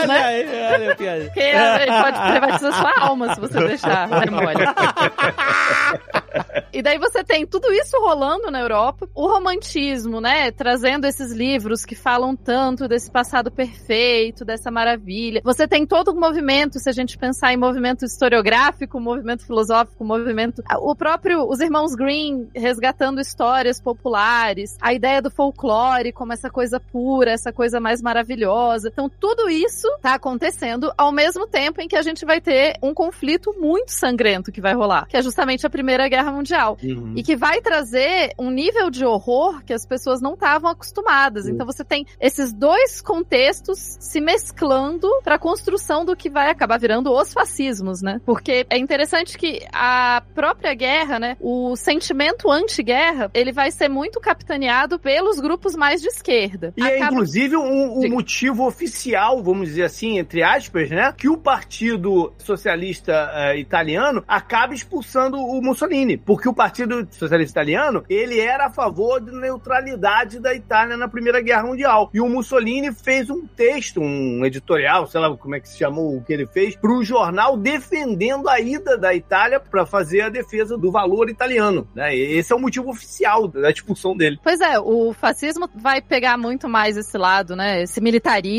Olha 0.03 0.25
aí, 0.25 0.73
olha 0.73 0.91
a 0.91 0.95
piada. 0.95 1.23
Porque 1.25 1.39
ele 1.39 2.01
pode 2.01 2.31
privatizar 2.31 2.73
sua 2.73 2.93
alma 3.07 3.33
se 3.33 3.41
você 3.41 3.59
deixar, 3.59 4.07
né? 4.07 4.17
E 6.73 6.81
daí 6.81 6.99
você 6.99 7.23
tem 7.23 7.45
tudo 7.45 7.71
isso 7.73 7.97
rolando 7.99 8.51
na 8.51 8.59
Europa, 8.59 9.09
o 9.15 9.27
romantismo, 9.27 10.21
né, 10.21 10.51
trazendo 10.51 11.05
esses 11.05 11.31
livros 11.31 11.83
que 11.85 11.95
falam 11.95 12.35
tanto 12.35 12.87
desse 12.87 13.09
passado 13.09 13.49
perfeito, 13.49 14.45
dessa 14.45 14.69
maravilha. 14.69 15.41
Você 15.43 15.67
tem 15.67 15.85
todo 15.87 16.11
um 16.11 16.19
movimento, 16.19 16.79
se 16.79 16.89
a 16.89 16.93
gente 16.93 17.17
pensar 17.17 17.53
em 17.53 17.57
movimento 17.57 18.05
historiográfico, 18.05 18.99
movimento 18.99 19.45
filosófico, 19.45 20.03
movimento, 20.03 20.61
o 20.79 20.95
próprio 20.95 21.47
os 21.49 21.59
irmãos 21.59 21.95
Green 21.95 22.47
resgatando 22.55 23.19
histórias 23.19 23.81
populares, 23.81 24.77
a 24.81 24.93
ideia 24.93 25.21
do 25.21 25.31
folclore 25.31 26.11
como 26.11 26.33
essa 26.33 26.49
coisa 26.49 26.79
pura, 26.79 27.31
essa 27.31 27.51
coisa 27.51 27.79
mais 27.79 28.01
maravilhosa. 28.01 28.86
Então 28.87 29.09
tudo 29.09 29.49
isso 29.49 29.87
tá 30.01 30.13
acontecendo 30.13 30.91
ao 30.97 31.11
mesmo 31.11 31.47
tempo 31.47 31.81
em 31.81 31.87
que 31.87 31.95
a 31.95 32.01
gente 32.01 32.25
vai 32.25 32.41
ter 32.41 32.77
um 32.81 32.93
conflito 32.93 33.53
muito 33.59 33.91
sangrento 33.91 34.51
que 34.51 34.61
vai 34.61 34.73
rolar, 34.73 35.07
que 35.07 35.17
é 35.17 35.21
justamente 35.21 35.65
a 35.65 35.69
Primeira 35.69 36.07
Guerra 36.07 36.31
Mundial. 36.31 36.77
E 37.15 37.23
que 37.23 37.35
vai 37.35 37.61
trazer 37.61 38.33
um 38.37 38.49
nível 38.49 38.89
de 38.89 39.05
horror 39.05 39.63
que 39.63 39.73
as 39.73 39.85
pessoas 39.85 40.21
não 40.21 40.33
estavam 40.33 40.69
acostumadas. 40.69 41.47
Então 41.47 41.65
você 41.65 41.83
tem 41.83 42.05
esses 42.19 42.53
dois 42.53 43.01
contextos 43.01 43.97
se 43.99 44.19
mesclando 44.21 45.09
para 45.23 45.35
a 45.35 45.39
construção 45.39 46.05
do 46.05 46.15
que 46.15 46.29
vai 46.29 46.49
acabar 46.49 46.79
virando 46.79 47.11
os 47.11 47.33
fascismos, 47.33 48.01
né? 48.01 48.21
Porque 48.25 48.65
é 48.69 48.77
interessante 48.77 49.37
que 49.37 49.65
a 49.73 50.21
própria 50.33 50.73
guerra, 50.73 51.19
né, 51.19 51.37
o 51.39 51.75
sentimento 51.75 52.51
anti-guerra, 52.51 53.29
ele 53.33 53.51
vai 53.51 53.71
ser 53.71 53.89
muito 53.89 54.19
capitaneado 54.19 54.99
pelos 54.99 55.39
grupos 55.39 55.75
mais 55.75 56.01
de 56.01 56.07
esquerda. 56.07 56.73
E 56.77 56.83
é 56.83 56.99
inclusive 56.99 57.55
um, 57.55 57.97
um 57.97 57.99
Diga. 58.01 58.15
motivo 58.15 58.63
oficial, 58.77 59.41
vamos 59.41 59.69
dizer 59.69 59.83
assim, 59.83 60.19
entre 60.19 60.43
aspas, 60.43 60.89
né? 60.91 61.11
Que 61.17 61.27
o 61.27 61.35
Partido 61.35 62.31
Socialista 62.37 63.31
eh, 63.33 63.59
Italiano 63.59 64.23
acaba 64.27 64.75
expulsando 64.75 65.37
o 65.37 65.59
Mussolini. 65.61 66.15
Porque 66.15 66.47
o 66.47 66.53
Partido 66.53 67.07
Socialista 67.09 67.59
Italiano, 67.59 68.03
ele 68.07 68.39
era 68.39 68.67
a 68.67 68.69
favor 68.69 69.19
da 69.19 69.31
neutralidade 69.31 70.39
da 70.39 70.53
Itália 70.53 70.95
na 70.95 71.07
Primeira 71.07 71.41
Guerra 71.41 71.63
Mundial. 71.63 72.11
E 72.13 72.21
o 72.21 72.29
Mussolini 72.29 72.93
fez 72.93 73.29
um 73.31 73.47
texto, 73.47 73.99
um 73.99 74.45
editorial, 74.45 75.07
sei 75.07 75.19
lá 75.19 75.35
como 75.35 75.55
é 75.55 75.59
que 75.59 75.69
se 75.69 75.77
chamou 75.77 76.15
o 76.15 76.23
que 76.23 76.31
ele 76.31 76.45
fez, 76.45 76.75
para 76.75 76.91
o 76.91 77.03
jornal 77.03 77.57
defendendo 77.57 78.47
a 78.47 78.59
ida 78.59 78.97
da 78.97 79.13
Itália 79.13 79.59
para 79.59 79.85
fazer 79.85 80.21
a 80.21 80.29
defesa 80.29 80.77
do 80.77 80.91
valor 80.91 81.29
italiano. 81.29 81.87
Né? 81.95 82.15
Esse 82.15 82.53
é 82.53 82.55
o 82.55 82.59
motivo 82.59 82.91
oficial 82.91 83.47
da 83.47 83.71
expulsão 83.71 84.15
dele. 84.15 84.39
Pois 84.43 84.61
é, 84.61 84.79
o 84.79 85.13
fascismo 85.13 85.67
vai 85.75 86.01
pegar 86.01 86.37
muito 86.37 86.69
mais 86.69 86.95
esse 86.95 87.17
lado, 87.17 87.55
né? 87.55 87.81
Esse 87.81 87.99
militarismo, 87.99 88.56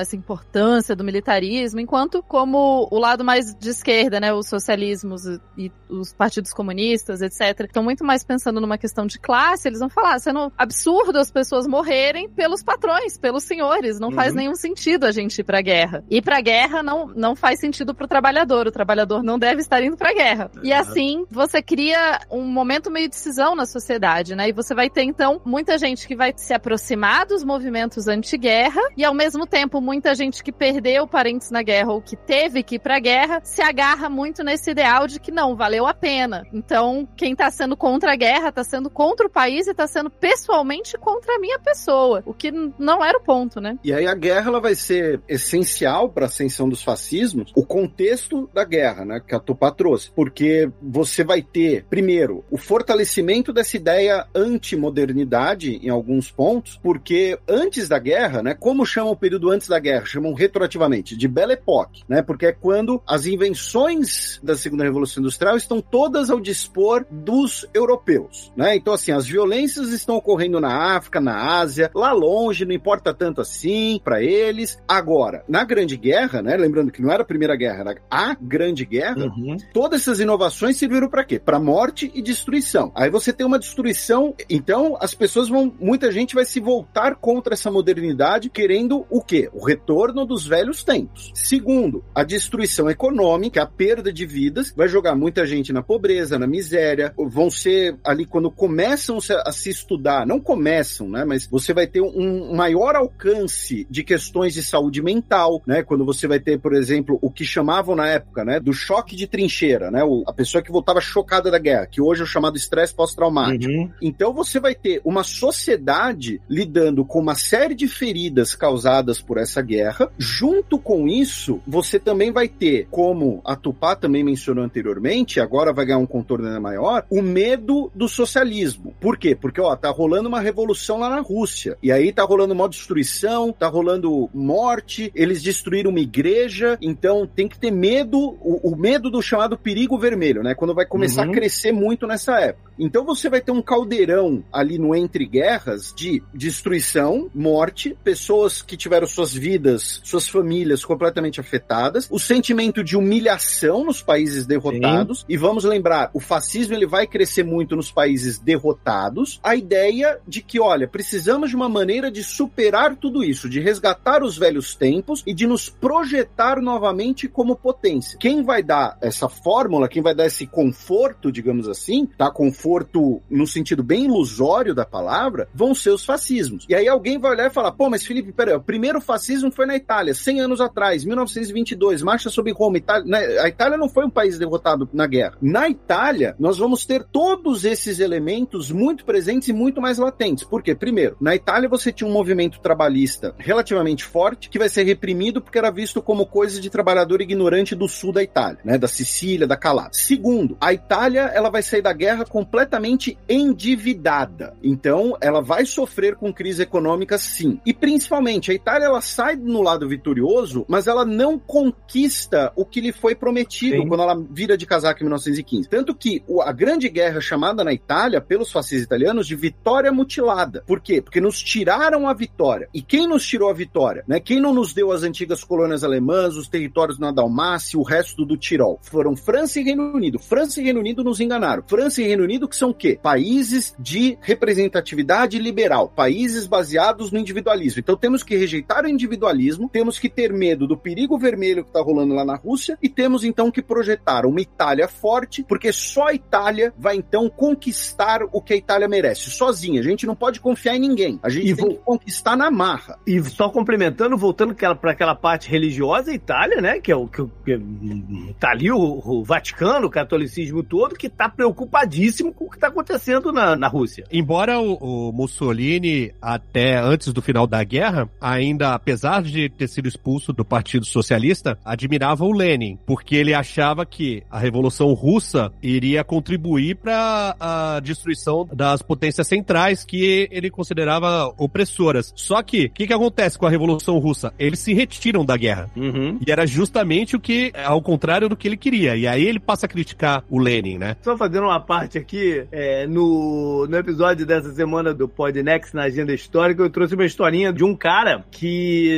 essa 0.00 0.16
importância 0.16 0.94
do 0.96 1.04
militarismo, 1.04 1.80
enquanto 1.80 2.22
como 2.22 2.88
o 2.90 2.98
lado 2.98 3.24
mais 3.24 3.54
de 3.54 3.70
esquerda, 3.70 4.20
né? 4.20 4.32
Os 4.32 4.48
socialismos 4.48 5.22
e 5.56 5.70
os 5.88 6.12
partidos 6.12 6.52
comunistas, 6.52 7.20
etc., 7.20 7.60
estão 7.66 7.82
muito 7.82 8.04
mais 8.04 8.24
pensando 8.24 8.60
numa 8.60 8.78
questão 8.78 9.06
de 9.06 9.18
classe, 9.18 9.68
eles 9.68 9.80
vão 9.80 9.88
falar, 9.88 10.18
sendo 10.20 10.52
absurdo 10.56 11.18
as 11.18 11.30
pessoas 11.30 11.66
morrerem 11.66 12.28
pelos 12.28 12.62
patrões, 12.62 13.18
pelos 13.18 13.44
senhores. 13.44 13.98
Não 13.98 14.10
faz 14.12 14.30
Uhum. 14.32 14.36
nenhum 14.38 14.54
sentido 14.54 15.04
a 15.04 15.12
gente 15.12 15.38
ir 15.40 15.44
pra 15.44 15.60
guerra. 15.60 16.04
Ir 16.10 16.22
pra 16.22 16.40
guerra 16.40 16.82
não, 16.82 17.06
não 17.08 17.34
faz 17.34 17.60
sentido 17.60 17.94
pro 17.94 18.06
trabalhador. 18.06 18.66
O 18.66 18.72
trabalhador 18.72 19.22
não 19.22 19.38
deve 19.38 19.60
estar 19.60 19.82
indo 19.82 19.96
pra 19.96 20.12
guerra. 20.12 20.50
E 20.62 20.72
assim, 20.72 21.24
você 21.30 21.60
cria 21.62 22.20
um 22.30 22.42
momento 22.44 22.90
meio 22.90 23.08
de 23.08 23.16
cisão 23.16 23.54
na 23.54 23.66
sociedade, 23.66 24.34
né? 24.34 24.48
E 24.48 24.52
você 24.52 24.74
vai 24.74 24.88
ter, 24.88 25.02
então, 25.02 25.40
muita 25.44 25.76
gente 25.78 26.06
que 26.06 26.14
vai 26.16 26.32
se 26.36 26.52
aproximar 26.54 27.26
dos 27.26 27.42
movimentos 27.44 28.06
anti-guerra 28.08 28.80
e, 28.96 29.04
ao 29.04 29.14
mesmo 29.14 29.39
tempo, 29.46 29.80
muita 29.80 30.14
gente 30.14 30.42
que 30.42 30.52
perdeu 30.52 31.06
parentes 31.06 31.50
na 31.50 31.62
guerra 31.62 31.92
ou 31.92 32.00
que 32.00 32.16
teve 32.16 32.62
que 32.62 32.76
ir 32.76 32.78
pra 32.78 32.98
guerra 32.98 33.40
se 33.42 33.62
agarra 33.62 34.08
muito 34.08 34.42
nesse 34.42 34.70
ideal 34.70 35.06
de 35.06 35.20
que 35.20 35.30
não, 35.30 35.56
valeu 35.56 35.86
a 35.86 35.94
pena. 35.94 36.46
Então, 36.52 37.08
quem 37.16 37.34
tá 37.34 37.50
sendo 37.50 37.76
contra 37.76 38.12
a 38.12 38.16
guerra 38.16 38.52
tá 38.52 38.64
sendo 38.64 38.90
contra 38.90 39.26
o 39.26 39.30
país 39.30 39.66
e 39.66 39.74
tá 39.74 39.86
sendo 39.86 40.10
pessoalmente 40.10 40.96
contra 40.98 41.34
a 41.34 41.38
minha 41.38 41.58
pessoa. 41.58 42.22
O 42.26 42.34
que 42.34 42.50
não 42.50 43.04
era 43.04 43.18
o 43.18 43.22
ponto, 43.22 43.60
né? 43.60 43.78
E 43.84 43.92
aí 43.92 44.06
a 44.06 44.14
guerra 44.14 44.48
ela 44.48 44.60
vai 44.60 44.74
ser 44.74 45.20
essencial 45.28 46.08
para 46.08 46.24
a 46.24 46.28
ascensão 46.28 46.68
dos 46.68 46.82
fascismos, 46.82 47.52
o 47.54 47.64
contexto 47.64 48.48
da 48.52 48.64
guerra, 48.64 49.04
né, 49.04 49.20
que 49.26 49.34
a 49.34 49.40
Tupá 49.40 49.70
trouxe, 49.70 50.10
porque 50.10 50.70
você 50.80 51.24
vai 51.24 51.42
ter, 51.42 51.84
primeiro, 51.88 52.44
o 52.50 52.58
fortalecimento 52.58 53.52
dessa 53.52 53.76
ideia 53.76 54.26
antimodernidade 54.34 55.76
em 55.82 55.88
alguns 55.88 56.30
pontos, 56.30 56.78
porque 56.82 57.38
antes 57.48 57.88
da 57.88 57.98
guerra, 57.98 58.42
né, 58.42 58.54
como 58.54 58.86
chamam 58.86 59.12
o 59.12 59.16
período 59.30 59.50
antes 59.50 59.68
da 59.68 59.78
guerra? 59.78 60.04
Chamam 60.06 60.34
retroativamente 60.34 61.16
de 61.16 61.28
Belle 61.28 61.52
Époque, 61.52 62.02
né, 62.08 62.20
porque 62.20 62.46
é 62.46 62.52
quando 62.52 63.00
as 63.06 63.26
invenções 63.26 64.40
da 64.42 64.56
Segunda 64.56 64.82
Revolução 64.82 65.20
Industrial 65.20 65.56
estão 65.56 65.80
todas 65.80 66.30
ao 66.30 66.40
dispor 66.40 67.06
dos 67.08 67.64
europeus, 67.72 68.52
né? 68.56 68.74
Então 68.74 68.92
assim, 68.92 69.12
as 69.12 69.26
violências 69.26 69.92
estão 69.92 70.16
ocorrendo 70.16 70.60
na 70.60 70.96
África, 70.96 71.20
na 71.20 71.58
Ásia, 71.60 71.90
lá 71.94 72.12
longe, 72.12 72.64
não 72.64 72.72
importa 72.74 73.14
tanto 73.14 73.40
assim 73.40 74.00
para 74.02 74.20
eles. 74.22 74.78
Agora, 74.88 75.44
na 75.48 75.62
Grande 75.64 75.96
Guerra, 75.96 76.42
né, 76.42 76.56
lembrando 76.56 76.90
que 76.90 77.00
não 77.02 77.12
era 77.12 77.22
a 77.22 77.26
Primeira 77.26 77.54
Guerra, 77.54 77.80
era 77.80 77.96
a 78.10 78.34
Grande 78.34 78.84
Guerra, 78.84 79.20
Uhum. 79.20 79.56
todas 79.72 80.00
essas 80.00 80.18
inovações 80.18 80.76
serviram 80.76 81.08
para 81.08 81.24
quê? 81.24 81.38
Para 81.38 81.60
morte 81.60 82.10
e 82.14 82.20
destruição. 82.22 82.90
Aí 82.96 83.10
você 83.10 83.32
tem 83.32 83.46
uma 83.46 83.58
destruição, 83.58 84.34
então 84.48 84.96
as 85.00 85.14
pessoas 85.14 85.48
vão, 85.48 85.72
muita 85.78 86.10
gente 86.10 86.34
vai 86.34 86.44
se 86.44 86.58
voltar 86.58 87.14
contra 87.16 87.54
essa 87.54 87.70
modernidade, 87.70 88.48
querendo 88.50 89.06
o 89.10 89.19
quê? 89.22 89.48
O 89.52 89.64
retorno 89.64 90.24
dos 90.24 90.46
velhos 90.46 90.82
tempos. 90.82 91.30
Segundo, 91.34 92.04
a 92.14 92.22
destruição 92.24 92.88
econômica, 92.90 93.62
a 93.62 93.66
perda 93.66 94.12
de 94.12 94.26
vidas, 94.26 94.72
vai 94.76 94.88
jogar 94.88 95.14
muita 95.14 95.46
gente 95.46 95.72
na 95.72 95.82
pobreza, 95.82 96.38
na 96.38 96.46
miséria, 96.46 97.12
vão 97.16 97.50
ser 97.50 97.96
ali 98.04 98.24
quando 98.24 98.50
começam 98.50 99.18
a 99.44 99.52
se 99.52 99.70
estudar, 99.70 100.26
não 100.26 100.40
começam, 100.40 101.08
né, 101.08 101.24
mas 101.24 101.46
você 101.46 101.72
vai 101.72 101.86
ter 101.86 102.00
um 102.00 102.54
maior 102.54 102.94
alcance 102.96 103.86
de 103.90 104.02
questões 104.02 104.54
de 104.54 104.62
saúde 104.62 105.02
mental, 105.02 105.62
né, 105.66 105.82
quando 105.82 106.04
você 106.04 106.26
vai 106.26 106.38
ter, 106.40 106.58
por 106.58 106.74
exemplo, 106.74 107.18
o 107.20 107.30
que 107.30 107.44
chamavam 107.44 107.96
na 107.96 108.06
época, 108.08 108.44
né, 108.44 108.60
do 108.60 108.72
choque 108.72 109.16
de 109.16 109.26
trincheira, 109.26 109.90
né, 109.90 110.02
o- 110.04 110.22
a 110.26 110.32
pessoa 110.32 110.62
que 110.62 110.72
voltava 110.72 111.00
chocada 111.00 111.50
da 111.50 111.58
guerra, 111.58 111.86
que 111.86 112.00
hoje 112.00 112.20
é 112.20 112.24
o 112.24 112.26
chamado 112.26 112.56
estresse 112.56 112.94
pós-traumático. 112.94 113.70
Uhum. 113.72 113.90
Então 114.00 114.32
você 114.32 114.60
vai 114.60 114.74
ter 114.74 115.00
uma 115.04 115.22
sociedade 115.24 116.40
lidando 116.48 117.04
com 117.04 117.20
uma 117.20 117.34
série 117.34 117.74
de 117.74 117.88
feridas 117.88 118.54
causadas 118.54 119.09
por 119.18 119.38
essa 119.38 119.62
guerra. 119.62 120.10
Junto 120.18 120.78
com 120.78 121.08
isso, 121.08 121.62
você 121.66 121.98
também 121.98 122.30
vai 122.30 122.48
ter, 122.48 122.86
como 122.90 123.40
a 123.46 123.56
Tupá 123.56 123.96
também 123.96 124.22
mencionou 124.22 124.62
anteriormente, 124.62 125.40
agora 125.40 125.72
vai 125.72 125.86
ganhar 125.86 125.96
um 125.98 126.06
contorno 126.06 126.46
ainda 126.46 126.60
maior, 126.60 127.06
o 127.08 127.22
medo 127.22 127.90
do 127.94 128.06
socialismo. 128.08 128.94
Por 129.00 129.16
quê? 129.16 129.34
Porque 129.34 129.60
ó, 129.60 129.74
tá 129.74 129.88
rolando 129.88 130.28
uma 130.28 130.40
revolução 130.40 130.98
lá 130.98 131.08
na 131.08 131.20
Rússia. 131.20 131.78
E 131.82 131.90
aí 131.90 132.12
tá 132.12 132.22
rolando 132.22 132.52
uma 132.52 132.68
destruição, 132.68 133.50
tá 133.52 133.66
rolando 133.68 134.28
morte, 134.34 135.10
eles 135.14 135.42
destruíram 135.42 135.90
uma 135.90 136.00
igreja, 136.00 136.76
então 136.82 137.26
tem 137.26 137.48
que 137.48 137.58
ter 137.58 137.70
medo, 137.70 138.18
o, 138.18 138.72
o 138.72 138.76
medo 138.76 139.10
do 139.10 139.22
chamado 139.22 139.56
perigo 139.56 139.96
vermelho, 139.98 140.42
né? 140.42 140.54
Quando 140.54 140.74
vai 140.74 140.84
começar 140.84 141.24
Uhum. 141.24 141.30
a 141.30 141.34
crescer 141.34 141.72
muito 141.72 142.06
nessa 142.06 142.38
época. 142.40 142.70
Então 142.78 143.04
você 143.04 143.28
vai 143.28 143.40
ter 143.40 143.52
um 143.52 143.62
caldeirão 143.62 144.42
ali 144.52 144.78
no 144.78 144.94
entre 144.94 145.24
guerras 145.26 145.92
de 145.94 146.22
destruição, 146.32 147.30
morte, 147.34 147.96
pessoas 148.04 148.60
que 148.62 148.76
tiveram 148.76 148.99
suas 149.06 149.32
vidas, 149.32 150.00
suas 150.04 150.28
famílias 150.28 150.84
completamente 150.84 151.40
afetadas, 151.40 152.08
o 152.10 152.18
sentimento 152.18 152.82
de 152.82 152.96
humilhação 152.96 153.84
nos 153.84 154.02
países 154.02 154.46
derrotados. 154.46 155.24
E 155.28 155.36
vamos 155.36 155.64
lembrar, 155.64 156.10
o 156.14 156.20
fascismo 156.20 156.74
ele 156.74 156.86
vai 156.86 157.06
crescer 157.06 157.44
muito 157.44 157.76
nos 157.76 157.90
países 157.90 158.38
derrotados. 158.38 159.40
A 159.42 159.54
ideia 159.54 160.18
de 160.26 160.42
que, 160.42 160.60
olha, 160.60 160.88
precisamos 160.88 161.50
de 161.50 161.56
uma 161.56 161.68
maneira 161.68 162.10
de 162.10 162.24
superar 162.24 162.96
tudo 162.96 163.22
isso, 163.22 163.48
de 163.48 163.60
resgatar 163.60 164.22
os 164.22 164.36
velhos 164.36 164.74
tempos 164.74 165.22
e 165.26 165.32
de 165.32 165.46
nos 165.46 165.68
projetar 165.68 166.60
novamente 166.60 167.28
como 167.28 167.54
potência. 167.54 168.18
Quem 168.18 168.42
vai 168.42 168.62
dar 168.62 168.98
essa 169.00 169.28
fórmula, 169.28 169.88
quem 169.88 170.02
vai 170.02 170.14
dar 170.14 170.26
esse 170.26 170.46
conforto, 170.46 171.30
digamos 171.30 171.68
assim, 171.68 172.06
tá? 172.06 172.30
Conforto 172.30 173.22
no 173.30 173.46
sentido 173.46 173.82
bem 173.82 174.06
ilusório 174.06 174.74
da 174.74 174.84
palavra, 174.84 175.48
vão 175.54 175.74
ser 175.74 175.90
os 175.90 176.04
fascismos. 176.04 176.66
E 176.68 176.74
aí 176.74 176.88
alguém 176.88 177.18
vai 177.18 177.32
olhar 177.32 177.46
e 177.46 177.54
falar, 177.54 177.72
pô, 177.72 177.88
mas 177.88 178.04
Felipe, 178.04 178.32
peraí, 178.32 178.54
o 178.54 178.60
primeiro 178.60 178.89
fascismo 178.98 179.52
foi 179.52 179.66
na 179.66 179.76
Itália, 179.76 180.14
100 180.14 180.40
anos 180.40 180.60
atrás, 180.62 181.04
1922, 181.04 182.02
marcha 182.02 182.30
sobre 182.30 182.52
Roma. 182.52 182.78
Itália, 182.78 183.04
né, 183.04 183.38
a 183.40 183.48
Itália 183.48 183.76
não 183.76 183.90
foi 183.90 184.06
um 184.06 184.10
país 184.10 184.38
derrotado 184.38 184.88
na 184.90 185.06
guerra. 185.06 185.36
Na 185.42 185.68
Itália, 185.68 186.34
nós 186.38 186.56
vamos 186.56 186.86
ter 186.86 187.04
todos 187.04 187.66
esses 187.66 188.00
elementos 188.00 188.70
muito 188.70 189.04
presentes 189.04 189.48
e 189.48 189.52
muito 189.52 189.82
mais 189.82 189.98
latentes. 189.98 190.44
Por 190.44 190.62
quê? 190.62 190.74
Primeiro, 190.74 191.16
na 191.20 191.34
Itália 191.34 191.68
você 191.68 191.92
tinha 191.92 192.08
um 192.08 192.12
movimento 192.12 192.60
trabalhista 192.60 193.34
relativamente 193.36 194.04
forte 194.04 194.48
que 194.48 194.58
vai 194.58 194.68
ser 194.68 194.84
reprimido 194.84 195.42
porque 195.42 195.58
era 195.58 195.70
visto 195.70 196.00
como 196.00 196.24
coisa 196.24 196.60
de 196.60 196.70
trabalhador 196.70 197.20
ignorante 197.20 197.74
do 197.74 197.86
sul 197.88 198.12
da 198.12 198.22
Itália, 198.22 198.60
né, 198.64 198.78
da 198.78 198.88
Sicília, 198.88 199.46
da 199.46 199.56
Calábria. 199.56 199.92
Segundo, 199.92 200.56
a 200.60 200.72
Itália 200.72 201.30
ela 201.34 201.50
vai 201.50 201.62
sair 201.62 201.82
da 201.82 201.92
guerra 201.92 202.24
completamente 202.24 203.18
endividada. 203.28 204.54
Então, 204.62 205.16
ela 205.20 205.42
vai 205.42 205.66
sofrer 205.66 206.16
com 206.16 206.32
crise 206.32 206.62
econômica 206.62 207.18
sim. 207.18 207.60
E 207.66 207.74
principalmente, 207.74 208.50
a 208.50 208.54
Itália 208.54 208.79
ela 208.82 209.00
sai 209.00 209.36
no 209.36 209.62
lado 209.62 209.88
vitorioso, 209.88 210.64
mas 210.68 210.86
ela 210.86 211.04
não 211.04 211.38
conquista 211.38 212.52
o 212.56 212.64
que 212.64 212.80
lhe 212.80 212.92
foi 212.92 213.14
prometido 213.14 213.82
Sim. 213.82 213.88
quando 213.88 214.02
ela 214.02 214.22
vira 214.30 214.56
de 214.56 214.66
casaca 214.66 215.00
em 215.00 215.04
1915. 215.04 215.68
Tanto 215.68 215.94
que 215.94 216.22
a 216.42 216.52
grande 216.52 216.88
guerra 216.88 217.20
chamada 217.20 217.64
na 217.64 217.72
Itália 217.72 218.20
pelos 218.20 218.52
fascistas 218.52 218.84
italianos 218.84 219.26
de 219.26 219.36
vitória 219.36 219.92
mutilada. 219.92 220.62
Por 220.66 220.80
quê? 220.80 221.00
Porque 221.00 221.20
nos 221.20 221.42
tiraram 221.42 222.08
a 222.08 222.14
vitória. 222.14 222.68
E 222.74 222.82
quem 222.82 223.06
nos 223.06 223.26
tirou 223.26 223.48
a 223.50 223.54
vitória? 223.54 224.04
Né? 224.06 224.20
Quem 224.20 224.40
não 224.40 224.54
nos 224.54 224.72
deu 224.72 224.92
as 224.92 225.02
antigas 225.02 225.44
colônias 225.44 225.84
alemãs, 225.84 226.36
os 226.36 226.48
territórios 226.48 226.98
na 226.98 227.10
Dalmácia, 227.10 227.78
o 227.78 227.82
resto 227.82 228.24
do 228.24 228.36
Tirol? 228.36 228.78
Foram 228.82 229.16
França 229.16 229.60
e 229.60 229.62
Reino 229.62 229.92
Unido. 229.94 230.18
França 230.18 230.60
e 230.60 230.64
Reino 230.64 230.80
Unido 230.80 231.02
nos 231.02 231.20
enganaram. 231.20 231.62
França 231.66 232.02
e 232.02 232.06
Reino 232.06 232.24
Unido 232.24 232.48
que 232.48 232.56
são 232.56 232.70
o 232.70 232.74
quê? 232.74 232.98
Países 233.02 233.74
de 233.78 234.18
representatividade 234.20 235.38
liberal, 235.38 235.88
países 235.88 236.46
baseados 236.46 237.10
no 237.10 237.18
individualismo. 237.18 237.80
Então 237.80 237.96
temos 237.96 238.22
que 238.22 238.36
rejeitar 238.36 238.59
o 238.84 238.88
individualismo, 238.88 239.68
temos 239.68 239.98
que 239.98 240.08
ter 240.08 240.32
medo 240.32 240.66
do 240.66 240.76
perigo 240.76 241.18
vermelho 241.18 241.62
que 241.62 241.70
está 241.70 241.80
rolando 241.80 242.14
lá 242.14 242.24
na 242.24 242.36
Rússia 242.36 242.78
e 242.82 242.88
temos 242.88 243.24
então 243.24 243.50
que 243.50 243.62
projetar 243.62 244.24
uma 244.26 244.40
Itália 244.40 244.88
forte, 244.88 245.42
porque 245.42 245.72
só 245.72 246.08
a 246.08 246.14
Itália 246.14 246.72
vai 246.78 246.96
então 246.96 247.28
conquistar 247.28 248.20
o 248.32 248.40
que 248.40 248.54
a 248.54 248.56
Itália 248.56 248.88
merece, 248.88 249.30
sozinha. 249.30 249.80
A 249.80 249.84
gente 249.84 250.06
não 250.06 250.14
pode 250.16 250.40
confiar 250.40 250.76
em 250.76 250.80
ninguém. 250.80 251.18
A 251.22 251.28
gente 251.28 251.48
E 251.50 251.54
tem 251.54 251.64
vou- 251.64 251.74
que 251.74 251.80
conquistar 251.84 252.36
na 252.36 252.50
marra. 252.50 252.98
E 253.06 253.22
só 253.24 253.48
complementando, 253.50 254.16
voltando 254.16 254.54
para 254.54 254.90
aquela 254.92 255.14
parte 255.14 255.48
religiosa, 255.50 256.10
a 256.10 256.14
Itália, 256.14 256.60
né? 256.60 256.80
Que 256.80 256.92
é 256.92 256.96
o 256.96 257.06
que, 257.06 257.22
que 257.44 258.34
tá 258.38 258.50
ali 258.50 258.70
o, 258.70 258.78
o 259.04 259.24
Vaticano, 259.24 259.86
o 259.86 259.90
catolicismo 259.90 260.62
todo, 260.62 260.94
que 260.96 261.08
tá 261.08 261.28
preocupadíssimo 261.28 262.32
com 262.32 262.46
o 262.46 262.50
que 262.50 262.58
tá 262.58 262.68
acontecendo 262.68 263.32
na, 263.32 263.56
na 263.56 263.68
Rússia. 263.68 264.04
Embora 264.10 264.58
o, 264.58 265.08
o 265.08 265.12
Mussolini, 265.12 266.12
até 266.20 266.78
antes 266.78 267.12
do 267.12 267.20
final 267.22 267.46
da 267.46 267.62
guerra, 267.62 268.08
ainda, 268.20 268.49
apesar 268.60 269.22
de 269.22 269.48
ter 269.48 269.68
sido 269.68 269.88
expulso 269.88 270.32
do 270.32 270.44
Partido 270.44 270.84
Socialista, 270.84 271.58
admirava 271.64 272.24
o 272.24 272.32
Lenin, 272.32 272.78
porque 272.86 273.16
ele 273.16 273.34
achava 273.34 273.84
que 273.84 274.22
a 274.30 274.38
Revolução 274.38 274.92
Russa 274.92 275.52
iria 275.62 276.04
contribuir 276.04 276.76
para 276.76 277.36
a 277.38 277.80
destruição 277.80 278.48
das 278.52 278.82
potências 278.82 279.26
centrais 279.26 279.84
que 279.84 280.28
ele 280.30 280.50
considerava 280.50 281.32
opressoras. 281.38 282.12
Só 282.16 282.42
que, 282.42 282.66
o 282.66 282.70
que, 282.70 282.86
que 282.86 282.92
acontece 282.92 283.38
com 283.38 283.46
a 283.46 283.50
Revolução 283.50 283.98
Russa? 283.98 284.32
Eles 284.38 284.58
se 284.58 284.72
retiram 284.72 285.24
da 285.24 285.36
guerra. 285.36 285.70
Uhum. 285.76 286.18
E 286.26 286.30
era 286.30 286.46
justamente 286.46 287.16
o 287.16 287.20
que, 287.20 287.52
ao 287.64 287.82
contrário 287.82 288.28
do 288.28 288.36
que 288.36 288.48
ele 288.48 288.56
queria. 288.56 288.96
E 288.96 289.06
aí 289.06 289.24
ele 289.24 289.40
passa 289.40 289.66
a 289.66 289.68
criticar 289.68 290.24
o 290.28 290.38
Lenin, 290.38 290.78
né? 290.78 290.96
Só 291.02 291.16
fazendo 291.16 291.44
uma 291.44 291.60
parte 291.60 291.98
aqui, 291.98 292.44
é, 292.50 292.86
no, 292.86 293.66
no 293.68 293.76
episódio 293.76 294.26
dessa 294.26 294.52
semana 294.52 294.92
do 294.94 295.08
Podnext 295.08 295.74
na 295.74 295.84
Agenda 295.84 296.12
Histórica, 296.12 296.62
eu 296.62 296.70
trouxe 296.70 296.94
uma 296.94 297.04
historinha 297.04 297.52
de 297.52 297.64
um 297.64 297.74
cara 297.74 298.24
que 298.30 298.39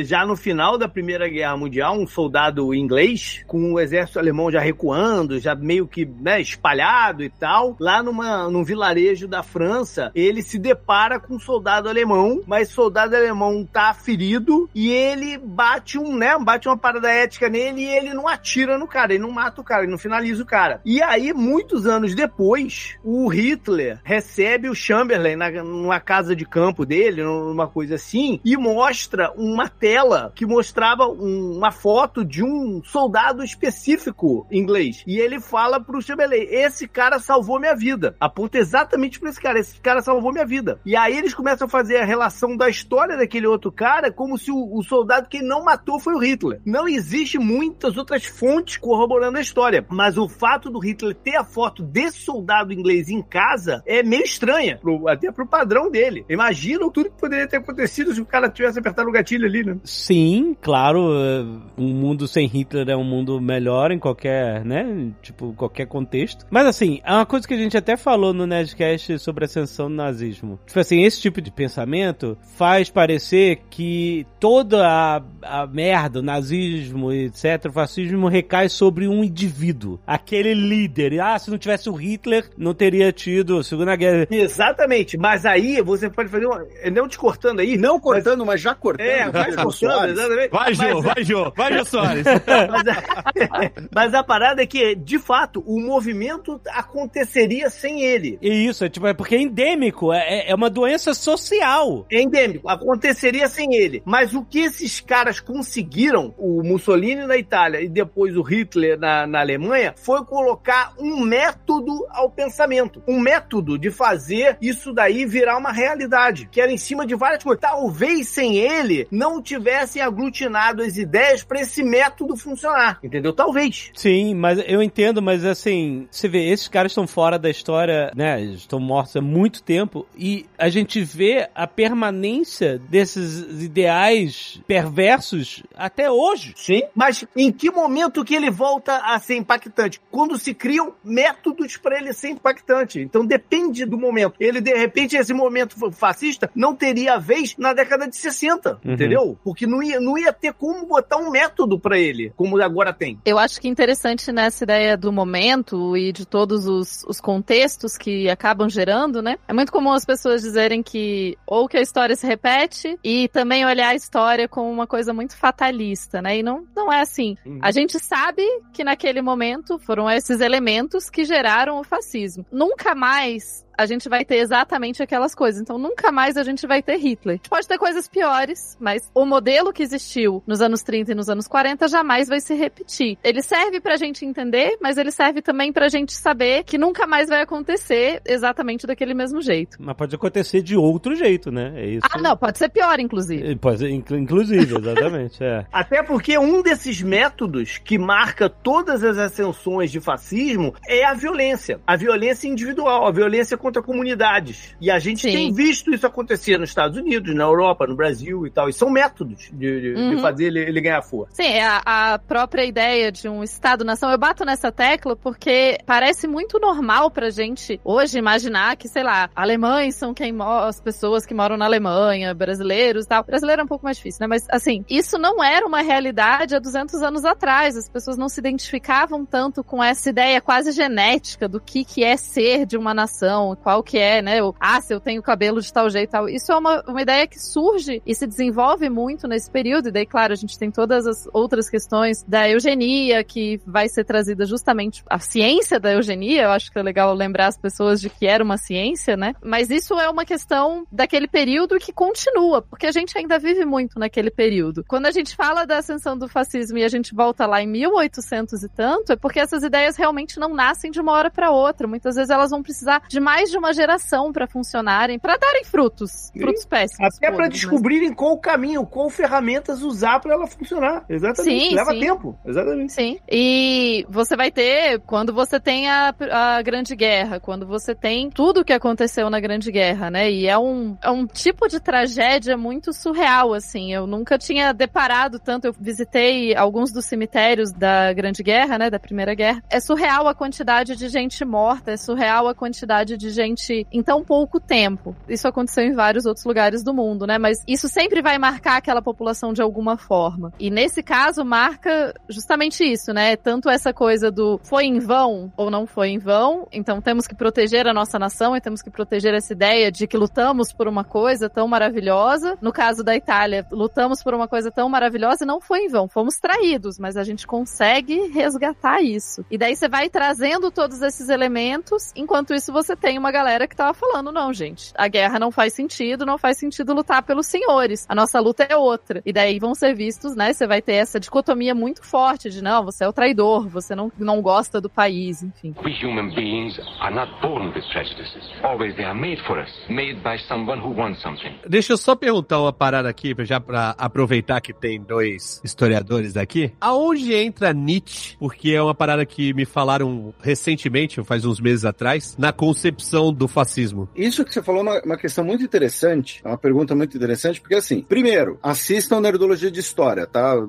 já 0.05 0.25
no 0.25 0.35
final 0.35 0.77
da 0.77 0.87
Primeira 0.87 1.27
Guerra 1.27 1.57
Mundial, 1.57 1.95
um 1.95 2.07
soldado 2.07 2.73
inglês, 2.73 3.43
com 3.47 3.73
o 3.73 3.79
exército 3.79 4.19
alemão 4.19 4.51
já 4.51 4.59
recuando, 4.59 5.39
já 5.39 5.55
meio 5.55 5.87
que 5.87 6.05
né, 6.05 6.41
espalhado 6.41 7.23
e 7.23 7.29
tal, 7.29 7.75
lá 7.79 8.03
numa, 8.03 8.49
num 8.49 8.63
vilarejo 8.63 9.27
da 9.27 9.43
França, 9.43 10.11
ele 10.13 10.41
se 10.41 10.57
depara 10.57 11.19
com 11.19 11.35
um 11.35 11.39
soldado 11.39 11.89
alemão, 11.89 12.41
mas 12.47 12.69
soldado 12.69 13.15
alemão 13.15 13.65
tá 13.65 13.93
ferido 13.93 14.69
e 14.73 14.89
ele 14.89 15.37
bate 15.37 15.97
um, 15.97 16.15
né, 16.15 16.37
bate 16.39 16.67
uma 16.67 16.77
parada 16.77 17.09
ética 17.09 17.49
nele 17.49 17.81
e 17.81 17.87
ele 17.87 18.13
não 18.13 18.27
atira 18.27 18.77
no 18.77 18.87
cara, 18.87 19.13
ele 19.13 19.23
não 19.23 19.31
mata 19.31 19.61
o 19.61 19.63
cara, 19.63 19.83
ele 19.83 19.91
não 19.91 19.97
finaliza 19.97 20.43
o 20.43 20.45
cara. 20.45 20.81
E 20.85 21.01
aí, 21.01 21.33
muitos 21.33 21.85
anos 21.85 22.15
depois, 22.15 22.95
o 23.03 23.27
Hitler 23.27 23.99
recebe 24.03 24.69
o 24.69 24.75
Chamberlain 24.75 25.35
na, 25.35 25.49
numa 25.51 25.99
casa 25.99 26.35
de 26.35 26.45
campo 26.45 26.85
dele, 26.85 27.23
numa 27.23 27.67
coisa 27.67 27.95
assim, 27.95 28.39
e 28.43 28.55
mostra 28.55 29.32
uma 29.37 29.69
tela 29.69 30.31
que 30.35 30.45
mostrava 30.45 31.07
um- 31.07 31.57
uma 31.57 31.71
foto 31.71 32.23
de 32.25 32.43
um 32.43 32.81
soldado 32.83 33.43
específico 33.43 34.45
inglês. 34.51 35.03
E 35.07 35.17
ele 35.19 35.39
fala 35.39 35.79
pro 35.79 36.01
Chamberlain, 36.01 36.45
esse 36.49 36.87
cara 36.87 37.19
salvou 37.19 37.59
minha 37.59 37.75
vida. 37.75 38.15
Aponta 38.19 38.57
exatamente 38.57 39.19
pra 39.19 39.29
esse 39.29 39.41
cara. 39.41 39.59
Esse 39.59 39.79
cara 39.81 40.01
salvou 40.01 40.31
minha 40.31 40.45
vida. 40.45 40.79
E 40.85 40.95
aí 40.95 41.17
eles 41.17 41.33
começam 41.33 41.65
a 41.67 41.69
fazer 41.69 41.97
a 41.97 42.05
relação 42.05 42.55
da 42.55 42.69
história 42.69 43.17
daquele 43.17 43.47
outro 43.47 43.71
cara 43.71 44.11
como 44.11 44.37
se 44.37 44.51
o, 44.51 44.77
o 44.77 44.83
soldado 44.83 45.27
que 45.29 45.41
não 45.41 45.63
matou 45.63 45.99
foi 45.99 46.13
o 46.13 46.19
Hitler. 46.19 46.61
Não 46.65 46.87
existe 46.87 47.37
muitas 47.39 47.97
outras 47.97 48.25
fontes 48.25 48.77
corroborando 48.77 49.37
a 49.37 49.41
história. 49.41 49.85
Mas 49.89 50.17
o 50.17 50.27
fato 50.29 50.69
do 50.69 50.79
Hitler 50.79 51.15
ter 51.15 51.35
a 51.35 51.43
foto 51.43 51.83
desse 51.83 52.19
soldado 52.19 52.73
inglês 52.73 53.09
em 53.09 53.21
casa 53.21 53.81
é 53.85 54.03
meio 54.03 54.23
estranha. 54.23 54.77
pro- 54.81 55.07
até 55.07 55.31
pro 55.31 55.47
padrão 55.47 55.89
dele. 55.89 56.25
Imagina 56.29 56.89
tudo 56.91 57.09
que 57.09 57.19
poderia 57.19 57.47
ter 57.47 57.57
acontecido 57.57 58.13
se 58.13 58.21
o 58.21 58.25
cara 58.25 58.49
tivesse 58.49 58.79
apertado 58.79 59.09
o 59.09 59.11
gatilho 59.23 59.47
ali, 59.47 59.63
né? 59.63 59.77
Sim, 59.83 60.55
claro, 60.61 61.13
eh, 61.15 61.45
um 61.77 61.87
mundo 61.93 62.27
sem 62.27 62.47
Hitler 62.47 62.89
é 62.89 62.95
um 62.95 63.03
mundo 63.03 63.39
melhor 63.39 63.91
em 63.91 63.99
qualquer, 63.99 64.63
né, 64.65 65.11
tipo, 65.21 65.53
qualquer 65.53 65.87
contexto. 65.87 66.45
Mas 66.49 66.67
assim, 66.67 66.99
é 67.03 67.13
uma 67.13 67.25
coisa 67.25 67.47
que 67.47 67.53
a 67.53 67.57
gente 67.57 67.77
até 67.77 67.95
falou 67.95 68.33
no 68.33 68.45
Nerdcast 68.45 69.19
sobre 69.19 69.45
a 69.45 69.47
ascensão 69.47 69.89
do 69.89 69.95
nazismo. 69.95 70.59
Tipo 70.65 70.79
assim, 70.79 71.03
esse 71.03 71.21
tipo 71.21 71.41
de 71.41 71.51
pensamento 71.51 72.37
faz 72.57 72.89
parecer 72.89 73.61
que 73.69 74.25
toda 74.39 74.85
a, 74.87 75.21
a 75.41 75.67
merda, 75.67 76.19
o 76.19 76.23
nazismo, 76.23 77.11
etc, 77.11 77.65
o 77.69 77.71
fascismo 77.71 78.27
recai 78.27 78.69
sobre 78.69 79.07
um 79.07 79.23
indivíduo, 79.23 79.99
aquele 80.05 80.53
líder. 80.53 81.19
Ah, 81.21 81.37
se 81.39 81.49
não 81.49 81.57
tivesse 81.57 81.89
o 81.89 81.93
Hitler, 81.93 82.49
não 82.57 82.73
teria 82.73 83.11
tido 83.11 83.57
a 83.57 83.63
Segunda 83.63 83.95
Guerra. 83.95 84.27
Exatamente. 84.29 85.17
Mas 85.17 85.45
aí 85.45 85.81
você 85.81 86.09
pode 86.09 86.29
fazer 86.29 86.45
uma. 86.45 86.65
Não 86.91 87.07
te 87.07 87.17
cortando 87.17 87.59
aí. 87.59 87.77
Não 87.77 87.99
cortando, 87.99 88.45
mas 88.45 88.61
já 88.61 88.75
cortando. 88.75 89.05
É, 89.05 89.12
vai 89.31 89.45
Pedro 89.45 89.63
cortando, 89.63 89.91
Soares. 89.91 90.17
exatamente. 90.19 90.49
Vai, 90.51 90.73
Jô, 90.73 90.83
Mas- 90.83 91.03
vai, 91.03 91.23
Jô, 91.23 91.53
vai, 91.55 91.73
Jô 91.77 91.85
Soares. 91.85 92.25
Mas 92.25 92.87
a, 92.87 93.71
mas 93.93 94.13
a 94.13 94.23
parada 94.23 94.61
é 94.63 94.65
que, 94.65 94.95
de 94.95 95.19
fato, 95.19 95.63
o 95.65 95.79
movimento 95.79 96.59
aconteceria 96.71 97.69
sem 97.69 98.01
ele. 98.01 98.37
E 98.41 98.65
isso, 98.67 98.83
é 98.85 98.89
tipo, 98.89 99.07
é 99.07 99.13
porque 99.13 99.35
é 99.35 99.41
endêmico, 99.41 100.13
é, 100.13 100.49
é 100.49 100.55
uma 100.55 100.69
doença 100.69 101.13
social. 101.13 102.05
É 102.11 102.21
endêmico, 102.21 102.69
aconteceria 102.69 103.47
sem 103.47 103.73
ele. 103.75 104.01
Mas 104.05 104.33
o 104.33 104.43
que 104.43 104.59
esses 104.59 104.99
caras 104.99 105.39
conseguiram, 105.39 106.33
o 106.37 106.61
Mussolini 106.63 107.25
na 107.25 107.37
Itália 107.37 107.81
e 107.81 107.89
depois 107.89 108.35
o 108.37 108.41
Hitler 108.41 108.97
na, 108.99 109.25
na 109.27 109.39
Alemanha, 109.39 109.93
foi 109.97 110.23
colocar 110.25 110.93
um 110.99 111.19
método 111.21 112.05
ao 112.09 112.29
pensamento. 112.29 113.01
Um 113.07 113.19
método 113.19 113.77
de 113.77 113.89
fazer 113.91 114.57
isso 114.61 114.93
daí 114.93 115.25
virar 115.25 115.57
uma 115.57 115.71
realidade. 115.71 116.47
Que 116.51 116.61
era 116.61 116.71
em 116.71 116.77
cima 116.77 117.05
de 117.05 117.15
várias 117.15 117.43
coisas. 117.43 117.61
Talvez 117.61 118.27
sem 118.29 118.57
ele 118.57 119.02
não 119.11 119.41
tivessem 119.41 120.01
aglutinado 120.01 120.81
as 120.81 120.97
ideias 120.97 121.43
para 121.43 121.61
esse 121.61 121.83
método 121.83 122.35
funcionar. 122.35 122.99
Entendeu? 123.03 123.33
Talvez. 123.33 123.91
Sim, 123.93 124.35
mas 124.35 124.59
eu 124.65 124.81
entendo, 124.81 125.21
mas 125.21 125.45
assim, 125.45 126.07
você 126.09 126.27
vê, 126.27 126.49
esses 126.49 126.67
caras 126.67 126.91
estão 126.91 127.07
fora 127.07 127.37
da 127.37 127.49
história, 127.49 128.11
né? 128.15 128.41
Estão 128.41 128.79
mortos 128.79 129.15
há 129.15 129.21
muito 129.21 129.63
tempo 129.63 130.05
e 130.17 130.45
a 130.57 130.69
gente 130.69 131.01
vê 131.03 131.49
a 131.53 131.67
permanência 131.67 132.79
desses 132.89 133.61
ideais 133.63 134.61
perversos 134.67 135.63
até 135.75 136.09
hoje. 136.09 136.53
Sim. 136.55 136.83
Mas 136.95 137.25
em 137.35 137.51
que 137.51 137.71
momento 137.71 138.23
que 138.23 138.35
ele 138.35 138.49
volta 138.49 138.97
a 138.97 139.19
ser 139.19 139.35
impactante? 139.35 140.01
Quando 140.11 140.37
se 140.37 140.53
criam 140.53 140.93
métodos 141.03 141.77
para 141.77 141.97
ele 141.97 142.13
ser 142.13 142.29
impactante. 142.29 142.99
Então 142.99 143.25
depende 143.25 143.85
do 143.85 143.97
momento. 143.97 144.35
Ele, 144.39 144.61
de 144.61 144.73
repente, 144.73 145.15
esse 145.15 145.33
momento 145.33 145.75
fascista 145.91 146.49
não 146.55 146.75
teria 146.75 147.19
vez 147.19 147.55
na 147.57 147.73
década 147.73 148.07
de 148.07 148.15
60, 148.15 148.79
Uhum. 148.85 148.92
Entendeu? 148.93 149.37
Porque 149.43 149.65
não 149.67 149.81
ia, 149.81 149.99
não 149.99 150.17
ia 150.17 150.31
ter 150.31 150.53
como 150.53 150.85
botar 150.85 151.17
um 151.17 151.31
método 151.31 151.79
para 151.79 151.97
ele, 151.97 152.31
como 152.35 152.61
agora 152.61 152.93
tem. 152.93 153.19
Eu 153.25 153.37
acho 153.37 153.59
que 153.59 153.67
interessante 153.67 154.31
nessa 154.31 154.63
ideia 154.63 154.97
do 154.97 155.11
momento 155.11 155.95
e 155.97 156.11
de 156.11 156.25
todos 156.25 156.67
os, 156.67 157.03
os 157.07 157.19
contextos 157.19 157.97
que 157.97 158.29
acabam 158.29 158.69
gerando, 158.69 159.21
né? 159.21 159.37
É 159.47 159.53
muito 159.53 159.71
comum 159.71 159.91
as 159.91 160.05
pessoas 160.05 160.41
dizerem 160.41 160.81
que 160.81 161.37
ou 161.45 161.67
que 161.67 161.77
a 161.77 161.81
história 161.81 162.15
se 162.15 162.25
repete 162.25 162.97
e 163.03 163.27
também 163.29 163.65
olhar 163.65 163.89
a 163.89 163.95
história 163.95 164.47
como 164.47 164.69
uma 164.71 164.87
coisa 164.87 165.13
muito 165.13 165.35
fatalista, 165.35 166.21
né? 166.21 166.37
E 166.37 166.43
não, 166.43 166.65
não 166.75 166.91
é 166.91 167.01
assim. 167.01 167.35
Uhum. 167.45 167.59
A 167.61 167.71
gente 167.71 167.99
sabe 167.99 168.43
que 168.71 168.83
naquele 168.83 169.21
momento 169.21 169.79
foram 169.79 170.09
esses 170.09 170.39
elementos 170.39 171.09
que 171.09 171.25
geraram 171.25 171.79
o 171.79 171.83
fascismo. 171.83 172.45
Nunca 172.51 172.95
mais 172.95 173.63
a 173.77 173.85
gente 173.85 174.07
vai 174.09 174.23
ter 174.25 174.37
exatamente 174.37 175.01
aquelas 175.01 175.33
coisas. 175.35 175.61
Então 175.61 175.77
nunca 175.77 176.11
mais 176.11 176.37
a 176.37 176.43
gente 176.43 176.65
vai 176.67 176.81
ter 176.81 176.97
Hitler. 176.97 177.35
A 177.35 177.37
gente 177.37 177.49
pode 177.49 177.67
ter 177.67 177.77
coisas 177.77 178.07
piores, 178.07 178.77
mas 178.79 179.09
o 179.13 179.25
modelo 179.25 179.71
que 179.73 179.83
existiu 179.83 180.43
nos 180.47 180.61
anos 180.61 180.81
30 180.83 181.11
e 181.11 181.15
nos 181.15 181.29
anos 181.29 181.47
40 181.47 181.87
jamais 181.87 182.27
vai 182.27 182.39
se 182.39 182.53
repetir. 182.53 183.17
Ele 183.23 183.41
serve 183.41 183.79
pra 183.79 183.95
gente 183.97 184.25
entender, 184.25 184.77
mas 184.81 184.97
ele 184.97 185.11
serve 185.11 185.41
também 185.41 185.71
pra 185.71 185.87
gente 185.89 186.13
saber 186.13 186.63
que 186.63 186.77
nunca 186.77 187.05
mais 187.07 187.29
vai 187.29 187.41
acontecer 187.41 188.21
exatamente 188.25 188.85
daquele 188.87 189.13
mesmo 189.13 189.41
jeito. 189.41 189.77
Mas 189.79 189.95
pode 189.95 190.15
acontecer 190.15 190.61
de 190.61 190.75
outro 190.75 191.15
jeito, 191.15 191.51
né? 191.51 191.73
É 191.75 191.85
isso. 191.87 192.07
Ah, 192.11 192.19
não, 192.19 192.35
pode 192.37 192.57
ser 192.57 192.69
pior, 192.69 192.99
inclusive. 192.99 193.55
Pode 193.57 193.79
ser, 193.79 193.89
inclu- 193.89 194.17
inclusive, 194.17 194.75
exatamente, 194.77 195.43
é. 195.43 195.65
Até 195.71 196.03
porque 196.03 196.37
um 196.37 196.61
desses 196.61 197.01
métodos 197.01 197.77
que 197.77 197.97
marca 197.97 198.49
todas 198.49 199.03
as 199.03 199.17
ascensões 199.17 199.91
de 199.91 199.99
fascismo 199.99 200.73
é 200.87 201.05
a 201.05 201.13
violência. 201.13 201.79
A 201.85 201.95
violência 201.95 202.47
individual, 202.47 203.07
a 203.07 203.11
violência 203.11 203.57
contra 203.63 203.81
comunidades. 203.81 204.75
E 204.79 204.91
a 204.91 204.99
gente 204.99 205.21
Sim. 205.21 205.31
tem 205.31 205.53
visto 205.53 205.91
isso 205.93 206.05
acontecer 206.05 206.57
nos 206.59 206.69
Estados 206.69 206.97
Unidos, 206.97 207.33
na 207.33 207.43
Europa, 207.45 207.87
no 207.87 207.95
Brasil 207.95 208.45
e 208.45 208.51
tal. 208.51 208.69
E 208.69 208.73
são 208.73 208.89
métodos 208.89 209.49
de, 209.51 209.81
de- 209.81 209.93
de 209.95 210.15
Uhum. 210.15 210.21
fazer 210.21 210.45
ele, 210.47 210.59
ele 210.59 210.81
ganhar 210.81 211.01
força. 211.01 211.33
Sim, 211.35 211.47
é 211.47 211.63
a, 211.65 211.81
a 212.13 212.19
própria 212.19 212.65
ideia 212.65 213.11
de 213.11 213.27
um 213.29 213.41
Estado-nação. 213.43 214.11
Eu 214.11 214.17
bato 214.17 214.43
nessa 214.45 214.71
tecla 214.71 215.15
porque 215.15 215.77
parece 215.85 216.27
muito 216.27 216.59
normal 216.59 217.09
pra 217.09 217.29
gente 217.29 217.79
hoje 217.83 218.17
imaginar 218.19 218.75
que, 218.75 218.87
sei 218.87 219.03
lá, 219.03 219.29
alemães 219.35 219.95
são 219.95 220.13
quem 220.13 220.33
as 220.41 220.81
pessoas 220.81 221.25
que 221.25 221.33
moram 221.33 221.55
na 221.57 221.65
Alemanha, 221.65 222.33
brasileiros 222.33 223.05
e 223.05 223.07
tal. 223.07 223.23
Brasileiro 223.23 223.61
é 223.61 223.63
um 223.65 223.67
pouco 223.67 223.85
mais 223.85 223.97
difícil, 223.97 224.19
né? 224.21 224.27
Mas, 224.27 224.45
assim, 224.49 224.83
isso 224.89 225.17
não 225.17 225.41
era 225.43 225.65
uma 225.65 225.81
realidade 225.81 226.55
há 226.55 226.59
200 226.59 227.01
anos 227.01 227.23
atrás. 227.23 227.77
As 227.77 227.87
pessoas 227.89 228.17
não 228.17 228.27
se 228.27 228.39
identificavam 228.39 229.25
tanto 229.25 229.63
com 229.63 229.81
essa 229.83 230.09
ideia 230.09 230.41
quase 230.41 230.71
genética 230.71 231.47
do 231.47 231.59
que, 231.61 231.85
que 231.85 232.03
é 232.03 232.17
ser 232.17 232.65
de 232.65 232.77
uma 232.77 232.93
nação, 232.93 233.52
qual 233.55 233.83
que 233.83 233.97
é, 233.97 234.21
né? 234.21 234.41
O, 234.41 234.53
ah, 234.59 234.81
se 234.81 234.93
eu 234.93 234.99
tenho 234.99 235.21
cabelo 235.21 235.61
de 235.61 235.71
tal 235.71 235.89
jeito 235.89 236.09
e 236.09 236.11
tal. 236.11 236.29
Isso 236.29 236.51
é 236.51 236.57
uma, 236.57 236.81
uma 236.87 237.01
ideia 237.01 237.27
que 237.27 237.39
surge 237.39 238.01
e 238.05 238.15
se 238.15 238.27
desenvolve 238.27 238.89
muito 238.89 239.27
nesse 239.27 239.49
período. 239.49 239.89
E 239.89 239.91
daí, 239.91 240.05
claro, 240.05 240.33
a 240.33 240.35
gente 240.35 240.57
tem 240.57 240.71
todas 240.71 241.05
as 241.05 241.27
outras 241.33 241.69
questões 241.69 242.23
da 242.23 242.49
eugenia, 242.49 243.23
que 243.23 243.59
vai 243.65 243.87
ser 243.87 244.03
trazida 244.03 244.45
justamente 244.45 245.03
a 245.09 245.19
ciência 245.19 245.79
da 245.79 245.93
eugenia. 245.93 246.43
Eu 246.43 246.51
acho 246.51 246.71
que 246.71 246.79
é 246.79 246.83
legal 246.83 247.13
lembrar 247.13 247.47
as 247.47 247.57
pessoas 247.57 248.01
de 248.01 248.09
que 248.09 248.25
era 248.25 248.43
uma 248.43 248.57
ciência, 248.57 249.15
né? 249.15 249.33
Mas 249.43 249.69
isso 249.69 249.99
é 249.99 250.09
uma 250.09 250.25
questão 250.25 250.85
daquele 250.91 251.27
período 251.27 251.77
que 251.79 251.91
continua, 251.93 252.61
porque 252.61 252.85
a 252.85 252.91
gente 252.91 253.17
ainda 253.17 253.39
vive 253.39 253.65
muito 253.65 253.99
naquele 253.99 254.29
período. 254.29 254.83
Quando 254.87 255.05
a 255.05 255.11
gente 255.11 255.35
fala 255.35 255.65
da 255.65 255.77
ascensão 255.77 256.17
do 256.17 256.27
fascismo 256.27 256.77
e 256.77 256.83
a 256.83 256.89
gente 256.89 257.13
volta 257.13 257.45
lá 257.45 257.61
em 257.61 257.67
1800 257.67 258.63
e 258.63 258.69
tanto, 258.69 259.13
é 259.13 259.15
porque 259.15 259.39
essas 259.39 259.63
ideias 259.63 259.95
realmente 259.95 260.39
não 260.39 260.53
nascem 260.53 260.91
de 260.91 260.99
uma 260.99 261.11
hora 261.11 261.29
para 261.29 261.51
outra. 261.51 261.87
Muitas 261.87 262.15
vezes 262.15 262.29
elas 262.29 262.51
vão 262.51 262.61
precisar 262.61 263.03
de 263.07 263.19
mais 263.19 263.42
de 263.49 263.57
uma 263.57 263.73
geração 263.73 264.31
para 264.31 264.47
funcionarem, 264.47 265.17
para 265.19 265.37
darem 265.37 265.63
frutos, 265.63 266.31
frutos 266.37 266.65
péssimos. 266.65 267.15
Até 267.15 267.27
para 267.27 267.43
podres, 267.45 267.61
mas- 267.63 267.71
descobrirem 267.71 268.13
qual 268.13 268.33
o 268.33 268.37
caminho, 268.39 268.85
qual 268.85 269.09
ferramentas 269.09 269.81
usar 269.81 270.19
para 270.19 270.33
ela 270.33 270.47
funcionar. 270.47 271.05
Exatamente. 271.09 271.69
Sim, 271.69 271.75
Leva 271.75 271.91
sim. 271.91 271.99
tempo. 271.99 272.37
Exatamente. 272.45 272.93
Sim. 272.93 273.19
E 273.29 274.05
você 274.09 274.35
vai 274.35 274.51
ter, 274.51 274.99
quando 275.01 275.33
você 275.33 275.59
tem 275.59 275.89
a, 275.89 276.13
a 276.31 276.61
Grande 276.61 276.95
Guerra, 276.95 277.39
quando 277.39 277.65
você 277.65 277.93
tem 277.95 278.29
tudo 278.29 278.61
o 278.61 278.65
que 278.65 278.73
aconteceu 278.73 279.29
na 279.29 279.39
Grande 279.39 279.71
Guerra, 279.71 280.09
né? 280.09 280.31
E 280.31 280.47
é 280.47 280.57
um, 280.57 280.97
é 281.01 281.09
um 281.09 281.25
tipo 281.25 281.67
de 281.67 281.79
tragédia 281.79 282.57
muito 282.57 282.93
surreal, 282.93 283.53
assim. 283.53 283.93
Eu 283.93 284.05
nunca 284.07 284.37
tinha 284.37 284.73
deparado 284.73 285.39
tanto. 285.39 285.65
Eu 285.67 285.73
visitei 285.79 286.55
alguns 286.55 286.91
dos 286.91 287.05
cemitérios 287.05 287.71
da 287.71 288.13
Grande 288.13 288.43
Guerra, 288.43 288.77
né? 288.77 288.89
Da 288.89 288.99
Primeira 288.99 289.33
Guerra. 289.33 289.63
É 289.69 289.79
surreal 289.79 290.27
a 290.27 290.35
quantidade 290.35 290.95
de 290.95 291.07
gente 291.09 291.43
morta, 291.45 291.91
é 291.91 291.97
surreal 291.97 292.47
a 292.47 292.55
quantidade 292.55 293.17
de 293.17 293.29
gente 293.33 293.85
em 293.91 294.01
tão 294.01 294.23
pouco 294.23 294.59
tempo. 294.59 295.15
Isso 295.27 295.47
aconteceu 295.47 295.83
em 295.83 295.93
vários 295.93 296.25
outros 296.25 296.45
lugares 296.45 296.83
do 296.83 296.93
mundo, 296.93 297.27
né? 297.27 297.37
Mas 297.37 297.63
isso 297.67 297.89
sempre 297.89 298.21
vai 298.21 298.37
marcar 298.37 298.77
aquela 298.77 299.01
população 299.01 299.51
de 299.51 299.61
alguma 299.61 299.97
forma. 299.97 300.53
E 300.59 300.69
nesse 300.69 301.03
caso, 301.03 301.43
marca 301.43 302.13
justamente 302.29 302.83
isso, 302.83 303.13
né? 303.13 303.35
Tanto 303.35 303.69
essa 303.69 303.93
coisa 303.93 304.31
do 304.31 304.59
foi 304.63 304.85
em 304.85 304.99
vão 304.99 305.51
ou 305.57 305.69
não 305.69 305.85
foi 305.85 306.09
em 306.09 306.19
vão, 306.19 306.67
então 306.71 307.01
temos 307.01 307.27
que 307.27 307.35
proteger 307.35 307.87
a 307.87 307.93
nossa 307.93 308.17
nação 308.17 308.55
e 308.55 308.61
temos 308.61 308.81
que 308.81 308.89
proteger 308.89 309.33
essa 309.33 309.53
ideia 309.53 309.91
de 309.91 310.07
que 310.07 310.17
lutamos 310.17 310.71
por 310.71 310.87
uma 310.87 311.03
coisa 311.03 311.49
tão 311.49 311.67
maravilhosa. 311.67 312.57
No 312.61 312.71
caso 312.71 313.03
da 313.03 313.15
Itália, 313.15 313.65
lutamos 313.71 314.23
por 314.23 314.33
uma 314.33 314.47
coisa 314.47 314.71
tão 314.71 314.87
maravilhosa 314.89 315.43
e 315.43 315.47
não 315.47 315.59
foi 315.59 315.85
em 315.85 315.89
vão. 315.89 316.07
Fomos 316.07 316.35
traídos, 316.35 316.99
mas 316.99 317.17
a 317.17 317.23
gente 317.23 317.47
consegue 317.47 318.27
resgatar 318.27 319.01
isso. 319.01 319.45
E 319.49 319.57
daí 319.57 319.75
você 319.75 319.87
vai 319.87 320.09
trazendo 320.09 320.71
todos 320.71 321.01
esses 321.01 321.29
elementos, 321.29 322.11
enquanto 322.15 322.53
isso 322.53 322.71
você 322.71 322.95
tem 322.95 323.17
uma 323.17 323.22
galera 323.31 323.67
que 323.67 323.75
tava 323.75 323.93
falando, 323.93 324.31
não, 324.31 324.53
gente, 324.53 324.91
a 324.95 325.07
guerra 325.07 325.39
não 325.39 325.51
faz 325.51 325.73
sentido, 325.73 326.25
não 326.25 326.37
faz 326.37 326.57
sentido 326.57 326.93
lutar 326.93 327.23
pelos 327.23 327.47
senhores. 327.47 328.05
A 328.07 328.15
nossa 328.15 328.39
luta 328.39 328.63
é 328.63 328.75
outra. 328.75 329.21
E 329.25 329.33
daí 329.33 329.59
vão 329.59 329.75
ser 329.75 329.93
vistos, 329.95 330.35
né? 330.35 330.53
Você 330.53 330.67
vai 330.67 330.81
ter 330.81 330.93
essa 330.93 331.19
dicotomia 331.19 331.73
muito 331.75 332.03
forte 332.03 332.49
de 332.49 332.61
não, 332.61 332.83
você 332.83 333.03
é 333.03 333.07
o 333.07 333.13
traidor, 333.13 333.67
você 333.67 333.95
não, 333.95 334.11
não 334.17 334.41
gosta 334.41 334.79
do 334.79 334.89
país, 334.89 335.43
enfim. 335.43 335.75
We 335.83 335.93
human 336.03 336.33
beings 336.33 336.79
are 336.99 337.13
not 337.13 337.31
born 337.41 337.67
with 337.67 337.83
prejudices. 337.91 338.43
Always 338.63 338.95
they 338.95 339.05
are 339.05 339.17
made 339.17 339.41
for 339.45 339.59
us, 339.59 339.69
made 339.89 340.21
by 340.21 340.37
someone 340.47 340.81
who 340.81 340.93
wants 340.93 341.21
something. 341.21 341.53
Deixa 341.67 341.93
eu 341.93 341.97
só 341.97 342.15
perguntar 342.15 342.59
uma 342.59 342.73
parada 342.73 343.09
aqui, 343.09 343.35
já 343.39 343.59
pra 343.59 343.95
aproveitar 343.97 344.61
que 344.61 344.73
tem 344.73 345.01
dois 345.01 345.61
historiadores 345.63 346.35
aqui. 346.37 346.73
Aonde 346.79 347.33
entra 347.33 347.73
Nietzsche? 347.73 348.35
Porque 348.37 348.71
é 348.71 348.81
uma 348.81 348.95
parada 348.95 349.25
que 349.25 349.53
me 349.53 349.65
falaram 349.65 350.33
recentemente, 350.41 351.23
faz 351.23 351.45
uns 351.45 351.59
meses 351.59 351.85
atrás, 351.85 352.35
na 352.37 352.51
concepção 352.51 353.12
do 353.31 353.47
fascismo. 353.47 354.09
Isso 354.15 354.43
que 354.43 354.53
você 354.53 354.61
falou 354.61 354.81
é 354.81 354.83
uma, 354.83 355.01
uma 355.05 355.17
questão 355.17 355.43
muito 355.43 355.63
interessante, 355.63 356.41
é 356.43 356.47
uma 356.47 356.57
pergunta 356.57 356.95
muito 356.95 357.15
interessante, 357.15 357.61
porque 357.61 357.75
assim, 357.75 358.01
primeiro, 358.01 358.57
assistam 358.61 359.19
Nerdologia 359.19 359.71
de 359.71 359.79
História, 359.79 360.25
tá? 360.25 360.53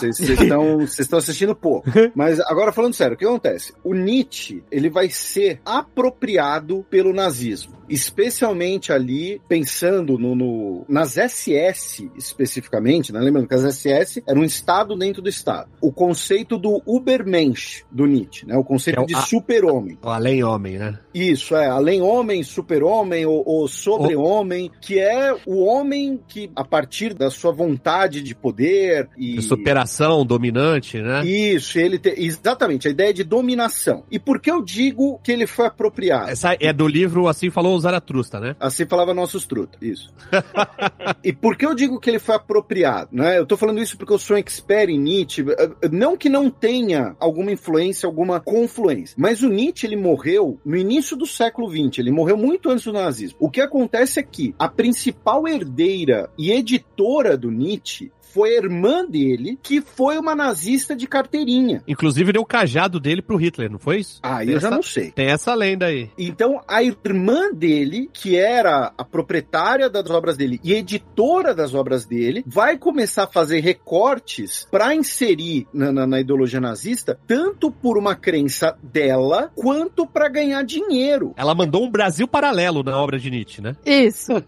Vocês 0.00 0.20
estão 0.20 0.80
vocês 0.80 1.00
estão 1.00 1.18
assistindo 1.18 1.54
pouco. 1.54 1.88
Mas 2.14 2.40
agora 2.40 2.72
falando 2.72 2.94
sério, 2.94 3.14
o 3.14 3.18
que 3.18 3.24
acontece? 3.24 3.72
O 3.82 3.94
Nietzsche, 3.94 4.62
ele 4.70 4.88
vai 4.88 5.08
ser 5.08 5.60
apropriado 5.64 6.84
pelo 6.88 7.12
nazismo. 7.12 7.79
Especialmente 7.90 8.92
ali, 8.92 9.40
pensando 9.48 10.16
no, 10.16 10.34
no- 10.34 10.84
nas 10.88 11.16
SS 11.16 12.10
especificamente, 12.16 13.12
né? 13.12 13.20
lembrando 13.20 13.48
que 13.48 13.54
as 13.54 13.64
SS 13.64 14.22
era 14.26 14.38
um 14.38 14.44
Estado 14.44 14.96
dentro 14.96 15.20
do 15.20 15.28
Estado. 15.28 15.68
O 15.80 15.92
conceito 15.92 16.56
do 16.56 16.80
Ubermensch 16.86 17.84
do 17.90 18.06
Nietzsche, 18.06 18.46
né? 18.46 18.56
o 18.56 18.64
conceito 18.64 19.00
É 19.00 19.02
o 19.02 19.06
de 19.06 19.16
super-homem. 19.26 19.98
O 20.02 20.08
além 20.08 20.42
homem, 20.44 20.78
né? 20.78 20.98
Isso, 21.12 21.56
é, 21.56 21.66
além 21.66 22.00
homem, 22.00 22.42
super-homem 22.42 23.26
ou, 23.26 23.42
ou 23.46 23.66
sobre-homem, 23.68 24.70
que 24.80 24.98
é 24.98 25.36
o 25.46 25.64
homem 25.64 26.20
que, 26.28 26.50
a 26.54 26.64
partir 26.64 27.14
da 27.14 27.30
sua 27.30 27.52
vontade 27.52 28.22
de 28.22 28.34
poder 28.34 29.08
e. 29.18 29.40
Superação, 29.42 30.24
dominante, 30.24 30.98
né? 31.00 31.24
Isso, 31.24 31.78
ele 31.78 31.98
te... 31.98 32.14
exatamente, 32.16 32.86
a 32.86 32.90
ideia 32.90 33.12
de 33.12 33.24
dominação. 33.24 34.04
E 34.10 34.18
por 34.18 34.40
que 34.40 34.50
eu 34.50 34.62
digo 34.62 35.18
que 35.24 35.32
ele 35.32 35.46
foi 35.46 35.66
apropriado? 35.66 36.30
Essa 36.30 36.56
é 36.60 36.72
do 36.72 36.86
livro 36.86 37.26
Assim 37.26 37.50
Falou 37.50 37.79
o 37.80 37.82
Zaratustra, 37.82 38.38
né? 38.38 38.56
Assim 38.60 38.86
falava 38.86 39.14
nossos 39.14 39.46
truta, 39.46 39.78
isso. 39.80 40.12
e 41.24 41.32
por 41.32 41.56
que 41.56 41.66
eu 41.66 41.74
digo 41.74 41.98
que 41.98 42.10
ele 42.10 42.18
foi 42.18 42.34
apropriado? 42.34 43.08
Né? 43.12 43.38
Eu 43.38 43.46
tô 43.46 43.56
falando 43.56 43.80
isso 43.80 43.96
porque 43.96 44.12
eu 44.12 44.18
sou 44.18 44.36
um 44.36 44.38
expert 44.38 44.90
em 44.90 44.98
Nietzsche, 44.98 45.44
não 45.90 46.16
que 46.16 46.28
não 46.28 46.50
tenha 46.50 47.16
alguma 47.18 47.50
influência, 47.50 48.06
alguma 48.06 48.38
confluência, 48.40 49.16
mas 49.18 49.42
o 49.42 49.48
Nietzsche 49.48 49.86
ele 49.86 49.96
morreu 49.96 50.60
no 50.64 50.76
início 50.76 51.16
do 51.16 51.26
século 51.26 51.70
XX, 51.70 51.98
ele 51.98 52.10
morreu 52.10 52.36
muito 52.36 52.70
antes 52.70 52.84
do 52.84 52.92
nazismo. 52.92 53.38
O 53.40 53.50
que 53.50 53.60
acontece 53.60 54.20
é 54.20 54.22
que 54.22 54.54
a 54.58 54.68
principal 54.68 55.48
herdeira 55.48 56.30
e 56.38 56.52
editora 56.52 57.36
do 57.36 57.50
Nietzsche 57.50 58.12
foi 58.32 58.50
a 58.50 58.62
irmã 58.62 59.04
dele, 59.04 59.58
que 59.62 59.80
foi 59.80 60.18
uma 60.18 60.34
nazista 60.34 60.94
de 60.94 61.06
carteirinha. 61.06 61.82
Inclusive 61.86 62.32
deu 62.32 62.42
o 62.42 62.46
cajado 62.46 62.98
dele 63.00 63.22
pro 63.22 63.36
Hitler, 63.36 63.70
não 63.70 63.78
foi 63.78 63.98
isso? 64.00 64.20
Ah, 64.22 64.38
Tem 64.38 64.50
eu 64.50 64.60
já 64.60 64.68
essa- 64.68 64.76
não 64.76 64.82
sei. 64.82 65.10
Tem 65.10 65.26
essa 65.26 65.54
lenda 65.54 65.86
aí. 65.86 66.10
Então, 66.18 66.60
a 66.66 66.82
irmã 66.82 67.52
dele, 67.52 68.08
que 68.12 68.36
era 68.36 68.92
a 68.96 69.04
proprietária 69.04 69.88
das 69.88 70.08
obras 70.10 70.36
dele 70.36 70.60
e 70.62 70.72
editora 70.74 71.54
das 71.54 71.74
obras 71.74 72.04
dele, 72.04 72.42
vai 72.46 72.76
começar 72.78 73.24
a 73.24 73.26
fazer 73.26 73.60
recortes 73.60 74.66
para 74.70 74.94
inserir 74.94 75.66
na, 75.72 75.92
na- 75.92 76.06
na 76.06 76.20
ideologia 76.20 76.60
nazista, 76.60 77.18
tanto 77.26 77.70
por 77.70 77.98
uma 77.98 78.14
crença 78.14 78.76
dela, 78.82 79.50
quanto 79.54 80.06
para 80.06 80.28
ganhar 80.28 80.62
dinheiro. 80.64 81.32
Ela 81.36 81.54
mandou 81.54 81.84
um 81.84 81.90
Brasil 81.90 82.26
paralelo 82.28 82.82
na 82.82 82.96
obra 82.98 83.18
de 83.18 83.30
Nietzsche, 83.30 83.60
né? 83.60 83.76
Isso. 83.84 84.32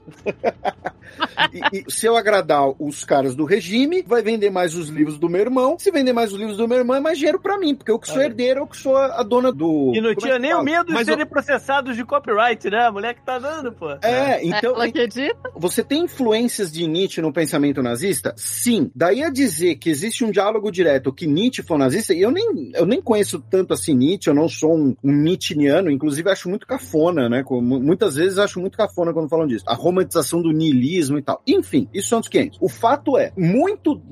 E, 1.52 1.78
e 1.86 1.90
se 1.92 2.06
eu 2.06 2.16
agradar 2.16 2.62
os 2.78 3.04
caras 3.04 3.34
do 3.34 3.44
regime, 3.44 3.71
vai 4.06 4.22
vender 4.22 4.50
mais 4.50 4.74
os 4.74 4.88
livros 4.88 5.18
do 5.18 5.28
meu 5.28 5.40
irmão. 5.40 5.76
Se 5.78 5.90
vender 5.90 6.12
mais 6.12 6.32
os 6.32 6.38
livros 6.38 6.56
do 6.56 6.68
meu 6.68 6.78
irmão, 6.78 6.96
é 6.96 7.00
mais 7.00 7.18
dinheiro 7.18 7.40
para 7.40 7.58
mim, 7.58 7.74
porque 7.74 7.90
eu 7.90 7.98
que 7.98 8.08
sou 8.08 8.20
herdeiro, 8.20 8.60
eu 8.60 8.66
que 8.66 8.76
sou 8.76 8.96
a, 8.96 9.22
dona 9.22 9.52
do. 9.52 9.92
E 9.94 10.00
não 10.00 10.14
como 10.14 10.26
é 10.26 10.30
tinha 10.30 10.34
que 10.34 10.38
nem 10.38 10.54
o 10.54 10.62
medo 10.62 10.86
de 10.86 10.92
Mas 10.92 11.06
serem 11.06 11.26
processados 11.26 11.96
de 11.96 12.04
copyright, 12.04 12.68
né? 12.70 12.86
A 12.86 12.92
mulher 12.92 13.14
que 13.14 13.22
tá 13.22 13.38
dando, 13.38 13.72
pô. 13.72 13.90
É, 14.02 14.44
então. 14.44 14.74
Ela 14.74 14.84
acredita? 14.84 15.50
Você 15.56 15.82
tem 15.82 16.04
influências 16.04 16.70
de 16.70 16.86
Nietzsche 16.86 17.20
no 17.20 17.32
pensamento 17.32 17.82
nazista? 17.82 18.34
Sim. 18.36 18.90
Daí 18.94 19.22
a 19.22 19.30
dizer 19.30 19.76
que 19.76 19.90
existe 19.90 20.24
um 20.24 20.30
diálogo 20.30 20.70
direto 20.70 21.12
que 21.12 21.26
Nietzsche 21.26 21.62
foi 21.62 21.78
nazista, 21.78 22.12
e 22.14 22.20
eu 22.20 22.30
nem, 22.30 22.72
eu 22.74 22.86
nem 22.86 23.00
conheço 23.00 23.40
tanto 23.50 23.72
assim 23.72 23.94
Nietzsche, 23.94 24.28
eu 24.28 24.34
não 24.34 24.48
sou 24.48 24.76
um, 24.76 24.94
um 25.02 25.12
Nietzscheano, 25.12 25.90
inclusive 25.90 26.30
acho 26.30 26.48
muito 26.48 26.66
cafona, 26.66 27.28
né? 27.28 27.44
Muitas 27.48 28.16
vezes 28.16 28.38
acho 28.38 28.60
muito 28.60 28.76
cafona 28.76 29.12
quando 29.12 29.28
falam 29.28 29.46
disso. 29.46 29.64
A 29.66 29.74
romantização 29.74 30.42
do 30.42 30.52
niilismo 30.52 31.18
e 31.18 31.22
tal. 31.22 31.42
Enfim, 31.46 31.88
isso 31.92 32.08
são 32.08 32.18
outros 32.18 32.30
500. 32.30 32.58
O 32.60 32.68
fato 32.68 33.16
é, 33.16 33.32
muito 33.36 33.61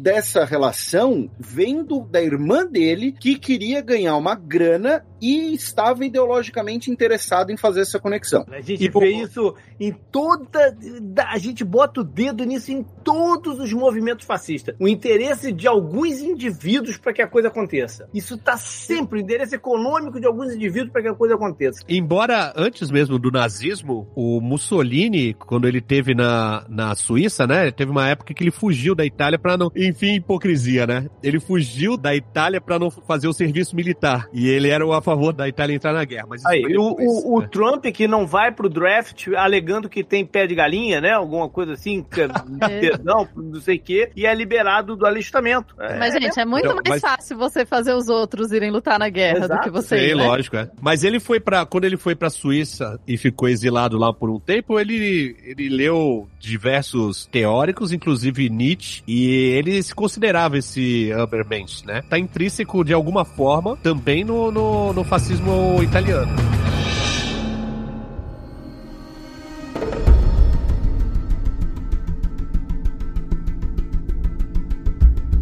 dessa 0.00 0.44
relação 0.44 1.30
vem 1.38 1.84
do, 1.84 2.00
da 2.00 2.22
irmã 2.22 2.66
dele 2.66 3.12
que 3.12 3.38
queria 3.38 3.80
ganhar 3.80 4.16
uma 4.16 4.34
grana 4.34 5.04
e 5.20 5.54
estava 5.54 6.04
ideologicamente 6.04 6.90
interessado 6.90 7.50
em 7.50 7.56
fazer 7.56 7.82
essa 7.82 7.98
conexão. 7.98 8.44
A 8.50 8.60
gente 8.60 8.84
E 8.84 8.88
vê 8.88 9.10
isso 9.10 9.54
em 9.78 9.92
toda. 9.92 10.76
A 11.28 11.38
gente 11.38 11.64
bota 11.64 12.00
o 12.00 12.04
dedo 12.04 12.44
nisso 12.44 12.72
em 12.72 12.82
todos 13.04 13.58
os 13.58 13.72
movimentos 13.72 14.24
fascistas. 14.24 14.74
O 14.78 14.88
interesse 14.88 15.52
de 15.52 15.68
alguns 15.68 16.20
indivíduos 16.20 16.96
para 16.96 17.12
que 17.12 17.22
a 17.22 17.28
coisa 17.28 17.48
aconteça. 17.48 18.08
Isso 18.14 18.38
tá 18.38 18.56
sempre, 18.56 19.18
o 19.18 19.22
interesse 19.22 19.54
econômico 19.54 20.18
de 20.18 20.26
alguns 20.26 20.54
indivíduos 20.54 20.90
para 20.90 21.02
que 21.02 21.08
a 21.08 21.14
coisa 21.14 21.34
aconteça. 21.34 21.82
Embora 21.88 22.52
antes 22.56 22.90
mesmo 22.90 23.18
do 23.18 23.30
nazismo, 23.30 24.08
o 24.14 24.40
Mussolini, 24.40 25.34
quando 25.34 25.68
ele 25.68 25.80
teve 25.80 26.14
na, 26.14 26.64
na 26.68 26.94
Suíça, 26.94 27.46
né? 27.46 27.70
Teve 27.70 27.90
uma 27.90 28.08
época 28.08 28.32
que 28.32 28.42
ele 28.42 28.50
fugiu 28.50 28.94
da 28.94 29.04
Itália 29.04 29.38
pra 29.40 29.56
não. 29.56 29.70
Enfim, 29.74 30.14
hipocrisia, 30.14 30.86
né? 30.86 31.06
Ele 31.22 31.40
fugiu 31.40 31.96
da 31.96 32.14
Itália 32.14 32.60
pra 32.60 32.78
não 32.78 32.90
fazer 32.90 33.26
o 33.28 33.32
serviço 33.32 33.74
militar. 33.74 34.28
E 34.32 34.48
ele 34.48 34.68
era 34.68 34.84
a 34.96 35.00
favor 35.00 35.32
da 35.32 35.48
Itália 35.48 35.74
entrar 35.74 35.92
na 35.92 36.04
guerra. 36.04 36.26
Mas 36.28 36.44
Aí, 36.46 36.62
o, 36.76 36.90
depois, 36.90 37.08
o, 37.24 37.34
o 37.36 37.40
né? 37.40 37.48
Trump 37.50 37.84
que 37.86 38.06
não 38.08 38.26
vai 38.26 38.52
pro 38.52 38.68
draft 38.68 39.28
alegando 39.36 39.88
que 39.88 40.02
tem 40.04 40.24
pé 40.24 40.46
de 40.46 40.54
galinha, 40.54 41.00
né? 41.00 41.12
Alguma 41.12 41.48
coisa 41.48 41.72
assim, 41.72 42.02
que- 42.02 42.28
perdão, 42.80 43.28
não 43.36 43.60
sei 43.60 43.76
o 43.76 43.80
quê, 43.80 44.10
e 44.14 44.26
é 44.26 44.34
liberado 44.34 44.96
do 44.96 45.06
alistamento. 45.06 45.74
É, 45.78 45.98
Mas, 45.98 46.12
gente, 46.14 46.38
é 46.38 46.44
muito 46.44 46.64
Então, 46.64 46.76
mais 46.76 46.88
mas- 46.88 47.00
fácil 47.00 47.36
você 47.36 47.64
fazer 47.64 47.94
os 47.94 48.08
outros 48.08 48.52
irem 48.52 48.70
lutar 48.70 48.98
na 48.98 49.08
guerra 49.08 49.40
do 49.40 49.44
Exato. 49.46 49.62
que 49.64 49.70
você 49.70 49.98
Sim, 49.98 50.04
ir, 50.06 50.16
né? 50.16 50.26
lógico, 50.26 50.56
é. 50.56 50.70
Mas 50.80 51.04
ele 51.04 51.18
foi 51.20 51.40
para 51.40 51.64
quando 51.66 51.84
ele 51.84 51.96
foi 51.96 52.14
pra 52.14 52.30
Suíça 52.30 52.98
e 53.06 53.16
ficou 53.16 53.48
exilado 53.48 53.96
lá 53.98 54.12
por 54.12 54.30
um 54.30 54.38
tempo, 54.38 54.78
ele, 54.78 55.36
ele 55.44 55.68
leu 55.68 56.28
diversos 56.38 57.26
teóricos, 57.26 57.92
inclusive 57.92 58.48
Nietzsche, 58.50 59.02
e 59.06 59.29
ele 59.30 59.82
se 59.82 59.94
considerava 59.94 60.58
esse 60.58 61.10
Ubermensch, 61.12 61.84
né? 61.84 62.02
Tá 62.08 62.18
intrínseco 62.18 62.84
de 62.84 62.92
alguma 62.92 63.24
forma 63.24 63.76
também 63.82 64.24
no, 64.24 64.50
no, 64.50 64.92
no 64.92 65.04
fascismo 65.04 65.82
italiano. 65.82 66.32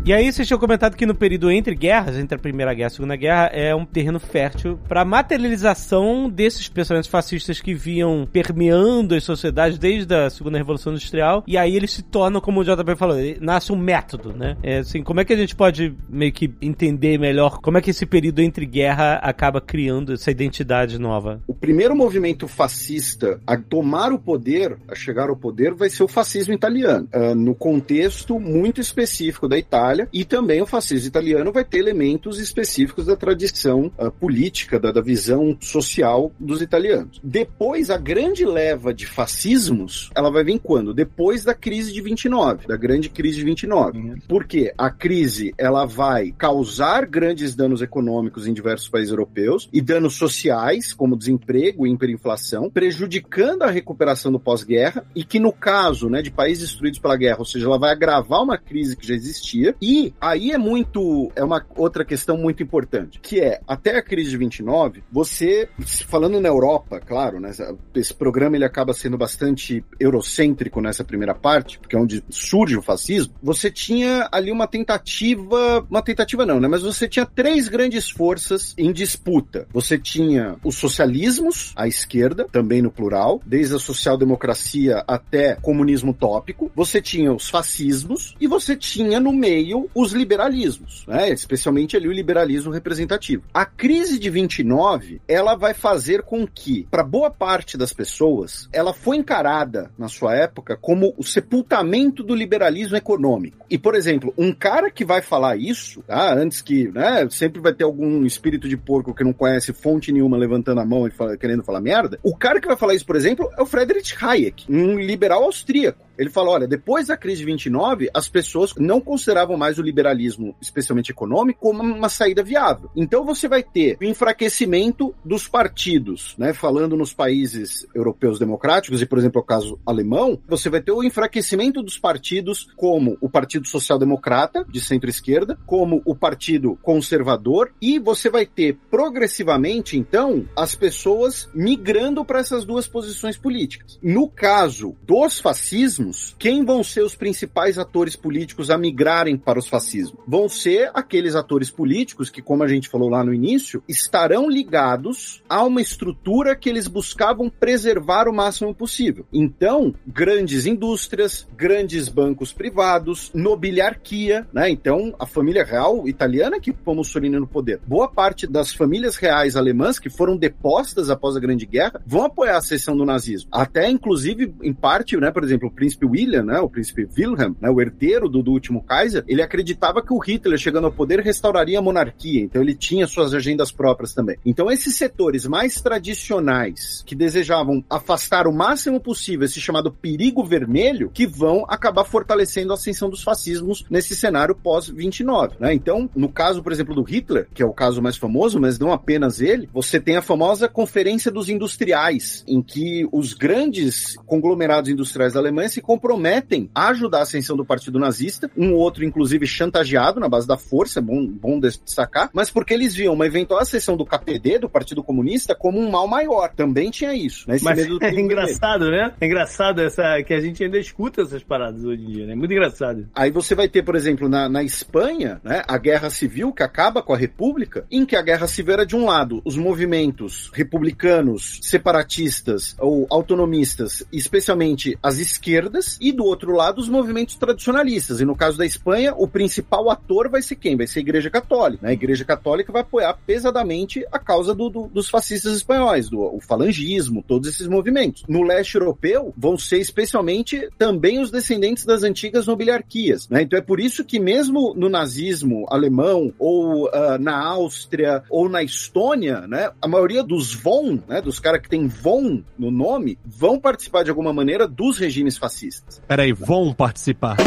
E 0.08 0.12
aí 0.14 0.32
vocês 0.32 0.48
tinham 0.48 0.58
comentado 0.58 0.96
que 0.96 1.04
no 1.04 1.14
período 1.14 1.50
entre 1.50 1.74
guerras, 1.74 2.16
entre 2.16 2.34
a 2.34 2.38
Primeira 2.38 2.72
Guerra 2.72 2.86
e 2.86 2.86
a 2.86 2.94
Segunda 2.94 3.14
Guerra, 3.14 3.50
é 3.52 3.74
um 3.74 3.84
terreno 3.84 4.18
fértil 4.18 4.78
para 4.88 5.04
materialização 5.04 6.30
desses 6.30 6.66
pensamentos 6.66 7.10
fascistas 7.10 7.60
que 7.60 7.74
vinham 7.74 8.26
permeando 8.32 9.14
as 9.14 9.22
sociedades 9.22 9.78
desde 9.78 10.14
a 10.14 10.30
Segunda 10.30 10.56
Revolução 10.56 10.94
Industrial. 10.94 11.44
E 11.46 11.58
aí 11.58 11.76
eles 11.76 11.90
se 11.90 12.02
tornam, 12.02 12.40
como 12.40 12.60
o 12.60 12.64
JP 12.64 12.96
falou, 12.96 13.18
nasce 13.38 13.70
um 13.70 13.76
método, 13.76 14.32
né? 14.32 14.56
É 14.62 14.78
assim, 14.78 15.02
como 15.02 15.20
é 15.20 15.26
que 15.26 15.32
a 15.34 15.36
gente 15.36 15.54
pode 15.54 15.94
meio 16.08 16.32
que 16.32 16.54
entender 16.62 17.18
melhor 17.18 17.60
como 17.60 17.76
é 17.76 17.82
que 17.82 17.90
esse 17.90 18.06
período 18.06 18.40
entre 18.40 18.64
guerra 18.64 19.16
acaba 19.16 19.60
criando 19.60 20.14
essa 20.14 20.30
identidade 20.30 20.98
nova? 20.98 21.42
O 21.46 21.52
primeiro 21.52 21.94
movimento 21.94 22.48
fascista 22.48 23.42
a 23.46 23.58
tomar 23.58 24.10
o 24.10 24.18
poder, 24.18 24.78
a 24.88 24.94
chegar 24.94 25.28
ao 25.28 25.36
poder, 25.36 25.74
vai 25.74 25.90
ser 25.90 26.02
o 26.02 26.08
fascismo 26.08 26.54
italiano, 26.54 27.06
ah, 27.12 27.34
no 27.34 27.54
contexto 27.54 28.40
muito 28.40 28.80
específico 28.80 29.46
da 29.46 29.58
Itália, 29.58 29.97
e 30.12 30.24
também 30.24 30.60
o 30.60 30.66
fascismo 30.66 31.08
italiano 31.08 31.52
vai 31.52 31.64
ter 31.64 31.78
elementos 31.78 32.38
específicos 32.38 33.06
da 33.06 33.16
tradição 33.16 33.90
ah, 33.98 34.10
política, 34.10 34.78
da, 34.78 34.92
da 34.92 35.00
visão 35.00 35.56
social 35.60 36.30
dos 36.38 36.60
italianos. 36.60 37.20
Depois, 37.22 37.90
a 37.90 37.96
grande 37.96 38.44
leva 38.44 38.92
de 38.92 39.06
fascismos, 39.06 40.10
ela 40.14 40.30
vai 40.30 40.44
vir 40.44 40.60
quando? 40.60 40.94
Depois 40.94 41.44
da 41.44 41.54
crise 41.54 41.92
de 41.92 42.00
29, 42.00 42.66
da 42.66 42.76
grande 42.76 43.08
crise 43.08 43.38
de 43.38 43.44
29. 43.44 44.22
Porque 44.28 44.72
a 44.76 44.90
crise 44.90 45.54
ela 45.56 45.84
vai 45.84 46.34
causar 46.36 47.06
grandes 47.06 47.54
danos 47.54 47.80
econômicos 47.82 48.46
em 48.46 48.52
diversos 48.52 48.88
países 48.88 49.10
europeus 49.10 49.68
e 49.72 49.80
danos 49.80 50.14
sociais, 50.14 50.92
como 50.92 51.16
desemprego 51.16 51.86
e 51.86 51.92
hiperinflação, 51.92 52.70
prejudicando 52.70 53.62
a 53.62 53.70
recuperação 53.70 54.30
do 54.30 54.40
pós-guerra 54.40 55.04
e 55.14 55.24
que 55.24 55.38
no 55.38 55.52
caso, 55.52 56.08
né, 56.08 56.22
de 56.22 56.30
países 56.30 56.68
destruídos 56.68 56.98
pela 56.98 57.16
guerra, 57.16 57.38
ou 57.40 57.44
seja, 57.44 57.66
ela 57.66 57.78
vai 57.78 57.90
agravar 57.90 58.42
uma 58.42 58.58
crise 58.58 58.96
que 58.96 59.06
já 59.06 59.14
existia 59.14 59.74
E 59.80 59.87
aí 60.20 60.52
é 60.52 60.58
muito, 60.58 61.30
é 61.34 61.42
uma 61.42 61.64
outra 61.76 62.04
questão 62.04 62.36
muito 62.36 62.62
importante, 62.62 63.18
que 63.20 63.40
é, 63.40 63.60
até 63.66 63.96
a 63.96 64.02
crise 64.02 64.30
de 64.30 64.36
29, 64.36 65.02
você, 65.10 65.68
falando 66.06 66.40
na 66.40 66.48
Europa, 66.48 67.00
claro, 67.00 67.40
né, 67.40 67.50
esse 67.94 68.14
programa 68.14 68.56
ele 68.56 68.64
acaba 68.64 68.92
sendo 68.92 69.16
bastante 69.16 69.84
eurocêntrico 69.98 70.80
nessa 70.80 71.04
primeira 71.04 71.34
parte, 71.34 71.78
porque 71.78 71.96
é 71.96 71.98
onde 71.98 72.24
surge 72.28 72.76
o 72.76 72.82
fascismo, 72.82 73.34
você 73.42 73.70
tinha 73.70 74.28
ali 74.32 74.50
uma 74.50 74.66
tentativa, 74.66 75.86
uma 75.90 76.02
tentativa 76.02 76.44
não, 76.44 76.60
né, 76.60 76.68
mas 76.68 76.82
você 76.82 77.08
tinha 77.08 77.26
três 77.26 77.68
grandes 77.68 78.10
forças 78.10 78.74
em 78.76 78.92
disputa. 78.92 79.66
Você 79.72 79.98
tinha 79.98 80.56
os 80.64 80.76
socialismos, 80.76 81.72
a 81.76 81.86
esquerda, 81.86 82.46
também 82.50 82.82
no 82.82 82.90
plural, 82.90 83.40
desde 83.44 83.74
a 83.74 83.78
social-democracia 83.78 85.04
até 85.06 85.54
comunismo 85.56 86.12
tópico, 86.12 86.70
você 86.74 87.00
tinha 87.00 87.32
os 87.32 87.48
fascismos 87.48 88.34
e 88.40 88.46
você 88.46 88.76
tinha 88.76 89.20
no 89.20 89.32
meio 89.32 89.77
os 89.94 90.12
liberalismos, 90.12 91.04
né, 91.06 91.30
especialmente 91.30 91.96
ali 91.96 92.08
o 92.08 92.12
liberalismo 92.12 92.72
representativo. 92.72 93.44
A 93.52 93.64
crise 93.64 94.18
de 94.18 94.30
29, 94.30 95.20
ela 95.28 95.54
vai 95.54 95.74
fazer 95.74 96.22
com 96.22 96.46
que, 96.46 96.86
para 96.90 97.02
boa 97.02 97.30
parte 97.30 97.76
das 97.76 97.92
pessoas, 97.92 98.68
ela 98.72 98.92
foi 98.92 99.16
encarada 99.16 99.90
na 99.98 100.08
sua 100.08 100.34
época 100.34 100.76
como 100.76 101.14
o 101.16 101.22
sepultamento 101.22 102.22
do 102.22 102.34
liberalismo 102.34 102.96
econômico. 102.96 103.66
E, 103.70 103.76
por 103.76 103.94
exemplo, 103.94 104.32
um 104.36 104.52
cara 104.52 104.90
que 104.90 105.04
vai 105.04 105.20
falar 105.20 105.56
isso, 105.56 106.02
tá, 106.02 106.34
antes 106.34 106.62
que, 106.62 106.88
né, 106.88 107.28
sempre 107.30 107.60
vai 107.60 107.72
ter 107.72 107.84
algum 107.84 108.24
espírito 108.24 108.68
de 108.68 108.76
porco 108.76 109.14
que 109.14 109.24
não 109.24 109.32
conhece 109.32 109.72
fonte 109.72 110.12
nenhuma 110.12 110.36
levantando 110.36 110.80
a 110.80 110.84
mão 110.84 111.06
e 111.06 111.10
fala, 111.10 111.36
querendo 111.36 111.62
falar 111.62 111.80
merda, 111.80 112.18
o 112.22 112.36
cara 112.36 112.60
que 112.60 112.68
vai 112.68 112.76
falar 112.76 112.94
isso, 112.94 113.06
por 113.06 113.16
exemplo, 113.16 113.50
é 113.56 113.62
o 113.62 113.66
Friedrich 113.66 114.14
Hayek, 114.20 114.64
um 114.68 114.98
liberal 114.98 115.44
austríaco. 115.44 116.07
Ele 116.18 116.30
fala: 116.30 116.50
olha, 116.50 116.66
depois 116.66 117.06
da 117.06 117.16
crise 117.16 117.40
de 117.40 117.46
29, 117.46 118.10
as 118.12 118.28
pessoas 118.28 118.74
não 118.76 119.00
consideravam 119.00 119.56
mais 119.56 119.78
o 119.78 119.82
liberalismo, 119.82 120.56
especialmente 120.60 121.12
econômico, 121.12 121.60
como 121.60 121.82
uma 121.82 122.08
saída 122.08 122.42
viável. 122.42 122.90
Então 122.96 123.24
você 123.24 123.48
vai 123.48 123.62
ter 123.62 123.96
o 124.00 124.04
enfraquecimento 124.04 125.14
dos 125.24 125.46
partidos, 125.46 126.34
né? 126.36 126.52
Falando 126.52 126.96
nos 126.96 127.12
países 127.12 127.86
europeus 127.94 128.38
democráticos, 128.38 129.00
e 129.00 129.06
por 129.06 129.18
exemplo, 129.18 129.40
o 129.40 129.44
caso 129.44 129.78
alemão, 129.86 130.40
você 130.48 130.68
vai 130.68 130.80
ter 130.80 130.92
o 130.92 131.04
enfraquecimento 131.04 131.82
dos 131.82 131.98
partidos 131.98 132.68
como 132.76 133.16
o 133.20 133.28
Partido 133.28 133.68
Social 133.68 133.98
Democrata, 133.98 134.64
de 134.68 134.80
centro-esquerda, 134.80 135.58
como 135.66 136.02
o 136.04 136.14
Partido 136.14 136.76
Conservador, 136.82 137.72
e 137.80 137.98
você 137.98 138.30
vai 138.30 138.46
ter 138.46 138.76
progressivamente, 138.90 139.96
então, 139.96 140.46
as 140.56 140.74
pessoas 140.74 141.48
migrando 141.54 142.24
para 142.24 142.40
essas 142.40 142.64
duas 142.64 142.86
posições 142.88 143.36
políticas. 143.36 143.98
No 144.02 144.28
caso 144.28 144.96
dos 145.06 145.38
fascismos, 145.38 146.07
quem 146.38 146.64
vão 146.64 146.84
ser 146.84 147.02
os 147.02 147.14
principais 147.14 147.78
atores 147.78 148.14
políticos 148.14 148.70
a 148.70 148.76
migrarem 148.76 149.36
para 149.36 149.58
os 149.58 149.68
fascismos? 149.68 150.20
Vão 150.26 150.48
ser 150.48 150.90
aqueles 150.92 151.34
atores 151.34 151.70
políticos 151.70 152.30
que, 152.30 152.42
como 152.42 152.62
a 152.62 152.68
gente 152.68 152.88
falou 152.88 153.08
lá 153.08 153.24
no 153.24 153.32
início, 153.32 153.82
estarão 153.88 154.48
ligados 154.48 155.42
a 155.48 155.64
uma 155.64 155.80
estrutura 155.80 156.54
que 156.54 156.68
eles 156.68 156.86
buscavam 156.86 157.48
preservar 157.48 158.28
o 158.28 158.34
máximo 158.34 158.74
possível. 158.74 159.26
Então, 159.32 159.94
grandes 160.06 160.66
indústrias, 160.66 161.46
grandes 161.56 162.08
bancos 162.08 162.52
privados, 162.52 163.30
nobiliarquia, 163.34 164.46
né? 164.52 164.68
Então, 164.68 165.14
a 165.18 165.26
família 165.26 165.64
real 165.64 166.06
italiana 166.06 166.60
que 166.60 166.72
pôs 166.72 166.98
Mussolini 166.98 167.38
no 167.38 167.46
poder. 167.46 167.80
Boa 167.86 168.08
parte 168.08 168.46
das 168.46 168.72
famílias 168.72 169.16
reais 169.16 169.56
alemãs 169.56 169.98
que 169.98 170.10
foram 170.10 170.36
depostas 170.36 171.10
após 171.10 171.36
a 171.36 171.40
Grande 171.40 171.64
Guerra 171.64 172.02
vão 172.04 172.24
apoiar 172.24 172.56
a 172.56 172.60
seção 172.60 172.96
do 172.96 173.04
nazismo. 173.04 173.48
Até, 173.52 173.88
inclusive, 173.88 174.52
em 174.62 174.72
parte, 174.72 175.16
né, 175.16 175.30
por 175.30 175.44
exemplo, 175.44 175.68
o 175.68 175.72
príncipe 175.72 175.97
William, 176.06 176.42
né, 176.42 176.60
o 176.60 176.68
príncipe 176.68 177.08
Wilhelm, 177.16 177.54
né, 177.60 177.70
o 177.70 177.80
herdeiro 177.80 178.28
do, 178.28 178.42
do 178.42 178.52
último 178.52 178.82
Kaiser, 178.82 179.24
ele 179.26 179.42
acreditava 179.42 180.02
que 180.02 180.12
o 180.12 180.18
Hitler, 180.18 180.58
chegando 180.58 180.86
ao 180.86 180.92
poder, 180.92 181.20
restauraria 181.20 181.78
a 181.78 181.82
monarquia. 181.82 182.42
Então 182.42 182.62
ele 182.62 182.74
tinha 182.74 183.06
suas 183.06 183.34
agendas 183.34 183.72
próprias 183.72 184.14
também. 184.14 184.38
Então 184.44 184.70
esses 184.70 184.96
setores 184.96 185.46
mais 185.46 185.80
tradicionais 185.80 187.02
que 187.06 187.14
desejavam 187.14 187.84
afastar 187.88 188.46
o 188.46 188.52
máximo 188.52 189.00
possível 189.00 189.44
esse 189.44 189.60
chamado 189.60 189.92
perigo 189.92 190.44
vermelho, 190.44 191.10
que 191.10 191.26
vão 191.26 191.64
acabar 191.68 192.04
fortalecendo 192.04 192.72
a 192.72 192.74
ascensão 192.74 193.08
dos 193.08 193.22
fascismos 193.22 193.84
nesse 193.90 194.14
cenário 194.14 194.54
pós-29. 194.54 195.52
Né? 195.60 195.74
Então, 195.74 196.08
no 196.14 196.28
caso, 196.28 196.62
por 196.62 196.72
exemplo, 196.72 196.94
do 196.94 197.02
Hitler, 197.02 197.48
que 197.52 197.62
é 197.62 197.66
o 197.66 197.72
caso 197.72 198.02
mais 198.02 198.16
famoso, 198.16 198.60
mas 198.60 198.78
não 198.78 198.92
apenas 198.92 199.40
ele, 199.40 199.68
você 199.72 200.00
tem 200.00 200.16
a 200.16 200.22
famosa 200.22 200.68
Conferência 200.68 201.30
dos 201.30 201.48
Industriais, 201.48 202.44
em 202.46 202.62
que 202.62 203.06
os 203.12 203.34
grandes 203.34 204.16
conglomerados 204.26 204.90
industriais 204.90 205.36
alemães 205.36 205.72
se 205.72 205.80
comprometem 205.88 206.68
a 206.74 206.88
ajudar 206.90 207.20
a 207.20 207.22
ascensão 207.22 207.56
do 207.56 207.64
partido 207.64 207.98
nazista, 207.98 208.50
um 208.54 208.74
ou 208.74 208.78
outro, 208.78 209.06
inclusive, 209.06 209.46
chantageado 209.46 210.20
na 210.20 210.28
base 210.28 210.46
da 210.46 210.58
força, 210.58 210.98
é 210.98 211.02
bom, 211.02 211.26
bom 211.26 211.58
destacar, 211.58 212.28
mas 212.34 212.50
porque 212.50 212.74
eles 212.74 212.94
viam 212.94 213.14
uma 213.14 213.24
eventual 213.24 213.58
ascensão 213.58 213.96
do 213.96 214.04
KPD, 214.04 214.58
do 214.58 214.68
Partido 214.68 215.02
Comunista, 215.02 215.54
como 215.54 215.78
um 215.78 215.90
mal 215.90 216.06
maior. 216.06 216.52
Também 216.54 216.90
tinha 216.90 217.14
isso, 217.14 217.48
né? 217.48 217.56
Esse 217.56 217.64
Mas 217.64 217.78
medo 217.78 217.98
do 217.98 218.04
é 218.04 218.20
engraçado, 218.20 218.90
né? 218.90 219.14
É 219.18 219.24
engraçado 219.24 219.80
essa, 219.80 220.22
que 220.22 220.34
a 220.34 220.40
gente 220.40 220.62
ainda 220.62 220.78
escuta 220.78 221.22
essas 221.22 221.42
paradas 221.42 221.82
hoje 221.82 222.02
em 222.02 222.12
dia, 222.12 222.26
né? 222.26 222.34
Muito 222.34 222.52
engraçado. 222.52 223.08
Aí 223.14 223.30
você 223.30 223.54
vai 223.54 223.66
ter, 223.66 223.82
por 223.82 223.96
exemplo, 223.96 224.28
na, 224.28 224.46
na 224.46 224.62
Espanha, 224.62 225.40
né, 225.42 225.62
a 225.66 225.78
guerra 225.78 226.10
civil 226.10 226.52
que 226.52 226.62
acaba 226.62 227.02
com 227.02 227.14
a 227.14 227.16
República, 227.16 227.86
em 227.90 228.04
que 228.04 228.14
a 228.14 228.20
guerra 228.20 228.46
civil 228.46 228.74
era 228.74 228.84
de 228.84 228.94
um 228.94 229.06
lado 229.06 229.40
os 229.42 229.56
movimentos 229.56 230.50
republicanos, 230.52 231.60
separatistas 231.62 232.76
ou 232.78 233.06
autonomistas, 233.08 234.04
especialmente 234.12 234.98
as 235.02 235.16
esquerdas, 235.16 235.67
e 236.00 236.12
do 236.12 236.24
outro 236.24 236.52
lado 236.52 236.78
os 236.80 236.88
movimentos 236.88 237.36
tradicionalistas. 237.36 238.20
E 238.20 238.24
no 238.24 238.36
caso 238.36 238.56
da 238.58 238.66
Espanha, 238.66 239.14
o 239.16 239.26
principal 239.28 239.90
ator 239.90 240.28
vai 240.28 240.42
ser 240.42 240.56
quem? 240.56 240.76
Vai 240.76 240.86
ser 240.86 241.00
a 241.00 241.02
Igreja 241.02 241.30
Católica. 241.30 241.82
né? 241.84 241.90
A 241.90 241.92
Igreja 241.92 242.24
Católica 242.24 242.72
vai 242.72 242.82
apoiar 242.82 243.14
pesadamente 243.26 244.04
a 244.12 244.18
causa 244.18 244.54
do- 244.54 244.68
do- 244.70 244.86
dos 244.88 245.08
fascistas 245.08 245.56
espanhóis, 245.56 246.08
do 246.08 246.18
o 246.20 246.40
falangismo, 246.40 247.22
todos 247.26 247.48
esses 247.48 247.66
movimentos. 247.66 248.24
No 248.28 248.42
leste 248.42 248.74
europeu, 248.76 249.32
vão 249.36 249.56
ser 249.56 249.78
especialmente 249.78 250.68
também 250.78 251.20
os 251.20 251.30
descendentes 251.30 251.84
das 251.84 252.02
antigas 252.02 252.46
nobiliarquias. 252.46 253.28
né? 253.28 253.42
Então 253.42 253.58
é 253.58 253.62
por 253.62 253.80
isso 253.80 254.04
que 254.04 254.18
mesmo 254.20 254.74
no 254.76 254.88
nazismo 254.88 255.66
alemão, 255.70 256.32
ou 256.38 256.88
ah, 256.92 257.18
na 257.18 257.36
Áustria, 257.38 258.22
ou 258.30 258.48
na 258.48 258.62
Estônia, 258.62 259.46
né, 259.46 259.70
a 259.80 259.88
maioria 259.88 260.22
dos 260.22 260.54
von, 260.54 260.98
né, 261.08 261.20
dos 261.20 261.38
caras 261.38 261.60
que 261.60 261.68
tem 261.68 261.86
von 261.88 262.42
no 262.58 262.70
nome, 262.70 263.18
vão 263.24 263.58
participar 263.58 264.02
de 264.04 264.10
alguma 264.10 264.32
maneira 264.32 264.66
dos 264.66 264.98
regimes 264.98 265.36
fascistas. 265.36 265.57
Peraí, 266.06 266.32
vão 266.32 266.72
participar. 266.72 267.36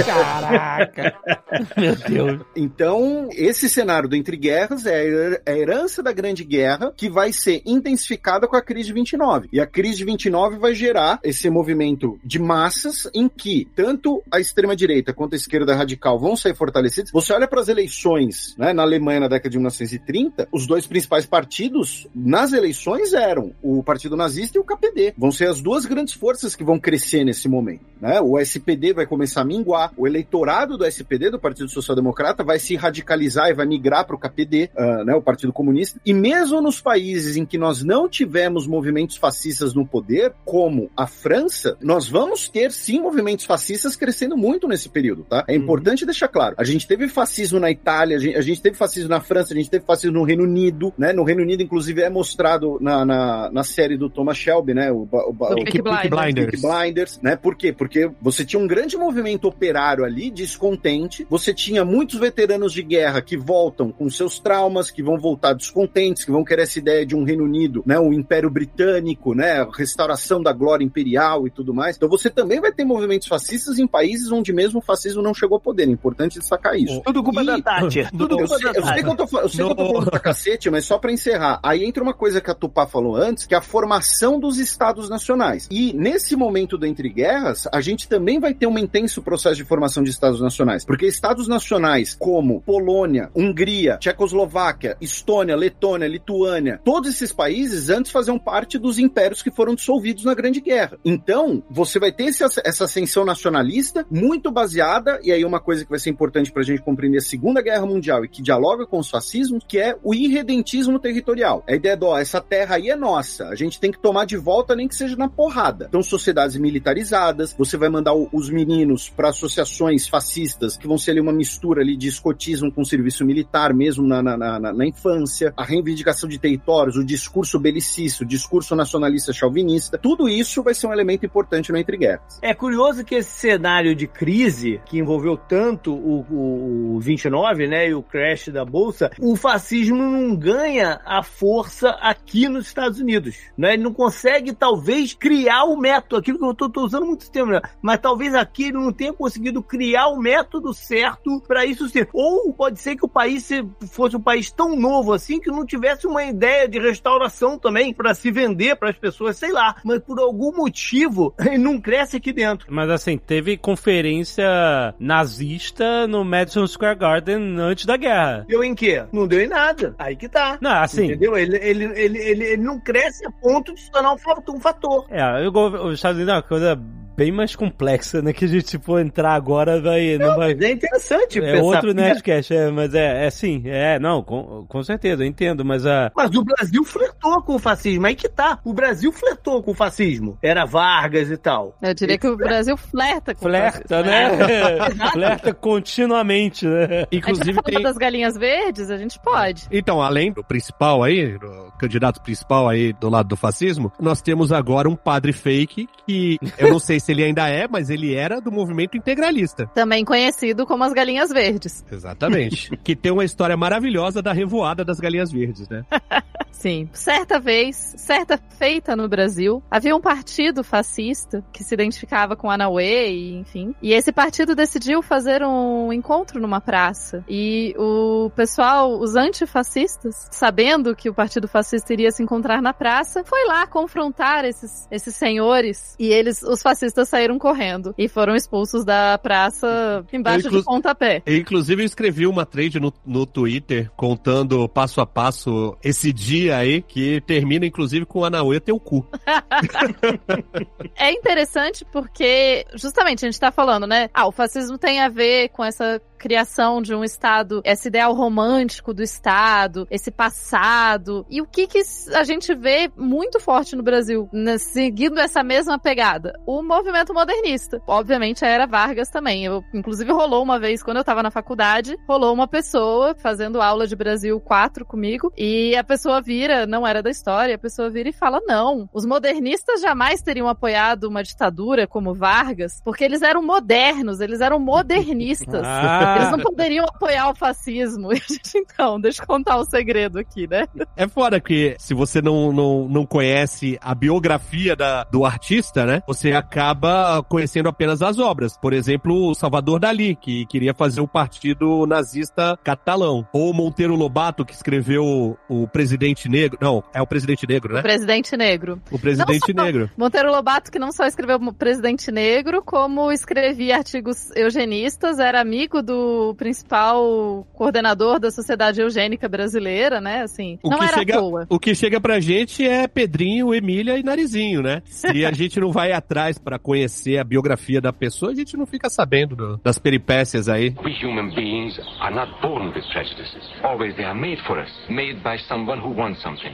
Ah, 0.00 0.86
caraca! 0.86 1.14
Meu 1.76 1.96
Deus. 1.96 2.40
Então, 2.56 3.28
esse 3.32 3.68
cenário 3.68 4.08
do 4.08 4.16
entre 4.16 4.36
guerras 4.36 4.86
é 4.86 4.94
a 5.00 5.04
her- 5.04 5.42
a 5.46 5.50
herança 5.52 6.02
da 6.02 6.12
Grande 6.12 6.44
Guerra 6.44 6.92
que 6.96 7.10
vai 7.10 7.32
ser 7.32 7.60
intensificada 7.66 8.46
com 8.46 8.56
a 8.56 8.62
crise 8.62 8.88
de 8.88 8.92
29. 8.94 9.48
E 9.52 9.60
a 9.60 9.66
crise 9.66 9.98
de 9.98 10.04
29 10.04 10.58
vai 10.58 10.74
gerar 10.74 11.18
esse 11.24 11.50
movimento 11.50 12.18
de 12.24 12.38
massas 12.38 13.08
em 13.14 13.28
que 13.28 13.68
tanto 13.74 14.22
a 14.32 14.38
extrema-direita 14.38 15.12
quanto 15.12 15.34
a 15.34 15.36
esquerda 15.36 15.74
radical 15.74 16.18
vão 16.18 16.36
sair 16.36 16.54
fortalecidos. 16.54 17.10
Você 17.12 17.32
olha 17.32 17.48
para 17.48 17.60
as 17.60 17.68
eleições 17.68 18.54
né, 18.56 18.72
na 18.72 18.82
Alemanha 18.82 19.20
na 19.20 19.28
década 19.28 19.50
de 19.50 19.58
1930, 19.58 20.48
os 20.52 20.66
dois 20.66 20.86
principais 20.86 21.26
partidos 21.26 22.06
nas 22.14 22.52
eleições 22.52 23.12
eram 23.12 23.52
o 23.62 23.82
Partido 23.82 24.16
Nazista 24.16 24.56
e 24.56 24.60
o 24.60 24.64
KPD. 24.64 25.14
Vão 25.18 25.32
ser 25.32 25.48
as 25.48 25.60
duas 25.60 25.84
grandes 25.84 26.14
forças 26.14 26.54
que 26.54 26.64
vão 26.64 26.78
crescer 26.78 26.99
nesse 27.24 27.48
momento. 27.48 27.90
Né? 28.00 28.18
O 28.20 28.38
SPD 28.38 28.94
vai 28.94 29.04
começar 29.06 29.42
a 29.42 29.44
minguar, 29.44 29.92
o 29.96 30.06
eleitorado 30.06 30.78
do 30.78 30.86
SPD, 30.86 31.30
do 31.30 31.38
Partido 31.38 31.68
Social 31.68 31.94
Democrata, 31.94 32.42
vai 32.42 32.58
se 32.58 32.74
radicalizar 32.74 33.48
e 33.50 33.54
vai 33.54 33.66
migrar 33.66 34.06
para 34.06 34.16
o 34.16 34.18
KPD, 34.18 34.70
ah, 34.76 35.04
né, 35.04 35.14
o 35.14 35.20
Partido 35.20 35.52
Comunista. 35.52 36.00
E 36.06 36.14
mesmo 36.14 36.62
nos 36.62 36.80
países 36.80 37.36
em 37.36 37.44
que 37.44 37.58
nós 37.58 37.84
não 37.84 38.08
tivemos 38.08 38.66
movimentos 38.66 39.16
fascistas 39.16 39.74
no 39.74 39.86
poder, 39.86 40.32
como 40.46 40.90
a 40.96 41.06
França, 41.06 41.76
nós 41.82 42.08
vamos 42.08 42.48
ter 42.48 42.72
sim 42.72 43.00
movimentos 43.00 43.44
fascistas 43.44 43.94
crescendo 43.96 44.34
muito 44.36 44.66
nesse 44.66 44.88
período, 44.88 45.24
tá? 45.24 45.44
É 45.46 45.54
importante 45.54 46.06
deixar 46.06 46.28
claro. 46.28 46.54
A 46.56 46.64
gente 46.64 46.86
teve 46.86 47.06
fascismo 47.06 47.60
na 47.60 47.70
Itália, 47.70 48.16
a 48.16 48.20
gente, 48.20 48.36
a 48.36 48.40
gente 48.40 48.62
teve 48.62 48.76
fascismo 48.76 49.10
na 49.10 49.20
França, 49.20 49.52
a 49.52 49.56
gente 49.56 49.68
teve 49.68 49.84
fascismo 49.84 50.18
no 50.18 50.24
Reino 50.24 50.44
Unido, 50.44 50.92
né? 50.96 51.12
No 51.12 51.22
Reino 51.22 51.42
Unido, 51.42 51.62
inclusive, 51.62 52.00
é 52.00 52.08
mostrado 52.08 52.78
na, 52.80 53.04
na, 53.04 53.50
na 53.52 53.62
série 53.62 53.98
do 53.98 54.08
Thomas 54.08 54.38
Shelby, 54.38 54.72
né? 54.72 54.90
O, 54.90 55.06
o, 55.10 55.28
o- 55.30 55.54
Peaky 55.56 55.82
Blinders. 55.82 56.08
Blinders. 56.08 56.50
Peaky 56.50 56.66
Blinders, 56.66 56.89
né? 57.22 57.36
Por 57.36 57.56
quê? 57.56 57.72
Porque 57.72 58.10
você 58.20 58.44
tinha 58.44 58.60
um 58.62 58.66
grande 58.66 58.96
movimento 58.96 59.46
operário 59.48 60.04
ali, 60.04 60.30
descontente, 60.30 61.26
você 61.28 61.52
tinha 61.54 61.84
muitos 61.84 62.18
veteranos 62.18 62.72
de 62.72 62.82
guerra 62.82 63.20
que 63.22 63.36
voltam 63.36 63.90
com 63.90 64.08
seus 64.10 64.38
traumas, 64.38 64.90
que 64.90 65.02
vão 65.02 65.18
voltar 65.18 65.52
descontentes, 65.54 66.24
que 66.24 66.30
vão 66.30 66.44
querer 66.44 66.62
essa 66.62 66.78
ideia 66.78 67.04
de 67.06 67.14
um 67.16 67.24
Reino 67.24 67.44
Unido, 67.44 67.82
né? 67.86 67.98
O 67.98 68.12
Império 68.12 68.50
Britânico, 68.50 69.34
né? 69.34 69.60
A 69.60 69.68
restauração 69.76 70.42
da 70.42 70.52
glória 70.52 70.84
imperial 70.84 71.46
e 71.46 71.50
tudo 71.50 71.74
mais. 71.74 71.96
Então 71.96 72.08
você 72.08 72.30
também 72.30 72.60
vai 72.60 72.72
ter 72.72 72.84
movimentos 72.84 73.28
fascistas 73.28 73.78
em 73.78 73.86
países 73.86 74.30
onde 74.30 74.52
mesmo 74.52 74.78
o 74.78 74.82
fascismo 74.82 75.22
não 75.22 75.34
chegou 75.34 75.56
ao 75.56 75.60
poder. 75.60 75.88
É 75.88 75.90
importante 75.90 76.38
destacar 76.38 76.76
isso. 76.76 77.00
Tudo 77.04 77.22
culpa 77.22 77.42
E- 77.42 77.46
da 77.46 77.60
Tati. 77.60 78.06
Tudo 78.16 78.34
Eu 78.34 78.46
culpa 78.46 78.56
sei, 78.58 78.72
da 78.72 78.78
eu 78.78 78.86
sei 78.86 79.02
que 79.02 79.08
eu 79.08 79.16
tô, 79.16 79.38
eu 79.40 79.48
sei 79.48 79.64
que 79.64 79.70
eu 79.72 79.74
tô 79.76 79.86
falando 79.92 80.10
pra 80.10 80.18
cacete, 80.20 80.70
mas 80.70 80.84
só 80.84 80.98
pra 80.98 81.12
encerrar. 81.12 81.58
Aí 81.62 81.84
entra 81.84 82.02
uma 82.02 82.14
coisa 82.14 82.40
que 82.40 82.50
a 82.50 82.54
Tupá 82.54 82.86
falou 82.86 83.16
antes, 83.16 83.46
que 83.46 83.54
é 83.54 83.58
a 83.58 83.62
formação 83.62 84.38
dos 84.38 84.58
estados 84.58 85.08
nacionais. 85.08 85.68
E 85.70 85.92
nesse 85.92 86.36
momento 86.36 86.76
período 86.80 86.86
entre 86.86 87.08
guerras, 87.08 87.68
a 87.72 87.80
gente 87.80 88.08
também 88.08 88.40
vai 88.40 88.54
ter 88.54 88.66
um 88.66 88.78
intenso 88.78 89.22
processo 89.22 89.56
de 89.56 89.64
formação 89.64 90.02
de 90.02 90.10
estados 90.10 90.40
nacionais. 90.40 90.84
Porque 90.84 91.06
estados 91.06 91.46
nacionais 91.46 92.16
como 92.18 92.62
Polônia, 92.62 93.30
Hungria, 93.34 93.98
Tchecoslováquia, 93.98 94.96
Estônia, 95.00 95.54
Letônia, 95.54 96.08
Lituânia, 96.08 96.80
todos 96.84 97.10
esses 97.10 97.32
países 97.32 97.90
antes 97.90 98.10
faziam 98.10 98.38
parte 98.38 98.78
dos 98.78 98.98
impérios 98.98 99.42
que 99.42 99.50
foram 99.50 99.74
dissolvidos 99.74 100.24
na 100.24 100.34
Grande 100.34 100.60
Guerra. 100.60 100.98
Então, 101.04 101.62
você 101.70 101.98
vai 101.98 102.10
ter 102.10 102.24
esse, 102.24 102.42
essa 102.64 102.84
ascensão 102.84 103.24
nacionalista 103.24 104.06
muito 104.10 104.50
baseada, 104.50 105.20
e 105.22 105.30
aí 105.32 105.44
uma 105.44 105.60
coisa 105.60 105.84
que 105.84 105.90
vai 105.90 105.98
ser 105.98 106.10
importante 106.10 106.50
para 106.50 106.62
a 106.62 106.64
gente 106.64 106.82
compreender 106.82 107.18
a 107.18 107.22
Segunda 107.22 107.60
Guerra 107.60 107.86
Mundial 107.86 108.24
e 108.24 108.28
que 108.28 108.42
dialoga 108.42 108.86
com 108.86 108.98
os 108.98 109.10
fascismos, 109.10 109.64
que 109.66 109.78
é 109.78 109.96
o 110.02 110.14
irredentismo 110.14 110.98
territorial. 110.98 111.62
A 111.68 111.74
ideia 111.74 111.96
de, 111.96 112.04
ó, 112.04 112.18
essa 112.18 112.40
terra 112.40 112.76
aí 112.76 112.88
é 112.88 112.96
nossa, 112.96 113.48
a 113.48 113.54
gente 113.54 113.78
tem 113.78 113.90
que 113.90 114.00
tomar 114.00 114.24
de 114.24 114.36
volta, 114.36 114.74
nem 114.74 114.88
que 114.88 114.94
seja 114.94 115.16
na 115.16 115.28
porrada. 115.28 115.86
Então, 115.88 116.02
sociedades 116.02 116.56
militarizadas, 116.70 117.54
você 117.58 117.76
vai 117.76 117.88
mandar 117.88 118.14
o, 118.14 118.28
os 118.32 118.48
meninos 118.48 119.08
para 119.08 119.30
associações 119.30 120.06
fascistas, 120.06 120.76
que 120.76 120.86
vão 120.86 120.96
ser 120.96 121.10
ali 121.12 121.20
uma 121.20 121.32
mistura 121.32 121.82
ali 121.82 121.96
de 121.96 122.06
escotismo 122.06 122.70
com 122.72 122.84
serviço 122.84 123.24
militar, 123.24 123.74
mesmo 123.74 124.06
na, 124.06 124.22
na, 124.22 124.36
na, 124.36 124.72
na 124.72 124.86
infância, 124.86 125.52
a 125.56 125.64
reivindicação 125.64 126.28
de 126.28 126.38
territórios, 126.38 126.96
o 126.96 127.04
discurso 127.04 127.58
belicista, 127.58 128.24
o 128.24 128.26
discurso 128.26 128.76
nacionalista 128.76 129.32
chauvinista, 129.32 129.98
tudo 129.98 130.28
isso 130.28 130.62
vai 130.62 130.74
ser 130.74 130.86
um 130.86 130.92
elemento 130.92 131.26
importante 131.26 131.72
no 131.72 131.78
Entre 131.78 131.96
Guerras. 131.96 132.38
É 132.40 132.54
curioso 132.54 133.04
que 133.04 133.16
esse 133.16 133.30
cenário 133.30 133.94
de 133.94 134.06
crise, 134.06 134.80
que 134.86 134.98
envolveu 134.98 135.36
tanto 135.36 135.92
o, 135.92 136.24
o, 136.30 136.96
o 136.96 137.00
29, 137.00 137.66
né, 137.66 137.88
e 137.88 137.94
o 137.94 138.02
crash 138.02 138.48
da 138.48 138.64
Bolsa, 138.64 139.10
o 139.18 139.34
fascismo 139.34 139.96
não 139.96 140.36
ganha 140.36 141.00
a 141.04 141.22
força 141.22 141.90
aqui 142.00 142.48
nos 142.48 142.66
Estados 142.66 143.00
Unidos, 143.00 143.36
né? 143.56 143.74
Ele 143.74 143.82
não 143.82 143.92
consegue, 143.92 144.54
talvez, 144.54 145.14
criar 145.14 145.64
o 145.64 145.76
método, 145.76 146.16
aquilo 146.16 146.38
que 146.38 146.44
eu 146.44 146.54
tô, 146.60 146.68
tô 146.68 146.84
usando 146.84 147.06
muito 147.06 147.30
tempo, 147.30 147.50
né? 147.50 147.62
mas 147.80 148.00
talvez 148.00 148.34
aqui 148.34 148.64
ele 148.64 148.74
não 148.74 148.92
tenha 148.92 149.12
conseguido 149.12 149.62
criar 149.62 150.08
o 150.08 150.18
método 150.18 150.74
certo 150.74 151.40
para 151.46 151.64
isso 151.64 151.88
ser. 151.88 152.08
Ou 152.12 152.52
pode 152.52 152.78
ser 152.78 152.96
que 152.96 153.04
o 153.04 153.08
país 153.08 153.48
fosse 153.90 154.16
um 154.16 154.20
país 154.20 154.50
tão 154.50 154.76
novo 154.76 155.12
assim 155.12 155.40
que 155.40 155.50
não 155.50 155.64
tivesse 155.64 156.06
uma 156.06 156.24
ideia 156.24 156.68
de 156.68 156.78
restauração 156.78 157.58
também 157.58 157.94
para 157.94 158.12
se 158.14 158.30
vender 158.30 158.76
para 158.76 158.90
as 158.90 158.96
pessoas, 158.96 159.36
sei 159.36 159.52
lá, 159.52 159.76
mas 159.84 160.00
por 160.00 160.18
algum 160.18 160.54
motivo 160.54 161.34
ele 161.40 161.58
não 161.58 161.80
cresce 161.80 162.16
aqui 162.16 162.32
dentro. 162.32 162.66
Mas 162.70 162.90
assim, 162.90 163.16
teve 163.16 163.56
conferência 163.56 164.94
nazista 164.98 166.06
no 166.06 166.24
Madison 166.24 166.66
Square 166.66 166.98
Garden 166.98 167.58
antes 167.58 167.86
da 167.86 167.96
guerra. 167.96 168.44
Deu 168.48 168.62
em 168.62 168.74
quê? 168.74 169.04
Não 169.12 169.26
deu 169.26 169.40
em 169.40 169.48
nada. 169.48 169.94
Aí 169.98 170.16
que 170.16 170.28
tá. 170.28 170.58
Não, 170.60 170.70
assim. 170.72 171.06
Entendeu? 171.06 171.36
Ele, 171.36 171.56
ele, 171.56 171.84
ele, 171.84 172.18
ele, 172.18 172.44
ele 172.44 172.62
não 172.62 172.78
cresce 172.80 173.26
a 173.26 173.30
ponto 173.30 173.74
de 173.74 173.80
se 173.80 173.90
tornar 173.90 174.12
um 174.12 174.60
fator. 174.60 175.06
É, 175.10 175.44
eu, 175.44 175.50
os 175.52 175.94
Estados 175.94 176.16
Unidos 176.16 176.34
é 176.50 176.54
uma 176.54 176.58
coisa 176.58 176.99
bem 177.16 177.32
mais 177.32 177.54
complexa, 177.54 178.22
né? 178.22 178.32
Que 178.32 178.44
a 178.44 178.48
gente, 178.48 178.64
tipo, 178.64 178.98
entrar 178.98 179.34
agora 179.34 179.80
vai. 179.80 180.16
Não, 180.18 180.28
não 180.28 180.36
vai... 180.36 180.52
É 180.52 180.70
interessante, 180.70 181.40
É 181.40 181.60
outro 181.60 181.92
Nerdcast, 181.92 182.54
é, 182.54 182.70
mas 182.70 182.94
é, 182.94 183.26
é 183.26 183.30
sim, 183.30 183.62
é, 183.66 183.98
não, 183.98 184.22
com, 184.22 184.64
com 184.68 184.82
certeza, 184.82 185.22
eu 185.22 185.26
entendo, 185.26 185.64
mas 185.64 185.86
a. 185.86 186.10
Mas 186.14 186.34
o 186.34 186.44
Brasil 186.44 186.84
flertou 186.84 187.42
com 187.42 187.54
o 187.54 187.58
fascismo, 187.58 188.06
aí 188.06 188.14
que 188.14 188.28
tá. 188.28 188.58
O 188.64 188.72
Brasil 188.72 189.12
flertou 189.12 189.62
com 189.62 189.72
o 189.72 189.74
fascismo. 189.74 190.38
Era 190.42 190.64
Vargas 190.64 191.30
e 191.30 191.36
tal. 191.36 191.74
Eu 191.82 191.94
diria 191.94 192.18
que 192.18 192.26
o 192.26 192.36
Brasil 192.36 192.76
flerta 192.76 193.34
com 193.34 193.42
flerta, 193.42 194.00
o 194.00 194.04
fascismo. 194.04 194.46
né? 194.46 195.10
flerta 195.12 195.54
continuamente, 195.54 196.66
né? 196.66 197.06
Inclusive. 197.10 197.58
A 197.58 197.62
tem... 197.62 197.82
das 197.82 197.96
galinhas 197.96 198.36
verdes, 198.36 198.90
a 198.90 198.96
gente 198.96 199.18
pode. 199.18 199.66
Então, 199.70 200.00
além 200.00 200.32
do 200.32 200.44
principal 200.44 201.02
aí, 201.02 201.38
do 201.38 201.72
candidato 201.78 202.20
principal 202.20 202.68
aí 202.68 202.92
do 202.92 203.08
lado 203.08 203.28
do 203.28 203.36
fascismo, 203.36 203.92
nós 203.98 204.20
temos 204.20 204.52
agora 204.52 204.88
um 204.88 204.96
padre 204.96 205.32
fake 205.32 205.88
que 206.06 206.38
eu 206.58 206.70
não 206.70 206.78
sei 206.78 206.99
se 207.00 207.12
ele 207.12 207.24
ainda 207.24 207.48
é, 207.48 207.66
mas 207.66 207.90
ele 207.90 208.14
era 208.14 208.40
do 208.40 208.52
movimento 208.52 208.96
integralista. 208.96 209.66
Também 209.74 210.04
conhecido 210.04 210.66
como 210.66 210.84
as 210.84 210.92
Galinhas 210.92 211.30
Verdes. 211.30 211.84
Exatamente. 211.90 212.76
que 212.84 212.94
tem 212.94 213.12
uma 213.12 213.24
história 213.24 213.56
maravilhosa 213.56 214.22
da 214.22 214.32
revoada 214.32 214.84
das 214.84 215.00
Galinhas 215.00 215.32
Verdes, 215.32 215.68
né? 215.68 215.84
Sim. 216.52 216.88
Certa 216.92 217.38
vez, 217.38 217.94
certa 217.96 218.38
feita 218.58 218.94
no 218.94 219.08
Brasil, 219.08 219.62
havia 219.70 219.96
um 219.96 220.00
partido 220.00 220.62
fascista 220.62 221.42
que 221.52 221.64
se 221.64 221.74
identificava 221.74 222.36
com 222.36 222.50
Anauê, 222.50 223.10
e, 223.10 223.34
enfim. 223.36 223.74
E 223.80 223.92
esse 223.92 224.12
partido 224.12 224.54
decidiu 224.54 225.02
fazer 225.02 225.42
um 225.42 225.92
encontro 225.92 226.40
numa 226.40 226.60
praça. 226.60 227.24
E 227.28 227.74
o 227.78 228.30
pessoal, 228.36 228.98
os 229.00 229.16
antifascistas, 229.16 230.28
sabendo 230.30 230.94
que 230.94 231.08
o 231.08 231.14
partido 231.14 231.48
fascista 231.48 231.92
iria 231.92 232.10
se 232.10 232.22
encontrar 232.22 232.60
na 232.60 232.74
praça, 232.74 233.24
foi 233.24 233.46
lá 233.46 233.66
confrontar 233.66 234.44
esses, 234.44 234.86
esses 234.90 235.14
senhores. 235.14 235.94
E 235.98 236.08
eles, 236.08 236.42
os 236.42 236.60
fascistas, 236.60 237.08
saíram 237.08 237.38
correndo 237.38 237.94
e 237.96 238.08
foram 238.08 238.34
expulsos 238.34 238.84
da 238.84 239.18
praça 239.18 240.04
embaixo 240.12 240.48
inclu... 240.48 240.58
de 240.58 240.64
pontapé. 240.64 241.22
Inclusive, 241.26 241.82
eu 241.82 241.86
escrevi 241.86 242.26
uma 242.26 242.44
trade 242.44 242.78
no, 242.78 242.92
no 243.06 243.24
Twitter 243.24 243.90
contando 243.96 244.68
passo 244.68 245.00
a 245.00 245.06
passo 245.06 245.76
esse 245.82 246.12
dia 246.12 246.39
aí 246.48 246.80
que 246.80 247.20
termina, 247.22 247.66
inclusive, 247.66 248.06
com 248.06 248.24
Anauê 248.24 248.60
teu 248.60 248.78
cu. 248.78 249.04
é 250.96 251.10
interessante 251.10 251.84
porque, 251.84 252.64
justamente, 252.74 253.24
a 253.24 253.28
gente 253.28 253.40
tá 253.40 253.50
falando, 253.50 253.84
né? 253.86 254.08
Ah, 254.14 254.28
o 254.28 254.32
fascismo 254.32 254.78
tem 254.78 255.00
a 255.00 255.08
ver 255.08 255.48
com 255.48 255.64
essa 255.64 256.00
criação 256.20 256.82
de 256.82 256.94
um 256.94 257.02
Estado, 257.02 257.62
esse 257.64 257.88
ideal 257.88 258.12
romântico 258.12 258.92
do 258.92 259.02
Estado, 259.02 259.88
esse 259.90 260.10
passado. 260.10 261.24
E 261.30 261.40
o 261.40 261.46
que, 261.46 261.66
que 261.66 261.80
a 262.14 262.22
gente 262.22 262.54
vê 262.54 262.90
muito 262.94 263.40
forte 263.40 263.74
no 263.74 263.82
Brasil, 263.82 264.28
né, 264.30 264.58
seguindo 264.58 265.18
essa 265.18 265.42
mesma 265.42 265.78
pegada? 265.78 266.38
O 266.46 266.62
movimento 266.62 267.14
modernista. 267.14 267.80
Obviamente, 267.86 268.44
a 268.44 268.48
era 268.48 268.66
Vargas 268.66 269.08
também. 269.08 269.46
Eu, 269.46 269.64
inclusive, 269.72 270.12
rolou 270.12 270.42
uma 270.42 270.60
vez, 270.60 270.82
quando 270.82 270.98
eu 270.98 271.04
tava 271.04 271.22
na 271.22 271.30
faculdade, 271.30 271.96
rolou 272.06 272.34
uma 272.34 272.46
pessoa 272.46 273.14
fazendo 273.14 273.62
aula 273.62 273.86
de 273.86 273.96
Brasil 273.96 274.38
4 274.38 274.84
comigo, 274.84 275.32
e 275.36 275.74
a 275.74 275.82
pessoa 275.82 276.20
vira, 276.30 276.64
não 276.64 276.86
era 276.86 277.02
da 277.02 277.10
história, 277.10 277.56
a 277.56 277.58
pessoa 277.58 277.90
vira 277.90 278.08
e 278.08 278.12
fala: 278.12 278.40
não, 278.46 278.88
os 278.94 279.04
modernistas 279.04 279.80
jamais 279.80 280.22
teriam 280.22 280.46
apoiado 280.46 281.08
uma 281.08 281.24
ditadura 281.24 281.88
como 281.88 282.14
Vargas, 282.14 282.80
porque 282.84 283.02
eles 283.02 283.20
eram 283.20 283.42
modernos, 283.42 284.20
eles 284.20 284.40
eram 284.40 284.60
modernistas. 284.60 285.60
Ah. 285.64 286.14
Eles 286.16 286.30
não 286.30 286.38
poderiam 286.38 286.84
apoiar 286.84 287.28
o 287.30 287.34
fascismo. 287.34 288.10
então, 288.54 289.00
deixa 289.00 289.22
eu 289.22 289.26
contar 289.26 289.56
o 289.56 289.62
um 289.62 289.64
segredo 289.64 290.20
aqui, 290.20 290.46
né? 290.46 290.68
É 290.96 291.08
foda 291.08 291.40
que 291.40 291.74
se 291.80 291.94
você 291.94 292.22
não, 292.22 292.52
não, 292.52 292.88
não 292.88 293.04
conhece 293.04 293.76
a 293.80 293.92
biografia 293.92 294.76
da, 294.76 295.02
do 295.02 295.24
artista, 295.24 295.84
né? 295.84 296.00
Você 296.06 296.30
acaba 296.30 297.24
conhecendo 297.24 297.68
apenas 297.68 298.02
as 298.02 298.20
obras. 298.20 298.56
Por 298.56 298.72
exemplo, 298.72 299.30
o 299.30 299.34
Salvador 299.34 299.80
Dali, 299.80 300.14
que 300.14 300.46
queria 300.46 300.72
fazer 300.74 301.00
o 301.00 301.08
partido 301.08 301.86
nazista 301.86 302.56
catalão. 302.62 303.26
Ou 303.32 303.52
Monteiro 303.52 303.96
Lobato, 303.96 304.44
que 304.44 304.54
escreveu 304.54 305.36
o 305.48 305.66
Presidente 305.66 306.19
Negro. 306.28 306.58
Não, 306.60 306.82
é 306.94 307.00
o 307.00 307.06
Presidente 307.06 307.46
Negro, 307.46 307.74
né? 307.74 307.80
O 307.80 307.82
Presidente 307.82 308.36
Negro. 308.36 308.80
O 308.90 308.98
Presidente 308.98 309.52
só, 309.54 309.62
Negro. 309.62 309.90
Monteiro 309.96 310.30
Lobato, 310.30 310.70
que 310.70 310.78
não 310.78 310.92
só 310.92 311.04
escreveu 311.06 311.36
o 311.36 311.52
Presidente 311.52 312.10
Negro, 312.10 312.62
como 312.62 313.10
escrevia 313.12 313.76
artigos 313.76 314.30
eugenistas, 314.36 315.18
era 315.18 315.40
amigo 315.40 315.82
do 315.82 316.34
principal 316.36 317.46
coordenador 317.54 318.18
da 318.18 318.30
Sociedade 318.30 318.80
Eugênica 318.80 319.28
Brasileira, 319.28 320.00
né? 320.00 320.22
Assim, 320.22 320.58
o 320.62 320.70
não 320.70 320.82
era 320.82 320.98
chega, 320.98 321.16
à 321.16 321.18
toa. 321.18 321.46
O 321.48 321.58
que 321.58 321.74
chega 321.74 322.00
pra 322.00 322.20
gente 322.20 322.66
é 322.66 322.86
Pedrinho, 322.86 323.54
Emília 323.54 323.98
e 323.98 324.02
Narizinho, 324.02 324.62
né? 324.62 324.82
Se 324.86 325.24
a 325.24 325.32
gente 325.32 325.60
não 325.60 325.70
vai 325.70 325.92
atrás 325.92 326.38
para 326.38 326.58
conhecer 326.58 327.18
a 327.18 327.24
biografia 327.24 327.80
da 327.80 327.92
pessoa, 327.92 328.32
a 328.32 328.34
gente 328.34 328.56
não 328.56 328.66
fica 328.66 328.88
sabendo 328.88 329.36
do, 329.36 329.60
das 329.62 329.78
peripécias 329.78 330.48
aí. 330.48 330.74
We 330.84 330.92
human 331.02 331.34
beings 331.34 331.78
are 332.00 332.14
not 332.14 332.32
born 332.42 332.68
with 332.68 332.84
prejudices. 332.92 333.42
Always 333.62 333.94
they 333.96 334.04
are 334.04 334.18
made 334.18 334.42
for 334.46 334.58
us, 334.58 334.70
made 334.88 335.20
by 335.22 335.38
someone 335.48 335.80
who 335.80 335.94
wants. 335.94 336.09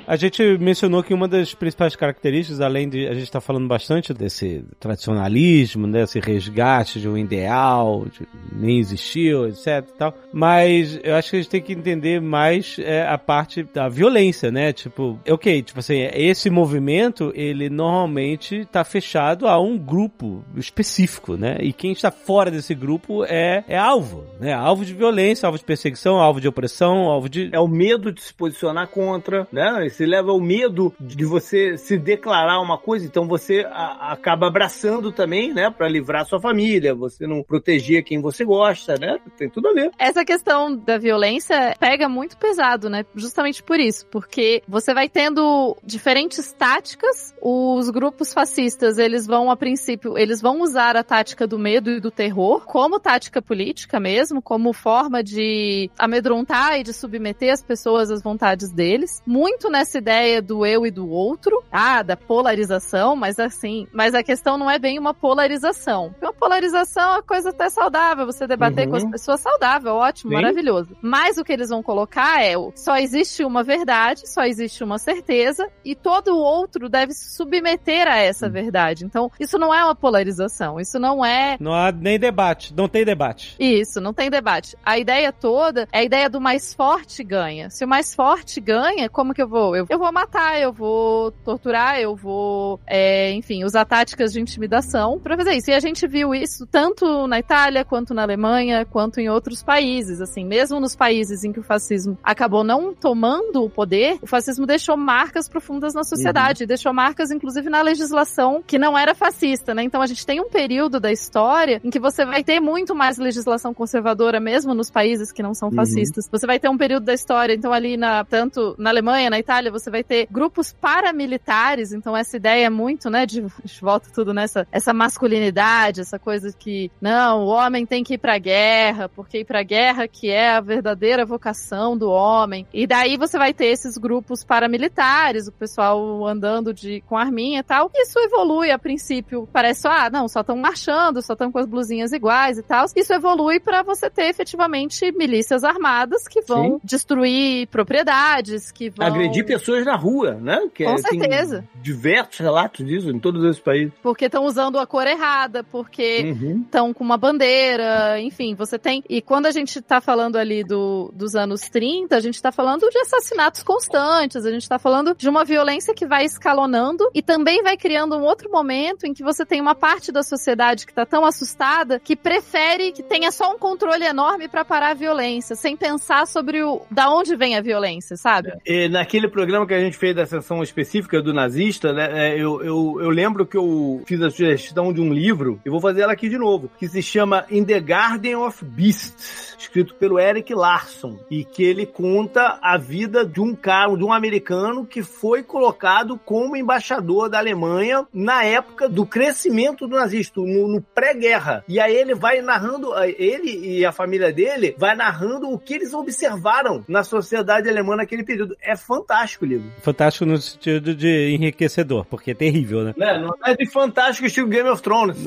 A 0.07 0.16
gente 0.16 0.42
mencionou 0.59 1.02
que 1.02 1.14
uma 1.14 1.28
das 1.28 1.54
principais 1.54 1.96
características, 1.96 2.61
além 2.61 2.88
de 2.88 3.07
a 3.07 3.14
gente 3.14 3.24
estar 3.24 3.40
tá 3.40 3.46
falando 3.46 3.66
bastante 3.66 4.12
desse 4.12 4.64
tradicionalismo, 4.78 5.90
desse 5.90 6.20
resgate 6.20 7.00
de 7.00 7.09
um 7.09 7.16
ideal, 7.16 8.07
de 8.07 8.26
nem 8.52 8.78
existiu, 8.78 9.48
etc 9.48 9.86
tal. 9.96 10.14
Mas 10.32 10.98
eu 11.02 11.14
acho 11.14 11.30
que 11.30 11.36
a 11.36 11.40
gente 11.40 11.50
tem 11.50 11.62
que 11.62 11.72
entender 11.72 12.20
mais 12.20 12.76
é, 12.78 13.07
a 13.07 13.18
parte 13.18 13.62
da 13.62 13.88
violência, 13.88 14.50
né? 14.50 14.72
Tipo, 14.72 15.18
ok, 15.28 15.62
tipo 15.62 15.80
assim, 15.80 16.09
esse 16.12 16.50
movimento, 16.50 17.32
ele 17.34 17.68
normalmente 17.70 18.64
tá 18.66 18.84
fechado 18.84 19.46
a 19.46 19.59
um 19.61 19.78
grupo 19.78 20.44
específico, 20.57 21.36
né? 21.36 21.57
E 21.61 21.72
quem 21.72 21.92
está 21.92 22.11
fora 22.11 22.50
desse 22.50 22.74
grupo 22.74 23.24
é, 23.24 23.64
é 23.66 23.78
alvo, 23.78 24.24
né? 24.38 24.52
Alvo 24.52 24.84
de 24.84 24.94
violência, 24.94 25.46
alvo 25.46 25.59
de 25.59 25.64
perseguição, 25.64 26.16
alvo 26.16 26.40
de 26.40 26.48
opressão, 26.48 27.04
alvo 27.09 27.28
de... 27.28 27.50
É 27.52 27.61
o 27.61 27.68
medo 27.68 28.12
de 28.12 28.20
se 28.20 28.34
posicionar 28.34 28.88
contra, 28.88 29.45
né? 29.53 29.86
Esse 29.86 30.05
leva 30.05 30.30
ao 30.30 30.40
medo 30.40 30.94
de 31.01 31.24
você 31.24 31.76
se 31.76 31.99
declarar 31.99 32.61
uma 32.61 32.78
coisa, 32.78 33.07
então 33.07 33.26
você 33.26 33.66
a, 33.70 34.12
acaba 34.12 34.47
abraçando 34.49 35.12
também, 35.12 35.53
né? 35.53 35.70
Pra 35.70 35.88
livrar 35.88 36.26
sua 36.26 36.40
família, 36.40 36.94
você 36.94 37.26
não 37.26 37.42
proteger 37.42 38.05
quem 38.05 38.20
você 38.20 38.44
gosta, 38.44 38.97
né? 38.99 39.18
Tem 39.36 39.49
tudo 39.49 39.68
a 39.68 39.72
ver. 39.72 39.90
Essa 39.99 40.24
questão 40.24 40.74
da 40.76 40.99
violência 40.99 41.74
pega 41.78 42.09
muito 42.09 42.36
pesado, 42.36 42.88
né? 42.88 43.05
Justamente 43.14 43.62
por 43.62 43.78
isso, 43.78 44.07
porque 44.07 44.62
você 44.66 44.92
vai 44.94 45.09
tendo 45.09 45.76
diferentes 45.84 46.53
táticas 46.53 47.34
os 47.49 47.90
grupos 47.90 48.32
fascistas, 48.32 48.99
eles 48.99 49.24
vão, 49.24 49.51
a 49.53 49.57
princípio, 49.57 50.18
eles 50.18 50.40
vão 50.40 50.62
usar 50.62 50.97
a 50.97 51.05
tática 51.05 51.47
do 51.47 51.57
medo 51.57 51.90
e 51.90 52.01
do 52.01 52.11
terror 52.11 52.64
como 52.66 52.99
tática 52.99 53.40
política 53.40 54.01
mesmo, 54.01 54.42
como 54.42 54.72
forma 54.72 55.22
de 55.22 55.88
amedrontar 55.97 56.80
e 56.80 56.82
de 56.82 56.92
submeter 56.92 57.53
as 57.53 57.62
pessoas 57.62 58.11
às 58.11 58.20
vontades 58.20 58.72
deles. 58.72 59.22
Muito 59.24 59.70
nessa 59.70 59.99
ideia 59.99 60.42
do 60.42 60.66
eu 60.66 60.84
e 60.84 60.90
do 60.90 61.09
outro, 61.09 61.62
ah, 61.70 62.03
da 62.03 62.16
polarização, 62.16 63.14
mas 63.14 63.38
assim, 63.38 63.86
mas 63.92 64.12
a 64.12 64.24
questão 64.24 64.59
não 64.59 64.68
é 64.68 64.76
bem 64.76 64.99
uma 64.99 65.14
polarização. 65.14 66.12
Uma 66.20 66.32
polarização 66.32 67.16
é 67.16 67.22
coisa 67.22 67.51
até 67.51 67.68
saudável, 67.70 68.26
você 68.26 68.47
debater 68.47 68.86
Uhum. 68.86 68.90
com 68.90 68.97
as 68.97 69.05
pessoas 69.09 69.40
saudável, 69.40 69.94
ótimo, 69.94 70.30
Sim. 70.30 70.36
maravilhoso. 70.36 70.97
Mas 71.01 71.38
o 71.38 71.44
que 71.44 71.53
eles 71.53 71.68
vão 71.68 71.82
colocar 71.82 72.42
é 72.42 72.59
o 72.59 72.72
só 72.74 72.97
existe 72.97 73.44
uma 73.44 73.62
verdade, 73.62 74.28
só 74.28 74.42
existe 74.42 74.82
uma 74.82 74.99
certeza 74.99 75.68
e 75.84 75.94
todo 75.94 76.34
o 76.34 76.38
outro 76.38 76.88
deve 76.88 77.12
se 77.12 77.36
submeter 77.37 78.09
a 78.09 78.16
essa 78.18 78.49
verdade. 78.49 79.05
Então, 79.05 79.30
isso 79.39 79.59
não 79.59 79.72
é 79.74 79.84
uma 79.84 79.95
polarização, 79.95 80.80
isso 80.80 80.99
não 80.99 81.24
é 81.24 81.57
Não 81.61 81.74
há 81.74 81.93
nem 81.93 82.18
debate, 82.18 82.74
não 82.74 82.89
tem 82.89 83.05
debate. 83.05 83.55
isso, 83.59 84.01
não 84.01 84.12
tem 84.12 84.30
debate. 84.30 84.76
A 84.84 84.99
ideia 84.99 85.32
toda 85.32 85.89
é 85.93 85.99
a 85.99 86.05
ideia 86.05 86.28
do 86.30 86.41
mais 86.41 86.72
forte 86.74 87.22
ganha. 87.22 87.70
Se 87.70 87.84
o 87.84 87.89
mais 87.89 88.14
forte 88.14 88.61
ganha, 88.61 89.09
como 89.09 89.34
que 89.34 89.43
eu 89.43 89.49
vou? 89.49 89.76
Eu, 89.76 89.87
eu 89.89 89.99
vou 89.99 90.12
matar, 90.12 90.61
eu 90.61 90.72
vou 90.72 91.30
torturar, 91.45 91.99
eu 92.01 92.14
vou, 92.16 92.80
é, 92.87 93.32
enfim, 93.32 93.64
usar 93.64 93.84
táticas 93.84 94.32
de 94.32 94.41
intimidação 94.41 95.18
pra 95.18 95.37
fazer 95.37 95.55
isso. 95.55 95.70
E 95.70 95.74
a 95.74 95.80
gente 95.80 96.07
viu 96.07 96.34
isso 96.34 96.66
tanto 96.66 97.26
na 97.26 97.39
Itália, 97.39 97.84
quanto 97.84 98.14
na 98.14 98.22
Alemanha, 98.22 98.84
quanto 98.84 99.20
em 99.20 99.28
outros 99.28 99.62
países. 99.62 100.20
Assim, 100.20 100.45
mesmo 100.45 100.80
nos 100.80 100.97
países 100.97 101.45
em 101.45 101.53
que 101.53 101.61
o 101.61 101.62
fascismo 101.62 102.18
acabou 102.22 102.64
não 102.64 102.95
tomando 102.95 103.64
o 103.64 103.70
poder, 103.70 104.18
o 104.22 104.26
fascismo 104.26 104.66
deixou 104.66 104.97
marcas 104.97 105.49
profundas 105.49 105.95
na 105.95 106.05
sociedade, 106.05 106.66
deixou 106.66 106.93
marcas, 106.93 107.26
inclusive, 107.31 107.68
na 107.68 107.83
legislação 107.83 108.62
que 108.66 108.79
não 108.79 108.97
era 108.97 109.14
fascista, 109.14 109.74
né? 109.74 109.83
Então 109.83 110.03
a 110.03 110.07
gente 110.07 110.24
tem 110.24 110.41
um 110.41 110.49
período 110.49 111.01
da 111.01 111.12
história 111.12 111.81
em 111.85 111.91
que 111.91 111.99
você 111.99 112.24
vai 112.24 112.43
ter 112.43 112.61
muito 112.61 112.95
mais 112.95 113.18
legislação 113.18 113.72
conservadora, 113.74 114.41
mesmo 114.41 114.74
nos 114.74 114.91
países 114.91 115.33
que 115.33 115.43
não 115.43 115.55
são 115.55 115.70
fascistas. 115.70 116.29
Você 116.31 116.47
vai 116.47 116.59
ter 116.59 116.68
um 116.68 116.79
período 116.79 117.05
da 117.05 117.14
história, 117.14 117.55
então 117.55 117.72
ali 117.72 117.97
na 117.97 118.24
tanto 118.24 118.74
na 118.79 118.91
Alemanha, 118.91 119.31
na 119.31 119.39
Itália, 119.39 119.70
você 119.70 119.91
vai 119.91 120.03
ter 120.03 120.27
grupos 120.31 120.72
paramilitares, 120.72 121.93
então 121.93 122.16
essa 122.16 122.37
ideia 122.37 122.66
é 122.66 122.70
muito, 122.70 123.11
né, 123.11 123.27
de 123.27 123.45
volta 123.81 124.09
tudo 124.14 124.33
nessa 124.33 124.66
essa 124.72 124.93
masculinidade, 124.93 126.01
essa 126.01 126.18
coisa 126.18 126.53
que 126.57 126.91
não, 127.01 127.45
o 127.45 127.47
homem 127.47 127.87
tem 127.87 128.03
que 128.03 128.14
ir 128.14 128.18
pra 128.18 128.39
guerra, 128.39 129.09
porque 129.09 129.39
ir 129.39 129.45
pra 129.45 129.62
guerra 129.62 130.09
que 130.09 130.31
é 130.31 130.51
a 130.51 130.61
verdadeira 130.61 131.24
vocação 131.24 131.97
do 131.97 132.11
homem. 132.11 132.66
E 132.72 132.87
daí 132.87 133.16
você 133.16 133.39
vai 133.39 133.53
ter 133.53 133.66
esses 133.66 133.97
grupos 133.97 134.45
paramilitares, 134.45 135.49
o 135.49 135.53
pessoal 135.53 136.27
andando 136.27 136.72
de 136.72 137.01
com 137.07 137.16
arminha 137.16 137.61
e 137.61 137.62
tal. 137.62 137.90
Isso 137.94 138.18
evolui 138.18 138.70
a 138.70 138.78
princípio, 138.78 139.48
parece 139.52 139.82
só, 139.82 139.88
ah, 139.90 140.11
não, 140.11 140.28
só 140.28 140.40
estão 140.40 140.57
marchando, 140.57 141.22
só 141.22 141.32
estão 141.32 141.50
com 141.52 141.59
as 141.59 141.66
blusinhas 141.66 142.12
iguais 142.12 142.59
e 142.59 142.62
tal. 142.62 142.84
Isso 142.94 143.12
evolui 143.12 143.61
pra 143.61 143.82
você 143.82 144.11
ter 144.11 144.26
efetivamente 144.28 145.11
milícias 145.12 145.64
armadas 145.64 146.26
que 146.28 146.40
vão 146.42 146.64
Sim. 146.74 146.80
destruir 146.84 147.66
propriedades, 147.68 148.70
que 148.70 148.90
vão 148.90 149.07
Agredir 149.07 149.44
pessoas 149.46 149.84
na 149.84 149.96
rua, 149.96 150.34
né? 150.34 150.68
Que 150.74 150.84
Com 150.84 150.94
é, 150.94 150.98
certeza. 150.98 151.64
diversos 151.76 152.38
relatos 152.38 152.84
disso 152.84 153.11
em 153.11 153.18
todos 153.18 153.42
esses 153.44 153.61
países. 153.61 153.92
porque 154.02 154.26
estão 154.26 154.44
usando 154.44 154.78
a 154.78 154.86
cor 154.86 155.07
errada, 155.07 155.62
porque 155.64 156.22
Uhum. 156.24 156.62
estão 156.64 156.92
com 156.92 157.04
uma 157.04 157.16
bandeira, 157.16 158.20
enfim, 158.20 158.54
você 158.54 158.78
tem. 158.78 159.02
E 159.09 159.20
quando 159.22 159.46
a 159.46 159.50
gente 159.50 159.80
tá 159.80 160.00
falando 160.00 160.36
ali 160.36 160.64
do, 160.64 161.11
dos 161.14 161.34
anos 161.34 161.62
30, 161.62 162.16
a 162.16 162.20
gente 162.20 162.40
tá 162.40 162.50
falando 162.52 162.88
de 162.90 162.98
assassinatos 162.98 163.62
constantes, 163.62 164.44
a 164.44 164.50
gente 164.50 164.68
tá 164.68 164.78
falando 164.78 165.14
de 165.14 165.28
uma 165.28 165.44
violência 165.44 165.94
que 165.94 166.07
vai 166.07 166.24
escalonando 166.24 166.95
e 167.14 167.22
também 167.22 167.62
vai 167.62 167.76
criando 167.76 168.16
um 168.16 168.22
outro 168.22 168.51
momento 168.51 169.05
em 169.05 169.14
que 169.14 169.22
você 169.22 169.44
tem 169.44 169.61
uma 169.61 169.74
parte 169.74 170.11
da 170.12 170.22
sociedade 170.22 170.86
que 170.86 170.92
tá 170.92 171.05
tão 171.05 171.24
assustada 171.24 172.01
que 172.01 172.16
prefere 172.16 172.92
que 172.92 173.03
tenha 173.03 173.30
só 173.30 173.53
um 173.53 173.59
controle 173.59 174.05
enorme 174.05 174.49
pra 174.49 174.64
parar 174.64 174.90
a 174.90 174.94
violência, 174.94 175.57
sem 175.57 175.76
pensar 175.76 176.26
sobre 176.26 176.62
o 176.62 176.82
da 176.90 177.11
onde 177.11 177.36
vem 177.36 177.57
a 177.57 177.61
violência, 177.61 178.16
sabe? 178.16 178.53
E 178.64 178.88
naquele 178.88 179.28
programa 179.28 179.66
que 179.66 179.74
a 179.74 179.80
gente 179.80 179.97
fez 179.97 180.14
da 180.14 180.26
sessão 180.26 180.62
específica 180.62 181.20
do 181.20 181.32
nazista, 181.32 181.92
né, 181.92 182.09
é, 182.12 182.34
eu, 182.34 182.62
eu, 182.62 182.99
eu 183.01 183.11
lembro 183.11 183.47
que 183.47 183.57
eu 183.57 184.03
fiz 184.07 184.20
a 184.22 184.30
sugestão 184.30 184.92
de 184.92 185.01
um 185.01 185.12
livro, 185.12 185.61
e 185.64 185.70
vou 185.70 185.80
fazer 185.80 186.03
ela 186.03 186.12
aqui 186.12 186.28
de 186.28 186.38
novo, 186.38 186.70
que 186.78 186.88
se 186.88 187.03
chama 187.03 187.44
In 187.51 187.64
the 187.64 187.80
Garden 187.80 188.36
of 188.36 188.64
Beasts, 188.64 189.57
escrito 189.59 189.94
pelo 189.94 190.18
Eric 190.18 190.55
Larson, 190.55 191.18
e 191.30 191.44
que 191.44 191.62
ele 191.62 191.86
conta 191.86 192.59
a 192.62 192.76
vida 192.76 193.24
de 193.24 193.40
um 193.40 193.55
cara, 193.55 193.97
de 193.97 194.05
um 194.05 194.12
americano 194.12 194.86
que 194.86 195.03
foi 195.03 195.42
colocado 195.42 196.18
como 196.24 196.57
embaixador 196.57 196.86
da 197.30 197.39
Alemanha 197.39 198.07
na 198.12 198.45
época 198.45 198.89
do 198.89 199.05
crescimento 199.05 199.87
do 199.87 199.97
nazismo, 199.97 200.47
no, 200.47 200.68
no 200.68 200.80
pré-guerra. 200.82 201.64
E 201.68 201.80
aí 201.80 201.95
ele 201.97 202.14
vai 202.14 202.41
narrando, 202.41 202.93
ele 203.18 203.78
e 203.78 203.84
a 203.84 203.93
família 203.93 204.32
dele, 204.32 204.74
vai 204.78 204.95
narrando 204.95 205.51
o 205.51 205.59
que 205.59 205.74
eles 205.74 205.93
observaram 205.93 206.84
na 206.89 207.03
sociedade 207.05 207.68
alemã 207.68 207.97
naquele 207.97 208.22
período. 208.24 208.57
É 208.61 208.76
fantástico 208.76 209.45
o 209.45 209.49
livro. 209.49 209.70
Fantástico 209.82 210.24
no 210.26 210.39
sentido 210.39 210.95
de 210.95 211.30
enriquecedor, 211.34 212.05
porque 212.07 212.30
é 212.30 212.34
terrível, 212.34 212.82
né? 212.84 212.95
Né? 212.97 213.18
Não 213.18 213.34
é 213.45 213.55
de 213.55 213.66
fantástico 213.70 214.26
estilo 214.26 214.49
Game 214.49 214.68
of 214.68 214.82
Thrones. 214.82 215.18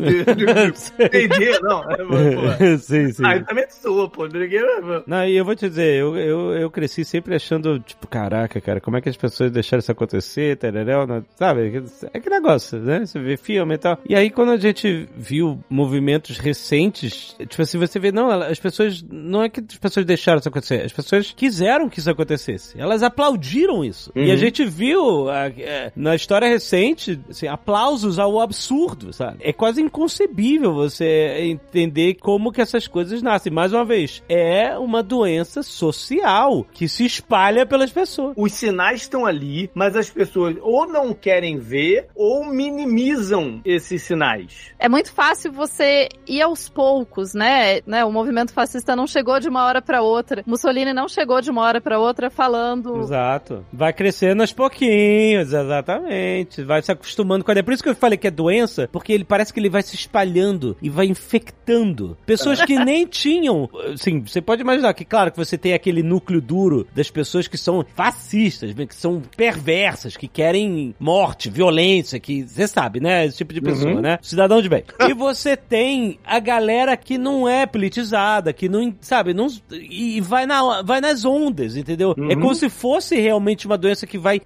Entendi, 0.99 1.60
não. 1.62 1.84
É, 1.91 1.97
pô. 1.97 2.78
sim, 2.80 3.12
sim. 3.12 3.24
Ah, 3.26 3.36
eu 3.38 3.45
também 3.45 3.66
sou, 3.70 4.10
pô. 4.10 4.28
Ninguém- 4.28 4.62
Não, 5.05 5.26
e 5.26 5.36
eu 5.36 5.45
vou 5.45 5.55
te 5.55 5.68
dizer, 5.68 5.95
eu, 5.95 6.16
eu, 6.18 6.51
eu 6.53 6.72
cresci 6.72 7.03
sempre 7.03 7.36
achando, 7.36 7.80
tipo, 7.80 8.07
caraca, 8.07 8.60
cara, 8.62 8.80
como 8.80 8.97
é 8.97 9.01
que 9.01 9.10
as 9.10 9.18
pessoas 9.18 9.51
deixaram 9.51 9.80
isso 9.80 9.91
acontecer, 9.91 10.57
tereréu, 10.57 11.05
né? 11.07 11.24
sabe? 11.36 11.49
É 12.14 12.20
que 12.20 12.30
negócio, 12.30 12.80
né? 12.80 13.06
Você 13.06 13.20
vê 13.20 13.38
filme 13.38 13.76
e 13.76 13.78
tal. 13.78 13.97
E 14.08 14.16
aí, 14.16 14.30
quando 14.30 14.52
a 14.52 14.58
gente 14.58 15.08
viu 15.16 15.60
movimentos 15.70 16.38
recentes, 16.38 17.36
tipo 17.47 17.62
assim, 17.62 17.78
você 17.78 18.00
vê, 18.00 18.12
não, 18.12 18.30
as 18.30 18.60
pessoas, 18.60 19.04
não 19.10 19.43
é 19.43 19.50
que 19.50 19.60
as 19.62 19.78
pessoas 19.78 20.06
deixaram 20.06 20.39
isso 20.39 20.50
acontecer, 20.50 20.82
as 20.84 20.93
pessoas 20.93 21.32
quiseram 21.36 21.89
que 21.89 22.00
isso 22.00 22.10
acontecesse. 22.10 22.80
Elas 22.80 23.04
aplaudiram 23.04 23.84
isso. 23.84 24.12
E 24.16 24.32
a 24.32 24.36
gente 24.36 24.66
viu, 24.66 25.30
a- 25.30 25.47
é, 25.47 25.91
na 25.95 26.16
história 26.16 26.47
recente, 26.47 27.20
assim, 27.30 27.47
aplausos 27.47 28.20
ao 28.20 28.39
absurdo, 28.39 29.14
sabe? 29.14 29.38
É 29.41 29.54
quase 29.54 29.82
inconcebível 29.82 30.74
você 30.74 31.06
entender 31.41 32.16
como 32.16 32.52
que 32.52 32.62
essas 32.62 32.88
coisas 32.88 33.22
nascem. 33.22 33.52
Mais 33.52 33.74
uma 33.74 33.86
vez, 33.86 34.24
é 34.28 34.78
uma 34.78 35.02
doença 35.04 35.64
social 35.64 36.66
que 36.74 36.88
se 36.88 37.06
espalha 37.06 37.66
pelas 37.66 37.91
pessoas. 37.91 38.34
Os 38.38 38.52
sinais 38.54 39.02
estão 39.02 39.26
ali, 39.26 39.70
mas 39.74 39.95
as 39.95 40.10
pessoas 40.10 40.56
ou 40.62 40.88
não 40.88 41.14
querem 41.14 41.39
ver 41.58 42.08
ou 42.16 42.46
minimizam 42.46 43.62
esses 43.66 44.04
sinais. 44.04 44.72
É 44.78 44.88
muito 44.88 45.12
fácil 45.12 45.52
você 45.52 46.10
ir 46.28 46.42
aos 46.42 46.70
poucos, 46.70 47.34
né? 47.34 47.82
né? 47.86 48.04
O 48.06 48.12
movimento 48.12 48.54
fascista 48.54 48.96
não 48.96 49.08
chegou 49.08 49.40
de 49.40 49.50
uma 49.50 49.66
hora 49.66 49.82
pra 49.82 50.02
outra. 50.02 50.44
Mussolini 50.46 50.94
não 50.94 51.08
chegou 51.08 51.42
de 51.42 51.50
uma 51.50 51.62
hora 51.64 51.82
pra 51.82 52.00
outra 52.00 52.30
falando 52.30 53.00
Exato. 53.02 53.66
Vai 53.72 53.94
crescendo 53.94 54.42
aos 54.42 54.54
pouquinhos, 54.54 55.54
exatamente. 55.54 56.64
Vai 56.64 56.82
se 56.82 56.92
acostumando 56.92 57.44
com 57.44 57.52
a 57.52 57.54
ideia. 57.54 57.64
Por 57.64 57.74
isso 57.74 57.84
que 57.84 57.90
eu 57.90 57.96
falei 57.96 58.18
que 58.18 58.28
é 58.28 58.32
doença, 58.32 58.88
porque 58.92 59.14
ele 59.14 59.24
parece 59.24 59.54
que 59.54 59.60
ele 59.60 59.70
vai 59.70 59.82
se 59.82 59.96
espalhando 59.96 60.76
e 60.82 60.90
vai 60.90 61.06
infectando. 61.06 62.18
Pessoas 62.26 62.62
que 62.64 62.78
nem 62.84 63.06
tinham. 63.06 63.70
Assim, 63.94 64.22
você 64.22 64.42
pode 64.42 64.62
imaginar 64.62 64.94
que, 64.94 65.06
claro, 65.06 65.32
que 65.32 65.38
você 65.38 65.58
tem 65.58 65.74
aquele 65.74 66.04
núcleo 66.04 66.42
duro 66.42 66.88
das 66.94 67.10
pessoas 67.10 67.48
que 67.48 67.58
são 67.58 67.86
fascistas, 67.96 68.74
que 68.74 68.96
são 68.96 69.22
perversas, 69.36 70.16
que 70.16 70.28
querem 70.28 70.96
morte, 71.00 71.28
violência, 71.49 72.19
que 72.19 72.43
você 72.43 72.67
sabe, 72.67 72.99
né? 72.99 73.25
Esse 73.25 73.38
tipo 73.38 73.53
de 73.53 73.61
pessoa, 73.61 74.01
né? 74.01 74.19
Cidadão 74.21 74.61
de 74.61 74.69
bem. 74.69 74.84
E 75.09 75.13
você 75.13 75.57
tem 75.57 76.19
a 76.23 76.39
galera 76.39 76.95
que 76.95 77.17
não 77.17 77.49
é 77.49 77.65
politizada, 77.65 78.53
que 78.53 78.69
não, 78.69 78.93
sabe, 79.01 79.34
não 79.34 79.47
e 79.71 80.21
vai 80.21 80.45
na 80.45 80.84
vai 80.84 81.01
nas 81.01 81.25
ondas, 81.25 81.75
entendeu? 81.75 82.13
É 82.30 82.36
como 82.36 82.53
se 82.53 82.69
fosse 82.69 83.19
realmente 83.19 83.65
uma 83.65 83.77
doença 83.77 84.05
que 84.05 84.17
vai 84.17 84.39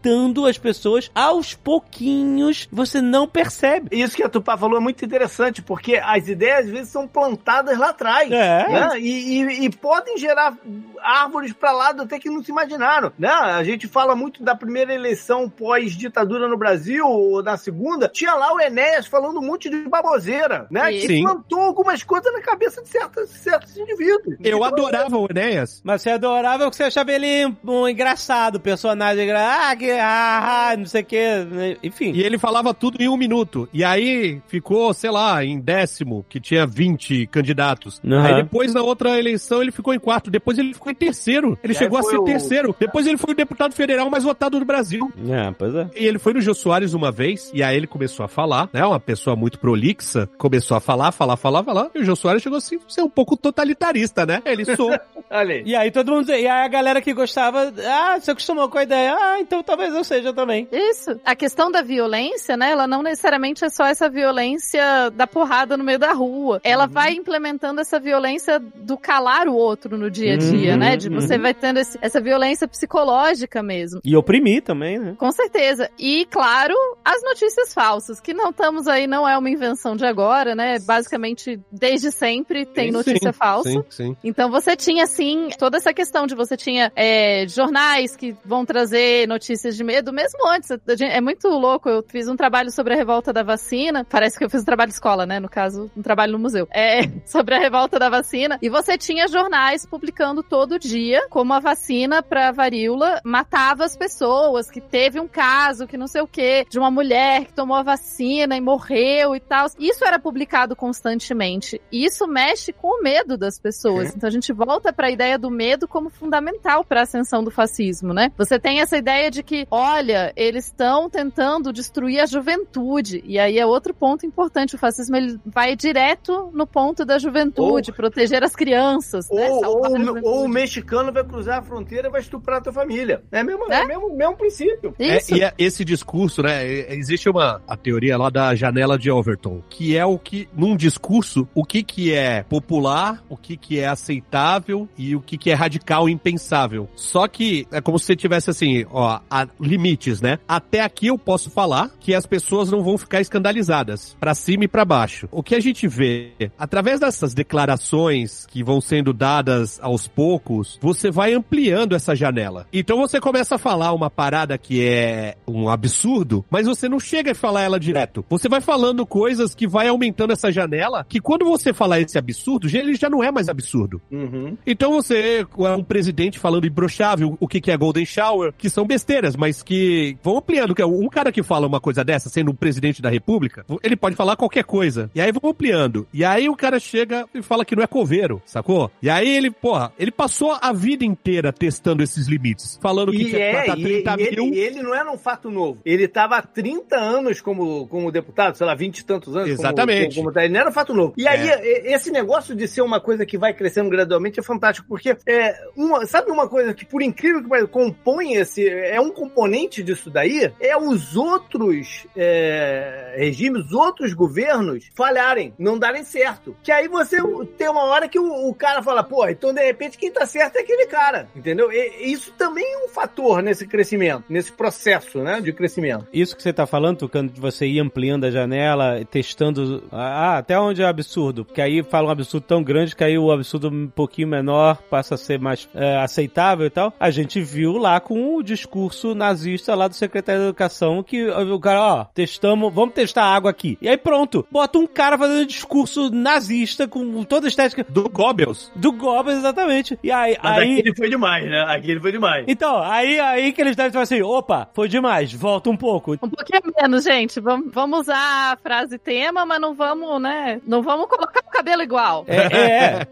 infectando 0.00 0.46
as 0.46 0.58
pessoas 0.58 1.10
aos 1.14 1.54
pouquinhos, 1.54 2.68
você 2.72 3.00
não 3.00 3.26
percebe. 3.28 3.88
Isso 3.96 4.16
que 4.16 4.22
a 4.22 4.28
Tupá 4.28 4.56
falou 4.56 4.78
é 4.78 4.80
muito 4.80 5.04
interessante, 5.04 5.62
porque 5.62 5.96
as 6.02 6.26
ideias 6.28 6.60
às 6.66 6.70
vezes 6.70 6.88
são 6.92 7.06
plantadas 7.06 7.78
lá 7.78 7.90
atrás. 7.90 8.30
É. 8.30 8.68
né? 8.68 8.90
E, 8.98 9.40
e- 9.42 9.64
e 9.66 9.70
podem 9.70 10.16
gerar 10.18 10.54
árvores 11.02 11.52
para 11.52 11.72
lá 11.72 11.90
até 11.90 12.18
que 12.18 12.30
não 12.30 12.42
se 12.42 12.50
imaginaram. 12.50 13.12
Né? 13.18 13.28
A 13.28 13.62
gente 13.62 13.86
fala 13.86 14.14
muito 14.16 14.42
da 14.42 14.54
primeira 14.54 14.92
eleição 14.94 15.48
pós-ditadura 15.48 16.48
no 16.48 16.56
Brasil, 16.56 17.06
ou 17.06 17.42
na 17.42 17.56
segunda, 17.56 18.08
tinha 18.08 18.34
lá 18.34 18.52
o 18.54 18.60
Enéas 18.60 19.06
falando 19.06 19.38
um 19.38 19.46
monte 19.46 19.68
de 19.68 19.88
baboseira, 19.88 20.66
né? 20.70 20.92
Isso. 20.92 21.06
Que 21.06 21.14
Sim. 21.14 21.22
plantou 21.24 21.60
algumas 21.60 22.02
coisas 22.02 22.32
na 22.32 22.40
cabeça 22.40 22.82
de 22.82 22.88
certos, 22.88 23.30
certos 23.30 23.76
indivíduos. 23.76 24.36
Eu 24.42 24.62
adorava 24.64 25.16
o 25.16 25.26
Enéas. 25.30 25.80
Mas 25.84 26.02
você 26.02 26.10
adorava 26.10 26.68
que 26.70 26.76
você 26.76 26.84
achava 26.84 27.12
ele 27.12 27.46
um, 27.46 27.56
um 27.64 27.88
engraçado, 27.88 28.60
personagem 28.60 29.30
Ah, 29.32 29.74
que 29.76 29.89
que, 29.94 29.98
ah, 30.00 30.74
não 30.78 30.86
sei 30.86 31.02
o 31.02 31.04
que, 31.04 31.44
né? 31.44 31.76
enfim. 31.82 32.12
E 32.12 32.22
ele 32.22 32.38
falava 32.38 32.72
tudo 32.74 33.00
em 33.02 33.08
um 33.08 33.16
minuto. 33.16 33.68
E 33.72 33.84
aí 33.84 34.40
ficou, 34.48 34.92
sei 34.94 35.10
lá, 35.10 35.44
em 35.44 35.58
décimo, 35.60 36.24
que 36.28 36.40
tinha 36.40 36.66
20 36.66 37.26
candidatos. 37.26 38.00
Uhum. 38.04 38.20
Aí 38.20 38.34
depois, 38.36 38.72
na 38.74 38.82
outra 38.82 39.18
eleição, 39.18 39.62
ele 39.62 39.72
ficou 39.72 39.92
em 39.94 39.98
quarto. 39.98 40.30
Depois 40.30 40.58
ele 40.58 40.74
ficou 40.74 40.90
em 40.90 40.94
terceiro. 40.94 41.58
Ele 41.62 41.72
E 41.72 41.76
chegou 41.76 41.98
a 41.98 42.02
ser 42.02 42.18
o- 42.18 42.24
terceiro. 42.24 42.74
Depois 42.78 43.06
ele 43.06 43.16
foi 43.18 43.32
o 43.32 43.36
deputado 43.36 43.72
federal 43.74 44.08
mais 44.10 44.24
votado 44.24 44.58
do 44.58 44.64
Brasil. 44.64 45.10
É, 45.28 45.50
pois 45.58 45.74
é. 45.74 45.88
E 45.96 46.06
ele 46.06 46.18
foi 46.18 46.32
no 46.34 46.40
Jô 46.40 46.54
Soares 46.54 46.94
uma 46.94 47.10
vez, 47.12 47.50
e 47.54 47.62
aí 47.62 47.76
ele 47.76 47.86
começou 47.86 48.24
a 48.24 48.28
falar, 48.28 48.68
né? 48.72 48.84
Uma 48.84 49.00
pessoa 49.00 49.34
muito 49.36 49.58
prolixa, 49.58 50.28
começou 50.38 50.76
a 50.76 50.80
falar, 50.80 51.12
falar, 51.12 51.36
falar, 51.36 51.62
falar, 51.64 51.90
e 51.94 52.00
o 52.00 52.04
Jô 52.04 52.14
Soares 52.16 52.42
chegou 52.42 52.58
assim, 52.58 52.78
ser 52.88 53.02
um 53.02 53.08
pouco 53.10 53.36
totalitarista, 53.36 54.24
né? 54.26 54.42
Ele 54.44 54.64
sou. 54.76 54.90
Olha 55.30 55.54
aí. 55.54 55.62
E 55.64 55.76
aí 55.76 55.90
todo 55.90 56.12
mundo, 56.12 56.28
e 56.30 56.32
aí 56.34 56.46
a 56.46 56.66
galera 56.68 57.00
que 57.00 57.12
gostava, 57.14 57.72
ah, 57.86 58.18
se 58.20 58.30
acostumou 58.30 58.68
com 58.68 58.78
a 58.78 58.82
ideia, 58.82 59.14
ah, 59.14 59.40
então 59.40 59.62
talvez 59.80 59.94
eu 59.94 60.04
seja 60.04 60.32
também. 60.32 60.68
Isso. 60.70 61.18
A 61.24 61.34
questão 61.34 61.70
da 61.70 61.80
violência, 61.82 62.56
né? 62.56 62.70
Ela 62.70 62.86
não 62.86 63.02
necessariamente 63.02 63.64
é 63.64 63.70
só 63.70 63.84
essa 63.86 64.08
violência 64.08 65.10
da 65.10 65.26
porrada 65.26 65.76
no 65.76 65.84
meio 65.84 65.98
da 65.98 66.12
rua. 66.12 66.60
Ela 66.62 66.86
vai 66.86 67.12
implementando 67.14 67.80
essa 67.80 67.98
violência 67.98 68.58
do 68.58 68.96
calar 68.98 69.48
o 69.48 69.54
outro 69.54 69.96
no 69.96 70.10
dia 70.10 70.34
a 70.34 70.36
dia, 70.36 70.72
Uhum, 70.72 70.78
né? 70.78 70.96
De 70.96 71.08
você 71.08 71.36
uhum. 71.36 71.42
vai 71.42 71.54
tendo 71.54 71.78
esse- 71.78 71.98
essa 72.02 72.20
violência 72.20 72.68
psicológica 72.68 73.62
mesmo. 73.62 74.00
E 74.04 74.16
oprimir 74.16 74.62
também, 74.62 74.98
né? 74.98 75.14
Com 75.18 75.32
certeza. 75.32 75.90
E, 75.98 76.26
claro, 76.30 76.74
as 77.04 77.22
notícias 77.22 77.72
falsas, 77.72 78.20
que 78.20 78.34
não 78.34 78.50
estamos 78.50 78.86
aí, 78.86 79.06
não 79.06 79.26
é 79.28 79.36
uma 79.38 79.48
invenção 79.50 79.96
de 79.96 80.04
agora, 80.04 80.54
né? 80.54 80.78
Basicamente, 80.80 81.58
desde 81.72 82.10
sempre 82.12 82.66
tem 82.66 82.86
Sim, 82.86 82.92
notícia 82.92 83.32
sim, 83.32 83.38
falsa. 83.38 83.70
Sim, 83.70 83.84
sim. 83.88 84.16
Então 84.22 84.50
você 84.50 84.76
tinha, 84.76 85.04
assim, 85.04 85.48
toda 85.58 85.76
essa 85.78 85.92
questão 85.94 86.26
de 86.26 86.34
você 86.34 86.56
tinha 86.56 86.92
é, 86.94 87.46
jornais 87.48 88.14
que 88.16 88.36
vão 88.44 88.64
trazer 88.64 89.26
notícias 89.28 89.69
de 89.76 89.84
medo, 89.84 90.12
mesmo 90.12 90.46
antes. 90.48 90.70
É 91.00 91.20
muito 91.20 91.48
louco. 91.48 91.88
Eu 91.88 92.02
fiz 92.02 92.28
um 92.28 92.36
trabalho 92.36 92.70
sobre 92.70 92.94
a 92.94 92.96
revolta 92.96 93.32
da 93.32 93.42
vacina. 93.42 94.04
Parece 94.04 94.38
que 94.38 94.44
eu 94.44 94.50
fiz 94.50 94.62
um 94.62 94.64
trabalho 94.64 94.88
de 94.88 94.94
escola, 94.94 95.26
né? 95.26 95.40
No 95.40 95.48
caso, 95.48 95.90
um 95.96 96.02
trabalho 96.02 96.32
no 96.32 96.38
museu. 96.38 96.68
É, 96.70 97.02
sobre 97.26 97.54
a 97.54 97.58
revolta 97.58 97.98
da 97.98 98.08
vacina. 98.08 98.58
E 98.62 98.68
você 98.68 98.96
tinha 98.96 99.28
jornais 99.28 99.86
publicando 99.86 100.42
todo 100.42 100.78
dia 100.78 101.26
como 101.28 101.52
a 101.52 101.60
vacina 101.60 102.22
pra 102.22 102.52
varíola 102.52 103.20
matava 103.24 103.84
as 103.84 103.96
pessoas, 103.96 104.70
que 104.70 104.80
teve 104.80 105.20
um 105.20 105.28
caso, 105.28 105.86
que 105.86 105.96
não 105.96 106.06
sei 106.06 106.22
o 106.22 106.26
quê, 106.26 106.66
de 106.68 106.78
uma 106.78 106.90
mulher 106.90 107.44
que 107.46 107.52
tomou 107.52 107.76
a 107.76 107.82
vacina 107.82 108.56
e 108.56 108.60
morreu 108.60 109.34
e 109.34 109.40
tal. 109.40 109.66
Isso 109.78 110.04
era 110.04 110.18
publicado 110.18 110.74
constantemente. 110.76 111.80
E 111.90 112.04
isso 112.04 112.26
mexe 112.26 112.72
com 112.72 112.98
o 112.98 113.02
medo 113.02 113.36
das 113.36 113.58
pessoas. 113.58 114.14
Então 114.14 114.28
a 114.28 114.32
gente 114.32 114.52
volta 114.52 114.92
para 114.92 115.08
a 115.08 115.10
ideia 115.10 115.38
do 115.38 115.50
medo 115.50 115.86
como 115.88 116.10
fundamental 116.10 116.84
para 116.84 117.00
a 117.00 117.02
ascensão 117.02 117.42
do 117.42 117.50
fascismo, 117.50 118.12
né? 118.12 118.32
Você 118.36 118.58
tem 118.58 118.80
essa 118.80 118.96
ideia 118.96 119.30
de 119.30 119.42
que, 119.42 119.59
olha, 119.70 120.32
eles 120.36 120.66
estão 120.66 121.08
tentando 121.08 121.72
destruir 121.72 122.20
a 122.20 122.26
juventude. 122.26 123.22
E 123.24 123.38
aí 123.38 123.58
é 123.58 123.66
outro 123.66 123.94
ponto 123.94 124.26
importante. 124.26 124.74
O 124.74 124.78
fascismo 124.78 125.16
ele 125.16 125.38
vai 125.44 125.74
direto 125.76 126.50
no 126.52 126.66
ponto 126.66 127.04
da 127.04 127.18
juventude, 127.18 127.92
proteger 127.92 128.42
as 128.42 128.54
crianças, 128.54 129.28
né? 129.30 129.50
Ou, 129.50 129.60
Salvar 129.60 129.90
ou, 129.90 130.18
a 130.18 130.20
ou 130.22 130.44
o 130.44 130.48
mexicano 130.48 131.12
vai 131.12 131.24
cruzar 131.24 131.58
a 131.58 131.62
fronteira 131.62 132.08
e 132.08 132.10
vai 132.10 132.20
estuprar 132.20 132.58
a 132.58 132.60
tua 132.60 132.72
família. 132.72 133.22
É 133.30 133.42
mesmo, 133.42 133.70
É? 133.72 133.82
é 133.82 133.86
mesmo, 133.86 134.14
mesmo 134.16 134.36
princípio. 134.36 134.94
Isso. 134.98 135.34
É, 135.34 135.38
e 135.38 135.42
é 135.42 135.54
esse 135.58 135.84
discurso, 135.84 136.42
né? 136.42 136.66
Existe 136.94 137.28
uma 137.28 137.60
a 137.66 137.76
teoria 137.76 138.16
lá 138.16 138.30
da 138.30 138.54
janela 138.54 138.98
de 138.98 139.10
Overton, 139.10 139.62
que 139.68 139.96
é 139.96 140.04
o 140.04 140.18
que, 140.18 140.48
num 140.54 140.76
discurso, 140.76 141.48
o 141.54 141.64
que 141.64 141.82
que 141.82 142.12
é 142.12 142.42
popular, 142.42 143.22
o 143.28 143.36
que 143.36 143.56
que 143.56 143.78
é 143.78 143.86
aceitável 143.86 144.88
e 144.96 145.14
o 145.14 145.20
que 145.20 145.38
que 145.38 145.50
é 145.50 145.54
radical 145.54 146.08
e 146.08 146.12
impensável. 146.12 146.88
Só 146.94 147.26
que 147.28 147.66
é 147.72 147.80
como 147.80 147.98
se 147.98 148.06
você 148.06 148.16
tivesse 148.16 148.50
assim, 148.50 148.86
ó, 148.90 149.20
há 149.30 149.46
limites, 149.58 150.20
né? 150.20 150.38
Até 150.46 150.80
aqui 150.80 151.08
eu 151.08 151.18
posso 151.18 151.50
falar 151.50 151.90
que 152.00 152.14
as 152.14 152.26
pessoas 152.26 152.70
não 152.70 152.82
vão 152.82 152.98
ficar 152.98 153.20
escandalizadas, 153.20 154.16
pra 154.18 154.34
cima 154.34 154.64
e 154.64 154.68
pra 154.68 154.84
baixo. 154.84 155.28
O 155.30 155.42
que 155.42 155.54
a 155.54 155.60
gente 155.60 155.88
vê, 155.88 156.32
através 156.58 157.00
dessas 157.00 157.34
declarações 157.34 158.46
que 158.46 158.62
vão 158.62 158.80
sendo 158.80 159.12
dadas 159.12 159.78
aos 159.82 160.06
poucos, 160.06 160.78
você 160.80 161.10
vai 161.10 161.32
ampliando 161.32 161.94
essa 161.94 162.14
janela. 162.14 162.66
Então 162.72 162.98
você 162.98 163.20
começa 163.20 163.54
a 163.54 163.58
falar 163.58 163.92
uma 163.92 164.10
parada 164.10 164.56
que 164.58 164.86
é 164.86 165.36
um 165.46 165.68
absurdo, 165.68 166.44
mas 166.50 166.66
você 166.66 166.88
não 166.88 167.00
chega 167.00 167.32
a 167.32 167.34
falar 167.34 167.62
ela 167.62 167.80
direto. 167.80 168.24
Você 168.28 168.48
vai 168.48 168.60
falando 168.60 169.06
coisas 169.06 169.54
que 169.54 169.66
vai 169.66 169.88
aumentando 169.88 170.32
essa 170.32 170.52
janela, 170.52 171.04
que 171.08 171.20
quando 171.20 171.44
você 171.44 171.72
falar 171.72 172.00
esse 172.00 172.18
absurdo, 172.18 172.68
ele 172.68 172.94
já 172.94 173.08
não 173.08 173.22
é 173.22 173.30
mais 173.30 173.48
absurdo. 173.48 174.00
Uhum. 174.10 174.56
Então 174.66 174.92
você 174.92 175.46
é 175.58 175.70
um 175.76 175.84
presidente 175.84 176.38
falando 176.38 176.66
imbrochável, 176.66 177.36
o 177.38 177.48
que 177.48 177.60
que 177.60 177.70
é 177.70 177.76
Golden 177.76 178.04
Shower, 178.04 178.52
que 178.56 178.70
são 178.70 178.86
besteiras, 178.86 179.36
mas 179.40 179.62
que 179.62 180.18
vão 180.22 180.36
ampliando. 180.36 180.74
que 180.74 180.82
é 180.82 180.86
Um 180.86 181.08
cara 181.08 181.32
que 181.32 181.42
fala 181.42 181.66
uma 181.66 181.80
coisa 181.80 182.04
dessa, 182.04 182.28
sendo 182.28 182.50
um 182.50 182.54
presidente 182.54 183.00
da 183.00 183.08
república, 183.08 183.64
ele 183.82 183.96
pode 183.96 184.14
falar 184.14 184.36
qualquer 184.36 184.64
coisa. 184.64 185.10
E 185.14 185.20
aí 185.20 185.32
vão 185.32 185.50
ampliando. 185.50 186.06
E 186.12 186.22
aí 186.24 186.48
o 186.48 186.54
cara 186.56 186.78
chega 186.78 187.26
e 187.34 187.40
fala 187.42 187.64
que 187.64 187.74
não 187.74 187.82
é 187.82 187.86
coveiro, 187.86 188.42
sacou? 188.44 188.90
E 189.02 189.08
aí 189.08 189.28
ele, 189.28 189.50
porra, 189.50 189.92
ele 189.98 190.10
passou 190.10 190.56
a 190.60 190.72
vida 190.72 191.04
inteira 191.04 191.52
testando 191.52 192.02
esses 192.02 192.28
limites. 192.28 192.78
Falando 192.82 193.12
que 193.12 193.22
E, 193.22 193.24
tinha 193.24 193.30
que 193.30 193.42
é, 193.42 193.52
matar 193.60 193.78
e, 193.78 193.82
30 193.82 194.16
e 194.18 194.22
ele, 194.22 194.36
mil. 194.42 194.54
e 194.54 194.58
ele 194.58 194.82
não 194.82 194.94
era 194.94 195.10
um 195.10 195.16
fato 195.18 195.50
novo. 195.50 195.80
Ele 195.84 196.04
estava 196.04 196.36
há 196.36 196.42
30 196.42 196.96
anos 196.96 197.40
como, 197.40 197.86
como 197.88 198.12
deputado, 198.12 198.56
sei 198.56 198.66
lá, 198.66 198.74
20 198.74 198.98
e 198.98 199.04
tantos 199.06 199.34
anos. 199.34 199.48
Exatamente. 199.48 200.16
Como, 200.16 200.28
como, 200.28 200.38
ele 200.40 200.52
não 200.52 200.60
era 200.60 200.68
um 200.68 200.72
fato 200.72 200.92
novo. 200.92 201.14
E 201.16 201.26
aí, 201.26 201.48
É. 201.48 201.94
esse 201.94 202.10
negócio 202.10 202.54
de 202.54 202.68
ser 202.68 202.82
uma 202.82 203.00
coisa 203.00 203.24
que 203.24 203.38
vai 203.38 203.54
crescendo 203.54 203.88
gradualmente 203.88 204.38
é 204.38 204.42
fantástico, 204.42 204.86
porque 204.88 205.16
é, 205.26 205.56
uma, 205.76 206.04
sabe 206.06 206.30
uma 206.30 206.48
coisa 206.48 206.74
que, 206.74 206.84
por 206.84 207.00
incrível 207.02 207.42
que 207.42 207.48
pareça, 207.48 207.68
compõe 207.68 208.34
esse. 208.34 208.68
É 208.68 209.00
um 209.00 209.10
componente 209.20 209.82
disso 209.82 210.08
daí? 210.08 210.50
É 210.58 210.76
os 210.76 211.14
outros 211.14 212.06
é, 212.16 213.14
regimes, 213.18 213.66
os 213.66 213.72
outros 213.72 214.14
governos 214.14 214.88
falharem, 214.94 215.52
não 215.58 215.78
darem 215.78 216.04
certo. 216.04 216.56
Que 216.62 216.72
aí 216.72 216.88
você 216.88 217.18
tem 217.58 217.68
uma 217.68 217.84
hora 217.84 218.08
que 218.08 218.18
o, 218.18 218.48
o 218.48 218.54
cara 218.54 218.82
fala, 218.82 219.02
pô, 219.02 219.28
então 219.28 219.52
de 219.52 219.62
repente 219.62 219.98
quem 219.98 220.10
tá 220.10 220.24
certo 220.24 220.56
é 220.56 220.60
aquele 220.60 220.86
cara, 220.86 221.28
entendeu? 221.36 221.70
E, 221.70 222.10
isso 222.12 222.32
também 222.32 222.64
é 222.64 222.84
um 222.84 222.88
fator 222.88 223.42
nesse 223.42 223.66
crescimento, 223.66 224.24
nesse 224.28 224.52
processo, 224.52 225.18
né, 225.18 225.40
de 225.40 225.52
crescimento. 225.52 226.06
Isso 226.12 226.34
que 226.34 226.42
você 226.42 226.52
tá 226.52 226.66
falando, 226.66 226.98
Tucano, 226.98 227.28
de 227.28 227.40
você 227.40 227.66
ir 227.66 227.80
ampliando 227.80 228.24
a 228.24 228.30
janela, 228.30 229.04
testando. 229.04 229.84
Ah, 229.92 230.38
até 230.38 230.58
onde 230.58 230.82
é 230.82 230.86
absurdo. 230.86 231.44
Porque 231.44 231.60
aí 231.60 231.82
fala 231.82 232.08
um 232.08 232.10
absurdo 232.10 232.44
tão 232.46 232.62
grande 232.62 232.96
que 232.96 233.04
aí 233.04 233.18
o 233.18 233.30
absurdo 233.30 233.68
um 233.68 233.88
pouquinho 233.88 234.28
menor 234.28 234.80
passa 234.88 235.14
a 235.14 235.18
ser 235.18 235.38
mais 235.38 235.68
é, 235.74 235.96
aceitável 235.98 236.66
e 236.66 236.70
tal. 236.70 236.92
A 236.98 237.10
gente 237.10 237.40
viu 237.40 237.76
lá 237.76 238.00
com 238.00 238.36
o 238.36 238.42
discurso 238.42 239.09
nazista 239.14 239.74
lá 239.74 239.88
do 239.88 239.94
secretário 239.94 240.40
da 240.40 240.48
Educação 240.48 241.02
que 241.02 241.28
o 241.28 241.60
cara, 241.60 241.80
ó, 241.80 242.04
testamos, 242.14 242.72
vamos 242.72 242.94
testar 242.94 243.24
a 243.24 243.34
água 243.34 243.50
aqui. 243.50 243.78
E 243.80 243.88
aí 243.88 243.96
pronto, 243.96 244.46
bota 244.50 244.78
um 244.78 244.86
cara 244.86 245.16
fazendo 245.18 245.46
discurso 245.46 246.10
nazista 246.10 246.86
com 246.88 247.22
toda 247.24 247.46
a 247.46 247.48
estética 247.48 247.84
Do 247.88 248.08
Goebbels. 248.08 248.70
do 248.74 248.92
Goebbels, 248.92 249.38
exatamente. 249.38 249.98
E 250.02 250.10
aí, 250.10 250.36
aí 250.42 250.78
aquele 250.78 250.94
foi 250.96 251.08
demais, 251.08 251.44
né? 251.48 251.64
Aquele 251.68 252.00
foi 252.00 252.12
demais. 252.12 252.44
então, 252.48 252.82
aí, 252.82 253.18
aí 253.20 253.52
que 253.52 253.60
eles 253.60 253.76
devem 253.76 253.92
falar 253.92 254.02
assim, 254.04 254.22
opa, 254.22 254.68
foi 254.74 254.88
demais, 254.88 255.32
volta 255.32 255.70
um 255.70 255.76
pouco. 255.76 256.12
Um 256.14 256.28
pouquinho 256.28 256.60
menos, 256.80 257.04
gente. 257.04 257.40
Vamos, 257.40 257.72
vamos 257.72 258.00
usar 258.00 258.52
a 258.52 258.56
frase 258.56 258.98
tema, 258.98 259.44
mas 259.46 259.60
não 259.60 259.74
vamos, 259.74 260.20
né? 260.20 260.60
Não 260.66 260.82
vamos 260.82 261.06
colocar 261.08 261.40
o 261.40 261.50
cabelo 261.50 261.82
igual. 261.82 262.24
É, 262.26 262.36
é, 262.36 263.06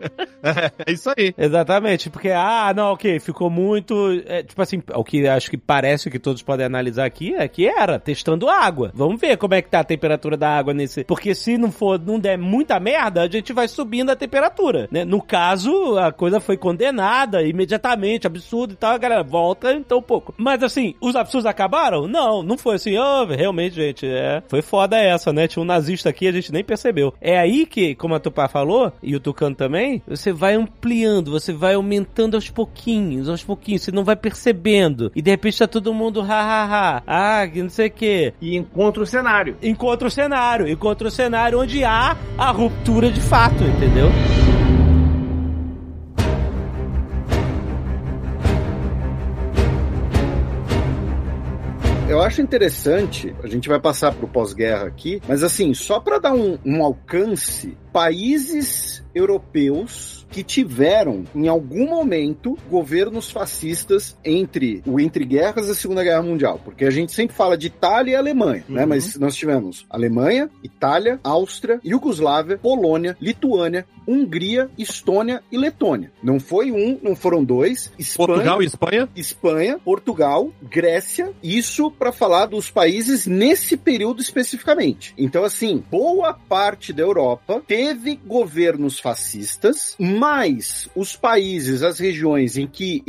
É 0.87 0.93
isso 0.93 1.11
aí. 1.17 1.35
exatamente, 1.37 2.11
porque, 2.11 2.31
ah, 2.31 2.73
não, 2.75 2.93
ok, 2.93 3.19
ficou 3.21 3.51
muito, 3.51 4.23
é, 4.27 4.43
tipo 4.43 4.61
assim, 4.61 4.83
o 4.95 5.05
que 5.05 5.27
acho 5.27 5.51
que 5.51 5.57
parece 5.57 5.88
que 6.11 6.19
todos 6.19 6.43
podem 6.43 6.67
analisar 6.67 7.05
aqui 7.05 7.35
é 7.35 7.47
que 7.49 7.67
era 7.67 7.99
testando 7.99 8.49
água. 8.49 8.91
Vamos 8.95 9.21
ver 9.21 9.37
como 9.37 9.55
é 9.55 9.63
que 9.63 9.71
tá 9.71 9.81
a 9.81 9.85
temperatura 9.85 10.37
da 10.37 10.51
água 10.51 10.75
nesse, 10.75 11.05
porque 11.05 11.35
se 11.35 11.57
não 11.57 11.71
for, 11.71 11.99
não 11.99 12.19
der 12.19 12.37
muita 12.37 12.79
merda, 12.81 13.23
a 13.23 13.29
gente 13.29 13.53
vai 13.53 13.69
subindo 13.69 14.11
a 14.11 14.17
temperatura, 14.17 14.89
né? 14.91 15.05
No 15.05 15.23
caso, 15.23 15.99
a 15.99 16.13
coisa 16.13 16.41
foi 16.41 16.57
condenada 16.57 17.43
imediatamente, 17.43 18.27
absurdo 18.27 18.73
e 18.75 18.77
tal, 18.77 18.95
a 18.95 18.99
galera 18.99 19.23
volta 19.23 19.73
então 19.73 19.99
um 19.99 20.03
pouco. 20.03 20.35
Mas 20.37 20.63
assim, 20.63 20.95
os 21.01 21.17
absurdos 21.17 21.47
acabaram? 21.47 22.07
Não, 22.07 22.43
não 22.43 22.59
foi 22.59 22.77
assim, 22.77 22.97
oh, 22.99 23.25
realmente, 23.27 23.77
gente, 23.77 24.07
é, 24.07 24.43
foi 24.49 24.63
foda 24.63 24.99
essa, 24.99 25.33
né? 25.33 25.47
Tinha 25.49 25.63
um 25.63 25.67
nazista 25.67 26.09
aqui, 26.09 26.27
a 26.27 26.33
gente 26.33 26.53
nem 26.53 26.65
percebeu. 26.65 27.15
É 27.21 27.39
aí 27.39 27.67
que, 27.67 27.95
como 27.95 28.15
a 28.15 28.21
Tupá 28.21 28.49
falou, 28.49 28.93
e 29.03 29.15
o 29.15 29.21
Tucano 29.21 29.55
também, 29.55 30.03
você 30.07 30.33
vai 30.33 30.55
ampliando, 30.55 31.31
você 31.31 31.53
vai 31.53 31.75
aumentando 31.75 32.37
aos 32.37 32.51
pouquinhos, 32.51 33.29
aos 33.29 33.45
pouquinhos, 33.45 33.83
você 33.83 33.93
não 33.93 34.05
vai 34.05 34.17
percebendo. 34.17 35.11
E 35.15 35.23
de 35.23 35.31
repente 35.31 35.59
tá 35.59 35.67
todo 35.81 35.95
mundo, 35.95 36.21
ha, 36.21 36.27
ha, 36.27 36.65
ha, 36.65 37.03
ah, 37.07 37.47
que 37.47 37.63
não 37.63 37.71
sei 37.71 37.87
o 37.87 37.91
que. 37.91 38.35
E 38.41 38.57
encontra 38.57 39.03
o 39.03 39.07
cenário. 39.07 39.57
Encontra 39.63 40.09
o 40.09 40.11
cenário, 40.11 40.69
encontra 40.69 41.07
o 41.07 41.11
cenário 41.11 41.61
onde 41.61 41.85
há 41.85 42.17
a 42.37 42.51
ruptura 42.51 43.11
de 43.11 43.21
fato, 43.21 43.63
entendeu? 43.63 44.09
Eu 52.09 52.23
acho 52.23 52.41
interessante, 52.41 53.37
a 53.45 53.47
gente 53.47 53.69
vai 53.69 53.79
passar 53.79 54.15
pro 54.15 54.27
pós-guerra 54.27 54.87
aqui, 54.87 55.21
mas 55.29 55.43
assim, 55.43 55.75
só 55.75 56.01
para 56.01 56.19
dar 56.19 56.33
um, 56.33 56.59
um 56.65 56.83
alcance, 56.83 57.77
países 57.93 59.05
europeus 59.15 60.27
que 60.31 60.43
tiveram, 60.43 61.25
em 61.35 61.49
algum 61.49 61.89
momento, 61.89 62.57
governos 62.71 63.31
fascistas 63.31 64.17
entre 64.23 64.83
o 64.87 65.01
entre 65.01 65.25
guerras 65.25 65.69
e 65.69 65.71
a 65.71 65.75
Segunda 65.75 66.05
Guerra 66.05 66.23
Mundial. 66.23 66.61
Porque 66.63 66.85
a 66.85 66.91
gente 66.91 67.13
sempre 67.13 67.35
fala 67.35 67.57
de 67.57 67.69
Itália 67.69 68.13
e 68.13 68.17
Alemanha, 68.17 68.65
né? 68.69 68.83
Uhum. 68.83 68.89
Mas 68.89 69.19
nós 69.19 69.35
tivemos 69.35 69.87
Alemanha, 69.89 70.51
Itália, 70.63 71.19
Áustria, 71.25 71.81
Iugoslávia, 71.83 72.59
Polônia, 72.59 73.17
Lituânia, 73.21 73.87
Hungria, 74.07 74.71
Estônia 74.79 75.43
e 75.51 75.57
Letônia. 75.57 76.13
Não 76.23 76.39
foi 76.39 76.71
um, 76.71 76.99
não 77.03 77.17
foram 77.17 77.43
dois. 77.43 77.91
Espanha, 77.99 78.27
Portugal 78.27 78.63
e 78.63 78.67
Espanha? 78.67 79.09
Espanha, 79.17 79.79
Portugal, 79.83 80.53
Grécia, 80.63 81.33
isso 81.43 81.91
para 81.91 82.13
falar 82.13 82.47
dos 82.47 82.71
países 82.71 83.27
nesse 83.27 83.77
período 83.77 84.21
especificamente. 84.21 85.15
Então, 85.17 85.43
assim, 85.43 85.83
boa 85.91 86.35
parte 86.35 86.93
da 86.93 87.03
Europa 87.03 87.63
teve 87.67 87.78
governos 88.25 88.99
fascistas, 88.99 89.95
mas 89.99 90.89
os 90.95 91.17
países, 91.17 91.83
as 91.83 91.99
regiões 91.99 92.57
em 92.57 92.67
que 92.67 93.03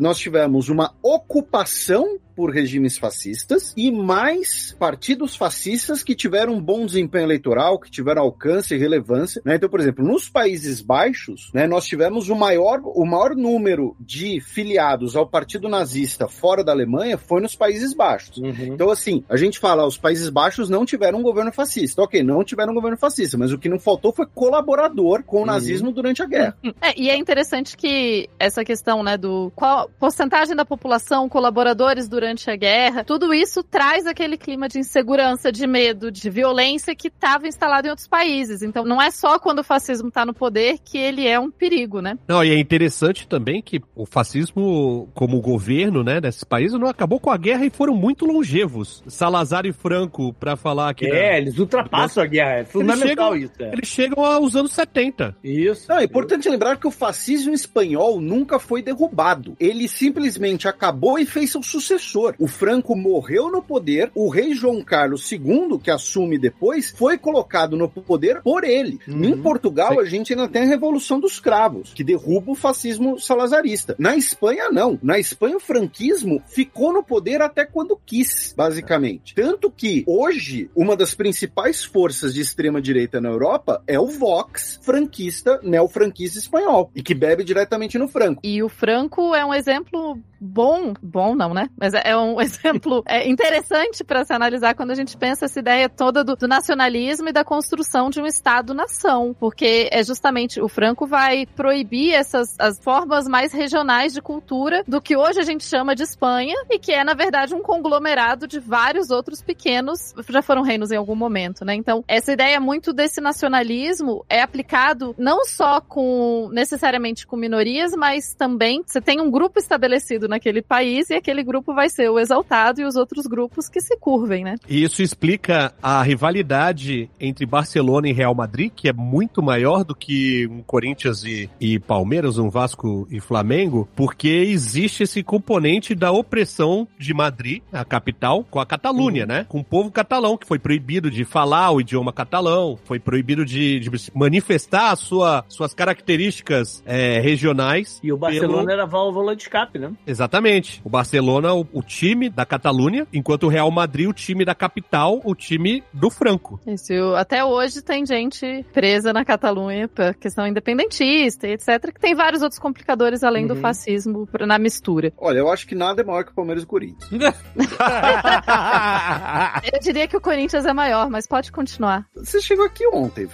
nós 0.00 0.18
tivemos 0.18 0.68
uma 0.68 0.94
ocupação 1.02 2.18
por 2.34 2.50
regimes 2.50 2.98
fascistas 2.98 3.72
e 3.76 3.90
mais 3.90 4.74
partidos 4.78 5.36
fascistas 5.36 6.02
que 6.02 6.14
tiveram 6.14 6.54
um 6.54 6.60
bom 6.60 6.86
desempenho 6.86 7.24
eleitoral, 7.24 7.78
que 7.78 7.90
tiveram 7.90 8.22
alcance 8.22 8.74
e 8.74 8.78
relevância. 8.78 9.40
né? 9.44 9.56
Então, 9.56 9.68
por 9.68 9.80
exemplo, 9.80 10.04
nos 10.04 10.28
Países 10.28 10.80
Baixos, 10.80 11.50
né, 11.52 11.66
nós 11.66 11.86
tivemos 11.86 12.28
o 12.28 12.34
maior, 12.34 12.80
o 12.84 13.04
maior 13.04 13.34
número 13.34 13.96
de 14.00 14.40
filiados 14.40 15.16
ao 15.16 15.26
Partido 15.26 15.68
Nazista 15.68 16.28
fora 16.28 16.64
da 16.64 16.72
Alemanha 16.72 17.16
foi 17.16 17.40
nos 17.40 17.54
Países 17.54 17.94
Baixos. 17.94 18.38
Uhum. 18.38 18.74
Então, 18.74 18.90
assim, 18.90 19.24
a 19.28 19.36
gente 19.36 19.58
fala, 19.58 19.86
os 19.86 19.98
Países 19.98 20.28
Baixos 20.28 20.68
não 20.68 20.84
tiveram 20.84 21.20
um 21.20 21.22
governo 21.22 21.52
fascista. 21.52 22.02
Ok, 22.02 22.22
não 22.22 22.44
tiveram 22.44 22.72
um 22.72 22.74
governo 22.74 22.96
fascista, 22.96 23.38
mas 23.38 23.52
o 23.52 23.58
que 23.58 23.68
não 23.68 23.78
faltou 23.78 24.12
foi 24.12 24.26
colaborador 24.26 25.22
com 25.22 25.42
o 25.42 25.46
nazismo 25.46 25.92
durante 25.92 26.22
a 26.22 26.26
guerra. 26.26 26.56
É, 26.80 26.92
e 27.00 27.08
é 27.08 27.16
interessante 27.16 27.76
que 27.76 28.28
essa 28.38 28.64
questão, 28.64 29.02
né, 29.02 29.16
do 29.16 29.50
qual 29.54 29.88
porcentagem 29.98 30.54
da 30.54 30.64
população, 30.64 31.28
colaboradores 31.28 32.08
durante 32.08 32.23
a 32.24 32.56
guerra, 32.56 33.04
tudo 33.04 33.32
isso 33.34 33.62
traz 33.62 34.06
aquele 34.06 34.36
clima 34.36 34.68
de 34.68 34.78
insegurança, 34.78 35.52
de 35.52 35.66
medo, 35.66 36.10
de 36.10 36.30
violência 36.30 36.94
que 36.94 37.08
estava 37.08 37.46
instalado 37.46 37.86
em 37.86 37.90
outros 37.90 38.08
países. 38.08 38.62
Então, 38.62 38.84
não 38.84 39.00
é 39.00 39.10
só 39.10 39.38
quando 39.38 39.58
o 39.60 39.64
fascismo 39.64 40.08
está 40.08 40.24
no 40.24 40.32
poder 40.34 40.78
que 40.84 40.98
ele 40.98 41.26
é 41.26 41.38
um 41.38 41.50
perigo, 41.50 42.00
né? 42.00 42.18
Não, 42.26 42.42
e 42.42 42.50
é 42.50 42.58
interessante 42.58 43.28
também 43.28 43.60
que 43.62 43.80
o 43.94 44.06
fascismo, 44.06 45.08
como 45.14 45.40
governo, 45.40 46.02
né, 46.02 46.20
desses 46.20 46.44
países, 46.44 46.78
não 46.78 46.88
acabou 46.88 47.20
com 47.20 47.30
a 47.30 47.36
guerra 47.36 47.66
e 47.66 47.70
foram 47.70 47.94
muito 47.94 48.24
longevos. 48.24 49.02
Salazar 49.06 49.66
e 49.66 49.72
Franco, 49.72 50.32
pra 50.32 50.56
falar 50.56 50.94
que... 50.94 51.06
É, 51.06 51.38
eles 51.38 51.58
ultrapassam 51.58 52.22
a 52.22 52.26
guerra. 52.26 52.52
É 52.60 52.64
fundamental 52.64 53.32
chegam- 53.32 53.36
isso. 53.36 53.52
É. 53.60 53.72
Eles 53.72 53.88
chegam 53.88 54.24
aos 54.24 54.56
anos 54.56 54.72
70. 54.72 55.36
Isso. 55.42 55.86
Não, 55.88 55.98
é 55.98 56.04
importante 56.04 56.48
lembrar 56.48 56.76
que 56.78 56.86
o 56.86 56.90
fascismo 56.90 57.52
espanhol 57.52 58.20
nunca 58.20 58.58
foi 58.58 58.82
derrubado. 58.82 59.56
Ele 59.60 59.86
simplesmente 59.88 60.66
acabou 60.68 61.18
e 61.18 61.26
fez 61.26 61.50
seu 61.50 61.62
sucessor. 61.62 61.94
O 62.38 62.46
Franco 62.46 62.94
morreu 62.94 63.50
no 63.50 63.62
poder, 63.62 64.10
o 64.14 64.28
rei 64.28 64.54
João 64.54 64.82
Carlos 64.82 65.30
II, 65.30 65.78
que 65.82 65.90
assume 65.90 66.38
depois, 66.38 66.90
foi 66.90 67.18
colocado 67.18 67.76
no 67.76 67.88
poder 67.88 68.40
por 68.42 68.64
ele. 68.64 68.98
Uhum. 69.08 69.24
Em 69.24 69.42
Portugal, 69.42 69.94
Sim. 69.94 70.00
a 70.00 70.04
gente 70.04 70.32
ainda 70.32 70.48
tem 70.48 70.62
a 70.62 70.66
Revolução 70.66 71.18
dos 71.18 71.40
Cravos, 71.40 71.92
que 71.92 72.04
derruba 72.04 72.52
o 72.52 72.54
fascismo 72.54 73.18
salazarista. 73.18 73.96
Na 73.98 74.16
Espanha, 74.16 74.70
não. 74.70 74.98
Na 75.02 75.18
Espanha, 75.18 75.56
o 75.56 75.60
franquismo 75.60 76.42
ficou 76.46 76.92
no 76.92 77.02
poder 77.02 77.42
até 77.42 77.64
quando 77.64 77.98
quis, 78.04 78.54
basicamente. 78.56 79.34
Tanto 79.34 79.70
que, 79.70 80.04
hoje, 80.06 80.70
uma 80.74 80.96
das 80.96 81.14
principais 81.14 81.84
forças 81.84 82.34
de 82.34 82.40
extrema-direita 82.40 83.20
na 83.20 83.28
Europa 83.28 83.82
é 83.86 83.98
o 83.98 84.06
Vox 84.06 84.78
franquista, 84.82 85.60
neofranquista 85.62 86.38
espanhol, 86.38 86.90
e 86.94 87.02
que 87.02 87.14
bebe 87.14 87.44
diretamente 87.44 87.98
no 87.98 88.08
Franco. 88.08 88.40
E 88.44 88.62
o 88.62 88.68
Franco 88.68 89.34
é 89.34 89.44
um 89.44 89.54
exemplo 89.54 90.18
bom, 90.40 90.92
bom 91.02 91.34
não, 91.34 91.54
né? 91.54 91.70
Mas 91.78 91.94
é 91.94 92.03
um 92.16 92.40
exemplo 92.42 93.02
é, 93.06 93.28
interessante 93.28 94.02
para 94.02 94.24
se 94.24 94.32
analisar 94.32 94.74
quando 94.74 94.90
a 94.90 94.94
gente 94.94 95.16
pensa 95.16 95.44
essa 95.44 95.58
ideia 95.58 95.88
toda 95.88 96.24
do, 96.24 96.34
do 96.34 96.48
nacionalismo 96.48 97.28
e 97.28 97.32
da 97.32 97.44
construção 97.44 98.10
de 98.10 98.20
um 98.20 98.26
Estado-nação, 98.26 99.34
porque 99.38 99.88
é 99.92 100.02
justamente 100.02 100.60
o 100.60 100.68
Franco 100.68 101.06
vai 101.06 101.46
proibir 101.46 102.12
essas 102.12 102.54
as 102.58 102.78
formas 102.78 103.26
mais 103.26 103.52
regionais 103.52 104.12
de 104.12 104.20
cultura 104.20 104.82
do 104.86 105.00
que 105.00 105.16
hoje 105.16 105.40
a 105.40 105.44
gente 105.44 105.64
chama 105.64 105.94
de 105.94 106.02
Espanha 106.02 106.54
e 106.70 106.78
que 106.78 106.92
é 106.92 107.04
na 107.04 107.14
verdade 107.14 107.54
um 107.54 107.62
conglomerado 107.62 108.46
de 108.46 108.58
vários 108.58 109.10
outros 109.10 109.40
pequenos, 109.40 110.14
já 110.28 110.42
foram 110.42 110.62
reinos 110.62 110.90
em 110.90 110.96
algum 110.96 111.14
momento, 111.14 111.64
né? 111.64 111.74
Então 111.74 112.04
essa 112.08 112.32
ideia 112.32 112.58
muito 112.58 112.92
desse 112.92 113.20
nacionalismo 113.20 114.24
é 114.28 114.42
aplicado 114.42 115.14
não 115.18 115.44
só 115.44 115.80
com 115.80 116.48
necessariamente 116.52 117.26
com 117.26 117.36
minorias, 117.36 117.92
mas 117.92 118.34
também 118.34 118.82
você 118.84 119.00
tem 119.00 119.20
um 119.20 119.30
grupo 119.30 119.58
estabelecido 119.58 120.28
naquele 120.28 120.62
país 120.62 121.10
e 121.10 121.14
aquele 121.14 121.42
grupo 121.42 121.74
vai 121.74 121.88
ser 121.94 122.10
o 122.10 122.18
exaltado 122.18 122.80
e 122.80 122.84
os 122.84 122.96
outros 122.96 123.26
grupos 123.26 123.68
que 123.68 123.80
se 123.80 123.96
curvem, 123.96 124.44
né? 124.44 124.56
E 124.68 124.82
isso 124.82 125.02
explica 125.02 125.72
a 125.82 126.02
rivalidade 126.02 127.08
entre 127.20 127.46
Barcelona 127.46 128.08
e 128.08 128.12
Real 128.12 128.34
Madrid, 128.34 128.72
que 128.74 128.88
é 128.88 128.92
muito 128.92 129.42
maior 129.42 129.84
do 129.84 129.94
que 129.94 130.46
um 130.48 130.62
Corinthians 130.62 131.24
e, 131.24 131.48
e 131.60 131.78
Palmeiras, 131.78 132.38
um 132.38 132.50
Vasco 132.50 133.06
e 133.10 133.20
Flamengo, 133.20 133.88
porque 133.94 134.28
existe 134.28 135.02
esse 135.04 135.22
componente 135.22 135.94
da 135.94 136.10
opressão 136.12 136.88
de 136.98 137.14
Madrid, 137.14 137.62
a 137.72 137.84
capital, 137.84 138.44
com 138.50 138.58
a 138.60 138.66
Catalunha, 138.66 139.24
né? 139.26 139.46
Com 139.48 139.60
o 139.60 139.64
povo 139.64 139.90
catalão, 139.90 140.36
que 140.36 140.46
foi 140.46 140.58
proibido 140.58 141.10
de 141.10 141.24
falar 141.24 141.70
o 141.70 141.80
idioma 141.80 142.12
catalão, 142.12 142.78
foi 142.84 142.98
proibido 142.98 143.44
de, 143.44 143.78
de 143.78 143.90
manifestar 144.14 144.90
a 144.90 144.96
sua, 144.96 145.44
suas 145.48 145.72
características 145.74 146.82
é, 146.86 147.20
regionais. 147.20 148.00
E 148.02 148.12
o 148.12 148.16
Barcelona 148.16 148.58
pelo- 148.58 148.70
era 148.70 148.82
a 148.82 148.86
válvula 148.86 149.36
de 149.36 149.42
escape, 149.42 149.78
né? 149.78 149.92
Exatamente. 150.06 150.80
O 150.84 150.88
Barcelona, 150.90 151.54
o, 151.54 151.66
o 151.72 151.82
time 151.84 152.28
da 152.28 152.44
Catalunha, 152.44 153.06
enquanto 153.12 153.44
o 153.44 153.48
Real 153.48 153.70
Madrid, 153.70 154.08
o 154.08 154.12
time 154.12 154.44
da 154.44 154.54
capital, 154.54 155.20
o 155.24 155.34
time 155.34 155.82
do 155.92 156.10
Franco. 156.10 156.60
Isso, 156.66 156.92
até 157.16 157.44
hoje 157.44 157.82
tem 157.82 158.04
gente 158.04 158.64
presa 158.72 159.12
na 159.12 159.24
Catalunha 159.24 159.88
por 159.88 160.14
questão 160.14 160.46
independentista 160.46 161.46
etc, 161.46 161.92
que 161.92 162.00
tem 162.00 162.14
vários 162.14 162.42
outros 162.42 162.58
complicadores 162.58 163.22
além 163.22 163.46
do 163.46 163.54
Uhum. 163.54 163.60
fascismo 163.60 164.26
pra- 164.26 164.46
na 164.46 164.58
mistura. 164.58 165.12
Olha, 165.18 165.38
eu 165.38 165.50
acho 165.52 165.66
que 165.66 165.74
nada 165.74 166.02
é 166.02 166.04
maior 166.04 166.24
que 166.24 166.32
o 166.32 166.34
Palmeiras 166.34 166.62
e 166.62 166.66
o 166.66 166.68
Corinthians. 166.68 167.34
Eu 169.72 169.80
diria 169.80 170.08
que 170.08 170.16
o 170.16 170.20
Corinthians 170.20 170.64
é 170.66 170.72
maior, 170.72 171.08
mas 171.10 171.26
pode 171.26 171.52
continuar. 171.52 172.06
Você 172.14 172.40
chegou 172.40 172.64
aqui 172.64 172.86
ontem, 172.88 173.28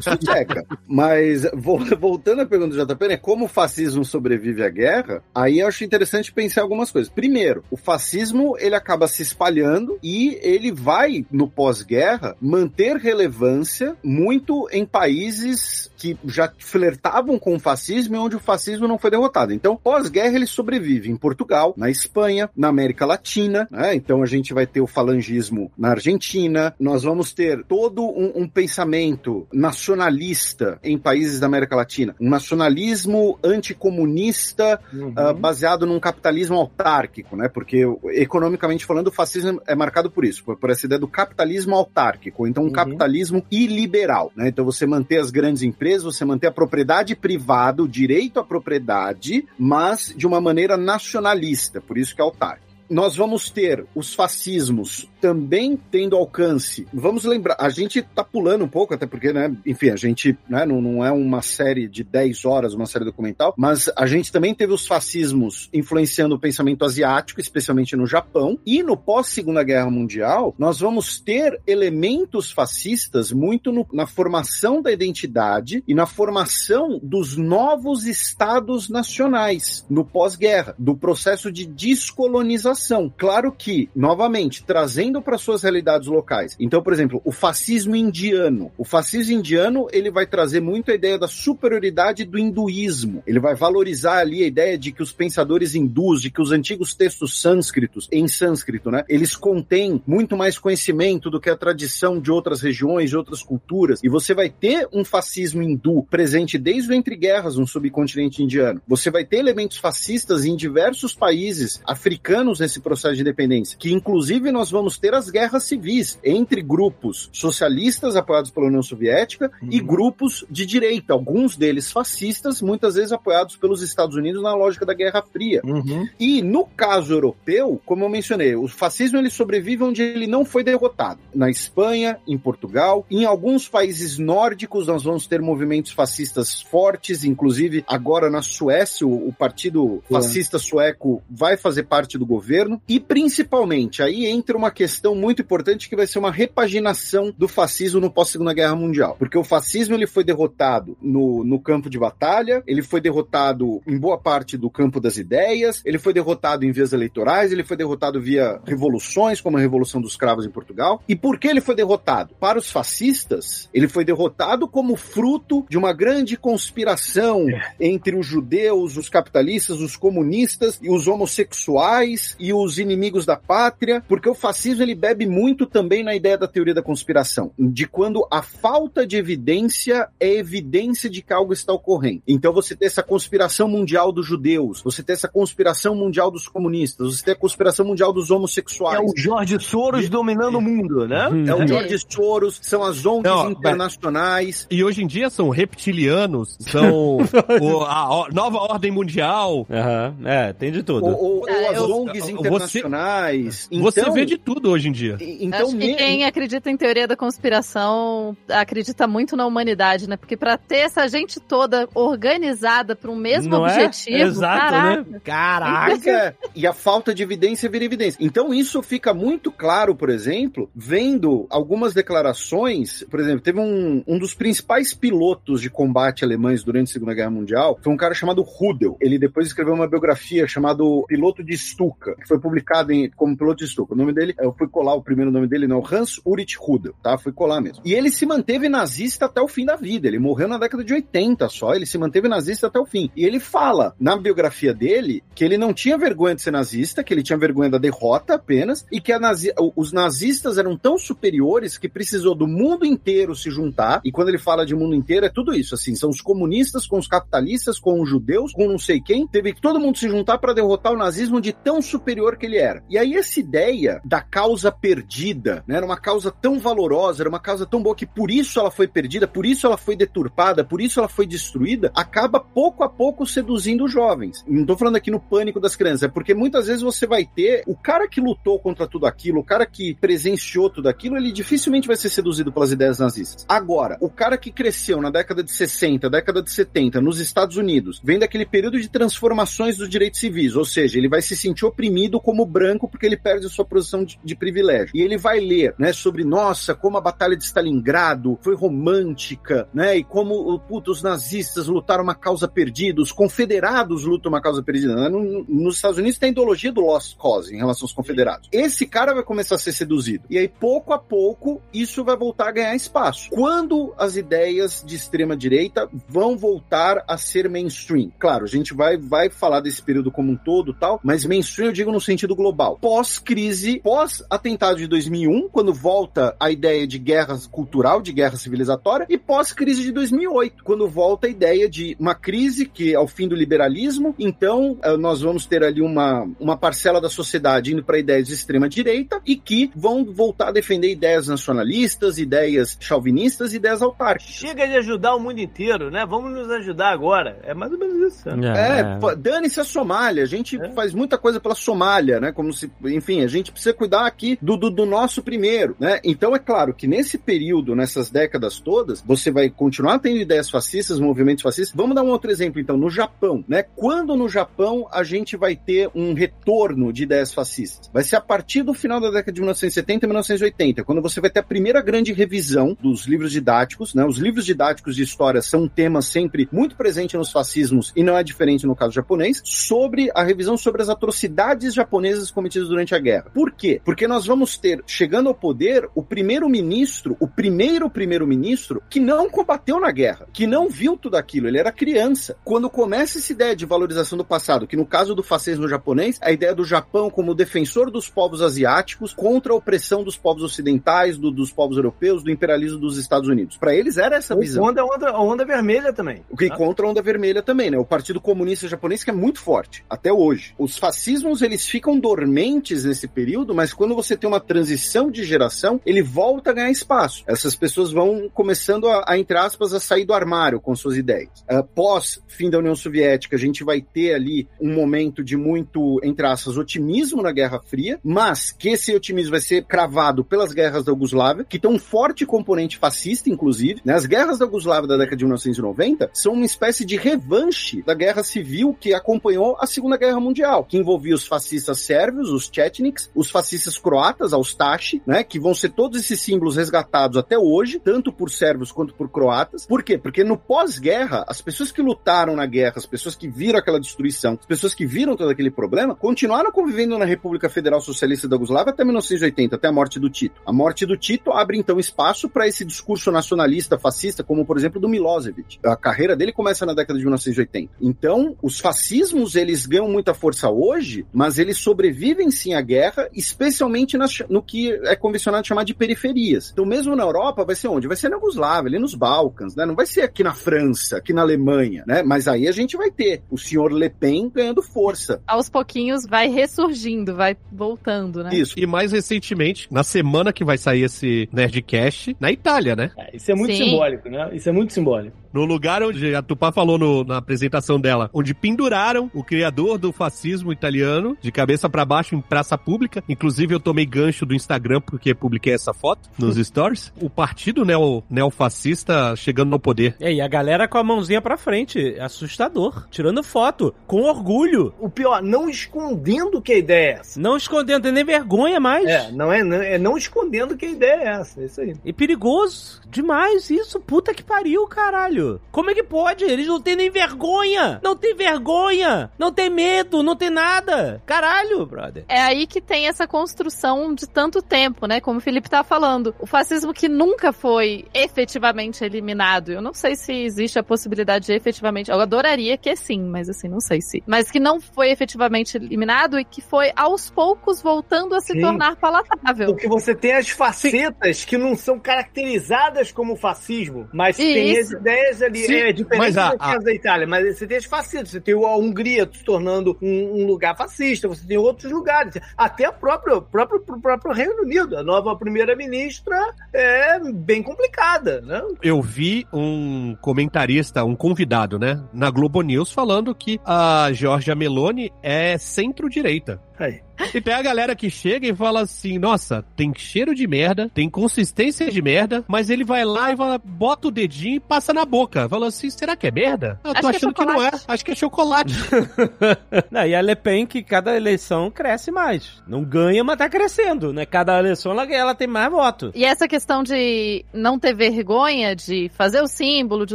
soneca. 0.00 0.64
Mas, 0.86 1.42
vo- 1.54 1.84
voltando 1.98 2.42
à 2.42 2.46
pergunta 2.46 2.76
do 2.76 2.86
JP, 2.94 3.08
né, 3.08 3.16
como 3.16 3.46
o 3.46 3.48
fascismo 3.48 4.04
sobrevive 4.04 4.62
à 4.62 4.68
guerra, 4.68 5.22
aí 5.34 5.60
eu 5.60 5.68
acho 5.68 5.84
interessante 5.84 6.32
pensar 6.32 6.62
algumas 6.62 6.90
coisas. 6.90 7.10
Primeiro, 7.12 7.55
o 7.70 7.76
fascismo, 7.76 8.56
ele 8.58 8.74
acaba 8.74 9.08
se 9.08 9.22
espalhando 9.22 9.98
e 10.02 10.38
ele 10.42 10.72
vai, 10.72 11.24
no 11.30 11.48
pós-guerra, 11.48 12.36
manter 12.40 12.96
relevância 12.96 13.96
muito 14.02 14.68
em 14.72 14.84
países 14.84 15.90
que 15.96 16.16
já 16.24 16.52
flertavam 16.58 17.38
com 17.38 17.54
o 17.56 17.60
fascismo 17.60 18.14
e 18.16 18.18
onde 18.18 18.36
o 18.36 18.40
fascismo 18.40 18.86
não 18.86 18.98
foi 18.98 19.10
derrotado. 19.10 19.52
Então, 19.52 19.76
pós-guerra, 19.76 20.36
ele 20.36 20.46
sobrevive 20.46 21.10
em 21.10 21.16
Portugal, 21.16 21.74
na 21.76 21.90
Espanha, 21.90 22.50
na 22.56 22.68
América 22.68 23.06
Latina, 23.06 23.66
né? 23.70 23.94
Então 23.94 24.22
a 24.22 24.26
gente 24.26 24.52
vai 24.52 24.66
ter 24.66 24.80
o 24.80 24.86
falangismo 24.86 25.70
na 25.76 25.90
Argentina, 25.90 26.74
nós 26.78 27.02
vamos 27.02 27.32
ter 27.32 27.64
todo 27.64 28.02
um, 28.02 28.32
um 28.42 28.48
pensamento 28.48 29.46
nacionalista 29.52 30.78
em 30.82 30.98
países 30.98 31.40
da 31.40 31.46
América 31.46 31.74
Latina, 31.76 32.14
um 32.20 32.28
nacionalismo 32.28 33.38
anticomunista 33.42 34.80
Uhum. 34.92 35.12
ah, 35.16 35.32
baseado 35.32 35.86
num 35.86 35.98
capitalismo 36.00 36.56
autárquico, 36.56 37.36
né? 37.36 37.48
Porque 37.48 37.84
economicamente 38.12 38.84
falando, 38.84 39.08
o 39.08 39.12
fascismo 39.12 39.60
é 39.66 39.74
marcado 39.74 40.10
por 40.10 40.24
isso, 40.24 40.44
por, 40.44 40.56
por 40.56 40.70
essa 40.70 40.86
ideia 40.86 40.98
do 40.98 41.08
capitalismo 41.08 41.74
autárquico, 41.74 42.46
então 42.46 42.62
um 42.64 42.66
Uhum. 42.66 42.72
capitalismo 42.72 43.44
iliberal, 43.50 44.32
né? 44.36 44.48
Então 44.48 44.64
você 44.64 44.86
manter 44.86 45.18
as 45.20 45.30
grandes 45.30 45.62
empresas, 45.62 45.85
você 46.02 46.24
manter 46.24 46.48
a 46.48 46.52
propriedade 46.52 47.14
privada, 47.14 47.82
o 47.82 47.88
direito 47.88 48.40
à 48.40 48.44
propriedade, 48.44 49.46
mas 49.58 50.12
de 50.16 50.26
uma 50.26 50.40
maneira 50.40 50.76
nacionalista, 50.76 51.80
por 51.80 51.96
isso 51.96 52.14
que 52.14 52.20
é 52.20 52.24
autárquico. 52.24 52.65
Nós 52.88 53.16
vamos 53.16 53.50
ter 53.50 53.84
os 53.94 54.14
fascismos 54.14 55.08
também 55.20 55.76
tendo 55.90 56.14
alcance. 56.16 56.86
Vamos 56.92 57.24
lembrar, 57.24 57.56
a 57.58 57.68
gente 57.68 58.00
tá 58.00 58.22
pulando 58.22 58.64
um 58.64 58.68
pouco, 58.68 58.94
até 58.94 59.06
porque, 59.06 59.32
né, 59.32 59.54
enfim, 59.66 59.90
a 59.90 59.96
gente 59.96 60.38
né, 60.48 60.64
não, 60.64 60.80
não 60.80 61.04
é 61.04 61.10
uma 61.10 61.42
série 61.42 61.88
de 61.88 62.04
10 62.04 62.44
horas, 62.44 62.74
uma 62.74 62.86
série 62.86 63.04
documental, 63.04 63.54
mas 63.56 63.90
a 63.96 64.06
gente 64.06 64.30
também 64.30 64.54
teve 64.54 64.72
os 64.72 64.86
fascismos 64.86 65.68
influenciando 65.72 66.34
o 66.34 66.38
pensamento 66.38 66.84
asiático, 66.84 67.40
especialmente 67.40 67.96
no 67.96 68.06
Japão, 68.06 68.58
e 68.64 68.82
no 68.82 68.96
pós-Segunda 68.96 69.64
Guerra 69.64 69.90
Mundial, 69.90 70.54
nós 70.58 70.78
vamos 70.78 71.18
ter 71.20 71.60
elementos 71.66 72.52
fascistas 72.52 73.32
muito 73.32 73.72
no- 73.72 73.86
na 73.92 74.06
formação 74.06 74.80
da 74.80 74.92
identidade 74.92 75.82
e 75.88 75.94
na 75.94 76.06
formação 76.06 77.00
dos 77.02 77.36
novos 77.36 78.06
estados 78.06 78.88
nacionais 78.88 79.84
no 79.90 80.04
pós-guerra, 80.04 80.74
do 80.78 80.96
processo 80.96 81.50
de 81.50 81.66
descolonização. 81.66 82.75
Claro 83.16 83.52
que, 83.52 83.88
novamente, 83.94 84.64
trazendo 84.64 85.22
para 85.22 85.38
suas 85.38 85.62
realidades 85.62 86.08
locais. 86.08 86.56
Então, 86.58 86.82
por 86.82 86.92
exemplo, 86.92 87.20
o 87.24 87.32
fascismo 87.32 87.96
indiano. 87.96 88.70
O 88.76 88.84
fascismo 88.84 89.34
indiano, 89.34 89.86
ele 89.92 90.10
vai 90.10 90.26
trazer 90.26 90.60
muito 90.60 90.90
a 90.90 90.94
ideia 90.94 91.18
da 91.18 91.28
superioridade 91.28 92.24
do 92.24 92.38
hinduísmo. 92.38 93.22
Ele 93.26 93.40
vai 93.40 93.54
valorizar 93.54 94.18
ali 94.18 94.42
a 94.42 94.46
ideia 94.46 94.78
de 94.78 94.92
que 94.92 95.02
os 95.02 95.12
pensadores 95.12 95.74
hindus, 95.74 96.22
de 96.22 96.30
que 96.30 96.40
os 96.40 96.52
antigos 96.52 96.94
textos 96.94 97.40
sânscritos, 97.40 98.08
em 98.12 98.28
sânscrito, 98.28 98.90
né, 98.90 99.04
eles 99.08 99.34
contêm 99.34 100.02
muito 100.06 100.36
mais 100.36 100.58
conhecimento 100.58 101.30
do 101.30 101.40
que 101.40 101.50
a 101.50 101.56
tradição 101.56 102.20
de 102.20 102.30
outras 102.30 102.60
regiões, 102.60 103.10
de 103.10 103.16
outras 103.16 103.42
culturas. 103.42 104.00
E 104.02 104.08
você 104.08 104.34
vai 104.34 104.48
ter 104.48 104.88
um 104.92 105.04
fascismo 105.04 105.62
hindu 105.62 106.02
presente 106.10 106.58
desde 106.58 106.90
o 106.90 106.94
entre 106.94 107.16
guerras 107.16 107.56
no 107.56 107.66
subcontinente 107.66 108.42
indiano. 108.42 108.80
Você 108.86 109.10
vai 109.10 109.24
ter 109.24 109.38
elementos 109.38 109.76
fascistas 109.76 110.44
em 110.44 110.56
diversos 110.56 111.14
países 111.14 111.80
africanos 111.84 112.60
nesse 112.66 112.80
processo 112.80 113.14
de 113.14 113.20
independência, 113.20 113.78
que 113.78 113.92
inclusive 113.92 114.50
nós 114.50 114.70
vamos 114.70 114.98
ter 114.98 115.14
as 115.14 115.30
guerras 115.30 115.62
civis 115.62 116.18
entre 116.24 116.60
grupos 116.60 117.30
socialistas 117.32 118.16
apoiados 118.16 118.50
pela 118.50 118.66
União 118.66 118.82
Soviética 118.82 119.50
uhum. 119.62 119.68
e 119.70 119.80
grupos 119.80 120.44
de 120.50 120.66
direita, 120.66 121.12
alguns 121.12 121.56
deles 121.56 121.92
fascistas, 121.92 122.60
muitas 122.60 122.96
vezes 122.96 123.12
apoiados 123.12 123.56
pelos 123.56 123.82
Estados 123.82 124.16
Unidos 124.16 124.42
na 124.42 124.54
lógica 124.54 124.84
da 124.84 124.94
Guerra 124.94 125.22
Fria. 125.22 125.60
Uhum. 125.64 126.08
E 126.18 126.42
no 126.42 126.66
caso 126.66 127.12
europeu, 127.12 127.80
como 127.86 128.04
eu 128.04 128.08
mencionei, 128.08 128.56
o 128.56 128.66
fascismo 128.66 129.18
ele 129.18 129.30
sobrevive 129.30 129.84
onde 129.84 130.02
ele 130.02 130.26
não 130.26 130.44
foi 130.44 130.64
derrotado. 130.64 131.20
Na 131.32 131.48
Espanha, 131.48 132.18
em 132.26 132.36
Portugal, 132.36 133.06
em 133.08 133.24
alguns 133.24 133.68
países 133.68 134.18
nórdicos 134.18 134.88
nós 134.88 135.04
vamos 135.04 135.26
ter 135.26 135.40
movimentos 135.40 135.92
fascistas 135.92 136.60
fortes, 136.60 137.22
inclusive 137.22 137.84
agora 137.86 138.28
na 138.28 138.42
Suécia 138.42 139.06
o, 139.06 139.28
o 139.28 139.32
partido 139.32 140.02
fascista 140.10 140.58
sueco 140.58 141.22
vai 141.30 141.56
fazer 141.56 141.84
parte 141.84 142.18
do 142.18 142.26
governo 142.56 142.80
e 142.88 142.98
principalmente 142.98 144.02
aí 144.02 144.26
entra 144.26 144.56
uma 144.56 144.70
questão 144.70 145.14
muito 145.14 145.42
importante 145.42 145.88
que 145.88 145.96
vai 145.96 146.06
ser 146.06 146.18
uma 146.18 146.30
repaginação 146.30 147.32
do 147.36 147.46
fascismo 147.46 148.00
no 148.00 148.10
pós-segunda 148.10 148.54
guerra 148.54 148.74
mundial, 148.74 149.16
porque 149.18 149.36
o 149.36 149.44
fascismo 149.44 149.94
ele 149.94 150.06
foi 150.06 150.24
derrotado 150.24 150.96
no, 151.00 151.44
no 151.44 151.60
campo 151.60 151.90
de 151.90 151.98
batalha, 151.98 152.62
ele 152.66 152.82
foi 152.82 153.00
derrotado 153.00 153.80
em 153.86 153.98
boa 153.98 154.18
parte 154.18 154.56
do 154.56 154.70
campo 154.70 155.00
das 155.00 155.16
ideias, 155.18 155.82
ele 155.84 155.98
foi 155.98 156.12
derrotado 156.12 156.64
em 156.64 156.72
vias 156.72 156.92
eleitorais, 156.92 157.52
ele 157.52 157.64
foi 157.64 157.76
derrotado 157.76 158.20
via 158.20 158.60
revoluções, 158.64 159.40
como 159.40 159.56
a 159.56 159.60
Revolução 159.60 160.00
dos 160.00 160.16
Cravos 160.16 160.46
em 160.46 160.50
Portugal. 160.50 161.02
E 161.08 161.14
por 161.14 161.38
que 161.38 161.48
ele 161.48 161.60
foi 161.60 161.74
derrotado? 161.74 162.34
Para 162.40 162.58
os 162.58 162.70
fascistas, 162.70 163.68
ele 163.74 163.88
foi 163.88 164.04
derrotado 164.04 164.68
como 164.68 164.96
fruto 164.96 165.66
de 165.68 165.76
uma 165.76 165.92
grande 165.92 166.36
conspiração 166.36 167.48
é. 167.50 167.74
entre 167.80 168.16
os 168.16 168.26
judeus, 168.26 168.96
os 168.96 169.08
capitalistas, 169.08 169.80
os 169.80 169.96
comunistas 169.96 170.78
e 170.82 170.90
os 170.90 171.06
homossexuais 171.06 172.36
e 172.46 172.54
os 172.54 172.78
inimigos 172.78 173.26
da 173.26 173.36
pátria, 173.36 174.04
porque 174.06 174.28
o 174.28 174.34
fascismo 174.34 174.84
ele 174.84 174.94
bebe 174.94 175.26
muito 175.26 175.66
também 175.66 176.04
na 176.04 176.14
ideia 176.14 176.38
da 176.38 176.46
teoria 176.46 176.72
da 176.72 176.82
conspiração, 176.82 177.50
de 177.58 177.88
quando 177.88 178.24
a 178.30 178.40
falta 178.40 179.04
de 179.04 179.16
evidência 179.16 180.08
é 180.20 180.32
evidência 180.34 181.10
de 181.10 181.22
que 181.22 181.32
algo 181.32 181.52
está 181.52 181.72
ocorrendo. 181.72 182.22
Então 182.24 182.52
você 182.52 182.76
tem 182.76 182.86
essa 182.86 183.02
conspiração 183.02 183.66
mundial 183.66 184.12
dos 184.12 184.24
judeus, 184.24 184.80
você 184.80 185.02
tem 185.02 185.14
essa 185.14 185.26
conspiração 185.26 185.96
mundial 185.96 186.30
dos 186.30 186.46
comunistas, 186.46 187.16
você 187.16 187.24
tem 187.24 187.34
a 187.34 187.36
conspiração 187.36 187.84
mundial 187.84 188.12
dos 188.12 188.30
homossexuais. 188.30 189.00
É 189.00 189.02
o 189.02 189.12
George 189.16 189.58
Soros 189.58 190.08
dominando 190.08 190.58
o 190.58 190.60
mundo, 190.60 191.08
né? 191.08 191.28
É 191.48 191.52
o 191.52 191.66
George 191.66 191.98
Soros, 192.08 192.60
são 192.62 192.84
as 192.84 193.04
ONGs 193.04 193.24
Não, 193.24 193.50
internacionais. 193.50 194.68
E 194.70 194.84
hoje 194.84 195.02
em 195.02 195.06
dia 195.08 195.30
são 195.30 195.48
reptilianos, 195.48 196.56
são 196.60 197.18
o, 197.60 197.82
a, 197.82 198.02
a, 198.02 198.28
nova 198.32 198.58
ordem 198.58 198.92
mundial. 198.92 199.66
Uhum. 199.68 200.28
É, 200.28 200.52
tem 200.52 200.70
de 200.70 200.84
tudo. 200.84 201.06
Ou, 201.06 201.40
ou, 201.40 201.48
é, 201.48 201.70
as 201.70 201.76
eu, 201.78 201.90
ONGs 201.90 202.35
internacionais. 202.40 203.68
Você, 203.68 203.68
então, 203.70 203.84
você 203.84 204.10
vê 204.10 204.24
de 204.24 204.38
tudo 204.38 204.70
hoje 204.70 204.88
em 204.88 204.92
dia. 204.92 205.16
Então, 205.20 205.66
Acho 205.68 205.76
que 205.76 205.94
quem 205.94 206.24
acredita 206.24 206.70
em 206.70 206.76
teoria 206.76 207.06
da 207.06 207.16
conspiração 207.16 208.36
acredita 208.48 209.06
muito 209.06 209.36
na 209.36 209.46
humanidade, 209.46 210.08
né? 210.08 210.16
Porque 210.16 210.36
para 210.36 210.56
ter 210.56 210.78
essa 210.78 211.06
gente 211.08 211.40
toda 211.40 211.88
organizada 211.94 212.94
para 212.96 213.10
um 213.10 213.16
mesmo 213.16 213.50
Não 213.50 213.66
é? 213.66 213.72
objetivo, 213.72 214.16
é? 214.16 214.22
Exato, 214.22 214.70
caraca. 214.72 215.10
né? 215.10 215.20
Caraca! 215.24 216.36
e 216.54 216.66
a 216.66 216.72
falta 216.72 217.14
de 217.14 217.22
evidência 217.22 217.68
vira 217.68 217.84
evidência. 217.84 218.18
Então 218.20 218.52
isso 218.52 218.82
fica 218.82 219.12
muito 219.12 219.50
claro, 219.50 219.94
por 219.94 220.10
exemplo, 220.10 220.70
vendo 220.74 221.46
algumas 221.50 221.94
declarações, 221.94 223.04
por 223.10 223.20
exemplo, 223.20 223.40
teve 223.40 223.60
um, 223.60 224.02
um 224.06 224.18
dos 224.18 224.34
principais 224.34 224.94
pilotos 224.94 225.60
de 225.60 225.70
combate 225.70 226.24
alemães 226.24 226.62
durante 226.62 226.90
a 226.90 226.92
Segunda 226.92 227.14
Guerra 227.14 227.30
Mundial, 227.30 227.78
foi 227.82 227.92
um 227.92 227.96
cara 227.96 228.14
chamado 228.14 228.42
Rudel. 228.42 228.96
Ele 229.00 229.18
depois 229.18 229.46
escreveu 229.46 229.74
uma 229.74 229.88
biografia 229.88 230.46
chamada 230.46 230.82
Piloto 231.08 231.42
de 231.42 231.56
Stuka, 231.56 232.16
que 232.26 232.28
foi 232.28 232.40
publicado 232.40 232.92
em, 232.92 233.08
como 233.10 233.36
Piloto 233.36 233.64
de 233.64 233.70
Stuka. 233.70 233.94
O 233.94 233.96
nome 233.96 234.12
dele, 234.12 234.34
eu 234.38 234.52
fui 234.52 234.68
colar 234.68 234.94
o 234.94 235.02
primeiro 235.02 235.30
nome 235.30 235.46
dele, 235.46 235.68
não, 235.68 235.80
Hans 235.80 236.20
Ulrich 236.26 236.56
Rudel, 236.58 236.94
tá? 237.02 237.16
Fui 237.16 237.32
colar 237.32 237.60
mesmo. 237.60 237.82
E 237.84 237.94
ele 237.94 238.10
se 238.10 238.26
manteve 238.26 238.68
nazista 238.68 239.26
até 239.26 239.40
o 239.40 239.48
fim 239.48 239.64
da 239.64 239.76
vida. 239.76 240.08
Ele 240.08 240.18
morreu 240.18 240.48
na 240.48 240.58
década 240.58 240.82
de 240.82 240.92
80 240.92 241.48
só, 241.48 241.74
ele 241.74 241.86
se 241.86 241.96
manteve 241.96 242.28
nazista 242.28 242.66
até 242.66 242.78
o 242.78 242.84
fim. 242.84 243.10
E 243.16 243.24
ele 243.24 243.38
fala 243.38 243.94
na 243.98 244.16
biografia 244.16 244.74
dele 244.74 245.22
que 245.34 245.44
ele 245.44 245.56
não 245.56 245.72
tinha 245.72 245.96
vergonha 245.96 246.34
de 246.34 246.42
ser 246.42 246.50
nazista, 246.50 247.04
que 247.04 247.14
ele 247.14 247.22
tinha 247.22 247.38
vergonha 247.38 247.70
da 247.70 247.78
derrota 247.78 248.34
apenas, 248.34 248.84
e 248.90 249.00
que 249.00 249.16
nazi... 249.18 249.52
os 249.76 249.92
nazistas 249.92 250.58
eram 250.58 250.76
tão 250.76 250.98
superiores 250.98 251.78
que 251.78 251.88
precisou 251.88 252.34
do 252.34 252.48
mundo 252.48 252.84
inteiro 252.84 253.34
se 253.36 253.50
juntar. 253.50 254.00
E 254.04 254.10
quando 254.10 254.28
ele 254.28 254.38
fala 254.38 254.66
de 254.66 254.74
mundo 254.74 254.94
inteiro, 254.94 255.26
é 255.26 255.30
tudo 255.30 255.54
isso, 255.54 255.74
assim, 255.74 255.94
são 255.94 256.10
os 256.10 256.20
comunistas 256.20 256.86
com 256.86 256.98
os 256.98 257.06
capitalistas, 257.06 257.78
com 257.78 258.00
os 258.00 258.08
judeus, 258.08 258.52
com 258.52 258.66
não 258.66 258.78
sei 258.78 259.00
quem. 259.00 259.26
Teve 259.26 259.52
que 259.52 259.60
todo 259.60 259.80
mundo 259.80 259.98
se 259.98 260.08
juntar 260.08 260.38
para 260.38 260.52
derrotar 260.52 260.92
o 260.92 260.96
nazismo 260.96 261.40
de 261.40 261.52
tão 261.52 261.80
superior 261.80 262.15
que 262.38 262.46
ele 262.46 262.58
era. 262.58 262.82
E 262.88 262.98
aí 262.98 263.14
essa 263.14 263.40
ideia 263.40 264.00
da 264.04 264.20
causa 264.20 264.70
perdida, 264.70 265.64
né, 265.66 265.76
era 265.76 265.86
uma 265.86 265.96
causa 265.96 266.30
tão 266.30 266.58
valorosa, 266.58 267.22
era 267.22 267.28
uma 267.28 267.40
causa 267.40 267.66
tão 267.66 267.82
boa 267.82 267.94
que 267.94 268.06
por 268.06 268.30
isso 268.30 268.58
ela 268.58 268.70
foi 268.70 268.86
perdida, 268.86 269.26
por 269.26 269.44
isso 269.44 269.66
ela 269.66 269.76
foi 269.76 269.96
deturpada, 269.96 270.64
por 270.64 270.80
isso 270.80 270.98
ela 270.98 271.08
foi 271.08 271.26
destruída, 271.26 271.90
acaba 271.94 272.40
pouco 272.40 272.82
a 272.82 272.88
pouco 272.88 273.26
seduzindo 273.26 273.84
os 273.84 273.92
jovens. 273.92 274.44
Não 274.46 274.64
tô 274.64 274.76
falando 274.76 274.96
aqui 274.96 275.10
no 275.10 275.20
pânico 275.20 275.60
das 275.60 275.76
crianças, 275.76 276.04
é 276.04 276.08
porque 276.08 276.34
muitas 276.34 276.66
vezes 276.66 276.82
você 276.82 277.06
vai 277.06 277.24
ter 277.24 277.62
o 277.66 277.76
cara 277.76 278.08
que 278.08 278.20
lutou 278.20 278.58
contra 278.58 278.86
tudo 278.86 279.06
aquilo, 279.06 279.40
o 279.40 279.44
cara 279.44 279.66
que 279.66 279.94
presenciou 279.94 280.70
tudo 280.70 280.88
aquilo, 280.88 281.16
ele 281.16 281.32
dificilmente 281.32 281.86
vai 281.86 281.96
ser 281.96 282.08
seduzido 282.08 282.52
pelas 282.52 282.72
ideias 282.72 282.98
nazistas. 282.98 283.44
Agora, 283.48 283.96
o 284.00 284.08
cara 284.08 284.38
que 284.38 284.50
cresceu 284.50 285.00
na 285.00 285.10
década 285.10 285.42
de 285.42 285.52
60, 285.52 286.08
década 286.08 286.42
de 286.42 286.50
70, 286.50 287.00
nos 287.00 287.20
Estados 287.20 287.56
Unidos, 287.56 288.00
vem 288.02 288.18
daquele 288.18 288.46
período 288.46 288.80
de 288.80 288.88
transformações 288.88 289.76
dos 289.76 289.88
direitos 289.88 290.20
civis, 290.20 290.56
ou 290.56 290.64
seja, 290.64 290.98
ele 290.98 291.08
vai 291.08 291.22
se 291.22 291.36
sentir 291.36 291.64
oprimido 291.64 291.95
como 292.20 292.44
branco 292.44 292.88
porque 292.88 293.06
ele 293.06 293.16
perde 293.16 293.46
a 293.46 293.50
sua 293.50 293.64
posição 293.64 294.04
de, 294.04 294.18
de 294.22 294.36
privilégio. 294.36 294.90
E 294.94 295.02
ele 295.02 295.16
vai 295.16 295.40
ler, 295.40 295.74
né, 295.78 295.92
sobre, 295.92 296.24
nossa, 296.24 296.74
como 296.74 296.96
a 296.96 297.00
Batalha 297.00 297.36
de 297.36 297.44
Stalingrado 297.44 298.38
foi 298.42 298.54
romântica, 298.54 299.68
né, 299.72 299.96
e 299.96 300.04
como, 300.04 300.58
puto, 300.60 300.90
os 300.90 301.02
nazistas 301.02 301.66
lutaram 301.66 302.04
uma 302.04 302.14
causa 302.14 302.48
perdida, 302.48 303.00
os 303.00 303.12
confederados 303.12 304.04
lutam 304.04 304.30
uma 304.30 304.40
causa 304.40 304.62
perdida. 304.62 304.94
Né? 304.94 305.08
nos 305.48 305.76
Estados 305.76 305.98
Unidos 305.98 306.18
tem 306.18 306.28
a 306.28 306.32
ideologia 306.32 306.72
do 306.72 306.80
Lost 306.80 307.16
Cause 307.16 307.54
em 307.54 307.58
relação 307.58 307.84
aos 307.84 307.92
confederados. 307.92 308.48
Esse 308.52 308.86
cara 308.86 309.14
vai 309.14 309.22
começar 309.22 309.54
a 309.54 309.58
ser 309.58 309.72
seduzido. 309.72 310.24
E 310.28 310.38
aí, 310.38 310.48
pouco 310.48 310.92
a 310.92 310.98
pouco, 310.98 311.60
isso 311.72 312.04
vai 312.04 312.16
voltar 312.16 312.48
a 312.48 312.52
ganhar 312.52 312.74
espaço. 312.74 313.30
Quando 313.30 313.94
as 313.96 314.16
ideias 314.16 314.82
de 314.84 314.94
extrema 314.94 315.36
direita 315.36 315.88
vão 316.08 316.36
voltar 316.36 317.04
a 317.08 317.16
ser 317.16 317.48
mainstream? 317.48 318.10
Claro, 318.18 318.44
a 318.44 318.48
gente 318.48 318.74
vai, 318.74 318.96
vai 318.96 319.30
falar 319.30 319.60
desse 319.60 319.82
período 319.82 320.10
como 320.10 320.32
um 320.32 320.36
todo 320.36 320.74
tal, 320.74 321.00
mas 321.02 321.24
mainstream 321.24 321.68
eu 321.68 321.72
digo 321.72 321.85
no 321.92 322.00
sentido 322.00 322.34
global. 322.34 322.78
Pós-crise, 322.80 323.80
pós-atentado 323.82 324.78
de 324.78 324.86
2001, 324.86 325.48
quando 325.48 325.72
volta 325.72 326.36
a 326.38 326.50
ideia 326.50 326.86
de 326.86 326.98
guerra 326.98 327.38
cultural, 327.50 328.00
de 328.00 328.12
guerra 328.12 328.36
civilizatória, 328.36 329.06
e 329.08 329.18
pós-crise 329.18 329.82
de 329.82 329.92
2008, 329.92 330.64
quando 330.64 330.88
volta 330.88 331.26
a 331.26 331.30
ideia 331.30 331.68
de 331.68 331.96
uma 331.98 332.14
crise 332.14 332.66
que 332.66 332.94
é 332.94 332.98
o 332.98 333.06
fim 333.06 333.28
do 333.28 333.34
liberalismo, 333.34 334.14
então 334.18 334.78
eh, 334.82 334.96
nós 334.96 335.22
vamos 335.22 335.46
ter 335.46 335.62
ali 335.62 335.80
uma, 335.80 336.28
uma 336.38 336.56
parcela 336.56 337.00
da 337.00 337.08
sociedade 337.08 337.72
indo 337.72 337.84
para 337.84 337.98
ideias 337.98 338.26
de 338.26 338.34
extrema 338.34 338.68
direita 338.68 339.20
e 339.26 339.36
que 339.36 339.70
vão 339.74 340.04
voltar 340.04 340.48
a 340.48 340.52
defender 340.52 340.90
ideias 340.90 341.28
nacionalistas, 341.28 342.18
ideias 342.18 342.76
chauvinistas, 342.80 343.54
ideias 343.54 343.82
autárquicas. 343.82 344.34
Chega 344.34 344.66
de 344.66 344.76
ajudar 344.76 345.14
o 345.14 345.20
mundo 345.20 345.40
inteiro, 345.40 345.90
né? 345.90 346.04
Vamos 346.06 346.32
nos 346.32 346.50
ajudar 346.50 346.90
agora. 346.90 347.38
É 347.42 347.54
mais 347.54 347.72
ou 347.72 347.78
menos 347.78 348.14
isso. 348.14 348.28
É, 348.28 348.80
é 348.80 349.16
dane-se 349.16 349.60
a 349.60 349.64
Somália. 349.64 350.22
A 350.22 350.26
gente 350.26 350.60
é. 350.60 350.70
faz 350.72 350.94
muita 350.94 351.18
coisa 351.18 351.40
pela 351.40 351.54
Somália, 351.54 351.75
né? 351.76 352.32
Como 352.32 352.52
se, 352.52 352.70
enfim, 352.84 353.22
a 353.22 353.26
gente 353.26 353.52
precisa 353.52 353.74
cuidar 353.74 354.06
aqui 354.06 354.38
do, 354.40 354.56
do, 354.56 354.70
do 354.70 354.86
nosso 354.86 355.22
primeiro, 355.22 355.76
né? 355.78 356.00
Então 356.04 356.34
é 356.34 356.38
claro 356.38 356.74
que 356.74 356.86
nesse 356.86 357.18
período, 357.18 357.74
nessas 357.74 358.10
décadas 358.10 358.58
todas, 358.58 359.02
você 359.02 359.30
vai 359.30 359.50
continuar 359.50 359.98
tendo 359.98 360.18
ideias 360.18 360.50
fascistas, 360.50 360.98
movimentos 360.98 361.42
fascistas. 361.42 361.76
Vamos 361.76 361.94
dar 361.94 362.02
um 362.02 362.08
outro 362.08 362.30
exemplo, 362.30 362.60
então, 362.60 362.76
no 362.76 362.90
Japão, 362.90 363.44
né? 363.48 363.62
Quando 363.62 364.16
no 364.16 364.28
Japão 364.28 364.88
a 364.90 365.02
gente 365.02 365.36
vai 365.36 365.56
ter 365.56 365.90
um 365.94 366.14
retorno 366.14 366.92
de 366.92 367.02
ideias 367.02 367.32
fascistas? 367.32 367.90
Vai 367.92 368.04
ser 368.04 368.16
a 368.16 368.20
partir 368.20 368.62
do 368.62 368.74
final 368.74 369.00
da 369.00 369.10
década 369.10 369.32
de 369.32 369.40
1970 369.40 370.04
e 370.04 370.08
1980, 370.08 370.84
quando 370.84 371.02
você 371.02 371.20
vai 371.20 371.30
ter 371.30 371.40
a 371.40 371.42
primeira 371.42 371.80
grande 371.82 372.12
revisão 372.12 372.76
dos 372.80 373.06
livros 373.06 373.32
didáticos, 373.32 373.94
né? 373.94 374.04
Os 374.04 374.18
livros 374.18 374.44
didáticos 374.44 374.94
de 374.94 375.02
história 375.02 375.42
são 375.42 375.64
um 375.64 375.68
tema 375.68 376.00
sempre 376.02 376.48
muito 376.52 376.76
presente 376.76 377.16
nos 377.16 377.32
fascismos 377.32 377.92
e 377.96 378.02
não 378.02 378.16
é 378.16 378.22
diferente 378.22 378.66
no 378.66 378.76
caso 378.76 378.92
japonês, 378.92 379.40
sobre 379.44 380.10
a 380.14 380.22
revisão 380.22 380.56
sobre 380.56 380.82
as 380.82 380.88
atrocidades 380.88 381.65
atrocidades 381.66 381.74
japonesas 381.74 382.30
cometidas 382.30 382.68
durante 382.68 382.94
a 382.94 382.98
guerra. 382.98 383.30
Por 383.32 383.52
quê? 383.52 383.80
Porque 383.84 384.06
nós 384.06 384.26
vamos 384.26 384.56
ter, 384.56 384.82
chegando 384.86 385.28
ao 385.28 385.34
poder, 385.34 385.88
o 385.94 386.02
primeiro-ministro, 386.02 387.16
o 387.20 387.26
primeiro 387.26 387.88
primeiro-ministro 387.90 388.82
que 388.88 389.00
não 389.00 389.28
combateu 389.28 389.80
na 389.80 389.90
guerra, 389.90 390.28
que 390.32 390.46
não 390.46 390.68
viu 390.68 390.96
tudo 390.96 391.16
aquilo, 391.16 391.48
ele 391.48 391.58
era 391.58 391.72
criança. 391.72 392.36
Quando 392.44 392.70
começa 392.70 393.18
essa 393.18 393.32
ideia 393.32 393.56
de 393.56 393.66
valorização 393.66 394.16
do 394.16 394.24
passado, 394.24 394.66
que 394.66 394.76
no 394.76 394.86
caso 394.86 395.14
do 395.14 395.22
fascismo 395.22 395.68
japonês, 395.68 396.18
a 396.20 396.30
ideia 396.32 396.54
do 396.54 396.64
Japão 396.64 397.10
como 397.10 397.34
defensor 397.34 397.90
dos 397.90 398.08
povos 398.08 398.42
asiáticos 398.42 399.12
contra 399.12 399.52
a 399.52 399.56
opressão 399.56 400.04
dos 400.04 400.16
povos 400.16 400.42
ocidentais, 400.42 401.18
do, 401.18 401.30
dos 401.30 401.52
povos 401.52 401.76
europeus, 401.76 402.22
do 402.22 402.30
imperialismo 402.30 402.78
dos 402.78 402.98
Estados 402.98 403.28
Unidos. 403.28 403.56
Para 403.56 403.74
eles 403.74 403.96
era 403.96 404.16
essa 404.16 404.36
visão. 404.36 404.64
Onda, 404.64 404.84
onda, 404.84 405.18
onda 405.18 405.44
vermelha 405.44 405.92
também. 405.92 406.24
O 406.30 406.36
que 406.36 406.46
Tá? 406.48 406.56
contra 406.56 406.86
a 406.86 406.90
onda 406.90 407.02
vermelha 407.02 407.42
também, 407.42 407.70
né? 407.70 407.78
O 407.78 407.84
Partido 407.84 408.20
Comunista 408.20 408.68
Japonês 408.68 409.02
que 409.02 409.10
é 409.10 409.12
muito 409.12 409.40
forte, 409.40 409.84
até 409.90 410.12
hoje. 410.12 410.54
Os 410.58 410.78
fascismos, 410.78 411.42
eles 411.42 411.55
ficam 411.64 411.98
dormentes 411.98 412.84
nesse 412.84 413.06
período, 413.06 413.54
mas 413.54 413.72
quando 413.72 413.94
você 413.94 414.16
tem 414.16 414.28
uma 414.28 414.40
transição 414.40 415.10
de 415.10 415.22
geração, 415.24 415.80
ele 415.86 416.02
volta 416.02 416.50
a 416.50 416.52
ganhar 416.52 416.70
espaço. 416.70 417.22
Essas 417.26 417.54
pessoas 417.54 417.92
vão 417.92 418.28
começando 418.34 418.88
a, 418.88 419.04
a 419.06 419.18
entre 419.18 419.38
aspas, 419.38 419.72
a 419.72 419.78
sair 419.78 420.04
do 420.04 420.12
armário 420.12 420.60
com 420.60 420.74
suas 420.74 420.96
ideias. 420.96 421.30
Uh, 421.50 421.62
pós 421.62 422.20
fim 422.26 422.50
da 422.50 422.58
União 422.58 422.74
Soviética, 422.74 423.36
a 423.36 423.38
gente 423.38 423.64
vai 423.64 423.80
ter 423.80 424.14
ali 424.14 424.48
um 424.60 424.74
momento 424.74 425.22
de 425.22 425.36
muito, 425.36 426.00
entre 426.02 426.26
aspas, 426.26 426.56
otimismo 426.56 427.22
na 427.22 427.32
Guerra 427.32 427.60
Fria, 427.60 427.98
mas 428.04 428.52
que 428.52 428.70
esse 428.70 428.94
otimismo 428.94 429.30
vai 429.30 429.40
ser 429.40 429.64
cravado 429.64 430.24
pelas 430.24 430.52
guerras 430.52 430.84
da 430.84 430.92
Iugoslávia, 430.92 431.44
que 431.48 431.58
tem 431.58 431.70
um 431.70 431.78
forte 431.78 432.26
componente 432.26 432.76
fascista, 432.76 433.30
inclusive. 433.30 433.80
Né? 433.84 433.94
As 433.94 434.06
guerras 434.06 434.38
da 434.38 434.44
Iugoslávia 434.44 434.88
da 434.88 434.96
década 434.96 435.16
de 435.16 435.24
1990 435.24 436.10
são 436.12 436.32
uma 436.32 436.44
espécie 436.44 436.84
de 436.84 436.96
revanche 436.96 437.82
da 437.82 437.94
guerra 437.94 438.22
civil 438.22 438.76
que 438.78 438.92
acompanhou 438.92 439.56
a 439.60 439.66
Segunda 439.66 439.96
Guerra 439.96 440.20
Mundial, 440.20 440.64
que 440.64 440.76
envolvia 440.76 441.14
os 441.14 441.26
fascistas 441.26 441.45
sérvios, 441.74 442.30
os 442.30 442.50
Chetniks, 442.52 443.10
os 443.14 443.30
fascistas 443.30 443.78
croatas, 443.78 444.32
a 444.32 444.38
Ustashi, 444.38 445.02
né? 445.06 445.22
Que 445.22 445.38
vão 445.38 445.54
ser 445.54 445.70
todos 445.70 446.00
esses 446.00 446.20
símbolos 446.20 446.56
resgatados 446.56 447.16
até 447.16 447.38
hoje, 447.38 447.78
tanto 447.78 448.12
por 448.12 448.30
sérvios 448.30 448.72
quanto 448.72 448.94
por 448.94 449.08
croatas. 449.08 449.66
Por 449.66 449.82
quê? 449.82 449.98
Porque 449.98 450.24
no 450.24 450.36
pós-guerra, 450.36 451.24
as 451.28 451.40
pessoas 451.40 451.72
que 451.72 451.82
lutaram 451.82 452.36
na 452.36 452.46
guerra, 452.46 452.74
as 452.76 452.86
pessoas 452.86 453.14
que 453.14 453.28
viram 453.28 453.58
aquela 453.58 453.80
destruição, 453.80 454.38
as 454.40 454.46
pessoas 454.46 454.74
que 454.74 454.86
viram 454.86 455.16
todo 455.16 455.30
aquele 455.30 455.50
problema, 455.50 455.94
continuaram 455.94 456.52
convivendo 456.52 456.98
na 456.98 457.04
República 457.04 457.48
Federal 457.48 457.80
Socialista 457.80 458.28
da 458.28 458.36
Yugoslávia 458.36 458.72
até 458.72 458.84
1980, 458.84 459.56
até 459.56 459.68
a 459.68 459.72
morte 459.72 459.98
do 459.98 460.10
Tito. 460.10 460.40
A 460.46 460.52
morte 460.52 460.86
do 460.86 460.96
Tito 460.96 461.32
abre 461.32 461.58
então 461.58 461.78
espaço 461.78 462.28
para 462.28 462.46
esse 462.46 462.64
discurso 462.64 463.10
nacionalista 463.10 463.78
fascista, 463.78 464.22
como 464.24 464.44
por 464.44 464.56
exemplo 464.56 464.80
do 464.80 464.88
Milosevic. 464.88 465.58
A 465.64 465.76
carreira 465.76 466.16
dele 466.16 466.32
começa 466.32 466.66
na 466.66 466.74
década 466.74 466.98
de 466.98 467.04
1980. 467.04 467.74
Então, 467.80 468.36
os 468.42 468.58
fascismos 468.60 469.36
eles 469.36 469.66
ganham 469.66 469.88
muita 469.88 470.14
força 470.14 470.50
hoje, 470.50 471.06
mas 471.12 471.35
eles 471.38 471.58
sobrevivem 471.58 472.30
sim 472.30 472.54
à 472.54 472.60
guerra, 472.60 473.08
especialmente 473.12 473.96
nas, 473.96 474.18
no 474.28 474.42
que 474.42 474.72
é 474.84 474.96
convencionado 474.96 475.46
chamar 475.46 475.64
de 475.64 475.74
periferias. 475.74 476.50
Então, 476.52 476.64
mesmo 476.64 476.94
na 476.96 477.02
Europa, 477.02 477.44
vai 477.44 477.54
ser 477.54 477.68
onde? 477.68 477.86
Vai 477.86 477.96
ser 477.96 478.08
na 478.08 478.16
Yugoslávia, 478.16 478.68
ali 478.68 478.78
nos 478.78 478.94
Balcãs, 478.94 479.54
né? 479.54 479.64
Não 479.64 479.74
vai 479.74 479.86
ser 479.86 480.02
aqui 480.02 480.22
na 480.22 480.34
França, 480.34 480.96
aqui 480.96 481.12
na 481.12 481.22
Alemanha, 481.22 481.84
né? 481.86 482.02
Mas 482.02 482.28
aí 482.28 482.48
a 482.48 482.52
gente 482.52 482.76
vai 482.76 482.90
ter 482.90 483.22
o 483.30 483.38
senhor 483.38 483.72
Le 483.72 483.90
Pen 483.90 484.30
ganhando 484.34 484.62
força. 484.62 485.20
Aos 485.26 485.48
pouquinhos 485.48 486.06
vai 486.06 486.28
ressurgindo, 486.28 487.14
vai 487.14 487.36
voltando, 487.52 488.22
né? 488.22 488.30
Isso. 488.32 488.58
E 488.58 488.66
mais 488.66 488.92
recentemente, 488.92 489.68
na 489.70 489.82
semana 489.82 490.32
que 490.32 490.44
vai 490.44 490.58
sair 490.58 490.82
esse 490.82 491.28
Nerdcast, 491.32 492.16
na 492.20 492.30
Itália, 492.30 492.74
né? 492.74 492.90
É, 492.96 493.16
isso 493.16 493.30
é 493.30 493.34
muito 493.34 493.54
Sim. 493.54 493.64
simbólico, 493.64 494.08
né? 494.08 494.30
Isso 494.32 494.48
é 494.48 494.52
muito 494.52 494.72
simbólico. 494.72 495.16
No 495.36 495.44
lugar 495.44 495.82
onde 495.82 496.14
a 496.14 496.22
Tupá 496.22 496.50
falou 496.50 496.78
no- 496.78 497.04
na 497.04 497.18
apresentação 497.18 497.78
dela, 497.78 498.08
onde 498.14 498.32
penduraram 498.32 499.10
o 499.12 499.22
criador 499.22 499.76
do 499.76 499.92
fascismo 499.92 500.50
italiano 500.50 501.14
de 501.20 501.30
cabeça 501.30 501.68
pra 501.68 501.84
baixo 501.84 502.14
em 502.14 502.22
praça 502.22 502.56
pública. 502.56 503.04
Inclusive, 503.06 503.54
eu 503.54 503.60
tomei 503.60 503.84
gancho 503.84 504.24
do 504.24 504.34
Instagram 504.34 504.80
porque 504.80 505.14
publiquei 505.14 505.52
essa 505.52 505.74
foto 505.74 506.08
nos 506.18 506.36
stories. 506.42 506.90
O 507.02 507.10
partido 507.10 507.66
neo, 507.66 508.02
neofascista 508.08 509.14
chegando 509.14 509.50
no 509.50 509.60
poder. 509.60 509.94
É, 510.00 510.10
e 510.10 510.22
a 510.22 510.26
galera 510.28 510.66
com 510.66 510.78
a 510.78 510.82
mãozinha 510.82 511.20
pra 511.20 511.36
frente, 511.36 511.96
assustador, 512.00 512.86
tirando 512.90 513.22
foto, 513.22 513.74
com 513.86 514.02
orgulho, 514.02 514.72
O 514.80 514.88
pior, 514.88 515.22
não 515.22 515.50
escondendo 515.50 516.40
que 516.40 516.52
a 516.54 516.58
ideia 516.58 516.86
é 516.96 517.00
essa. 517.00 517.20
não 517.20 517.36
escondendo, 517.36 517.82
tem 517.82 517.92
nem 517.92 518.04
vergonha 518.04 518.58
mais. 518.58 518.86
É, 518.86 519.12
não 519.12 519.30
é, 519.30 519.44
não, 519.44 519.56
é 519.60 519.76
não 519.78 519.98
escondendo 519.98 520.56
que 520.56 520.64
a 520.64 520.70
ideia 520.70 521.00
é 521.02 521.08
essa. 521.20 521.42
É 521.42 521.44
isso 521.44 521.60
aí. 521.60 521.74
E 521.84 521.92
perigoso 521.92 522.80
demais 522.88 523.50
isso, 523.50 523.78
puta 523.80 524.14
que 524.14 524.22
pariu, 524.22 524.66
caralho. 524.66 525.25
Como 525.50 525.70
é 525.70 525.74
que 525.74 525.82
pode? 525.82 526.24
Eles 526.24 526.46
não 526.46 526.60
têm 526.60 526.76
nem 526.76 526.90
vergonha, 526.90 527.80
não 527.82 527.96
tem 527.96 528.14
vergonha, 528.14 529.10
não 529.18 529.32
tem 529.32 529.50
medo, 529.50 530.02
não 530.02 530.16
tem 530.16 530.30
nada. 530.30 531.02
Caralho, 531.06 531.64
brother. 531.66 532.04
É 532.08 532.20
aí 532.20 532.46
que 532.46 532.60
tem 532.60 532.86
essa 532.86 533.06
construção 533.06 533.94
de 533.94 534.06
tanto 534.06 534.42
tempo, 534.42 534.86
né? 534.86 535.00
Como 535.00 535.18
o 535.18 535.22
Felipe 535.22 535.50
tá 535.50 535.62
falando. 535.62 536.14
O 536.18 536.26
fascismo 536.26 536.72
que 536.72 536.88
nunca 536.88 537.32
foi 537.32 537.86
efetivamente 537.94 538.84
eliminado. 538.84 539.52
Eu 539.52 539.60
não 539.60 539.74
sei 539.74 539.96
se 539.96 540.12
existe 540.12 540.58
a 540.58 540.62
possibilidade 540.62 541.26
de 541.26 541.32
efetivamente. 541.32 541.90
Eu 541.90 542.00
adoraria 542.00 542.56
que 542.56 542.74
sim, 542.76 543.02
mas 543.02 543.28
assim, 543.28 543.48
não 543.48 543.60
sei 543.60 543.80
se. 543.80 544.02
Mas 544.06 544.30
que 544.30 544.40
não 544.40 544.60
foi 544.60 544.90
efetivamente 544.90 545.56
eliminado 545.56 546.18
e 546.18 546.24
que 546.24 546.40
foi 546.40 546.72
aos 546.76 547.10
poucos 547.10 547.60
voltando 547.62 548.14
a 548.14 548.20
se 548.20 548.32
Sim. 548.32 548.40
tornar 548.40 548.76
palatável. 548.76 549.46
Porque 549.46 549.68
você 549.68 549.94
tem 549.94 550.12
as 550.12 550.28
facetas 550.28 551.24
que 551.24 551.36
não 551.36 551.56
são 551.56 551.78
caracterizadas 551.78 552.92
como 552.92 553.16
fascismo, 553.16 553.88
mas 553.92 554.16
tem 554.16 554.58
as 554.58 554.66
Isso. 554.66 554.78
Ali. 555.22 555.40
Sim, 555.40 555.54
é 555.54 555.72
diferente 555.72 555.98
mas 555.98 556.16
a- 556.18 556.36
caso 556.36 556.64
da 556.64 556.72
Itália, 556.72 557.06
mas 557.06 557.36
você 557.36 557.46
tem 557.46 557.56
as 557.56 557.64
facetas. 557.64 558.10
Você 558.10 558.20
tem 558.20 558.34
a 558.34 558.56
Hungria 558.56 559.08
se 559.12 559.24
tornando 559.24 559.76
um, 559.82 560.22
um 560.22 560.26
lugar 560.26 560.56
fascista, 560.56 561.08
você 561.08 561.26
tem 561.26 561.36
outros 561.36 561.70
lugares. 561.70 562.16
Até 562.36 562.64
a 562.64 562.70
o 562.70 563.22
próprio, 563.22 563.62
o 563.68 563.80
próprio 563.80 564.12
Reino 564.12 564.42
Unido. 564.42 564.76
A 564.76 564.82
nova 564.82 565.16
primeira-ministra 565.16 566.16
é 566.52 566.98
bem 567.00 567.42
complicada, 567.42 568.20
né? 568.20 568.42
Eu 568.62 568.80
vi 568.80 569.26
um 569.32 569.96
comentarista, 570.00 570.84
um 570.84 570.94
convidado, 570.96 571.58
né, 571.58 571.82
na 571.92 572.10
Globo 572.10 572.42
News 572.42 572.72
falando 572.72 573.14
que 573.14 573.40
a 573.44 573.90
Giorgia 573.92 574.34
Meloni 574.34 574.92
é 575.02 575.36
centro-direita. 575.38 576.40
Aí. 576.58 576.80
E 577.14 577.20
tem 577.20 577.34
a 577.34 577.42
galera 577.42 577.74
que 577.74 577.90
chega 577.90 578.26
e 578.26 578.34
fala 578.34 578.60
assim: 578.60 578.98
nossa, 578.98 579.44
tem 579.54 579.72
cheiro 579.76 580.14
de 580.14 580.26
merda, 580.26 580.70
tem 580.72 580.88
consistência 580.88 581.70
de 581.70 581.82
merda, 581.82 582.24
mas 582.26 582.50
ele 582.50 582.64
vai 582.64 582.84
lá 582.84 583.12
e 583.12 583.16
fala, 583.16 583.38
bota 583.38 583.88
o 583.88 583.90
dedinho 583.90 584.36
e 584.36 584.40
passa 584.40 584.72
na 584.72 584.84
boca. 584.84 585.28
Fala 585.28 585.48
assim: 585.48 585.70
será 585.70 585.96
que 585.96 586.06
é 586.06 586.10
merda? 586.10 586.60
Eu 586.64 586.74
tô 586.74 586.78
Acho 586.78 586.80
que 586.80 586.86
é 586.86 586.96
achando 586.96 587.14
que, 587.14 587.24
não 587.24 587.42
é. 587.42 587.50
Acho 587.68 587.84
que 587.84 587.90
é 587.90 587.94
chocolate. 587.94 588.54
Não, 589.70 589.86
e 589.86 589.94
a 589.94 590.00
Le 590.00 590.14
Pen, 590.14 590.46
que 590.46 590.62
cada 590.62 590.96
eleição 590.96 591.50
cresce 591.50 591.90
mais. 591.90 592.42
Não 592.46 592.62
ganha, 592.64 593.02
mas 593.02 593.16
tá 593.16 593.28
crescendo, 593.28 593.92
né? 593.92 594.06
Cada 594.06 594.38
eleição 594.38 594.72
ela, 594.72 594.84
ela 594.92 595.14
tem 595.14 595.26
mais 595.26 595.50
voto. 595.50 595.90
E 595.94 596.04
essa 596.04 596.28
questão 596.28 596.62
de 596.62 597.24
não 597.32 597.58
ter 597.58 597.74
vergonha 597.74 598.54
de 598.54 598.90
fazer 598.94 599.20
o 599.20 599.26
símbolo, 599.26 599.86
de 599.86 599.94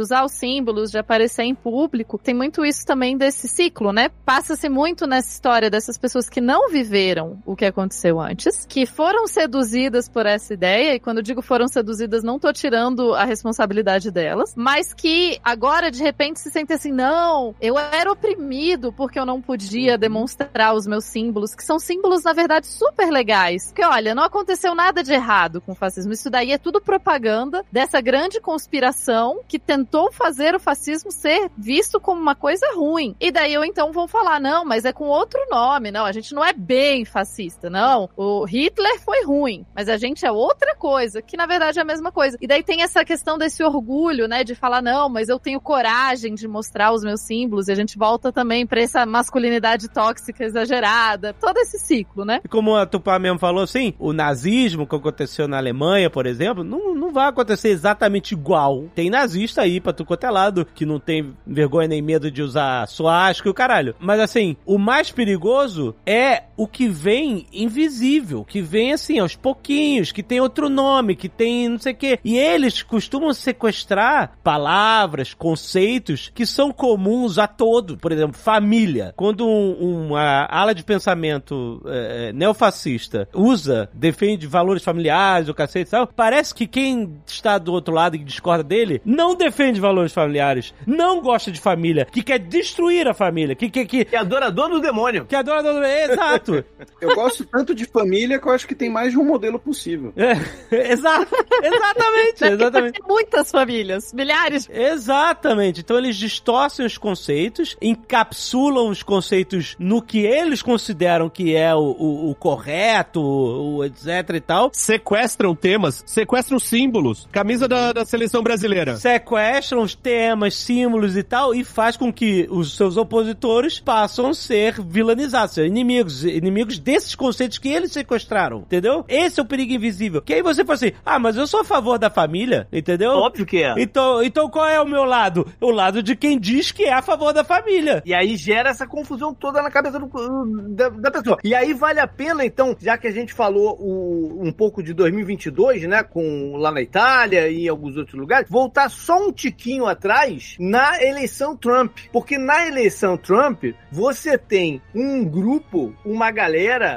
usar 0.00 0.24
os 0.24 0.32
símbolos, 0.32 0.90
de 0.90 0.98
aparecer 0.98 1.44
em 1.44 1.54
público, 1.54 2.18
tem 2.18 2.34
muito 2.34 2.64
isso 2.64 2.84
também 2.84 3.16
desse 3.16 3.48
ciclo, 3.48 3.92
né? 3.92 4.10
Passa-se 4.24 4.68
muito 4.68 5.06
nessa 5.06 5.30
história 5.30 5.70
dessas 5.70 5.98
pessoas 5.98 6.28
que 6.28 6.40
não 6.40 6.70
viveram 6.92 7.42
o 7.46 7.56
que 7.56 7.64
aconteceu 7.64 8.20
antes, 8.20 8.66
que 8.66 8.84
foram 8.84 9.26
seduzidas 9.26 10.10
por 10.10 10.26
essa 10.26 10.52
ideia, 10.52 10.94
e 10.94 11.00
quando 11.00 11.18
eu 11.18 11.22
digo 11.22 11.40
foram 11.40 11.66
seduzidas, 11.66 12.22
não 12.22 12.38
tô 12.38 12.52
tirando 12.52 13.14
a 13.14 13.24
responsabilidade 13.24 14.10
delas, 14.10 14.52
mas 14.54 14.92
que 14.92 15.40
agora 15.42 15.90
de 15.90 16.02
repente 16.02 16.38
se 16.38 16.50
sentem 16.50 16.76
assim, 16.76 16.92
não, 16.92 17.54
eu 17.62 17.78
era 17.78 18.12
oprimido 18.12 18.92
porque 18.92 19.18
eu 19.18 19.24
não 19.24 19.40
podia 19.40 19.96
demonstrar 19.96 20.74
os 20.74 20.86
meus 20.86 21.06
símbolos, 21.06 21.54
que 21.54 21.64
são 21.64 21.78
símbolos, 21.78 22.24
na 22.24 22.34
verdade, 22.34 22.66
super 22.66 23.10
legais. 23.10 23.68
Porque, 23.68 23.84
olha, 23.84 24.14
não 24.14 24.24
aconteceu 24.24 24.74
nada 24.74 25.02
de 25.02 25.14
errado 25.14 25.62
com 25.62 25.72
o 25.72 25.74
fascismo. 25.74 26.12
Isso 26.12 26.28
daí 26.28 26.52
é 26.52 26.58
tudo 26.58 26.80
propaganda 26.80 27.64
dessa 27.72 28.02
grande 28.02 28.38
conspiração 28.38 29.40
que 29.48 29.58
tentou 29.58 30.12
fazer 30.12 30.54
o 30.54 30.60
fascismo 30.60 31.10
ser 31.10 31.50
visto 31.56 31.98
como 31.98 32.20
uma 32.20 32.34
coisa 32.34 32.66
ruim. 32.74 33.16
E 33.18 33.30
daí 33.30 33.54
eu 33.54 33.64
então 33.64 33.92
vou 33.92 34.06
falar, 34.06 34.38
não, 34.38 34.64
mas 34.64 34.84
é 34.84 34.92
com 34.92 35.04
outro 35.04 35.40
nome, 35.50 35.90
não, 35.90 36.04
a 36.04 36.12
gente 36.12 36.34
não 36.34 36.44
é 36.44 36.52
bem 36.52 36.81
fascista, 37.04 37.68
não. 37.68 38.08
O 38.16 38.44
Hitler 38.44 39.00
foi 39.00 39.24
ruim, 39.24 39.64
mas 39.74 39.88
a 39.88 39.96
gente 39.96 40.24
é 40.24 40.32
outra 40.32 40.74
coisa, 40.74 41.22
que 41.22 41.36
na 41.36 41.46
verdade 41.46 41.78
é 41.78 41.82
a 41.82 41.84
mesma 41.84 42.10
coisa. 42.10 42.36
E 42.40 42.46
daí 42.46 42.62
tem 42.62 42.82
essa 42.82 43.04
questão 43.04 43.38
desse 43.38 43.62
orgulho, 43.62 44.26
né, 44.26 44.44
de 44.44 44.54
falar, 44.54 44.82
não, 44.82 45.08
mas 45.08 45.28
eu 45.28 45.38
tenho 45.38 45.60
coragem 45.60 46.34
de 46.34 46.46
mostrar 46.48 46.92
os 46.92 47.02
meus 47.02 47.20
símbolos, 47.20 47.68
e 47.68 47.72
a 47.72 47.74
gente 47.74 47.98
volta 47.98 48.32
também 48.32 48.66
pra 48.66 48.80
essa 48.80 49.06
masculinidade 49.06 49.88
tóxica 49.88 50.44
exagerada, 50.44 51.34
todo 51.34 51.56
esse 51.58 51.78
ciclo, 51.78 52.24
né? 52.24 52.40
E 52.44 52.48
como 52.48 52.74
a 52.74 52.86
Tupá 52.86 53.18
mesmo 53.18 53.38
falou 53.38 53.62
assim, 53.62 53.94
o 53.98 54.12
nazismo 54.12 54.86
que 54.86 54.96
aconteceu 54.96 55.46
na 55.46 55.58
Alemanha, 55.58 56.10
por 56.10 56.26
exemplo, 56.26 56.64
não, 56.64 56.94
não 56.94 57.12
vai 57.12 57.28
acontecer 57.28 57.68
exatamente 57.68 58.32
igual. 58.32 58.84
Tem 58.94 59.10
nazista 59.10 59.62
aí 59.62 59.80
pra 59.80 59.92
tu 59.92 60.04
quanto 60.04 60.24
é 60.26 60.32
que 60.74 60.86
não 60.86 60.98
tem 60.98 61.34
vergonha 61.46 61.88
nem 61.88 62.02
medo 62.02 62.30
de 62.30 62.42
usar 62.42 62.86
suástica 62.86 63.48
e 63.48 63.50
o 63.50 63.54
caralho. 63.54 63.94
Mas 63.98 64.20
assim, 64.20 64.56
o 64.64 64.78
mais 64.78 65.10
perigoso 65.10 65.94
é 66.06 66.44
o 66.56 66.66
que 66.72 66.88
vem 66.88 67.46
invisível, 67.52 68.44
que 68.44 68.60
vem 68.62 68.92
assim, 68.92 69.18
aos 69.18 69.36
pouquinhos, 69.36 70.10
que 70.10 70.22
tem 70.22 70.40
outro 70.40 70.68
nome, 70.68 71.14
que 71.14 71.28
tem 71.28 71.68
não 71.68 71.78
sei 71.78 71.92
o 71.92 71.96
quê. 71.96 72.18
E 72.24 72.36
eles 72.38 72.82
costumam 72.82 73.32
sequestrar 73.34 74.38
palavras, 74.42 75.34
conceitos 75.34 76.30
que 76.34 76.46
são 76.46 76.72
comuns 76.72 77.38
a 77.38 77.46
todo. 77.46 77.96
Por 77.98 78.10
exemplo, 78.12 78.36
família. 78.38 79.12
Quando 79.16 79.46
um- 79.46 80.06
uma 80.08 80.46
ala 80.50 80.74
de 80.74 80.82
pensamento 80.82 81.82
é, 81.86 82.32
neofascista 82.32 83.28
usa, 83.34 83.88
defende 83.92 84.46
valores 84.46 84.82
familiares, 84.82 85.48
o 85.48 85.54
cacete 85.54 85.88
e 85.88 85.90
tal, 85.90 86.06
parece 86.06 86.54
que 86.54 86.66
quem 86.66 87.14
está 87.26 87.58
do 87.58 87.72
outro 87.72 87.92
lado 87.94 88.16
e 88.16 88.18
discorda 88.18 88.64
dele 88.64 89.00
não 89.04 89.34
defende 89.34 89.80
valores 89.80 90.12
familiares, 90.12 90.72
não 90.86 91.20
gosta 91.20 91.50
de 91.50 91.60
família, 91.60 92.04
que 92.06 92.22
quer 92.22 92.38
destruir 92.38 93.06
a 93.08 93.14
família, 93.14 93.54
que, 93.54 93.68
que, 93.68 93.84
que, 93.84 94.06
É 94.12 94.16
adorador 94.18 94.70
do 94.70 94.80
demônio. 94.80 95.24
que 95.26 95.36
adora... 95.36 95.62
Exato. 96.04 96.61
Eu 97.00 97.14
gosto 97.14 97.44
tanto 97.44 97.74
de 97.74 97.84
família 97.84 98.38
que 98.38 98.46
eu 98.46 98.52
acho 98.52 98.66
que 98.66 98.74
tem 98.74 98.88
mais 98.90 99.12
de 99.12 99.18
um 99.18 99.24
modelo 99.24 99.58
possível. 99.58 100.12
É, 100.16 100.32
exato. 100.92 101.34
Exatamente, 101.62 102.44
exatamente. 102.44 103.00
Muitas 103.06 103.50
famílias, 103.50 104.12
milhares. 104.12 104.68
Exatamente. 104.70 105.80
Então 105.80 105.98
eles 105.98 106.16
distorcem 106.16 106.84
os 106.86 106.96
conceitos, 106.98 107.76
encapsulam 107.80 108.88
os 108.88 109.02
conceitos 109.02 109.76
no 109.78 110.00
que 110.02 110.20
eles 110.20 110.62
consideram 110.62 111.28
que 111.28 111.54
é 111.54 111.74
o, 111.74 111.78
o- 111.98 112.30
o 112.30 112.34
correto, 112.34 113.20
o, 113.20 113.76
o 113.78 113.84
etc 113.84 114.06
e 114.34 114.40
tal. 114.40 114.70
Sequestram 114.72 115.54
temas, 115.54 116.02
sequestram 116.06 116.58
símbolos. 116.58 117.28
Camisa 117.32 117.66
da, 117.68 117.92
da 117.92 118.04
seleção 118.04 118.42
brasileira. 118.42 118.96
Sequestram 118.96 119.82
os 119.82 119.94
temas, 119.94 120.54
símbolos 120.54 121.16
e 121.16 121.22
tal, 121.22 121.54
e 121.54 121.64
faz 121.64 121.96
com 121.96 122.12
que 122.12 122.46
os 122.50 122.76
seus 122.76 122.96
opositores 122.96 123.78
passam 123.80 124.28
a 124.28 124.34
ser 124.34 124.80
vilanizados, 124.80 125.54
ser 125.54 125.66
inimigos, 125.66 126.24
inimigos 126.52 126.78
desses 126.78 127.14
conceitos 127.14 127.58
que 127.58 127.68
eles 127.68 127.92
sequestraram, 127.92 128.58
entendeu? 128.60 129.04
Esse 129.08 129.40
é 129.40 129.42
o 129.42 129.46
perigo 129.46 129.72
invisível. 129.72 130.20
Que 130.20 130.34
aí 130.34 130.42
você 130.42 130.64
fala 130.64 130.74
assim, 130.74 130.92
ah, 131.04 131.18
mas 131.18 131.36
eu 131.36 131.46
sou 131.46 131.60
a 131.60 131.64
favor 131.64 131.98
da 131.98 132.10
família, 132.10 132.68
entendeu? 132.72 133.10
Óbvio 133.12 133.46
que 133.46 133.62
é. 133.62 133.74
Então, 133.78 134.22
então 134.22 134.48
qual 134.50 134.68
é 134.68 134.80
o 134.80 134.86
meu 134.86 135.04
lado? 135.04 135.46
O 135.60 135.70
lado 135.70 136.02
de 136.02 136.14
quem 136.14 136.38
diz 136.38 136.70
que 136.70 136.84
é 136.84 136.92
a 136.92 137.02
favor 137.02 137.32
da 137.32 137.42
família. 137.42 138.02
E 138.04 138.12
aí 138.14 138.36
gera 138.36 138.70
essa 138.70 138.86
confusão 138.86 139.32
toda 139.34 139.62
na 139.62 139.70
cabeça 139.70 139.98
do- 139.98 140.68
da, 140.74 140.88
da 140.90 141.10
pessoa. 141.10 141.38
E 141.42 141.54
aí 141.54 141.72
vale 141.72 142.00
a 142.00 142.06
pena, 142.06 142.44
então, 142.44 142.76
já 142.80 142.98
que 142.98 143.06
a 143.06 143.12
gente 143.12 143.32
falou 143.32 143.76
o- 143.80 144.40
um 144.42 144.52
pouco 144.52 144.82
de 144.82 144.92
2022, 144.92 145.82
né, 145.88 146.02
com 146.02 146.56
lá 146.56 146.70
na 146.70 146.82
Itália 146.82 147.48
e 147.48 147.64
em 147.64 147.68
alguns 147.68 147.96
outros 147.96 148.18
lugares, 148.18 148.48
voltar 148.50 148.90
só 148.90 149.16
um 149.26 149.32
tiquinho 149.32 149.86
atrás 149.86 150.56
na 150.58 151.02
eleição 151.02 151.56
Trump. 151.56 151.96
Porque 152.12 152.36
na 152.36 152.66
eleição 152.66 153.16
Trump, 153.16 153.64
você 153.90 154.36
tem 154.36 154.82
um 154.94 155.24
grupo, 155.24 155.94
uma 156.04 156.30
galera 156.30 156.41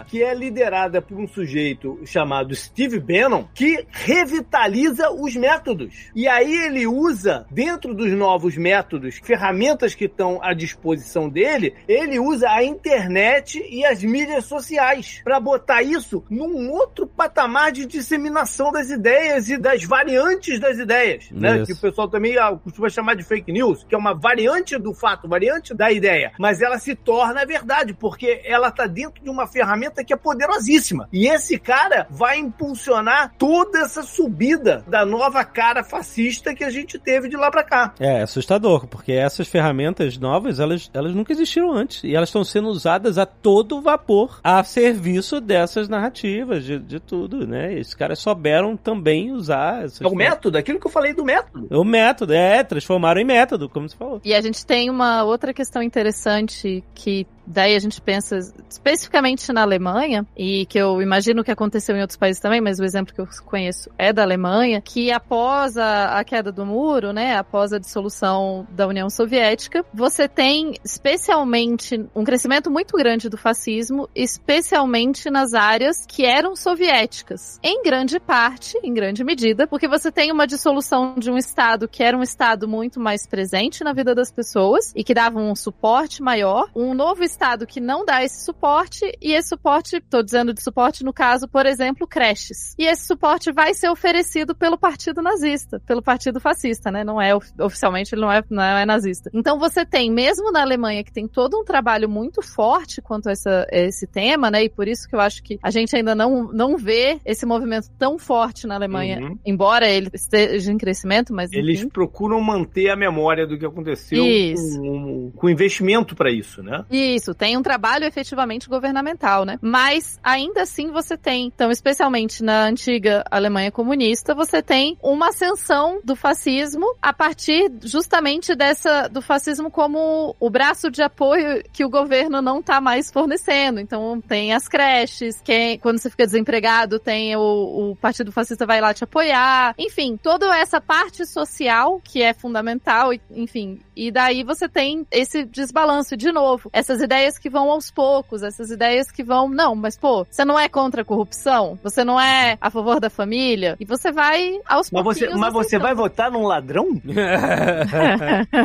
que 0.07 0.23
é 0.23 0.33
liderada 0.33 1.01
por 1.01 1.17
um 1.17 1.27
sujeito 1.27 1.99
chamado 2.05 2.55
Steve 2.55 2.99
Bannon, 2.99 3.45
que 3.53 3.85
revitaliza 3.91 5.11
os 5.11 5.35
métodos. 5.35 6.09
E 6.15 6.27
aí 6.27 6.53
ele 6.53 6.87
usa, 6.87 7.45
dentro 7.51 7.93
dos 7.93 8.11
novos 8.11 8.57
métodos, 8.57 9.19
ferramentas 9.23 9.95
que 9.95 10.05
estão 10.05 10.39
à 10.41 10.53
disposição 10.53 11.29
dele, 11.29 11.73
ele 11.87 12.19
usa 12.19 12.49
a 12.49 12.63
internet 12.63 13.63
e 13.69 13.85
as 13.85 14.03
mídias 14.03 14.45
sociais 14.45 15.21
para 15.23 15.39
botar 15.39 15.81
isso 15.81 16.23
num 16.29 16.71
outro 16.71 17.07
patamar 17.07 17.71
de 17.71 17.85
disseminação 17.85 18.71
das 18.71 18.89
ideias 18.89 19.49
e 19.49 19.57
das 19.57 19.83
variantes 19.83 20.59
das 20.59 20.77
ideias, 20.77 21.29
né? 21.31 21.57
Isso. 21.57 21.65
Que 21.65 21.73
o 21.73 21.77
pessoal 21.77 22.07
também 22.07 22.37
ah, 22.37 22.57
costuma 22.63 22.89
chamar 22.89 23.15
de 23.15 23.23
fake 23.23 23.51
news, 23.51 23.83
que 23.87 23.95
é 23.95 23.97
uma 23.97 24.13
variante 24.13 24.77
do 24.77 24.93
fato, 24.93 25.27
variante 25.27 25.73
da 25.73 25.91
ideia, 25.91 26.31
mas 26.39 26.61
ela 26.61 26.77
se 26.79 26.95
torna 26.95 27.45
verdade 27.45 27.93
porque 27.93 28.41
ela 28.43 28.71
tá 28.71 28.87
dentro 28.87 29.23
de 29.23 29.29
uma 29.35 29.47
ferramenta 29.47 30.03
que 30.03 30.13
é 30.13 30.17
poderosíssima. 30.17 31.07
E 31.11 31.27
esse 31.27 31.59
cara 31.59 32.07
vai 32.09 32.39
impulsionar 32.39 33.33
toda 33.37 33.79
essa 33.79 34.01
subida 34.01 34.83
da 34.87 35.05
nova 35.05 35.43
cara 35.43 35.83
fascista 35.83 36.55
que 36.55 36.63
a 36.63 36.69
gente 36.69 36.97
teve 36.97 37.29
de 37.29 37.35
lá 37.35 37.51
pra 37.51 37.63
cá. 37.63 37.93
É 37.99 38.21
assustador, 38.21 38.87
porque 38.87 39.11
essas 39.11 39.47
ferramentas 39.47 40.17
novas, 40.17 40.59
elas, 40.59 40.89
elas 40.93 41.13
nunca 41.13 41.33
existiram 41.33 41.71
antes. 41.71 42.03
E 42.03 42.15
elas 42.15 42.29
estão 42.29 42.43
sendo 42.43 42.69
usadas 42.69 43.17
a 43.17 43.25
todo 43.25 43.81
vapor 43.81 44.39
a 44.43 44.63
serviço 44.63 45.39
dessas 45.39 45.89
narrativas, 45.89 46.63
de, 46.63 46.79
de 46.79 46.99
tudo, 46.99 47.45
né? 47.45 47.73
Esses 47.77 47.93
caras 47.93 48.19
souberam 48.19 48.75
também 48.77 49.31
usar 49.31 49.83
essas 49.83 50.01
É 50.01 50.07
o 50.07 50.15
método, 50.15 50.57
aquilo 50.57 50.79
que 50.79 50.87
eu 50.87 50.91
falei 50.91 51.13
do 51.13 51.23
método. 51.23 51.67
O 51.69 51.83
método, 51.83 52.33
é, 52.33 52.63
transformaram 52.63 53.19
em 53.19 53.25
método, 53.25 53.69
como 53.69 53.89
você 53.89 53.95
falou. 53.95 54.21
E 54.23 54.33
a 54.33 54.41
gente 54.41 54.65
tem 54.65 54.89
uma 54.89 55.23
outra 55.23 55.53
questão 55.53 55.81
interessante 55.81 56.83
que 56.93 57.27
daí 57.45 57.75
a 57.75 57.79
gente 57.79 58.01
pensa 58.01 58.37
especificamente 58.69 59.51
na 59.51 59.61
Alemanha, 59.61 60.25
e 60.35 60.65
que 60.65 60.77
eu 60.77 61.01
imagino 61.01 61.43
que 61.43 61.51
aconteceu 61.51 61.95
em 61.95 62.01
outros 62.01 62.17
países 62.17 62.41
também, 62.41 62.61
mas 62.61 62.79
o 62.79 62.83
exemplo 62.83 63.13
que 63.13 63.21
eu 63.21 63.27
conheço 63.45 63.89
é 63.97 64.11
da 64.11 64.23
Alemanha, 64.23 64.81
que 64.81 65.11
após 65.11 65.77
a, 65.77 66.19
a 66.19 66.23
queda 66.23 66.51
do 66.51 66.65
muro, 66.65 67.11
né, 67.11 67.35
após 67.35 67.73
a 67.73 67.79
dissolução 67.79 68.67
da 68.71 68.87
União 68.87 69.09
Soviética, 69.09 69.85
você 69.93 70.27
tem 70.27 70.73
especialmente 70.83 72.05
um 72.15 72.23
crescimento 72.23 72.69
muito 72.69 72.97
grande 72.97 73.29
do 73.29 73.37
fascismo, 73.37 74.09
especialmente 74.15 75.29
nas 75.29 75.53
áreas 75.53 76.05
que 76.05 76.25
eram 76.25 76.55
soviéticas. 76.55 77.59
Em 77.63 77.83
grande 77.83 78.19
parte, 78.19 78.77
em 78.83 78.93
grande 78.93 79.23
medida, 79.23 79.67
porque 79.67 79.87
você 79.87 80.11
tem 80.11 80.31
uma 80.31 80.47
dissolução 80.47 81.15
de 81.17 81.29
um 81.29 81.37
Estado 81.37 81.87
que 81.87 82.03
era 82.03 82.17
um 82.17 82.23
Estado 82.23 82.67
muito 82.67 82.99
mais 82.99 83.27
presente 83.27 83.83
na 83.83 83.93
vida 83.93 84.15
das 84.15 84.31
pessoas 84.31 84.91
e 84.95 85.03
que 85.03 85.13
dava 85.13 85.39
um 85.39 85.55
suporte 85.55 86.21
maior, 86.21 86.69
um 86.75 86.93
novo 86.93 87.23
Estado 87.35 87.67
que 87.67 87.81
não 87.81 88.05
dá 88.05 88.23
esse 88.23 88.45
suporte, 88.45 89.05
e 89.21 89.33
esse 89.33 89.49
suporte, 89.49 89.99
tô 89.99 90.23
dizendo 90.23 90.53
de 90.53 90.63
suporte 90.63 91.03
no 91.03 91.11
caso, 91.11 91.47
por 91.49 91.65
exemplo, 91.65 92.07
creches. 92.07 92.73
E 92.79 92.85
esse 92.85 93.05
suporte 93.05 93.51
vai 93.51 93.73
ser 93.73 93.89
oferecido 93.89 94.55
pelo 94.55 94.77
Partido 94.77 95.21
Nazista, 95.21 95.81
pelo 95.85 96.01
Partido 96.01 96.39
Fascista, 96.39 96.89
né? 96.89 97.03
Não 97.03 97.21
é 97.21 97.35
of- 97.35 97.51
oficialmente, 97.59 98.15
ele 98.15 98.21
não 98.21 98.31
é, 98.31 98.41
não 98.49 98.63
é 98.63 98.85
nazista. 98.85 99.29
Então 99.33 99.59
você 99.59 99.85
tem, 99.85 100.09
mesmo 100.09 100.49
na 100.51 100.61
Alemanha, 100.61 101.03
que 101.03 101.11
tem 101.11 101.27
todo 101.27 101.59
um 101.59 101.63
trabalho 101.65 102.07
muito 102.09 102.41
forte 102.41 103.01
quanto 103.01 103.27
a 103.27 103.33
essa, 103.33 103.67
esse 103.71 104.07
tema, 104.07 104.49
né? 104.49 104.63
E 104.63 104.69
por 104.69 104.87
isso 104.87 105.07
que 105.09 105.15
eu 105.15 105.19
acho 105.19 105.43
que 105.43 105.59
a 105.61 105.69
gente 105.69 105.93
ainda 105.95 106.15
não, 106.15 106.51
não 106.53 106.77
vê 106.77 107.19
esse 107.25 107.45
movimento 107.45 107.89
tão 107.99 108.17
forte 108.17 108.65
na 108.65 108.75
Alemanha, 108.75 109.19
Uhum. 109.19 109.37
embora 109.45 109.89
ele 109.89 110.09
esteja 110.13 110.71
em 110.71 110.77
crescimento, 110.77 111.33
mas 111.33 111.51
Eles 111.51 111.79
enfim. 111.79 111.89
procuram 111.89 112.39
manter 112.39 112.89
a 112.89 112.95
memória 112.95 113.45
do 113.45 113.57
que 113.57 113.65
aconteceu 113.65 114.23
Isso. 114.25 114.79
com, 114.79 115.31
com 115.35 115.49
investimento 115.49 116.15
pra 116.15 116.31
isso, 116.31 116.61
né? 116.63 116.85
Isso, 116.89 117.24
tem 117.33 117.57
um 117.57 117.63
trabalho 117.63 118.05
efetivamente 118.05 118.69
governamental, 118.69 119.45
né? 119.45 119.57
Mas 119.61 120.19
ainda 120.23 120.63
assim 120.63 120.91
você 120.91 121.17
tem, 121.17 121.45
então, 121.47 121.71
especialmente 121.71 122.43
na 122.43 122.63
antiga 122.63 123.23
Alemanha 123.29 123.71
comunista, 123.71 124.35
você 124.35 124.61
tem 124.61 124.97
uma 125.01 125.29
ascensão 125.29 125.99
do 126.03 126.15
fascismo 126.15 126.85
a 127.01 127.13
partir 127.13 127.71
justamente 127.83 128.55
dessa 128.55 129.07
do 129.07 129.21
fascismo 129.21 129.71
como 129.71 130.35
o 130.39 130.49
braço 130.49 130.89
de 130.89 131.01
apoio 131.01 131.63
que 131.71 131.85
o 131.85 131.89
governo 131.89 132.41
não 132.41 132.61
tá 132.61 132.79
mais 132.79 133.11
fornecendo. 133.11 133.79
Então 133.79 134.21
tem 134.21 134.53
as 134.53 134.67
creches, 134.67 135.41
quem, 135.41 135.77
quando 135.79 135.99
você 135.99 136.09
fica 136.09 136.25
desempregado, 136.25 136.99
tem 136.99 137.35
o, 137.35 137.91
o 137.91 137.95
Partido 137.95 138.31
Fascista 138.31 138.65
vai 138.65 138.81
lá 138.81 138.93
te 138.93 139.03
apoiar. 139.03 139.73
Enfim, 139.77 140.17
toda 140.17 140.55
essa 140.57 140.81
parte 140.81 141.25
social 141.25 142.01
que 142.03 142.21
é 142.21 142.33
fundamental, 142.33 143.11
enfim. 143.31 143.79
E 143.95 144.11
daí 144.11 144.43
você 144.43 144.67
tem 144.67 145.05
esse 145.11 145.45
desbalanço 145.45 146.17
de 146.17 146.31
novo. 146.31 146.69
Essas 146.73 147.01
ideias 147.01 147.14
que 147.39 147.49
vão 147.49 147.69
aos 147.71 147.89
poucos, 147.91 148.43
essas 148.43 148.69
ideias 148.71 149.11
que 149.11 149.23
vão, 149.23 149.49
não, 149.49 149.75
mas 149.75 149.97
pô, 149.97 150.25
você 150.29 150.43
não 150.45 150.59
é 150.59 150.67
contra 150.69 151.01
a 151.01 151.05
corrupção? 151.05 151.77
Você 151.83 152.03
não 152.03 152.19
é 152.19 152.57
a 152.59 152.69
favor 152.69 152.99
da 152.99 153.09
família? 153.09 153.75
E 153.79 153.85
você 153.85 154.11
vai 154.11 154.59
aos 154.67 154.91
Mas 154.91 155.03
você, 155.03 155.29
mas 155.29 155.53
você 155.53 155.79
vai 155.79 155.93
aceitando. 155.93 155.95
votar 155.95 156.31
num 156.31 156.45
ladrão? 156.45 157.01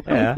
é, 0.07 0.35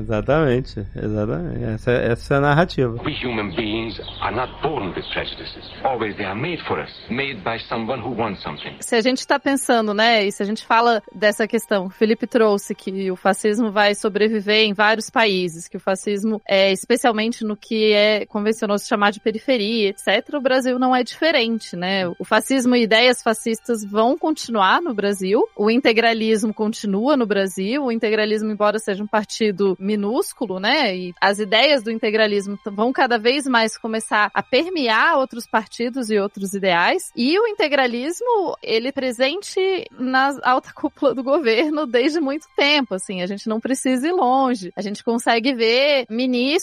exatamente, 0.00 0.86
exatamente. 0.94 1.64
Essa, 1.64 1.90
essa 1.92 2.34
é 2.34 2.36
a 2.36 2.40
narrativa. 2.40 2.96
We 3.04 3.14
human 3.24 3.54
beings 3.54 4.00
are 4.20 4.34
not 4.34 4.52
born 4.62 4.88
with 4.88 5.04
prejudices. 5.12 5.64
Always 5.84 6.16
they 6.16 6.26
are 6.26 6.38
made 6.38 6.62
for 6.66 6.78
us, 6.80 6.90
made 7.10 7.42
by 7.42 7.58
someone 7.68 8.00
who 8.02 8.10
wants 8.10 8.42
something. 8.42 8.76
se 8.80 8.96
a 8.96 9.00
gente 9.00 9.18
está 9.18 9.38
pensando, 9.38 9.94
né, 9.94 10.24
e 10.24 10.32
se 10.32 10.42
a 10.42 10.46
gente 10.46 10.64
fala 10.64 11.02
dessa 11.14 11.46
questão, 11.46 11.86
o 11.86 11.90
Felipe 11.90 12.26
trouxe 12.26 12.74
que 12.74 13.10
o 13.10 13.16
fascismo 13.16 13.70
vai 13.70 13.94
sobreviver 13.94 14.64
em 14.64 14.72
vários 14.72 15.10
países, 15.10 15.68
que 15.68 15.76
o 15.76 15.80
fascismo 15.80 16.40
é 16.46 16.63
especialmente 16.72 17.44
no 17.44 17.56
que 17.56 17.92
é 17.92 18.26
convencionou 18.26 18.78
se 18.78 18.88
chamar 18.88 19.10
de 19.10 19.20
periferia, 19.20 19.90
etc. 19.90 20.34
O 20.34 20.40
Brasil 20.40 20.78
não 20.78 20.94
é 20.94 21.02
diferente, 21.02 21.76
né? 21.76 22.06
O 22.18 22.24
fascismo 22.24 22.74
e 22.76 22.82
ideias 22.82 23.22
fascistas 23.22 23.84
vão 23.84 24.16
continuar 24.16 24.80
no 24.80 24.94
Brasil, 24.94 25.42
o 25.56 25.70
integralismo 25.70 26.52
continua 26.52 27.16
no 27.16 27.26
Brasil, 27.26 27.84
o 27.84 27.92
integralismo, 27.92 28.50
embora 28.50 28.78
seja 28.78 29.02
um 29.02 29.06
partido 29.06 29.76
minúsculo, 29.78 30.58
né, 30.58 30.96
e 30.96 31.14
as 31.20 31.38
ideias 31.38 31.82
do 31.82 31.90
integralismo 31.90 32.58
vão 32.72 32.92
cada 32.92 33.18
vez 33.18 33.46
mais 33.46 33.76
começar 33.76 34.30
a 34.32 34.42
permear 34.42 35.18
outros 35.18 35.46
partidos 35.46 36.10
e 36.10 36.18
outros 36.18 36.54
ideais, 36.54 37.10
e 37.16 37.38
o 37.38 37.46
integralismo, 37.46 38.56
ele 38.62 38.88
é 38.88 38.92
presente 38.92 39.60
na 39.98 40.36
alta 40.42 40.72
cúpula 40.72 41.14
do 41.14 41.22
governo 41.22 41.86
desde 41.86 42.20
muito 42.20 42.46
tempo, 42.56 42.94
assim, 42.94 43.22
a 43.22 43.26
gente 43.26 43.48
não 43.48 43.60
precisa 43.60 44.08
ir 44.08 44.12
longe. 44.12 44.72
A 44.76 44.82
gente 44.82 45.02
consegue 45.02 45.54
ver 45.54 46.06
ministros 46.08 46.53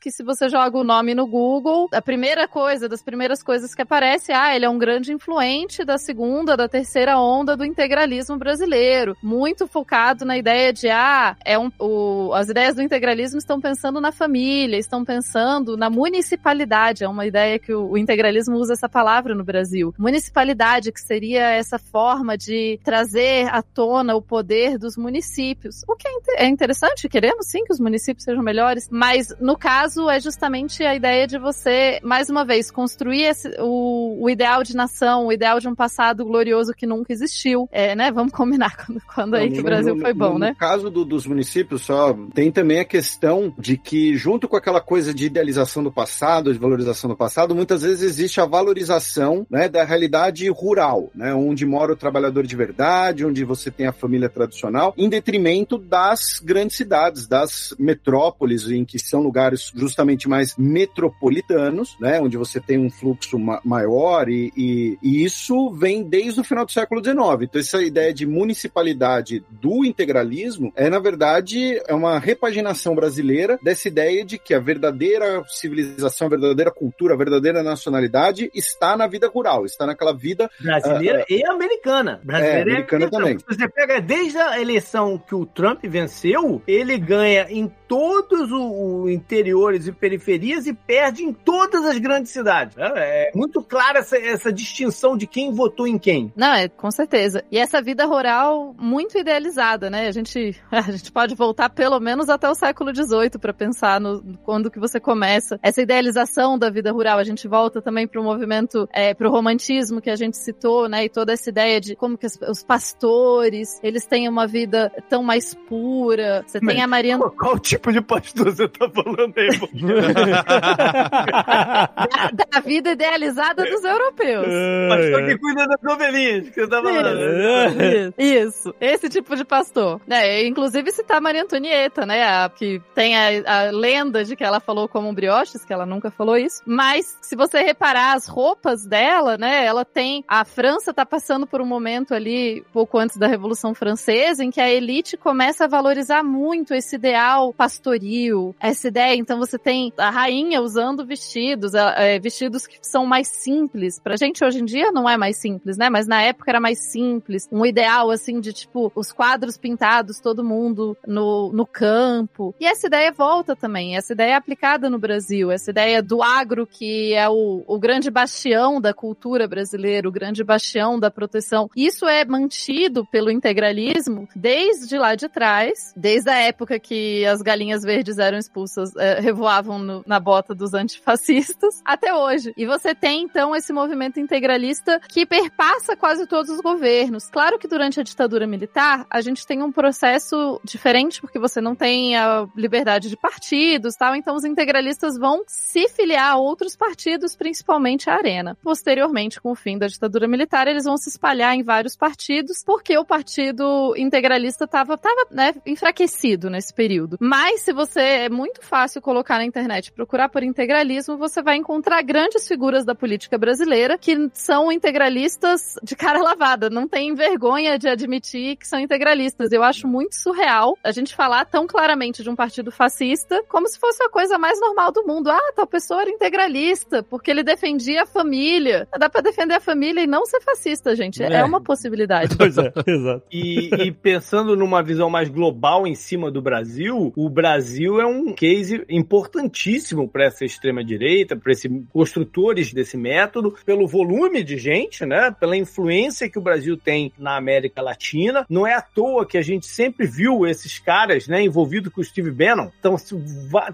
que 0.00 0.10
se 0.10 0.22
você 0.22 0.48
joga 0.48 0.78
o 0.78 0.84
nome 0.84 1.14
no 1.14 1.26
Google, 1.26 1.88
a 1.92 2.00
primeira 2.00 2.46
coisa, 2.46 2.88
das 2.88 3.02
primeiras 3.02 3.42
coisas 3.42 3.74
que 3.74 3.82
aparece, 3.82 4.32
ah, 4.32 4.54
ele 4.54 4.64
é 4.64 4.68
um 4.68 4.78
grande 4.78 5.12
influente 5.12 5.84
da 5.84 5.98
segunda, 5.98 6.56
da 6.56 6.68
terceira 6.68 7.18
onda 7.18 7.56
do 7.56 7.64
integralismo 7.64 8.38
brasileiro, 8.38 9.16
muito 9.22 9.66
focado 9.66 10.24
na 10.24 10.38
ideia 10.38 10.72
de, 10.72 10.88
ah, 10.88 11.36
é 11.44 11.58
um, 11.58 11.70
o, 11.78 12.32
as 12.34 12.48
ideias 12.48 12.76
do 12.76 12.82
integralismo 12.82 13.38
estão 13.38 13.60
pensando 13.60 14.00
na 14.00 14.12
família, 14.12 14.78
estão 14.78 15.04
pensando 15.04 15.76
na 15.76 15.90
municipalidade, 15.90 17.04
é 17.04 17.08
uma 17.08 17.26
ideia 17.26 17.58
que 17.58 17.74
o, 17.74 17.90
o 17.90 17.98
integralismo 17.98 18.56
usa 18.56 18.74
essa 18.74 18.88
palavra 18.88 19.34
no 19.34 19.44
Brasil. 19.44 19.94
Municipalidade, 19.98 20.92
que 20.92 21.00
seria 21.00 21.50
essa 21.50 21.78
forma 21.78 22.36
de 22.36 22.78
trazer 22.84 23.48
à 23.48 23.62
tona 23.62 24.14
o 24.14 24.22
poder 24.22 24.78
dos 24.78 24.96
municípios, 24.96 25.82
o 25.88 25.96
que 25.96 26.08
é, 26.08 26.44
é 26.44 26.46
interessante, 26.46 27.08
queremos 27.08 27.46
sim 27.46 27.64
que 27.64 27.72
os 27.72 27.80
municípios 27.80 28.24
sejam 28.24 28.42
melhores, 28.42 28.88
mas 28.90 29.29
no 29.40 29.56
caso 29.56 30.08
é 30.08 30.20
justamente 30.20 30.82
a 30.82 30.94
ideia 30.94 31.26
de 31.26 31.38
você, 31.38 32.00
mais 32.02 32.28
uma 32.30 32.44
vez, 32.44 32.70
construir 32.70 33.22
esse, 33.22 33.48
o, 33.58 34.22
o, 34.22 34.30
ideal 34.30 34.62
de 34.62 34.74
nação, 34.74 35.26
o 35.26 35.32
ideal 35.32 35.60
de 35.60 35.68
um 35.68 35.74
passado 35.74 36.24
glorioso 36.24 36.72
que 36.72 36.86
nunca 36.86 37.12
existiu. 37.12 37.68
É, 37.70 37.94
né? 37.94 38.10
Vamos 38.10 38.32
combinar 38.32 38.76
quando, 38.84 39.00
quando 39.14 39.34
aí 39.34 39.50
que 39.50 39.60
o 39.60 39.64
Brasil 39.64 39.94
no, 39.94 40.00
foi 40.00 40.12
bom, 40.12 40.34
no, 40.34 40.38
né? 40.38 40.50
No 40.50 40.56
caso 40.56 40.90
do, 40.90 41.04
dos 41.04 41.26
municípios, 41.26 41.82
só 41.82 42.16
tem 42.34 42.50
também 42.50 42.80
a 42.80 42.84
questão 42.84 43.54
de 43.58 43.76
que, 43.76 44.16
junto 44.16 44.48
com 44.48 44.56
aquela 44.56 44.80
coisa 44.80 45.12
de 45.12 45.26
idealização 45.26 45.82
do 45.82 45.92
passado, 45.92 46.52
de 46.52 46.58
valorização 46.58 47.08
do 47.10 47.16
passado, 47.16 47.54
muitas 47.54 47.82
vezes 47.82 48.02
existe 48.02 48.40
a 48.40 48.46
valorização 48.46 49.46
né, 49.50 49.68
da 49.68 49.84
realidade 49.84 50.48
rural, 50.48 51.10
né? 51.14 51.34
Onde 51.34 51.66
mora 51.66 51.92
o 51.92 51.96
trabalhador 51.96 52.46
de 52.46 52.56
verdade, 52.56 53.24
onde 53.24 53.44
você 53.44 53.70
tem 53.70 53.86
a 53.86 53.92
família 53.92 54.28
tradicional, 54.28 54.94
em 54.96 55.08
detrimento 55.08 55.78
das 55.78 56.40
grandes 56.42 56.76
cidades, 56.76 57.26
das 57.26 57.74
metrópoles, 57.78 58.68
em 58.70 58.84
que 58.84 58.98
são 58.98 59.19
lugares 59.20 59.72
justamente 59.74 60.28
mais 60.28 60.56
metropolitanos, 60.56 61.96
né? 62.00 62.20
Onde 62.20 62.36
você 62.36 62.60
tem 62.60 62.78
um 62.78 62.90
fluxo 62.90 63.38
ma 63.38 63.60
maior 63.64 64.28
e, 64.28 64.52
e, 64.56 64.98
e, 65.02 65.24
isso 65.24 65.70
vem 65.70 66.02
desde 66.02 66.40
o 66.40 66.44
final 66.44 66.64
do 66.64 66.72
século 66.72 67.04
XIX. 67.04 67.16
Então 67.42 67.60
essa 67.60 67.82
ideia 67.82 68.12
de 68.12 68.26
municipalidade 68.26 69.44
do 69.50 69.84
integralismo 69.84 70.72
é, 70.74 70.88
na 70.88 70.98
verdade, 70.98 71.80
é 71.86 71.94
uma 71.94 72.18
repaginação 72.18 72.94
brasileira 72.94 73.58
dessa 73.62 73.88
ideia 73.88 74.24
de 74.24 74.38
que 74.38 74.54
a 74.54 74.60
verdadeira 74.60 75.42
civilização, 75.46 76.26
a 76.26 76.30
verdadeira 76.30 76.70
cultura, 76.70 77.14
a 77.14 77.18
verdadeira 77.18 77.62
nacionalidade 77.62 78.50
está 78.54 78.96
na 78.96 79.06
vida 79.06 79.28
rural, 79.28 79.64
está 79.64 79.86
naquela 79.86 80.12
vida 80.12 80.50
brasileira 80.60 81.20
uh, 81.20 81.32
e 81.32 81.44
americana. 81.44 82.20
Brasileira 82.24 82.70
é, 82.70 82.72
americana 82.72 83.04
e 83.04 83.10
também. 83.10 83.38
Você 83.46 83.68
pega 83.68 84.00
desde 84.00 84.38
a 84.38 84.60
eleição 84.60 85.18
que 85.18 85.34
o 85.34 85.46
Trump 85.46 85.84
venceu, 85.84 86.62
ele 86.66 86.98
ganha 86.98 87.46
em 87.50 87.70
todos 87.90 88.52
os 88.52 89.10
interiores 89.10 89.88
e 89.88 89.92
periferias 89.92 90.64
e 90.64 90.72
perde 90.72 91.24
em 91.24 91.32
todas 91.32 91.84
as 91.84 91.98
grandes 91.98 92.30
cidades. 92.30 92.78
É, 92.78 93.30
é 93.30 93.32
muito 93.34 93.60
clara 93.64 93.98
essa, 93.98 94.16
essa 94.16 94.52
distinção 94.52 95.16
de 95.16 95.26
quem 95.26 95.52
votou 95.52 95.88
em 95.88 95.98
quem. 95.98 96.32
Não, 96.36 96.54
é, 96.54 96.68
com 96.68 96.88
certeza. 96.92 97.42
E 97.50 97.58
essa 97.58 97.82
vida 97.82 98.06
rural 98.06 98.76
muito 98.78 99.18
idealizada, 99.18 99.90
né? 99.90 100.06
A 100.06 100.12
gente, 100.12 100.56
a 100.70 100.82
gente 100.82 101.10
pode 101.10 101.34
voltar 101.34 101.68
pelo 101.68 101.98
menos 101.98 102.28
até 102.28 102.48
o 102.48 102.54
século 102.54 102.94
XVIII 102.94 103.40
para 103.40 103.52
pensar 103.52 104.00
no 104.00 104.38
quando 104.44 104.70
que 104.70 104.78
você 104.78 105.00
começa. 105.00 105.58
Essa 105.60 105.82
idealização 105.82 106.56
da 106.56 106.70
vida 106.70 106.92
rural. 106.92 107.18
A 107.18 107.24
gente 107.24 107.48
volta 107.48 107.82
também 107.82 108.06
para 108.06 108.20
o 108.20 108.24
movimento, 108.24 108.88
é, 108.92 109.14
para 109.14 109.28
o 109.28 109.32
romantismo 109.32 110.00
que 110.00 110.10
a 110.10 110.16
gente 110.16 110.36
citou, 110.36 110.88
né? 110.88 111.06
E 111.06 111.08
toda 111.08 111.32
essa 111.32 111.50
ideia 111.50 111.80
de 111.80 111.96
como 111.96 112.16
que 112.16 112.26
os, 112.26 112.38
os 112.48 112.62
pastores, 112.62 113.80
eles 113.82 114.06
têm 114.06 114.28
uma 114.28 114.46
vida 114.46 114.92
tão 115.08 115.24
mais 115.24 115.56
pura. 115.68 116.44
Você 116.46 116.60
Mas 116.62 116.72
tem 116.72 116.84
a 116.84 116.86
Maria... 116.86 117.18
Qual, 117.18 117.32
qual 117.32 117.58
tipo 117.80 117.92
de 117.92 118.00
pastor 118.02 118.54
você 118.54 118.68
tá 118.68 118.88
falando 118.90 119.34
aí? 119.36 119.48
da, 122.34 122.44
da, 122.48 122.60
vida 122.60 122.92
idealizada 122.92 123.64
dos 123.64 123.82
europeus. 123.82 124.46
Pastor 124.88 125.26
que 125.26 125.38
cuida 125.38 125.66
das 125.66 125.92
ovelhinhas, 125.92 126.50
que 126.50 126.60
você 126.60 126.68
tá 126.68 126.82
falando. 126.82 128.14
Isso, 128.18 128.18
isso, 128.18 128.74
esse 128.80 129.08
tipo 129.08 129.34
de 129.34 129.44
pastor. 129.44 130.00
É, 130.08 130.46
inclusive 130.46 130.92
citar 130.92 131.20
Maria 131.20 131.42
Antonieta, 131.42 132.04
né? 132.04 132.22
A, 132.22 132.50
que 132.50 132.80
tem 132.94 133.16
a, 133.16 133.28
a, 133.46 133.70
lenda 133.70 134.24
de 134.24 134.36
que 134.36 134.44
ela 134.44 134.60
falou 134.60 134.88
como 134.88 135.12
brioches, 135.12 135.64
que 135.64 135.72
ela 135.72 135.86
nunca 135.86 136.10
falou 136.10 136.36
isso. 136.36 136.62
Mas 136.66 137.16
se 137.22 137.34
você 137.34 137.62
reparar 137.62 138.14
as 138.14 138.26
roupas 138.26 138.84
dela, 138.84 139.38
né? 139.38 139.64
Ela 139.64 139.84
tem. 139.84 140.24
A 140.28 140.44
França 140.44 140.92
tá 140.92 141.06
passando 141.06 141.46
por 141.46 141.60
um 141.60 141.66
momento 141.66 142.14
ali, 142.14 142.64
pouco 142.72 142.98
antes 142.98 143.16
da 143.16 143.26
Revolução 143.26 143.74
Francesa, 143.74 144.44
em 144.44 144.50
que 144.50 144.60
a 144.60 144.70
elite 144.70 145.16
começa 145.16 145.64
a 145.64 145.68
valorizar 145.68 146.22
muito 146.22 146.74
esse 146.74 146.96
ideal 146.96 147.54
pastoril, 147.70 148.54
essa 148.58 148.88
ideia. 148.88 149.14
Então 149.16 149.38
você 149.38 149.56
tem 149.56 149.92
a 149.96 150.10
rainha 150.10 150.60
usando 150.60 151.06
vestidos, 151.06 151.72
é, 151.74 152.18
vestidos 152.18 152.66
que 152.66 152.78
são 152.82 153.06
mais 153.06 153.28
simples. 153.28 154.00
Pra 154.00 154.16
gente 154.16 154.44
hoje 154.44 154.60
em 154.60 154.64
dia 154.64 154.90
não 154.90 155.08
é 155.08 155.16
mais 155.16 155.36
simples, 155.36 155.76
né? 155.76 155.88
Mas 155.88 156.08
na 156.08 156.20
época 156.20 156.50
era 156.50 156.60
mais 156.60 156.90
simples. 156.90 157.48
Um 157.52 157.64
ideal, 157.64 158.10
assim, 158.10 158.40
de 158.40 158.52
tipo, 158.52 158.90
os 158.94 159.12
quadros 159.12 159.56
pintados, 159.56 160.18
todo 160.18 160.42
mundo 160.42 160.96
no, 161.06 161.52
no 161.52 161.64
campo. 161.64 162.52
E 162.58 162.66
essa 162.66 162.88
ideia 162.88 163.12
volta 163.12 163.54
também. 163.54 163.96
Essa 163.96 164.14
ideia 164.14 164.32
é 164.32 164.34
aplicada 164.34 164.90
no 164.90 164.98
Brasil. 164.98 165.50
Essa 165.52 165.70
ideia 165.70 166.02
do 166.02 166.22
agro, 166.22 166.66
que 166.66 167.14
é 167.14 167.28
o, 167.28 167.62
o 167.66 167.78
grande 167.78 168.10
bastião 168.10 168.80
da 168.80 168.92
cultura 168.92 169.46
brasileira, 169.46 170.08
o 170.08 170.12
grande 170.12 170.42
bastião 170.42 170.98
da 170.98 171.10
proteção. 171.10 171.70
Isso 171.76 172.06
é 172.06 172.24
mantido 172.24 173.06
pelo 173.06 173.30
integralismo 173.30 174.28
desde 174.34 174.98
lá 174.98 175.14
de 175.14 175.28
trás, 175.28 175.92
desde 175.96 176.30
a 176.30 176.36
época 176.36 176.78
que 176.80 177.24
as 177.26 177.40
galinhas 177.42 177.59
verdes 177.82 178.18
eram 178.18 178.38
expulsas, 178.38 178.94
é, 178.96 179.20
revoavam 179.20 179.78
no, 179.78 180.04
na 180.06 180.20
bota 180.20 180.54
dos 180.54 180.74
antifascistas, 180.74 181.80
até 181.84 182.14
hoje. 182.14 182.52
E 182.56 182.66
você 182.66 182.94
tem, 182.94 183.22
então, 183.22 183.54
esse 183.54 183.72
movimento 183.72 184.20
integralista 184.20 185.00
que 185.08 185.26
perpassa 185.26 185.96
quase 185.96 186.26
todos 186.26 186.50
os 186.50 186.60
governos. 186.60 187.28
Claro 187.28 187.58
que 187.58 187.68
durante 187.68 188.00
a 188.00 188.02
ditadura 188.02 188.46
militar, 188.46 189.06
a 189.10 189.20
gente 189.20 189.46
tem 189.46 189.62
um 189.62 189.72
processo 189.72 190.60
diferente, 190.64 191.20
porque 191.20 191.38
você 191.38 191.60
não 191.60 191.74
tem 191.74 192.16
a 192.16 192.46
liberdade 192.56 193.08
de 193.08 193.16
partidos 193.16 193.94
tal, 193.96 194.14
então 194.14 194.36
os 194.36 194.44
integralistas 194.44 195.18
vão 195.18 195.42
se 195.46 195.88
filiar 195.88 196.32
a 196.32 196.36
outros 196.36 196.76
partidos, 196.76 197.34
principalmente 197.36 198.08
a 198.08 198.14
Arena. 198.14 198.56
Posteriormente, 198.62 199.40
com 199.40 199.50
o 199.50 199.56
fim 199.56 199.78
da 199.78 199.86
ditadura 199.86 200.28
militar, 200.28 200.68
eles 200.68 200.84
vão 200.84 200.96
se 200.96 201.08
espalhar 201.08 201.54
em 201.54 201.62
vários 201.62 201.96
partidos, 201.96 202.62
porque 202.64 202.96
o 202.96 203.04
partido 203.04 203.94
integralista 203.96 204.64
estava 204.64 204.96
tava, 204.96 205.26
né, 205.30 205.54
enfraquecido 205.66 206.48
nesse 206.48 206.72
período. 206.72 207.16
Mas 207.20 207.49
se 207.58 207.72
você 207.72 208.00
é 208.00 208.28
muito 208.28 208.60
fácil 208.62 209.00
colocar 209.00 209.38
na 209.38 209.44
internet, 209.44 209.92
procurar 209.92 210.28
por 210.28 210.42
integralismo, 210.42 211.16
você 211.16 211.42
vai 211.42 211.56
encontrar 211.56 212.02
grandes 212.02 212.46
figuras 212.46 212.84
da 212.84 212.94
política 212.94 213.38
brasileira 213.38 213.96
que 213.98 214.30
são 214.34 214.70
integralistas 214.70 215.74
de 215.82 215.96
cara 215.96 216.20
lavada, 216.20 216.68
não 216.68 216.86
tem 216.86 217.14
vergonha 217.14 217.78
de 217.78 217.88
admitir 217.88 218.56
que 218.56 218.66
são 218.66 218.78
integralistas. 218.78 219.52
Eu 219.52 219.62
acho 219.62 219.86
muito 219.86 220.16
surreal 220.16 220.76
a 220.84 220.92
gente 220.92 221.14
falar 221.14 221.44
tão 221.44 221.66
claramente 221.66 222.22
de 222.22 222.30
um 222.30 222.36
partido 222.36 222.70
fascista 222.70 223.42
como 223.48 223.68
se 223.68 223.78
fosse 223.78 224.02
a 224.02 224.08
coisa 224.10 224.38
mais 224.38 224.60
normal 224.60 224.92
do 224.92 225.06
mundo. 225.06 225.30
Ah, 225.30 225.52
tal 225.54 225.66
pessoa 225.66 226.02
era 226.02 226.10
integralista 226.10 227.02
porque 227.02 227.30
ele 227.30 227.42
defendia 227.42 228.02
a 228.02 228.06
família. 228.06 228.86
Dá 228.98 229.08
para 229.08 229.22
defender 229.22 229.54
a 229.54 229.60
família 229.60 230.02
e 230.02 230.06
não 230.06 230.26
ser 230.26 230.40
fascista, 230.40 230.94
gente. 230.94 231.22
É, 231.22 231.36
é 231.36 231.44
uma 231.44 231.60
possibilidade. 231.60 232.36
Pois 232.40 232.56
é, 232.56 232.72
exato. 232.86 233.22
E, 233.30 233.70
e 233.74 233.92
pensando 233.92 234.56
numa 234.56 234.82
visão 234.82 235.10
mais 235.10 235.28
global 235.28 235.86
em 235.86 235.94
cima 235.94 236.30
do 236.30 236.40
Brasil, 236.40 237.12
o 237.14 237.28
Brasil 237.30 238.00
é 238.00 238.06
um 238.06 238.32
case 238.32 238.84
importantíssimo 238.88 240.08
para 240.08 240.24
essa 240.24 240.44
extrema 240.44 240.84
direita, 240.84 241.36
para 241.36 241.52
esses 241.52 241.70
construtores 241.92 242.72
desse 242.72 242.96
método, 242.96 243.56
pelo 243.64 243.86
volume 243.86 244.42
de 244.42 244.58
gente, 244.58 245.06
né? 245.06 245.34
Pela 245.38 245.56
influência 245.56 246.28
que 246.28 246.38
o 246.38 246.42
Brasil 246.42 246.76
tem 246.76 247.12
na 247.18 247.36
América 247.36 247.80
Latina. 247.80 248.44
Não 248.48 248.66
é 248.66 248.74
à 248.74 248.82
toa 248.82 249.26
que 249.26 249.38
a 249.38 249.42
gente 249.42 249.66
sempre 249.66 250.06
viu 250.06 250.46
esses 250.46 250.78
caras, 250.78 251.28
né, 251.28 251.42
envolvidos 251.42 251.92
com 251.92 252.00
o 252.00 252.04
Steve 252.04 252.30
Bannon. 252.30 252.70
Então, 252.78 252.96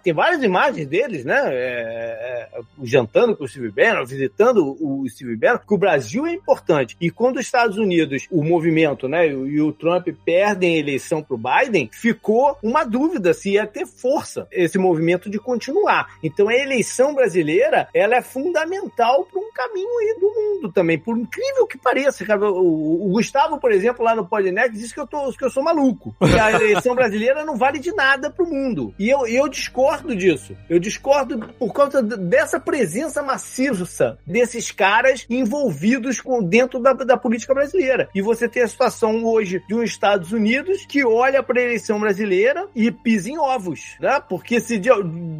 tem 0.02 0.12
várias 0.12 0.42
imagens 0.42 0.86
deles, 0.86 1.24
né? 1.24 1.40
É, 1.46 2.48
é, 2.52 2.60
jantando 2.82 3.36
com 3.36 3.44
o 3.44 3.48
Steve 3.48 3.70
Bannon, 3.70 4.04
visitando 4.04 4.76
o 4.80 5.08
Steve 5.08 5.36
Bannon, 5.36 5.58
que 5.58 5.74
o 5.74 5.78
Brasil 5.78 6.26
é 6.26 6.32
importante. 6.32 6.96
E 7.00 7.10
quando 7.10 7.36
os 7.36 7.46
Estados 7.46 7.78
Unidos, 7.78 8.26
o 8.30 8.44
movimento, 8.44 9.08
né, 9.08 9.28
e 9.28 9.60
o 9.60 9.72
Trump 9.72 10.08
perdem 10.24 10.74
a 10.74 10.78
eleição 10.78 11.22
para 11.22 11.34
o 11.34 11.38
Biden, 11.38 11.88
ficou 11.92 12.58
uma 12.62 12.84
dúvida 12.84 13.32
se 13.32 13.45
ia 13.50 13.66
ter 13.66 13.86
força 13.86 14.46
esse 14.50 14.78
movimento 14.78 15.30
de 15.30 15.38
continuar. 15.38 16.16
Então, 16.22 16.48
a 16.48 16.54
eleição 16.54 17.14
brasileira, 17.14 17.88
ela 17.92 18.16
é 18.16 18.22
fundamental 18.22 19.24
para 19.24 19.40
um 19.40 19.52
caminho 19.52 19.98
aí 19.98 20.16
do 20.20 20.26
mundo 20.26 20.72
também, 20.72 20.98
por 20.98 21.16
incrível 21.16 21.66
que 21.66 21.78
pareça, 21.78 22.24
cara. 22.24 22.50
O, 22.50 23.06
o 23.06 23.10
Gustavo, 23.10 23.58
por 23.58 23.72
exemplo, 23.72 24.04
lá 24.04 24.14
no 24.14 24.26
Podnext, 24.26 24.72
disse 24.72 24.94
que 24.94 25.00
eu, 25.00 25.06
tô, 25.06 25.32
que 25.32 25.44
eu 25.44 25.50
sou 25.50 25.62
maluco. 25.62 26.14
Que 26.18 26.38
a 26.38 26.52
eleição 26.60 26.94
brasileira 26.94 27.44
não 27.44 27.56
vale 27.56 27.78
de 27.78 27.92
nada 27.92 28.30
pro 28.30 28.46
mundo. 28.46 28.94
E 28.98 29.08
eu, 29.08 29.26
eu 29.26 29.48
discordo 29.48 30.14
disso. 30.14 30.56
Eu 30.68 30.78
discordo 30.78 31.38
por 31.58 31.72
causa 31.72 32.02
dessa 32.02 32.58
presença 32.58 33.22
maciça 33.22 33.56
desses 34.26 34.70
caras 34.70 35.26
envolvidos 35.28 36.20
com, 36.20 36.42
dentro 36.42 36.80
da, 36.80 36.92
da 36.92 37.16
política 37.16 37.54
brasileira. 37.54 38.08
E 38.14 38.22
você 38.22 38.48
tem 38.48 38.62
a 38.62 38.68
situação 38.68 39.24
hoje 39.24 39.62
de 39.66 39.74
um 39.74 39.82
Estados 39.82 40.32
Unidos 40.32 40.84
que 40.86 41.04
olha 41.04 41.42
para 41.42 41.60
a 41.60 41.64
eleição 41.64 41.98
brasileira 41.98 42.68
e 42.74 42.90
pisa 42.90 43.30
em 43.30 43.35
em 43.36 43.38
ovos, 43.38 43.96
né? 44.00 44.20
Porque 44.28 44.60
se 44.60 44.78
de, 44.78 44.88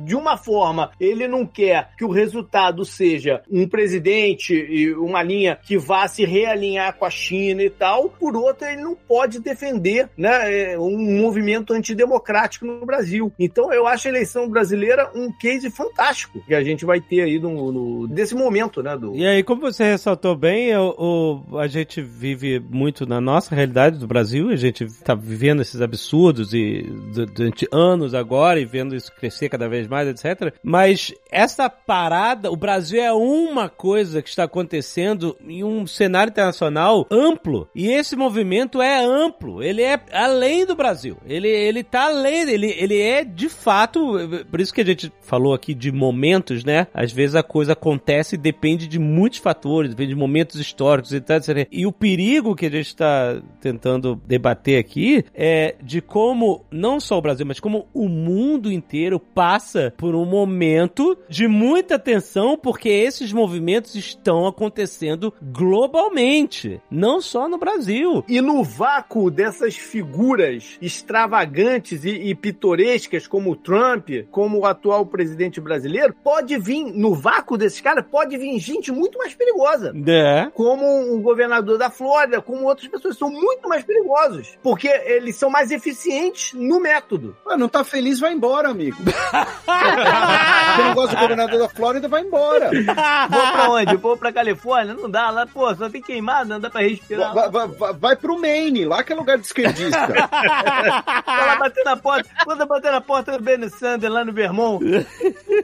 de 0.05 0.15
uma 0.15 0.37
forma 0.37 0.91
ele 1.01 1.27
não 1.27 1.47
quer 1.47 1.91
que 1.97 2.05
o 2.05 2.11
resultado 2.11 2.85
seja 2.85 3.43
um 3.51 3.67
presidente 3.69 4.55
e 4.55 4.93
uma 4.95 5.23
linha 5.23 5.59
que 5.63 5.77
vá 5.79 6.07
se 6.09 6.25
realinhar 6.25 6.95
com 6.97 7.05
a 7.05 7.11
China 7.11 7.63
e 7.63 7.71
tal, 7.71 8.09
por 8.11 8.37
outra 8.37 8.73
ele 8.73 8.83
não 8.83 8.95
pode 8.95 9.41
defender, 9.41 10.09
né, 10.17 10.73
é, 10.73 10.79
um 10.79 11.21
movimento 11.21 11.73
antidemocrático 11.73 12.67
no 12.67 12.85
Brasil. 12.85 13.33
Então 13.39 13.73
eu 13.73 13.87
acho 13.87 14.07
a 14.09 14.11
eleição 14.11 14.49
brasileira 14.49 15.11
um 15.15 15.33
case 15.33 15.71
fantástico 15.71 16.41
que 16.47 16.55
a 16.55 16.63
gente 16.63 16.85
vai 16.85 17.01
ter 17.01 17.23
aí 17.23 17.39
no, 17.39 17.73
no 17.73 18.09
desse 18.09 18.35
momento, 18.35 18.83
né? 18.83 18.97
Do... 18.97 19.15
E 19.17 19.27
aí, 19.27 19.43
como 19.43 19.61
você 19.63 19.85
ressaltou 19.85 20.37
bem, 20.37 20.77
o, 20.77 21.43
o- 21.51 21.59
a 21.59 21.67
gente 21.67 22.01
vive 22.03 22.61
muito 22.61 23.07
na 23.07 23.21
nossa 23.21 23.55
realidade 23.55 23.99
do 23.99 24.07
Brasil, 24.07 24.51
a 24.51 24.57
gente 24.57 24.87
tá 25.03 25.15
vivendo 25.15 25.63
esses 25.63 25.81
absurdos 25.81 26.53
e 26.53 26.83
du- 27.15 27.27
durante 27.27 27.67
anos 27.87 28.15
agora 28.15 28.61
e 28.61 28.65
vendo 28.65 28.95
isso 28.95 29.13
crescer 29.13 29.49
cada 29.49 29.69
vez 29.69 29.87
mais, 29.87 30.09
etc. 30.09 30.55
Mas 30.63 31.15
essa 31.31 31.69
parada, 31.69 32.51
o 32.51 32.57
Brasil 32.57 33.01
é 33.01 33.13
uma 33.13 33.69
coisa 33.69 34.23
que 34.23 34.29
está 34.29 34.45
acontecendo 34.45 35.37
em 35.47 35.63
um 35.63 35.87
cenário 35.87 36.31
internacional 36.31 37.07
amplo. 37.11 37.69
E 37.75 37.89
esse 37.89 38.17
movimento 38.17 38.81
é 38.81 39.05
amplo, 39.05 39.63
ele 39.63 39.83
é 39.83 40.01
além 40.13 40.65
do 40.65 40.75
Brasil. 40.75 41.17
Ele, 41.27 41.49
ele 41.49 41.83
tá 41.83 42.07
além, 42.07 42.49
ele, 42.49 42.75
ele 42.79 43.01
é 43.01 43.25
de 43.25 43.49
fato, 43.49 44.17
por 44.51 44.61
isso 44.61 44.73
que 44.73 44.81
a 44.81 44.85
gente 44.85 45.13
falou 45.21 45.55
aqui 45.55 45.75
de 45.75 45.93
momentos, 45.93 46.65
né? 46.65 46.87
Às 46.95 47.13
vezes 47.13 47.35
a 47.35 47.43
coisa 47.43 47.73
acontece 47.73 48.35
e 48.35 48.39
depende 48.39 48.87
de 48.87 48.99
muitos 48.99 49.39
fatores, 49.39 49.91
depende 49.91 50.11
de 50.11 50.19
momentos 50.19 50.61
históricos 50.61 51.13
e 51.13 51.21
tal, 51.21 51.37
etc. 51.37 51.69
E 51.71 51.87
o 51.87 51.93
perigo 51.93 52.55
que 52.55 52.67
a 52.67 52.71
gente 52.71 52.87
está 52.87 53.41
tentando 53.61 54.21
debater 54.27 54.79
aqui 54.79 55.25
é 55.35 55.75
de 55.83 56.01
como 56.01 56.65
não 56.71 56.99
só 57.01 57.19
o 57.19 57.23
Brasil, 57.23 57.45
mas 57.45 57.61
como 57.61 57.76
o 57.93 58.09
mundo 58.09 58.73
inteiro 58.73 59.19
passa 59.19 59.93
por 59.97 60.15
um 60.15 60.25
momento 60.25 61.17
de 61.29 61.47
muita 61.49 61.99
tensão, 61.99 62.57
porque 62.57 62.89
esses 62.89 63.33
movimentos 63.33 63.95
estão 63.95 64.47
acontecendo 64.47 65.33
globalmente, 65.43 66.81
não 66.91 67.21
só 67.21 67.49
no 67.49 67.59
Brasil. 67.59 68.25
E 68.29 68.41
no 68.41 68.63
vácuo 68.63 69.31
dessas 69.31 69.77
figuras 69.77 70.79
extravagantes 70.81 72.05
e, 72.05 72.11
e 72.11 72.35
pitorescas 72.35 73.27
como 73.27 73.53
o 73.53 73.57
Trump, 73.57 74.09
como 74.31 74.61
o 74.61 74.67
atual 74.67 75.05
presidente 75.07 75.61
brasileiro, 75.61 76.15
pode 76.25 76.57
vir, 76.59 76.85
no 76.85 77.15
vácuo 77.15 77.57
desses 77.57 77.81
caras, 77.81 78.05
pode 78.11 78.37
vir 78.37 78.59
gente 78.59 78.91
muito 78.93 79.19
mais 79.19 79.35
perigosa. 79.35 79.93
É. 80.07 80.51
Como 80.55 81.15
o 81.15 81.21
governador 81.21 81.79
da 81.79 81.91
Flórida, 81.91 82.41
como 82.41 82.65
outras 82.65 82.89
pessoas, 82.89 83.17
são 83.17 83.31
muito 83.31 83.69
mais 83.69 83.85
perigosos. 83.85 84.59
Porque 84.63 84.89
eles 84.89 85.37
são 85.37 85.51
mais 85.51 85.71
eficientes 85.71 86.53
no 86.55 86.81
método. 86.81 87.37
Ah, 87.47 87.57
não 87.67 87.69
tá 87.69 87.83
feliz, 87.83 88.21
vai 88.21 88.33
embora, 88.33 88.71
amigo. 88.71 88.97
Você 89.03 90.83
não 90.83 90.95
gosta 90.95 91.17
do 91.17 91.21
governador 91.21 91.59
da 91.59 91.69
Flórida, 91.69 92.07
vai 92.07 92.23
embora. 92.23 92.71
Vou 92.71 93.53
pra 93.53 93.71
onde? 93.71 93.97
Vou 93.97 94.17
pra 94.17 94.33
Califórnia? 94.33 94.95
Não 94.95 95.11
dá, 95.11 95.31
lá, 95.31 95.47
pô, 95.47 95.75
só 95.75 95.91
tem 95.91 96.01
queimado, 96.01 96.49
não 96.49 96.61
dá 96.61 96.71
pra 96.71 96.83
respirar. 96.83 97.35
Vai, 97.35 97.51
vai, 97.51 97.67
vai, 97.67 97.93
vai 97.93 98.17
pro 98.17 98.41
Maine, 98.41 98.85
lá 98.85 99.03
que 99.03 99.13
é 99.13 99.17
lugar 99.17 99.37
de 99.37 99.47
esquerdista. 99.47 100.07
Vai 100.07 101.47
lá 101.47 101.57
bater 101.59 101.85
na 101.85 101.97
porta. 101.97 102.29
Quando 102.45 102.67
bater 102.67 102.93
na 102.93 103.01
porta 103.01 103.33
do 103.33 103.43
Bernie 103.43 103.69
Sanders 103.69 104.13
lá 104.13 104.25
no 104.25 104.33
Vermont. 104.33 104.85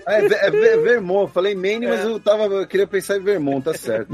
É, 0.09 0.27
é, 0.27 0.47
é 0.47 0.77
Vermont, 0.79 1.33
falei 1.33 1.55
Maine, 1.55 1.87
mas 1.87 2.05
eu 2.05 2.19
tava, 2.19 2.45
eu 2.45 2.67
queria 2.67 2.87
pensar 2.87 3.17
em 3.17 3.21
Vermont, 3.21 3.65
tá 3.65 3.75
certo. 3.75 4.13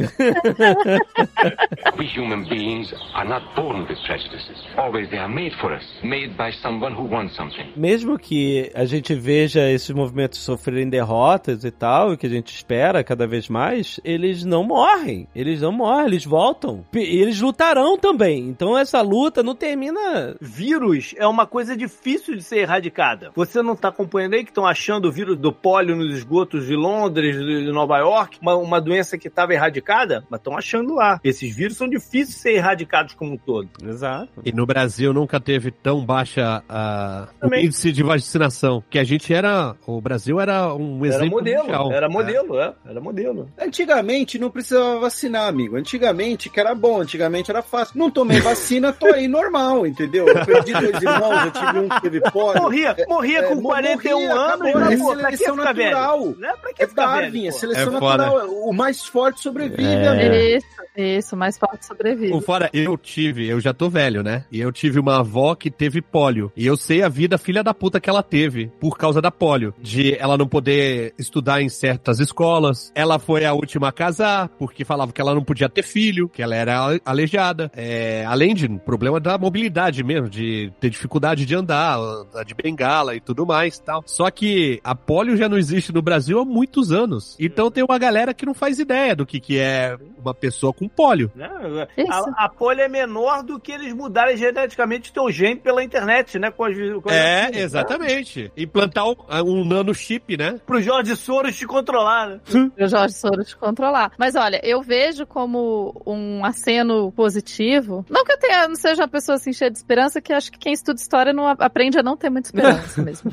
We 1.96 2.06
human 2.14 2.46
beings 2.48 2.92
are 3.14 3.26
not 3.26 3.46
born 3.56 3.86
with 3.88 3.96
prejudices. 4.06 4.58
Always 4.76 5.08
they 5.08 5.18
are 5.18 5.32
made 5.32 5.56
for 5.60 5.72
us, 5.72 5.84
made 6.02 6.36
by 6.36 6.52
someone 6.62 6.94
who 6.94 7.04
wants 7.04 7.34
something. 7.34 7.72
Mesmo 7.78 8.18
que 8.18 8.70
a 8.74 8.84
gente 8.84 9.14
veja 9.14 9.70
esses 9.70 9.90
movimentos 9.90 10.40
sofrerem 10.40 10.88
derrotas 10.88 11.64
e 11.64 11.70
tal, 11.70 12.12
e 12.12 12.16
que 12.16 12.26
a 12.26 12.30
gente 12.30 12.52
espera 12.52 13.04
cada 13.04 13.26
vez 13.26 13.48
mais, 13.48 14.00
eles 14.04 14.44
não 14.44 14.64
morrem. 14.64 15.28
Eles 15.34 15.60
não 15.60 15.70
morrem, 15.70 16.06
eles 16.06 16.24
voltam. 16.24 16.84
E 16.92 16.98
eles 16.98 17.40
lutarão 17.40 17.96
também. 17.96 18.48
Então 18.48 18.76
essa 18.76 19.00
luta 19.00 19.42
não 19.42 19.54
termina. 19.54 20.36
Vírus 20.40 21.14
é 21.16 21.26
uma 21.26 21.46
coisa 21.46 21.76
difícil 21.76 22.34
de 22.34 22.42
ser 22.42 22.58
erradicada. 22.58 23.30
Você 23.36 23.62
não 23.62 23.76
tá 23.76 23.88
acompanhando 23.88 24.34
aí 24.34 24.42
que 24.42 24.50
estão 24.50 24.66
achando 24.66 25.08
o 25.08 25.12
vírus 25.12 25.36
do 25.36 25.52
pólio 25.52 25.94
nos 25.94 26.12
esgotos 26.16 26.66
de 26.66 26.74
Londres, 26.74 27.36
de 27.36 27.70
Nova 27.70 27.98
York, 27.98 28.38
uma, 28.42 28.56
uma 28.56 28.80
doença 28.80 29.16
que 29.16 29.28
estava 29.28 29.54
erradicada? 29.54 30.24
Mas 30.28 30.40
estão 30.40 30.56
achando 30.56 30.94
lá. 30.94 31.20
Esses 31.22 31.54
vírus 31.54 31.76
são 31.76 31.88
difíceis 31.88 32.28
de 32.28 32.34
ser 32.34 32.52
erradicados 32.54 33.14
como 33.14 33.34
um 33.34 33.36
todo. 33.36 33.68
Exato. 33.84 34.42
E 34.44 34.52
no 34.52 34.66
Brasil 34.66 35.12
nunca 35.12 35.38
teve 35.38 35.70
tão 35.70 36.04
baixa 36.04 36.62
a, 36.68 37.28
Também. 37.40 37.67
Índice 37.68 37.92
de 37.92 38.02
vacinação. 38.02 38.82
Que 38.90 38.98
a 38.98 39.04
gente 39.04 39.32
era. 39.32 39.74
O 39.86 40.00
Brasil 40.00 40.40
era 40.40 40.74
um 40.74 41.04
Era 41.04 41.14
exemplo 41.16 41.30
modelo, 41.38 41.62
mundial. 41.62 41.92
era 41.92 42.06
É. 42.06 42.08
modelo, 42.08 42.60
é. 42.60 42.74
Era 42.86 43.00
modelo. 43.00 43.48
Antigamente 43.60 44.38
não 44.38 44.50
precisava 44.50 44.98
vacinar, 45.00 45.46
amigo. 45.48 45.76
Antigamente 45.76 46.50
que 46.50 46.58
era 46.58 46.74
bom, 46.74 47.00
antigamente 47.00 47.50
era 47.50 47.62
fácil. 47.62 47.98
Não 47.98 48.10
tomei 48.10 48.40
vacina, 48.40 48.92
tô 48.92 49.06
aí 49.06 49.28
normal, 49.28 49.86
entendeu? 49.86 50.26
Eu 50.26 50.44
perdi 50.44 50.72
dois 50.72 51.02
irmãos, 51.02 51.44
eu 51.44 51.50
tive 51.52 51.78
um 51.78 51.88
que 51.88 52.00
teve 52.02 52.20
pólio. 52.32 52.62
Morria, 52.62 52.96
morria 53.08 53.38
é, 53.38 53.42
com 53.42 53.54
mo- 53.56 53.68
41 53.68 54.12
morria, 54.12 54.32
anos, 54.32 54.48
acabou, 54.66 54.80
mas, 54.80 54.92
é 54.92 54.96
pô, 55.04 55.16
pra 55.16 55.30
que 55.30 55.36
ficar 55.36 55.54
natural. 55.54 56.20
velho? 56.24 56.38
Né? 56.38 56.52
Pra 56.60 56.72
que 56.74 56.82
É 56.82 56.86
ficar 56.88 57.06
Darwin, 57.06 57.30
velho? 57.30 57.48
é 57.48 57.50
seleção 57.52 57.82
É 57.88 57.90
natural. 57.90 58.48
O 58.68 58.72
mais 58.72 59.02
forte 59.06 59.40
sobrevive, 59.40 59.82
É. 59.84 60.08
amigo. 60.08 60.34
Isso, 60.34 60.66
isso, 60.96 61.36
mais 61.36 61.58
forte 61.58 61.86
sobrevive. 61.86 62.32
O 62.32 62.40
fora, 62.40 62.68
eu 62.72 62.96
tive, 62.96 63.46
eu 63.48 63.60
já 63.60 63.72
tô 63.72 63.88
velho, 63.88 64.22
né? 64.22 64.44
E 64.50 64.60
eu 64.60 64.72
tive 64.72 64.98
uma 64.98 65.20
avó 65.20 65.54
que 65.54 65.70
teve 65.70 66.00
pólio. 66.02 66.50
E 66.56 66.66
eu 66.66 66.76
sei 66.76 67.02
a 67.02 67.08
vida 67.08 67.38
filha 67.48 67.64
da 67.64 67.72
puta 67.72 67.98
que 67.98 68.10
ela 68.10 68.22
teve 68.22 68.70
por 68.78 68.98
causa 68.98 69.22
da 69.22 69.30
pólio. 69.30 69.72
De 69.80 70.14
ela 70.18 70.36
não 70.36 70.46
poder 70.46 71.14
estudar 71.18 71.62
em 71.62 71.70
certas 71.70 72.20
escolas. 72.20 72.92
Ela 72.94 73.18
foi 73.18 73.46
a 73.46 73.54
última 73.54 73.88
a 73.88 73.92
casar, 73.92 74.50
porque 74.58 74.84
falava 74.84 75.12
que 75.14 75.20
ela 75.20 75.34
não 75.34 75.42
podia 75.42 75.66
ter 75.66 75.82
filho, 75.82 76.28
que 76.28 76.42
ela 76.42 76.54
era 76.54 76.78
ale- 76.78 77.00
aleijada. 77.06 77.70
É, 77.74 78.22
além 78.26 78.54
de 78.54 78.66
um 78.66 78.76
problema 78.76 79.18
da 79.18 79.38
mobilidade 79.38 80.04
mesmo, 80.04 80.28
de 80.28 80.70
ter 80.78 80.90
dificuldade 80.90 81.46
de 81.46 81.54
andar, 81.54 81.96
andar 81.98 82.44
de 82.44 82.54
bengala 82.54 83.16
e 83.16 83.20
tudo 83.20 83.46
mais 83.46 83.78
tal. 83.78 84.02
Só 84.04 84.30
que 84.30 84.78
a 84.84 84.94
pólio 84.94 85.34
já 85.34 85.48
não 85.48 85.56
existe 85.56 85.90
no 85.90 86.02
Brasil 86.02 86.38
há 86.40 86.44
muitos 86.44 86.92
anos. 86.92 87.34
Então 87.40 87.70
tem 87.70 87.82
uma 87.82 87.98
galera 87.98 88.34
que 88.34 88.44
não 88.44 88.52
faz 88.52 88.78
ideia 88.78 89.16
do 89.16 89.24
que, 89.24 89.40
que 89.40 89.58
é 89.58 89.96
uma 90.18 90.34
pessoa 90.34 90.70
com 90.74 90.86
pólio. 90.86 91.32
Né? 91.34 91.48
Isso. 91.96 92.12
A, 92.12 92.44
a 92.44 92.48
polio 92.50 92.82
é 92.82 92.88
menor 92.88 93.42
do 93.42 93.58
que 93.58 93.72
eles 93.72 93.94
mudarem 93.94 94.36
geneticamente 94.36 95.08
o 95.10 95.14
teu 95.14 95.30
gene 95.32 95.56
pela 95.56 95.82
internet, 95.82 96.38
né? 96.38 96.50
Com 96.50 96.64
as, 96.64 96.76
com 96.76 97.08
as 97.08 97.14
É, 97.14 97.37
vacinas, 97.42 97.62
exatamente. 97.62 98.52
Implantar 98.56 99.06
um, 99.06 99.14
um 99.44 99.64
nanochip, 99.64 100.36
né? 100.36 100.52
né? 100.52 100.60
Pro 100.66 100.80
Jorge 100.80 101.16
Soros 101.16 101.56
te 101.56 101.66
controlar, 101.66 102.28
né? 102.28 102.40
o 102.78 102.88
Jorge 102.88 103.14
Soros 103.14 103.54
controlar. 103.54 104.12
Mas 104.18 104.34
olha, 104.36 104.60
eu 104.62 104.80
vejo 104.82 105.26
como 105.26 106.00
um 106.06 106.44
aceno 106.44 107.10
positivo. 107.12 108.04
Não 108.08 108.24
que 108.24 108.32
eu 108.32 108.38
tenha, 108.38 108.68
não 108.68 108.76
seja 108.76 109.02
uma 109.02 109.08
pessoa 109.08 109.36
assim 109.36 109.52
cheia 109.52 109.70
de 109.70 109.78
esperança, 109.78 110.20
que 110.20 110.32
acho 110.32 110.50
que 110.52 110.58
quem 110.58 110.72
estuda 110.72 111.00
história 111.00 111.32
não 111.32 111.46
a- 111.46 111.56
aprende 111.58 111.98
a 111.98 112.02
não 112.02 112.16
ter 112.16 112.30
muita 112.30 112.48
esperança 112.48 113.00
mesmo. 113.02 113.32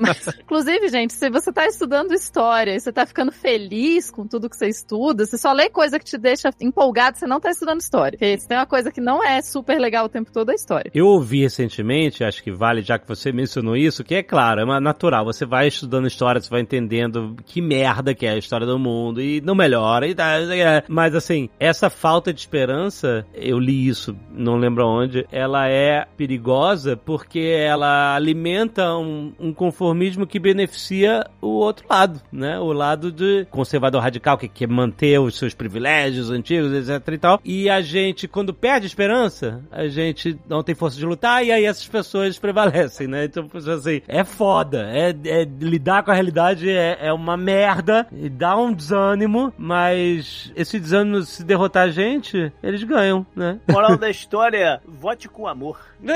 Mas, 0.00 0.28
inclusive, 0.28 0.88
gente, 0.88 1.12
se 1.12 1.30
você 1.30 1.52
tá 1.52 1.66
estudando 1.66 2.12
história 2.12 2.74
e 2.74 2.80
você 2.80 2.92
tá 2.92 3.06
ficando 3.06 3.32
feliz 3.32 4.10
com 4.10 4.26
tudo 4.26 4.48
que 4.48 4.56
você 4.56 4.68
estuda, 4.68 5.26
você 5.26 5.36
só 5.38 5.52
lê 5.52 5.68
coisa 5.68 5.98
que 5.98 6.04
te 6.04 6.18
deixa 6.18 6.50
empolgado, 6.60 7.18
você 7.18 7.26
não 7.26 7.40
tá 7.40 7.50
estudando 7.50 7.80
história. 7.80 8.18
Porque 8.18 8.38
se 8.38 8.48
tem 8.48 8.56
uma 8.56 8.66
coisa 8.66 8.90
que 8.90 9.00
não 9.00 9.22
é 9.22 9.42
super 9.42 9.78
legal 9.78 10.06
o 10.06 10.08
tempo 10.08 10.32
todo, 10.32 10.50
é 10.50 10.54
história. 10.54 10.90
Eu 10.94 11.06
ouvi 11.06 11.42
recentemente, 11.42 12.24
acho 12.24 12.42
que 12.42 12.50
vale, 12.50 12.82
já 12.82 12.98
que 12.98 13.06
você 13.06 13.32
mencionou 13.32 13.45
isso, 13.76 14.04
que 14.04 14.14
é 14.14 14.22
claro, 14.22 14.60
é 14.60 14.80
natural. 14.80 15.24
Você 15.24 15.44
vai 15.44 15.68
estudando 15.68 16.06
história, 16.06 16.40
você 16.40 16.50
vai 16.50 16.60
entendendo 16.60 17.36
que 17.44 17.60
merda 17.60 18.14
que 18.14 18.26
é 18.26 18.30
a 18.30 18.38
história 18.38 18.66
do 18.66 18.78
mundo 18.78 19.20
e 19.20 19.40
não 19.40 19.54
melhora. 19.54 20.06
E 20.06 20.14
tá, 20.14 20.38
é. 20.38 20.82
Mas 20.88 21.14
assim, 21.14 21.48
essa 21.58 21.90
falta 21.90 22.32
de 22.32 22.40
esperança, 22.40 23.26
eu 23.34 23.58
li 23.58 23.86
isso, 23.86 24.16
não 24.32 24.56
lembro 24.56 24.86
onde, 24.86 25.26
ela 25.30 25.68
é 25.68 26.06
perigosa 26.16 26.96
porque 26.96 27.40
ela 27.40 28.14
alimenta 28.14 28.96
um, 28.96 29.32
um 29.38 29.52
conformismo 29.52 30.26
que 30.26 30.38
beneficia 30.38 31.24
o 31.40 31.48
outro 31.48 31.86
lado, 31.88 32.20
né? 32.32 32.58
O 32.58 32.72
lado 32.72 33.10
de 33.12 33.46
conservador 33.50 34.02
radical 34.02 34.38
que 34.38 34.48
quer 34.48 34.68
manter 34.68 35.18
os 35.18 35.36
seus 35.36 35.54
privilégios 35.54 36.30
antigos, 36.30 36.72
etc 36.72 37.14
e 37.14 37.18
tal. 37.18 37.40
E 37.44 37.70
a 37.70 37.80
gente, 37.80 38.28
quando 38.28 38.52
perde 38.54 38.86
esperança, 38.86 39.62
a 39.70 39.86
gente 39.88 40.38
não 40.48 40.62
tem 40.62 40.74
força 40.74 40.96
de 40.96 41.06
lutar 41.06 41.44
e 41.44 41.52
aí 41.52 41.64
essas 41.64 41.86
pessoas 41.86 42.38
prevalecem, 42.38 43.06
né? 43.06 43.24
Então, 43.44 43.74
assim, 43.74 44.00
é 44.08 44.24
foda. 44.24 44.88
É, 44.90 45.10
é- 45.10 45.48
lidar 45.60 46.02
com 46.02 46.10
a 46.10 46.14
realidade 46.14 46.70
é, 46.70 46.98
é 47.00 47.12
uma 47.12 47.36
merda 47.36 48.06
e 48.12 48.28
dá 48.28 48.56
um 48.56 48.72
desânimo, 48.72 49.52
mas 49.58 50.52
esse 50.56 50.78
desânimo, 50.80 51.22
se 51.22 51.44
derrotar 51.44 51.84
a 51.84 51.90
gente, 51.90 52.52
eles 52.62 52.82
ganham, 52.82 53.26
né? 53.34 53.58
Moral 53.68 53.96
da 53.96 54.08
história, 54.08 54.80
vote 54.86 55.28
com 55.28 55.46
amor. 55.46 55.78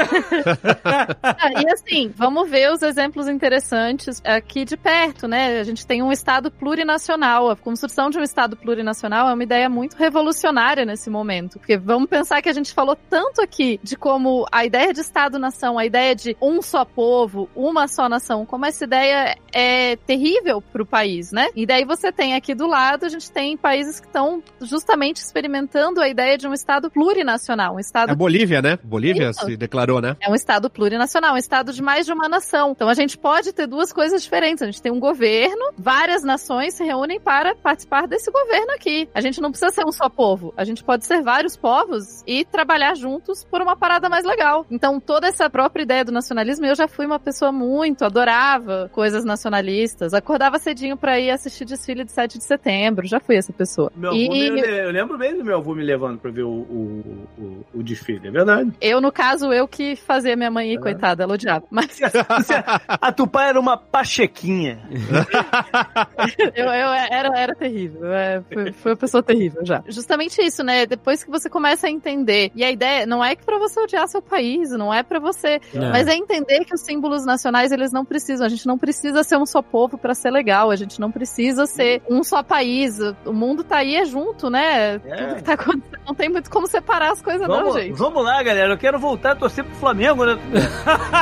Ah, 1.23 1.63
e 1.63 1.73
assim, 1.73 2.13
vamos 2.15 2.51
ver 2.51 2.71
os 2.73 2.83
exemplos 2.83 3.29
interessantes 3.29 4.21
aqui 4.25 4.65
de 4.65 4.77
perto. 4.77 5.27
né? 5.27 5.59
A 5.61 5.65
gente 5.65 5.87
tem 5.87 6.03
um 6.03 6.13
Estado 6.13 6.51
plurinacional. 6.51 7.51
A 7.51 7.57
construção 7.57 8.11
de 8.11 8.19
um 8.19 8.23
Estado 8.23 8.57
plurinacional 8.57 9.29
é 9.29 9.35
uma 9.35 9.43
ideia 9.43 9.69
muito 9.69 9.97
revolucionária 9.97 10.85
nesse 10.85 11.09
momento. 11.09 11.59
Porque 11.59 11.77
vamos 11.77 12.09
pensar 12.09 12.43
que 12.43 12.49
a 12.49 12.53
gente 12.53 12.73
falou 12.73 12.97
tanto 13.09 13.41
aqui 13.41 13.81
de 13.83 13.97
como 13.97 14.47
a 14.53 14.65
ideia 14.65 14.93
de 14.93 15.01
Estado-nação, 15.01 15.79
a 15.79 15.85
ideia 15.85 16.15
de 16.15 16.37
um 16.41 16.61
só 16.63 16.85
povo, 16.85 17.10
uma 17.55 17.89
só 17.89 18.09
nação, 18.09 18.47
como 18.47 18.67
essa 18.67 18.85
ideia 18.85 19.37
é 19.53 19.97
terrível 19.97 20.61
para 20.61 20.83
o 20.83 20.87
país, 20.87 21.33
né? 21.33 21.49
E 21.55 21.67
daí 21.67 21.85
você 21.85 22.13
tem 22.13 22.35
aqui 22.35 22.55
do 22.55 22.67
lado, 22.67 23.05
a 23.07 23.09
gente 23.09 23.31
tem 23.31 23.57
países 23.57 24.01
que 24.01 24.07
estão 24.07 24.43
justamente 24.61 25.17
experimentando 25.17 26.01
a 26.01 26.09
ideia 26.09 26.37
de 26.37 26.47
um 26.47 26.53
Estado 26.53 26.91
plurinacional, 26.91 27.77
um 27.77 27.81
Estado... 27.81 28.13
É 28.13 28.15
Bolívia, 28.15 28.63
né? 28.63 28.79
Bolívia 28.83 29.31
Isso. 29.31 29.45
se 29.45 29.57
declarou, 29.57 30.01
né? 30.01 30.17
É 30.21 30.31
um 30.31 30.35
Estado 30.35 30.69
plurinacional, 30.71 31.35
um 31.35 31.39
Estado 31.39 31.73
de 31.73 31.83
mais 31.83 32.07
de 32.07 32.13
uma 32.13 32.29
nação. 32.29 32.73
Então 32.73 32.89
a 32.89 32.95
gente 32.95 33.17
pode 33.19 33.53
ter 33.53 33.67
duas 33.67 33.93
coisas 33.93 34.23
diferentes. 34.23 34.63
A 34.63 34.67
gente 34.67 34.83
tem 34.83 34.93
um 34.93 35.01
governo, 35.01 35.73
várias 35.77 36.23
nações 36.23 36.75
se 36.75 36.85
reúnem 36.85 37.21
para 37.21 37.55
participar 37.55 38.07
desse 38.07 38.31
governo 38.31 38.73
aqui. 38.73 39.09
A 39.15 39.21
gente 39.21 39.41
não 39.41 39.51
precisa 39.51 39.71
ser 39.73 39.85
um 39.85 39.93
só 39.93 40.09
povo. 40.09 40.53
A 40.57 40.65
gente 40.65 40.85
pode 40.85 41.07
ser 41.07 41.23
vários 41.23 41.57
povos 41.57 42.23
e 42.27 42.45
trabalhar 42.45 42.95
juntos 42.95 43.45
por 43.45 43.61
uma 43.61 43.77
parada 43.77 44.09
mais 44.09 44.25
legal. 44.25 44.67
Então 44.71 45.01
toda 45.01 45.27
essa 45.27 45.49
própria 45.49 45.83
ideia 45.83 46.05
do 46.05 46.13
nacionalismo, 46.13 46.67
eu 46.67 46.75
já 46.75 46.89
fui 46.89 47.00
uma 47.07 47.19
pessoa 47.19 47.51
muito, 47.53 48.05
adorava 48.05 48.91
coisas 48.93 49.25
nacionalistas. 49.25 50.13
Acordava 50.15 50.59
cedinho 50.59 50.97
para 50.97 51.19
ir 51.19 51.31
assistir 51.31 51.65
desfile 51.65 52.05
de 52.05 52.13
7 52.13 52.39
de 52.39 52.45
setembro. 52.45 53.07
Já 53.07 53.21
fui 53.21 53.37
essa 53.37 53.53
pessoa. 53.53 53.91
Meu 53.97 54.13
E- 54.13 54.25
avô 54.27 54.55
me- 54.55 54.61
eu 54.61 54.91
lembro 54.91 55.19
bem 55.19 55.37
do 55.37 55.45
meu 55.45 55.57
avô 55.59 55.75
me 55.75 55.83
levando 55.85 56.19
pra 56.19 56.31
ver 56.31 56.43
o, 56.45 56.49
o, 56.51 57.29
o, 57.39 57.67
o 57.75 57.83
desfile, 57.83 58.29
é 58.29 58.31
verdade. 58.31 58.73
Eu, 58.81 59.01
no 59.01 59.11
caso, 59.13 59.53
eu 59.53 59.67
que 59.69 59.97
fazia 59.97 60.37
minha 60.37 60.51
mãe 60.51 60.73
ir, 60.73 60.81
coitada, 60.81 61.23
ela 61.23 61.35
odiava. 61.35 61.65
Mas 61.71 61.99
A 62.89 63.13
Tupá 63.13 63.45
era 63.47 63.59
uma 63.61 63.77
pachequinha. 63.77 64.79
eu, 66.55 66.65
eu 66.67 66.91
era, 66.93 67.29
era 67.39 67.55
terrível. 67.55 68.13
É, 68.13 68.43
uma 68.85 68.97
pessoa 68.97 69.23
terrível 69.23 69.65
já. 69.65 69.83
Justamente 69.89 70.41
isso, 70.43 70.63
né? 70.63 70.87
Depois 70.87 71.23
que 71.25 71.31
você 71.31 71.49
começa 71.49 71.87
a 71.87 71.91
entender. 71.91 72.51
E 72.55 72.65
a 72.65 72.71
ideia 72.71 73.07
não 73.07 73.25
é 73.25 73.35
que 73.37 73.45
pra 73.45 73.59
você 73.59 73.81
odiar 73.81 74.07
seu 74.09 74.23
país, 74.23 74.71
não 74.71 74.93
é 74.93 75.03
pra 75.03 75.19
você. 75.19 75.61
É. 75.75 75.79
Mas 75.91 76.07
é 76.09 76.15
entender 76.15 76.65
que 76.65 76.75
os 76.75 76.81
símbolos 76.91 77.25
nacionais, 77.25 77.71
eles 77.71 77.93
não 77.93 78.05
precisam. 78.05 78.45
A 78.45 78.49
gente 78.49 78.67
não 78.67 78.77
precisa 78.77 79.23
ser 79.23 79.37
um 79.37 79.47
só 79.47 79.63
povo 79.63 79.97
pra 79.97 80.13
ser 80.13 80.31
legal. 80.31 80.73
A 80.73 80.77
gente 80.77 81.01
não 81.01 81.11
precisa 81.11 81.65
ser 81.67 82.03
um 82.11 82.25
só 82.25 82.43
país. 82.43 82.99
O 83.25 83.33
mundo 83.33 83.63
tá 83.63 83.77
aí, 83.77 83.95
é 83.95 84.05
junto, 84.05 84.51
né? 84.51 84.99
Tudo 84.99 85.37
que 85.37 85.45
tá 85.45 85.53
acontecendo. 85.53 86.01
Não 86.05 86.15
tem 86.15 86.29
muito 86.29 86.51
como 86.51 86.67
separar 86.67 87.13
as 87.13 87.23
coisas, 87.23 87.47
não, 87.47 87.61
Vamos, 87.61 87.75
gente. 87.75 87.97
vamos 87.97 88.25
lá, 88.25 88.43
galera. 88.43 88.73
Eu 88.73 88.79
quero 88.79 88.99
voltar 88.99 89.33
a 89.33 89.37
torcer 89.37 89.65
pro 89.65 89.75
Flamengo, 89.77 90.25
né? 90.25 90.37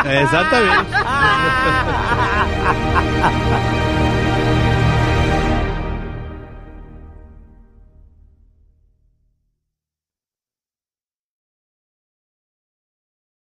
É, 0.07 0.23
exatamente. 0.23 0.89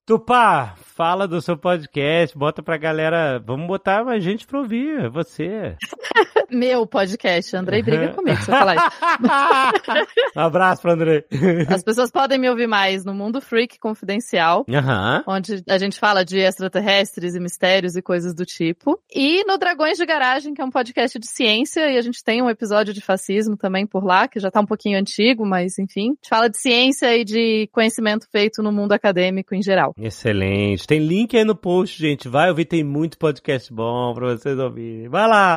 Tupá, 0.07 0.75
fala 0.95 1.27
do 1.27 1.43
seu 1.43 1.57
podcast, 1.57 2.39
bota 2.39 2.63
pra 2.63 2.77
galera. 2.77 3.43
Vamos 3.45 3.67
botar 3.67 4.05
mais 4.05 4.23
gente 4.23 4.47
pra 4.47 4.61
ouvir, 4.61 5.01
é 5.01 5.09
você. 5.09 5.77
Meu 6.51 6.87
podcast. 6.87 7.57
Andrei 7.57 7.83
briga 7.83 8.13
comigo 8.13 8.37
se 8.41 8.51
eu 8.51 8.57
falar 8.57 8.77
isso. 8.77 8.87
um 10.37 10.41
abraço 10.41 10.83
pro 10.83 10.93
André. 10.93 11.25
As 11.69 11.83
pessoas 11.83 12.13
podem 12.13 12.39
me 12.39 12.49
ouvir 12.49 12.69
mais 12.69 13.05
no 13.05 13.13
Mundo 13.13 13.41
Freak 13.41 13.79
Confidencial. 13.81 14.65
Aham. 14.71 15.25
onde 15.27 15.65
a 15.69 15.79
gente 15.79 15.99
fala 15.99 16.25
de 16.25 16.39
extraterrestres 16.39 17.35
e 17.35 17.41
mistérios 17.41 17.97
e 17.97 18.03
coisas 18.03 18.33
do 18.35 18.45
tipo. 18.45 19.01
E 19.13 19.43
no 19.47 19.59
Dragões 19.59 19.99
de 19.99 20.07
Garagem, 20.07 20.55
que 20.55 20.63
é 20.63 20.65
um 20.65 20.71
podcast 20.71 21.19
de 21.19 21.27
ciência, 21.27 21.91
e 21.91 21.99
a 21.99 22.03
gente 22.03 22.23
tem 22.23 22.41
um 22.41 22.49
episódio 22.49 22.95
de 22.95 23.01
fascismo 23.01 23.57
também 23.57 23.85
por 23.85 24.05
lá, 24.05 24.29
que 24.29 24.39
já 24.39 24.51
tá 24.51 24.61
um 24.61 24.67
pouquinho 24.67 24.99
antigo, 24.99 25.45
mas 25.45 25.77
enfim. 25.79 26.11
A 26.11 26.15
gente 26.15 26.29
fala 26.29 26.49
de 26.49 26.61
ciência 26.61 27.17
e 27.17 27.25
de 27.25 27.69
conhecimento 27.73 28.29
feito 28.31 28.63
no 28.63 28.71
mundo 28.71 28.93
acadêmico 28.93 29.55
em 29.57 29.63
geral. 29.63 29.93
Excelente. 29.99 30.84
Tem 30.87 31.01
link 31.01 31.37
aí 31.37 31.45
no 31.45 31.55
post, 31.55 31.99
gente. 31.99 32.29
Vai 32.29 32.49
ouvir, 32.49 32.65
tem 32.65 32.85
muito 32.85 33.19
podcast 33.19 33.73
bom 33.73 34.15
pra 34.15 34.29
vocês 34.29 34.59
ouvirem. 34.59 35.09
Vai 35.09 35.29
lá. 35.29 35.57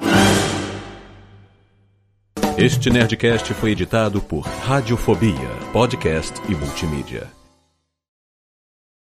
Este 2.58 2.90
Nerdcast 2.90 3.54
foi 3.54 3.72
editado 3.72 4.20
por 4.20 4.42
Radiofobia, 4.42 5.50
podcast 5.72 6.34
e 6.50 6.56
multimídia. 6.56 7.37